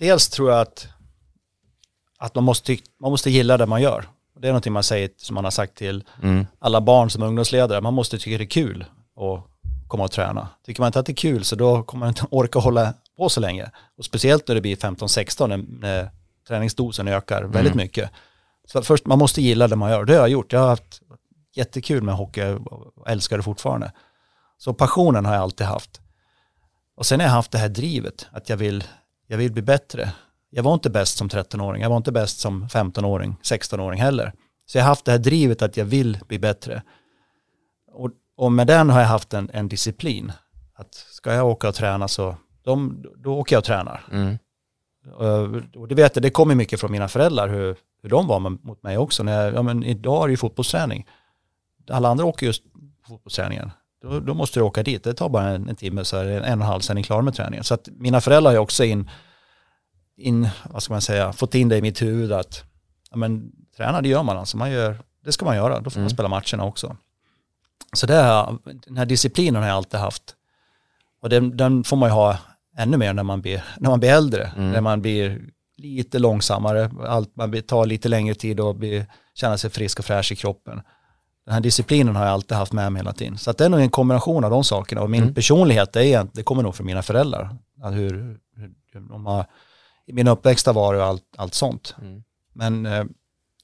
dels 0.00 0.28
tror 0.28 0.50
jag 0.50 0.60
att, 0.60 0.88
att 2.18 2.34
man, 2.34 2.44
måste, 2.44 2.76
man 3.00 3.10
måste 3.10 3.30
gilla 3.30 3.56
det 3.56 3.66
man 3.66 3.82
gör. 3.82 4.04
Det 4.40 4.48
är 4.48 4.52
någonting 4.52 4.72
man 4.72 4.82
säger, 4.82 5.10
som 5.16 5.34
man 5.34 5.44
har 5.44 5.50
sagt 5.50 5.74
till 5.74 6.04
Mm. 6.22 6.46
alla 6.58 6.80
barn 6.80 7.10
som 7.10 7.22
ungdomsledare, 7.22 7.80
man 7.80 7.94
måste 7.94 8.18
tycka 8.18 8.38
det 8.38 8.44
är 8.44 8.46
kul 8.46 8.84
att 9.16 9.44
komma 9.88 10.04
och 10.04 10.10
träna. 10.10 10.48
Tycker 10.66 10.80
man 10.82 10.86
inte 10.86 11.00
att 11.00 11.06
det 11.06 11.12
är 11.12 11.16
kul 11.16 11.44
så 11.44 11.56
då 11.56 11.82
kommer 11.82 12.00
man 12.00 12.08
inte 12.08 12.26
orka 12.30 12.58
hålla 12.58 12.94
på 13.16 13.28
så 13.28 13.40
länge. 13.40 13.70
Och 13.98 14.04
speciellt 14.04 14.48
när 14.48 14.54
det 14.54 14.60
blir 14.60 14.76
15-16 14.76 15.46
när, 15.46 15.56
när 15.56 16.10
träningsdosen 16.48 17.08
ökar 17.08 17.42
väldigt 17.42 17.74
mycket. 17.74 18.10
Så 18.66 18.82
först, 18.82 19.06
man 19.06 19.18
måste 19.18 19.42
gilla 19.42 19.68
det 19.68 19.76
man 19.76 19.90
gör. 19.90 20.04
Det 20.04 20.12
har 20.12 20.20
jag 20.20 20.28
gjort. 20.28 20.52
Jag 20.52 20.60
har 20.60 20.68
haft 20.68 21.00
jättekul 21.54 22.02
med 22.02 22.14
hockey 22.14 22.42
och 22.96 23.08
älskar 23.10 23.36
det 23.36 23.42
fortfarande. 23.42 23.92
Så 24.58 24.74
passionen 24.74 25.24
har 25.26 25.34
jag 25.34 25.42
alltid 25.42 25.66
haft. 25.66 26.00
Och 26.96 27.06
sen 27.06 27.20
har 27.20 27.26
jag 27.26 27.32
haft 27.32 27.50
det 27.50 27.58
här 27.58 27.68
drivet, 27.68 28.26
att 28.32 28.48
jag 28.48 28.56
vill, 28.56 28.84
jag 29.30 29.38
vill 29.38 29.52
bli 29.52 29.62
bättre. 29.62 30.12
Jag 30.50 30.62
var 30.62 30.74
inte 30.74 30.90
bäst 30.90 31.18
som 31.18 31.28
13-åring, 31.28 31.82
jag 31.82 31.90
var 31.90 31.96
inte 31.96 32.12
bäst 32.12 32.40
som 32.40 32.66
15-åring, 32.68 33.36
16-åring 33.42 34.00
heller. 34.00 34.32
Så 34.66 34.78
jag 34.78 34.82
har 34.82 34.88
haft 34.88 35.04
det 35.04 35.12
här 35.12 35.18
drivet 35.18 35.62
att 35.62 35.76
jag 35.76 35.84
vill 35.84 36.18
bli 36.28 36.38
bättre. 36.38 36.82
Och, 37.92 38.10
och 38.36 38.52
med 38.52 38.66
den 38.66 38.90
har 38.90 39.00
jag 39.00 39.08
haft 39.08 39.34
en, 39.34 39.50
en 39.52 39.68
disciplin. 39.68 40.32
Att 40.74 40.94
ska 40.94 41.32
jag 41.32 41.46
åka 41.46 41.68
och 41.68 41.74
träna 41.74 42.08
så 42.08 42.36
de, 42.62 43.04
då 43.16 43.38
åker 43.38 43.56
jag 43.56 43.60
och 43.60 43.64
tränar. 43.64 44.04
Mm. 44.12 44.38
Och 45.74 45.88
det 45.88 45.94
vet 45.94 46.16
jag, 46.16 46.22
det 46.22 46.30
kommer 46.30 46.54
mycket 46.54 46.80
från 46.80 46.92
mina 46.92 47.08
föräldrar 47.08 47.48
hur, 47.48 47.76
hur 48.02 48.10
de 48.10 48.26
var 48.26 48.40
med, 48.40 48.64
mot 48.64 48.82
mig 48.82 48.98
också. 48.98 49.22
När 49.22 49.44
jag, 49.44 49.54
ja, 49.54 49.62
men 49.62 49.84
idag 49.84 50.22
är 50.22 50.26
det 50.26 50.32
ju 50.32 50.36
fotbollsträning. 50.36 51.06
Alla 51.90 52.08
andra 52.08 52.24
åker 52.24 52.46
just 52.46 52.62
fotbollsträningen. 53.08 53.70
Då, 54.02 54.20
då 54.20 54.34
måste 54.34 54.60
du 54.60 54.64
åka 54.64 54.82
dit. 54.82 55.04
Det 55.04 55.14
tar 55.14 55.28
bara 55.28 55.48
en, 55.48 55.68
en 55.68 55.76
timme 55.76 56.04
så 56.04 56.16
är 56.16 56.24
det 56.24 56.34
en 56.34 56.42
och 56.42 56.48
en 56.48 56.60
halv 56.60 56.80
sen 56.80 56.96
är 56.96 57.00
ni 57.00 57.04
klar 57.04 57.22
med 57.22 57.34
träningen. 57.34 57.64
Så 57.64 57.74
att 57.74 57.88
mina 57.96 58.20
föräldrar 58.20 58.52
har 58.52 58.58
också 58.58 58.84
in, 58.84 59.10
in, 60.16 60.48
vad 60.70 60.82
ska 60.82 60.92
man 60.92 61.00
säga, 61.00 61.32
fått 61.32 61.54
in 61.54 61.68
det 61.68 61.76
i 61.76 61.82
mitt 61.82 62.02
huvud 62.02 62.32
att 62.32 62.64
ja, 63.10 63.16
men, 63.16 63.52
träna 63.76 64.00
det 64.02 64.08
gör 64.08 64.22
man 64.22 64.38
alltså. 64.38 64.56
Man 64.56 64.70
gör, 64.70 64.98
det 65.24 65.32
ska 65.32 65.44
man 65.44 65.56
göra, 65.56 65.80
då 65.80 65.90
får 65.90 66.00
man 66.00 66.06
Mm. 66.06 66.10
spela 66.10 66.28
matcherna 66.28 66.64
också. 66.64 66.96
Så 67.92 68.06
det 68.06 68.14
har, 68.14 68.58
den 68.86 68.96
här 68.96 69.06
disciplinen 69.06 69.62
har 69.62 69.68
jag 69.68 69.76
alltid 69.76 70.00
haft. 70.00 70.36
Och 71.22 71.28
den, 71.28 71.56
den 71.56 71.84
får 71.84 71.96
man 71.96 72.08
ju 72.08 72.12
ha 72.12 72.38
ännu 72.76 72.96
mer 72.96 73.12
när 73.12 73.22
man 73.22 73.40
blir, 73.40 73.64
när 73.78 73.90
man 73.90 74.00
blir 74.00 74.10
äldre. 74.10 74.52
Mm. 74.56 74.70
När 74.70 74.80
man 74.80 75.02
blir 75.02 75.40
lite 75.76 76.18
långsammare, 76.18 76.90
allt, 77.06 77.36
man 77.36 77.62
tar 77.62 77.86
lite 77.86 78.08
längre 78.08 78.34
tid 78.34 78.60
och 78.60 78.74
blir, 78.74 79.06
känna 79.34 79.58
sig 79.58 79.70
frisk 79.70 79.98
och 79.98 80.04
fräsch 80.04 80.32
i 80.32 80.36
kroppen. 80.36 80.82
Den 81.44 81.54
här 81.54 81.60
disciplinen 81.60 82.16
har 82.16 82.24
jag 82.24 82.32
alltid 82.32 82.56
haft 82.56 82.72
med 82.72 82.92
mig 82.92 83.00
hela 83.00 83.12
tiden. 83.12 83.38
Så 83.38 83.50
att 83.50 83.58
det 83.58 83.64
är 83.64 83.68
nog 83.68 83.80
en 83.80 83.90
kombination 83.90 84.44
av 84.44 84.50
de 84.50 84.64
sakerna. 84.64 85.02
Och 85.02 85.10
min 85.10 85.22
Mm. 85.22 85.34
personlighet, 85.34 85.92
det, 85.92 86.12
är, 86.12 86.26
det 86.32 86.42
kommer 86.42 86.62
nog 86.62 86.74
från 86.74 86.86
mina 86.86 87.02
föräldrar. 87.02 87.56
Att 87.82 87.94
hur, 87.94 88.38
hur, 88.56 88.74
de 89.08 89.26
har, 89.26 89.46
min 90.06 90.28
uppväxt 90.28 90.66
har 90.66 90.72
varit 90.74 90.98
och 90.98 91.06
allt, 91.06 91.24
allt 91.36 91.54
sånt. 91.54 91.94
Mm. 92.02 92.22
Men 92.52 92.86
eh, 92.86 93.04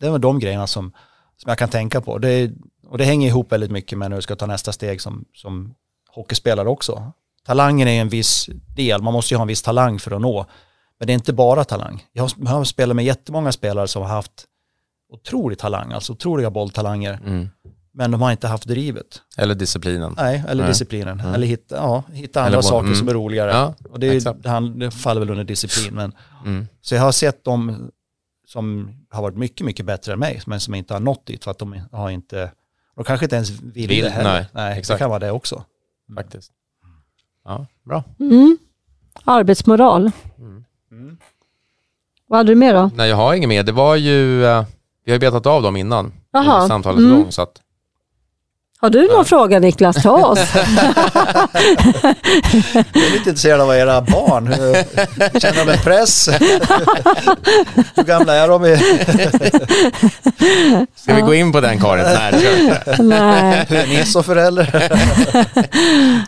det 0.01 0.07
är 0.07 0.11
väl 0.11 0.21
de 0.21 0.39
grejerna 0.39 0.67
som, 0.67 0.93
som 1.37 1.49
jag 1.49 1.59
kan 1.59 1.69
tänka 1.69 2.01
på. 2.01 2.19
Det, 2.19 2.51
och 2.87 2.99
det 2.99 3.05
hänger 3.05 3.29
ihop 3.29 3.53
väldigt 3.53 3.71
mycket 3.71 3.99
med 3.99 4.11
när 4.11 4.17
du 4.17 4.23
ska 4.23 4.37
ta 4.37 4.47
nästa 4.47 4.73
steg 4.73 5.01
som, 5.01 5.25
som 5.35 5.75
hockeyspelare 6.09 6.69
också. 6.69 7.13
Talangen 7.47 7.89
är 7.89 8.01
en 8.01 8.09
viss 8.09 8.49
del, 8.77 9.03
man 9.03 9.13
måste 9.13 9.35
ju 9.35 9.39
ha 9.39 9.43
en 9.43 9.49
viss 9.49 9.63
talang 9.63 9.99
för 9.99 10.11
att 10.11 10.21
nå. 10.21 10.47
Men 10.99 11.07
det 11.07 11.13
är 11.13 11.15
inte 11.15 11.33
bara 11.33 11.65
talang. 11.65 12.05
Jag 12.13 12.23
har, 12.23 12.31
jag 12.37 12.47
har 12.47 12.65
spelat 12.65 12.97
med 12.97 13.05
jättemånga 13.05 13.53
spelare 13.53 13.89
som 13.89 14.03
har 14.03 14.09
haft 14.09 14.45
otrolig 15.09 15.59
talang, 15.59 15.93
alltså 15.93 16.13
otroliga 16.13 16.51
bolltalanger. 16.51 17.21
Mm. 17.27 17.49
Men 17.93 18.11
de 18.11 18.23
har 18.23 18.31
inte 18.31 18.49
haft 18.49 18.69
drivet. 18.69 19.23
Eller 19.37 19.55
disciplinen. 19.55 20.15
Nej, 20.17 20.45
eller 20.49 20.63
Nej. 20.63 20.71
disciplinen. 20.73 21.21
Mm. 21.21 21.35
Eller 21.35 21.47
hitta, 21.47 21.77
ja, 21.77 22.03
hitta 22.13 22.41
Eller 22.41 22.47
andra 22.47 22.57
vad- 22.59 22.65
saker 22.65 22.87
mm. 22.87 22.95
som 22.99 23.09
är 23.09 23.13
roligare. 23.15 23.51
Ja, 23.51 23.75
och 23.91 24.01
det, 24.01 24.07
är- 24.07 24.61
det, 24.71 24.79
det 24.85 24.91
faller 24.91 25.21
väl 25.21 25.31
under 25.31 25.45
disciplin. 25.45 25.95
Men, 25.95 26.13
Mm. 26.45 26.67
så 26.81 26.95
jag 26.95 27.03
har 27.03 27.13
sett 27.13 27.45
dem 27.45 27.91
som 28.47 28.91
har 29.11 29.23
varit 29.23 29.37
mycket, 29.37 29.67
mycket 29.67 29.87
bättre 29.87 30.13
än 30.13 30.19
mig, 30.19 30.41
men 30.47 30.61
som 30.61 30.75
inte 30.75 30.95
har 30.95 31.01
nått 31.01 31.27
dit 31.27 31.45
för 31.45 31.51
att 31.51 31.59
de 31.59 31.81
har 31.93 32.11
inte, 32.11 32.51
de 32.97 33.05
kanske 33.05 33.27
inte 33.27 33.37
ens 33.37 33.51
vill, 33.51 33.89
Vill, 33.89 34.05
det 34.05 34.11
heller. 34.11 34.33
nej, 34.33 34.47
nej 34.53 34.75
det 34.75 34.79
exakt. 34.81 34.99
kan 34.99 35.11
vara 35.11 35.19
det 35.19 35.31
också. 35.31 35.65
Faktiskt. 36.17 36.53
Ja, 37.45 37.67
bra. 37.85 38.05
Mm. 38.21 38.59
Arbetsmoral. 39.25 40.11
Mm. 40.91 41.17
Vad 42.29 42.39
hade 42.39 42.51
du 42.51 42.55
mer 42.55 42.75
då? 42.75 42.91
Nej, 42.95 43.09
jag 43.09 43.17
har 43.17 43.35
inget 43.35 43.49
mer. 43.49 43.63
Det 43.63 43.73
var 43.73 43.97
ju, 43.97 44.45
eh, 44.45 44.65
vi 45.07 45.13
har 45.13 45.19
betat 45.19 45.47
av 45.47 45.63
dem 45.63 45.77
innan. 45.77 46.13
Jaha. 46.33 46.55
under 46.55 46.69
Samtalets 46.69 47.01
Mm. 47.03 47.17
gång. 47.23 47.33
Så 47.33 47.43
att, 47.43 47.61
Har 48.81 48.91
du 48.91 49.09
någon 49.09 49.25
fråga 49.25 49.59
Niklas 49.59 49.97
till 49.97 50.11
oss? 50.11 50.39
Jag 52.93 53.05
är 53.05 53.13
lite 53.13 53.29
intresserad 53.29 53.61
av 53.61 53.75
era 53.75 54.01
barn. 54.01 54.55
Känner 55.41 55.65
de 55.65 55.73
en 55.73 55.79
press? 55.79 56.29
Hur 57.95 58.03
gamla 58.03 58.35
är 58.35 58.49
de? 58.49 58.77
ska 60.95 61.15
vi 61.15 61.21
gå 61.21 61.35
in 61.35 61.53
på 61.53 61.61
den 61.61 61.79
Karin? 61.81 62.05
Nej, 62.05 62.33
det 62.33 62.39
vi 62.39 62.63
inte. 62.63 63.03
Nej, 63.03 63.67
Hur 63.69 63.77
är 63.77 63.87
ni 63.87 64.05
som 64.05 64.25
förälder? 64.25 64.65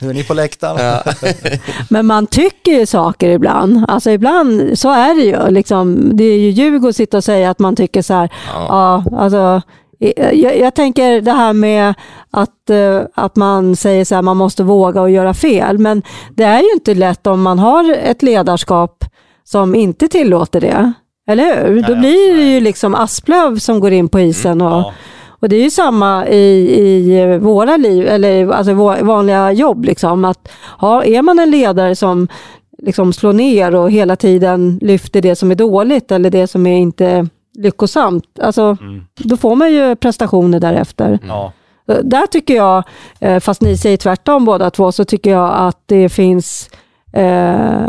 Hur 0.01 0.11
är 0.11 0.15
ni 0.15 0.25
på 0.25 0.35
läktaren? 0.35 1.03
Ja. 1.05 1.13
men 1.91 2.07
man 2.07 2.27
tycker 2.27 2.73
ju 2.73 2.87
saker 2.87 3.29
ibland. 3.29 3.85
Alltså 3.89 4.11
ibland, 4.11 4.79
så 4.79 4.93
är 4.93 5.15
det 5.15 5.23
ju. 5.23 5.51
Liksom, 5.51 6.11
det 6.17 6.25
är 6.25 6.39
ju 6.39 6.51
ljug 6.51 6.85
att 6.85 6.97
sitta 6.97 7.17
och 7.17 7.25
säga 7.25 7.51
att 7.51 7.59
man 7.59 7.77
tycker 7.77 8.03
så 8.03 8.15
här. 8.15 8.29
Ja. 8.55 8.67
Ja, 8.69 9.19
alltså, 9.19 9.63
jag, 9.99 10.59
jag 10.59 10.75
tänker 10.75 11.21
det 11.21 11.33
här 11.33 11.53
med 11.53 11.95
att, 12.31 12.71
eh, 12.71 13.01
att 13.15 13.37
man 13.37 13.77
säger 13.77 14.05
så 14.05 14.15
här, 14.15 14.23
man 14.23 14.37
måste 14.37 14.63
våga 14.63 15.01
och 15.03 15.11
göra 15.11 15.35
fel. 15.35 15.79
Men 15.79 16.03
det 16.35 16.45
är 16.45 16.61
ju 16.61 16.73
inte 16.73 16.95
lätt 16.95 17.27
om 17.27 17.43
man 17.43 17.59
har 17.59 17.93
ett 17.93 18.23
ledarskap 18.23 19.05
som 19.45 19.75
inte 19.75 20.09
tillåter 20.09 20.61
det. 20.61 20.93
Eller 21.29 21.67
hur? 21.67 21.83
Då 21.83 21.93
ja, 21.93 21.99
blir 21.99 22.31
det 22.33 22.37
nej. 22.37 22.55
ju 22.55 22.61
liksom 22.61 22.95
Asplöv 22.95 23.59
som 23.59 23.81
går 23.81 23.93
in 23.93 24.09
på 24.09 24.21
isen. 24.21 24.61
Och, 24.61 24.71
Ja. 24.71 24.93
och 25.41 25.49
det 25.49 25.57
är 25.57 25.63
ju 25.63 25.71
samma 25.71 26.27
i, 26.27 26.81
i 26.81 27.39
våra 27.39 27.77
liv, 27.77 28.07
eller 28.09 28.49
alltså 28.53 28.75
vanliga 29.05 29.53
jobb. 29.53 29.85
Liksom, 29.85 30.25
att, 30.25 30.49
ja, 30.81 31.05
är 31.05 31.23
man 31.23 31.39
en 31.39 31.51
ledare 31.51 31.97
som 31.97 32.29
liksom 32.83 33.13
slår 33.13 33.33
ner 33.33 33.75
och 33.75 33.91
hela 33.91 34.17
tiden 34.17 34.79
lyfter 34.83 35.21
det 35.21 35.37
som 35.37 35.51
är 35.51 35.55
dåligt 35.55 36.13
eller 36.13 36.31
det 36.31 36.47
som 36.47 36.67
är 36.67 36.77
inte 36.79 37.29
lyckosamt, 37.59 38.25
alltså, 38.41 38.77
Mm. 38.81 39.05
då 39.17 39.37
får 39.37 39.57
man 39.57 39.73
ju 39.73 39.97
prestationer 39.97 40.61
därefter. 40.61 41.19
Ja. 41.29 41.53
Eh, 41.89 41.97
Där 42.05 42.27
tycker 42.27 42.57
jag, 42.57 42.83
eh, 43.21 43.41
fast 43.41 43.63
ni 43.63 43.77
säger 43.77 43.97
tvärtom 43.97 44.45
båda 44.45 44.71
två, 44.71 44.93
så 44.93 45.05
tycker 45.05 45.31
jag 45.31 45.55
att 45.57 45.83
det 45.87 46.09
finns 46.09 46.71
eh, 47.13 47.89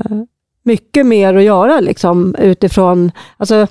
mycket 0.63 1.05
mer 1.05 1.34
att 1.34 1.43
göra 1.43 1.80
liksom, 1.80 2.36
utifrån, 2.36 3.11
alltså, 3.38 3.67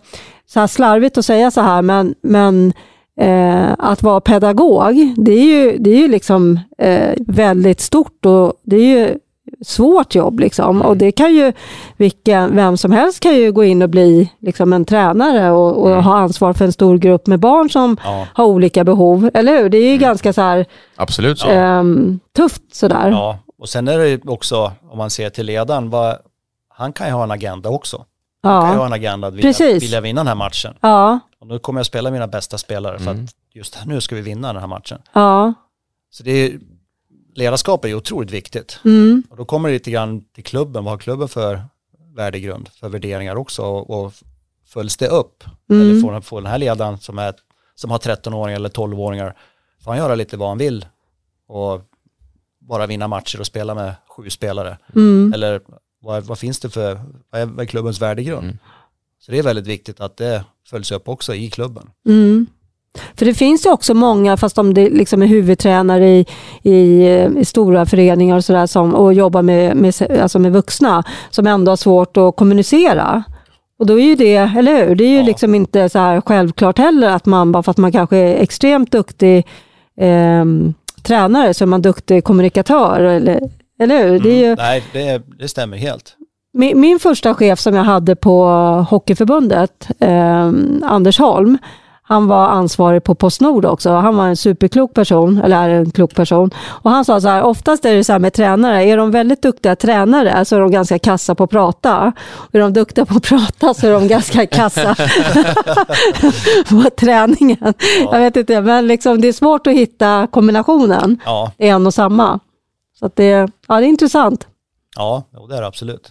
så 0.47 0.61
här 0.61 0.67
slarvigt 0.67 1.19
att 1.19 1.25
säga 1.25 1.51
så 1.51 1.61
här, 1.61 1.83
men, 1.83 2.15
men 2.23 2.73
eh, 3.21 3.67
att 3.79 4.03
vara 4.03 4.21
pedagog, 4.21 5.15
det 5.17 5.33
är 5.33 5.45
ju, 5.45 5.79
det 5.79 5.91
är 5.91 5.97
ju 5.99 6.09
liksom, 6.09 6.61
eh, 6.79 7.15
väldigt 7.19 7.81
stort 7.81 8.27
och 8.27 8.53
det 8.63 8.77
är 8.77 8.99
ju 8.99 9.19
svårt 9.65 10.15
jobb. 10.15 10.41
Liksom. 10.41 10.83
Och 10.83 10.97
det 10.97 11.13
kan 11.13 11.35
ju, 11.35 11.53
vilken, 11.97 12.57
vem 12.57 12.77
som 12.77 12.93
helst 12.93 13.21
kan 13.21 13.35
ju 13.35 13.53
gå 13.53 13.65
in 13.65 13.83
och 13.83 13.91
bli 13.91 14.33
liksom, 14.41 14.73
en 14.73 14.85
tränare 14.85 15.51
och, 15.51 15.83
och 15.83 15.91
Mm. 15.91 16.05
ha 16.05 16.19
ansvar 16.19 16.53
för 16.53 16.65
en 16.65 16.73
stor 16.73 16.99
grupp 16.99 17.27
med 17.27 17.41
barn 17.41 17.71
som 17.71 17.97
Ja, 18.05 18.27
har 18.35 18.45
olika 18.45 18.85
behov. 18.85 19.31
Eller 19.35 19.63
hur? 19.63 19.69
Det 19.69 19.79
är 19.79 19.93
ju 19.93 19.99
ganska 19.99 20.33
så 20.33 20.41
här, 20.41 20.67
Absolut 20.97 21.39
så. 21.39 21.49
ehm, 21.49 22.21
tufft 22.37 22.63
sådär. 22.75 23.09
ja. 23.11 23.39
Och 23.59 23.69
sen 23.69 23.89
är 23.89 23.99
det 23.99 24.09
ju 24.09 24.21
också, 24.27 24.73
om 24.91 24.99
man 24.99 25.11
ser 25.11 25.31
till 25.31 25.47
ledaren, 25.47 25.91
vad, 25.91 26.17
han 26.69 26.93
kan 26.93 27.07
ju 27.07 27.13
ha 27.13 27.23
en 27.23 27.31
agenda 27.31 27.69
också. 27.71 28.05
Han 28.43 28.63
kan 28.63 28.73
ju 28.73 28.79
ha 28.79 28.87
en 28.87 28.93
agenda 28.93 29.29
att 29.29 29.35
vilja, 29.35 29.53
vilja 29.81 30.01
vinna 30.01 30.21
den 30.21 30.27
här 30.29 30.35
matchen. 30.35 30.75
Ja. 30.81 31.19
Och 31.41 31.47
nu 31.47 31.59
kommer 31.59 31.79
jag 31.81 31.87
spela 31.87 32.11
mina 32.11 32.27
bästa 32.27 32.59
spelare 32.59 32.99
för 32.99 33.11
Mm. 33.11 33.25
att 33.25 33.31
just 33.55 33.79
nu 33.87 34.01
ska 34.01 34.15
vi 34.15 34.21
vinna 34.21 34.53
den 34.53 34.61
här 34.61 34.67
matchen. 34.69 34.99
Ja. 35.13 35.55
Så 36.11 36.23
det 36.23 36.31
är, 36.31 36.53
ledarskap 37.39 37.85
är 37.85 37.89
ju 37.89 37.95
otroligt 37.95 38.31
viktigt. 38.31 38.81
Mm. 38.85 39.23
Och 39.31 39.37
då 39.37 39.45
kommer 39.45 39.69
det 39.69 39.73
lite 39.73 39.91
grann 39.91 40.25
till 40.35 40.45
klubben, 40.45 40.85
vad 40.85 40.93
har 40.93 40.99
klubben 40.99 41.29
för 41.29 41.63
värdegrund, 42.17 42.69
för 42.69 42.89
värderingar 42.89 43.37
också 43.37 43.63
och, 43.63 43.91
och 44.05 44.13
följs 44.67 44.97
det 44.97 45.09
upp? 45.09 45.45
Eller 45.71 45.85
Mm. 45.91 46.03
får, 46.03 46.21
får 46.21 46.41
den 46.41 46.51
här 46.51 46.59
ledaren 46.59 46.99
som, 46.99 47.19
är, 47.19 47.35
som 47.75 47.91
har 47.91 47.99
13-åringar 47.99 48.57
eller 48.57 48.69
12-åringar, 48.69 49.37
får 49.85 49.91
han 49.91 49.99
göra 49.99 50.15
lite 50.15 50.37
vad 50.37 50.49
han 50.49 50.59
vill 50.59 50.87
och 51.49 51.83
bara 52.59 52.87
vinna 52.87 53.09
matcher 53.09 53.41
och 53.41 53.47
spela 53.47 53.75
med 53.75 53.95
sju 54.09 54.31
spelare? 54.31 54.79
Mm. 54.95 55.33
Eller 55.35 55.61
vad, 56.01 56.25
vad 56.25 56.39
finns 56.39 56.61
det 56.61 56.71
för, 56.71 57.01
vad 57.31 57.41
är, 57.41 57.47
vad 57.47 57.61
är 57.61 57.67
klubbens 57.67 58.01
värdegrund? 58.01 58.45
Mm. 58.45 58.59
Så 59.21 59.33
det 59.33 59.39
är 59.39 59.43
väldigt 59.43 59.67
viktigt 59.67 60.01
att 60.01 60.17
det 60.17 60.45
följs 60.67 60.93
upp 60.93 61.09
också 61.09 61.35
i 61.35 61.51
klubben. 61.51 61.91
Mm. 62.95 63.07
För 63.17 63.27
det 63.27 63.35
finns 63.35 63.67
ju 63.67 63.71
också 63.71 63.95
många, 63.95 64.37
fast 64.37 64.59
om 64.59 64.75
det 64.75 64.91
liksom 64.91 65.23
är 65.23 65.27
huvudtränare 65.27 66.09
i, 66.09 66.27
i, 66.63 67.05
i 67.39 67.45
stora 67.45 67.87
föreningar 67.87 68.37
och, 68.37 68.45
sådär 68.45 68.67
som, 68.67 68.95
och 68.95 69.15
jobbar 69.15 69.43
med, 69.43 69.77
med, 69.77 69.95
alltså 70.23 70.39
med 70.39 70.53
vuxna, 70.53 71.05
som 71.31 71.47
ändå 71.47 71.73
har 71.73 71.77
svårt 71.77 72.17
att 72.17 72.37
kommunicera. 72.37 73.23
Och 73.79 73.87
då 73.87 74.01
är 74.01 74.05
ju 74.05 74.15
det, 74.15 74.37
eller 74.37 74.87
hur? 74.87 74.95
Det 74.95 75.05
är 75.05 75.09
ju 75.09 75.17
Ja. 75.21 75.23
liksom 75.27 75.55
inte 75.55 75.89
så 75.89 75.99
här 75.99 76.21
självklart 76.21 76.79
heller 76.79 77.09
att 77.11 77.27
man, 77.27 77.53
bara 77.53 77.63
för 77.63 77.71
att 77.71 77.77
man 77.79 77.93
kanske 77.93 78.17
är 78.17 78.43
extremt 78.43 78.93
duktig 78.93 79.47
ehm, 80.01 80.75
tränare, 81.03 81.55
så 81.55 81.65
är 81.65 81.67
man 81.67 81.83
duktig 81.83 82.25
kommunikatör. 82.25 83.01
Eller, 83.01 83.41
eller 83.81 84.09
hur? 84.09 84.21
Det 84.21 84.31
är 84.31 84.39
ju, 84.39 84.45
Mm. 84.47 84.57
Nej, 84.59 84.83
det, 84.93 85.23
det 85.39 85.49
stämmer 85.49 85.77
helt. 85.77 86.17
min, 86.53 86.81
min 86.81 86.99
första 86.99 87.35
chef 87.35 87.59
som 87.61 87.75
jag 87.75 87.85
hade 87.85 88.17
på 88.17 88.45
Hockeyförbundet, 88.91 89.89
eh, 90.01 90.47
Anders 90.83 91.19
Holm, 91.19 91.59
han 92.11 92.27
var 92.27 92.47
ansvarig 92.47 93.05
på 93.05 93.15
Postnord 93.15 93.65
också. 93.65 93.91
Han 93.91 94.17
var 94.17 94.27
en 94.27 94.37
superklok 94.37 94.95
person, 94.95 95.41
eller 95.45 95.69
är 95.69 95.75
en 95.75 95.91
klok 95.91 96.15
person. 96.15 96.51
Och 96.67 96.91
han 96.91 97.05
sa 97.05 97.21
så 97.21 97.29
här, 97.29 97.43
oftast 97.43 97.85
är 97.85 97.95
det 97.95 98.05
så 98.05 98.13
här 98.13 98.19
med 98.19 98.33
tränare, 98.33 98.85
är 98.85 98.97
de 98.97 99.11
väldigt 99.11 99.43
duktiga 99.43 99.77
tränare 99.77 100.45
så 100.45 100.57
är 100.57 100.61
de 100.61 100.71
ganska 100.71 100.99
kassa 100.99 101.35
på 101.35 101.45
att 101.45 101.51
prata. 101.51 102.13
Och 102.31 102.55
är 102.55 102.59
de 102.59 102.73
duktiga 102.73 103.05
på 103.05 103.17
att 103.17 103.23
prata 103.23 103.75
så 103.75 103.87
är 103.87 103.93
de 103.93 104.09
ganska 104.09 104.47
kassa 104.47 104.95
på 106.69 106.91
träningen. 106.97 107.75
Jag 108.13 108.19
vet 108.19 108.37
inte, 108.37 108.61
men 108.61 108.87
liksom, 108.87 109.21
det 109.21 109.29
är 109.29 109.33
svårt 109.33 109.67
att 109.67 109.73
hitta 109.73 110.27
kombinationen 110.31 111.19
Ja, 111.25 111.53
en 111.59 111.87
och 111.87 111.95
samma. 111.95 112.41
Så 112.99 113.11
det, 113.15 113.49
ja, 113.69 113.81
det 113.81 113.87
är 113.87 113.89
intressant. 113.89 114.47
ja 114.97 115.25
det 115.49 115.57
är 115.57 115.61
det 115.61 115.67
absolut. 115.67 116.11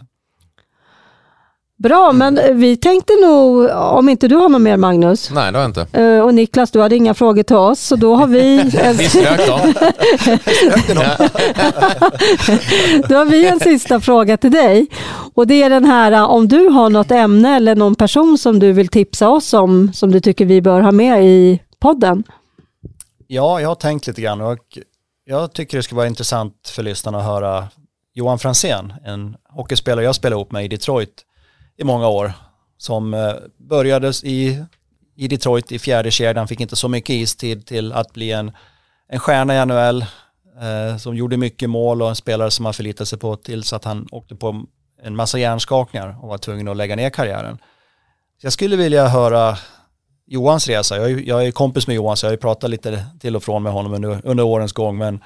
Bra, 1.80 2.12
men 2.12 2.40
vi 2.60 2.78
tänkte 2.78 3.14
nog, 3.22 3.70
om 3.76 4.10
inte 4.10 4.28
du 4.28 4.36
har 4.36 4.50
något 4.50 4.62
mer 4.62 4.78
Magnus, 4.78 5.30
Nej, 5.32 5.52
det 5.52 5.58
har 5.58 5.64
jag 5.64 5.70
inte. 5.70 6.00
eh, 6.02 6.20
och 6.22 6.34
Niklas, 6.34 6.72
du 6.72 6.82
hade 6.82 6.96
inga 6.96 7.14
frågor 7.14 7.44
till 7.44 7.56
oss, 7.56 7.80
så 7.80 7.96
då 7.96 8.16
har 8.16 8.28
vi 8.28 8.60
en, 8.82 8.98
Vi 8.98 9.10
strök 9.10 9.48
dem. 9.48 9.74
då 13.08 13.16
har 13.16 13.26
vi 13.26 13.48
en 13.48 13.60
sista 13.60 14.00
fråga 14.00 14.38
till 14.38 14.52
dig. 14.52 14.88
Och 15.34 15.48
det 15.48 15.64
är 15.64 15.70
den 15.70 15.86
här, 15.86 16.12
eh, 16.12 16.24
om 16.30 16.48
du 16.48 16.68
har 16.68 16.90
något 16.90 17.12
ämne 17.12 17.56
eller 17.56 17.76
någon 17.76 17.96
person 17.96 18.38
som 18.38 18.60
du 18.60 18.72
vill 18.74 18.88
tipsa 18.88 19.30
oss 19.30 19.54
om, 19.54 19.94
som 19.94 20.12
du 20.12 20.20
tycker 20.20 20.46
vi 20.46 20.62
bör 20.62 20.82
ha 20.82 20.92
med 20.92 21.24
i 21.26 21.60
podden. 21.80 22.24
Ja, 23.28 23.62
jag 23.62 23.68
har 23.68 23.76
tänkt 23.76 24.08
lite 24.08 24.22
grann 24.22 24.42
och 24.42 24.58
jag 25.26 25.54
tycker 25.54 25.78
det 25.78 25.84
skulle 25.84 25.98
vara 25.98 26.08
intressant 26.08 26.54
för 26.76 26.84
lyssnarna 26.84 27.18
att 27.18 27.26
höra 27.26 27.68
Johan 28.14 28.40
Fransén, 28.40 28.94
en 29.06 29.36
hockeyspelare 29.50 30.06
jag 30.06 30.16
spelade 30.16 30.36
ihop 30.40 30.52
med 30.52 30.66
i 30.66 30.68
Detroit 30.68 31.24
i 31.78 31.84
många 31.84 32.08
år, 32.08 32.34
som 32.78 33.14
eh, 33.14 33.34
började 33.58 34.14
i, 34.24 34.64
i 35.16 35.28
Detroit 35.28 35.72
i 35.72 35.80
fjärde 35.80 36.12
kedjan, 36.12 36.48
fick 36.48 36.60
inte 36.60 36.76
så 36.76 36.88
mycket 36.88 37.10
istid 37.10 37.66
till 37.66 37.94
att 37.94 38.14
bli 38.14 38.32
en, 38.32 38.52
en 39.10 39.20
stjärna 39.20 39.56
i 39.56 39.66
NHL, 39.66 40.02
eh, 40.62 40.98
som 40.98 41.16
gjorde 41.16 41.38
mycket 41.38 41.70
mål 41.70 42.02
och 42.02 42.10
en 42.10 42.16
spelare 42.16 42.52
som 42.52 42.64
man 42.64 42.74
förlitade 42.74 43.06
sig 43.06 43.20
på 43.20 43.36
tills 43.36 43.74
att 43.74 43.84
han 43.84 44.08
åkte 44.12 44.36
på 44.36 44.66
en 45.04 45.16
massa 45.16 45.40
hjärnskakningar 45.40 46.18
och 46.22 46.30
var 46.30 46.38
tvungen 46.38 46.68
att 46.68 46.78
lägga 46.78 46.96
ner 46.96 47.10
karriären. 47.10 47.58
Så 48.42 48.46
jag 48.46 48.54
skulle 48.54 48.76
vilja 48.76 49.08
höra 49.08 49.58
Johans 50.28 50.68
resa. 50.68 50.98
Jag 50.98 51.12
är, 51.12 51.18
jag 51.18 51.48
är 51.48 51.52
kompis 51.52 51.88
med 51.88 51.96
Johan 51.96 52.18
så 52.18 52.26
jag 52.26 52.30
har 52.30 52.34
ju 52.34 52.42
pratat 52.42 52.70
lite 52.70 53.06
till 53.20 53.36
och 53.36 53.44
från 53.44 53.64
med 53.64 53.72
honom 53.72 53.94
under, 53.94 54.22
under 54.24 54.44
årens 54.44 54.74
gång 54.74 54.98
men 54.98 55.24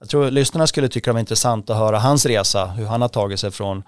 jag 0.00 0.08
tror 0.08 0.30
lyssnarna 0.30 0.66
skulle 0.66 0.88
tycka 0.88 1.10
det 1.10 1.12
var 1.12 1.20
intressant 1.20 1.70
att 1.70 1.76
höra 1.76 1.98
hans 1.98 2.26
resa, 2.26 2.66
hur 2.66 2.86
han 2.86 3.00
har 3.00 3.08
tagit 3.08 3.40
sig 3.40 3.50
från 3.50 3.82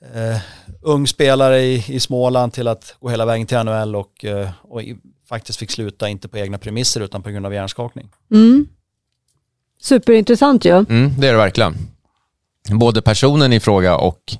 eh, 0.00 0.38
ung 0.82 1.06
spelare 1.06 1.60
i, 1.60 1.84
i 1.88 2.00
Småland 2.00 2.52
till 2.52 2.68
att 2.68 2.96
gå 3.00 3.08
hela 3.08 3.24
vägen 3.24 3.46
till 3.46 3.58
NHL 3.58 3.96
och, 3.96 4.24
eh, 4.24 4.48
och 4.62 4.82
i, 4.82 4.96
faktiskt 5.28 5.58
fick 5.58 5.70
sluta 5.70 6.08
inte 6.08 6.28
på 6.28 6.38
egna 6.38 6.58
premisser 6.58 7.00
utan 7.00 7.22
på 7.22 7.30
grund 7.30 7.46
av 7.46 7.54
hjärnskakning. 7.54 8.10
Mm. 8.30 8.68
Superintressant 9.80 10.64
ju. 10.64 10.72
Mm, 10.72 11.12
det 11.18 11.28
är 11.28 11.32
det 11.32 11.38
verkligen. 11.38 11.74
Både 12.70 13.02
personen 13.02 13.52
i 13.52 13.60
fråga 13.60 13.96
och, 13.96 14.36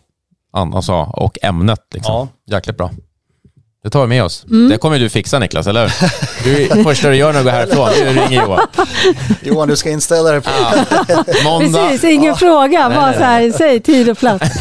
alltså, 0.51 0.93
och 0.95 1.39
ämnet. 1.43 1.85
Liksom. 1.95 2.15
Ja. 2.15 2.29
Jäkligt 2.57 2.77
bra. 2.77 2.91
Det 3.87 3.91
tar 3.91 4.01
vi 4.01 4.07
med 4.07 4.25
oss. 4.25 4.45
Mm. 4.51 4.69
Det 4.69 4.79
kommer 4.79 4.99
du 4.99 5.09
fixa 5.09 5.39
Niklas, 5.39 5.67
eller 5.67 5.83
hur? 6.45 6.77
Du, 6.77 6.85
första 6.85 7.09
du 7.09 7.17
gör 7.17 7.33
när 7.33 7.39
du 7.39 7.45
går 7.45 7.51
härifrån, 7.51 7.89
att 7.89 7.99
ringa 7.99 8.43
Johan. 8.43 8.61
Johan 9.43 9.69
du 9.69 9.77
ska 9.77 9.91
inställa 9.91 10.31
dig 10.33 10.41
på 10.41 10.51
Ja. 11.09 11.25
Måndag. 11.45 11.89
Precis, 11.89 12.05
ingen 12.05 12.37
fråga, 12.37 12.91
bara 12.91 13.13
så 13.13 13.19
här, 13.19 13.53
säg 13.53 13.81
tid 13.81 14.09
och 14.11 14.19
plats. 14.19 14.61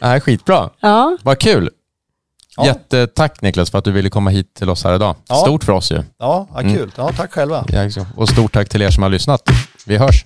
Det 0.00 0.06
här 0.06 0.16
är 0.16 0.20
skitbra. 0.20 0.70
Ja, 0.80 1.16
Vad 1.22 1.38
kul. 1.38 1.70
Ja. 2.56 2.66
Jättetack 2.66 3.42
Niklas 3.42 3.70
för 3.70 3.78
att 3.78 3.84
du 3.84 3.92
ville 3.92 4.10
komma 4.10 4.30
hit 4.30 4.54
till 4.54 4.70
oss 4.70 4.84
här 4.84 4.94
idag. 4.94 5.16
Ja. 5.28 5.34
Stort 5.34 5.64
för 5.64 5.72
oss 5.72 5.92
ju. 5.92 6.02
Ja, 6.18 6.48
vad 6.50 6.62
kul. 6.62 6.92
Ja, 6.96 7.10
tack 7.16 7.32
själva. 7.32 7.64
Ja, 7.68 8.04
Och 8.16 8.28
stort 8.28 8.52
tack 8.52 8.68
till 8.68 8.82
er 8.82 8.90
som 8.90 9.02
har 9.02 9.10
lyssnat. 9.10 9.42
Vi 9.86 9.96
hörs. 9.96 10.24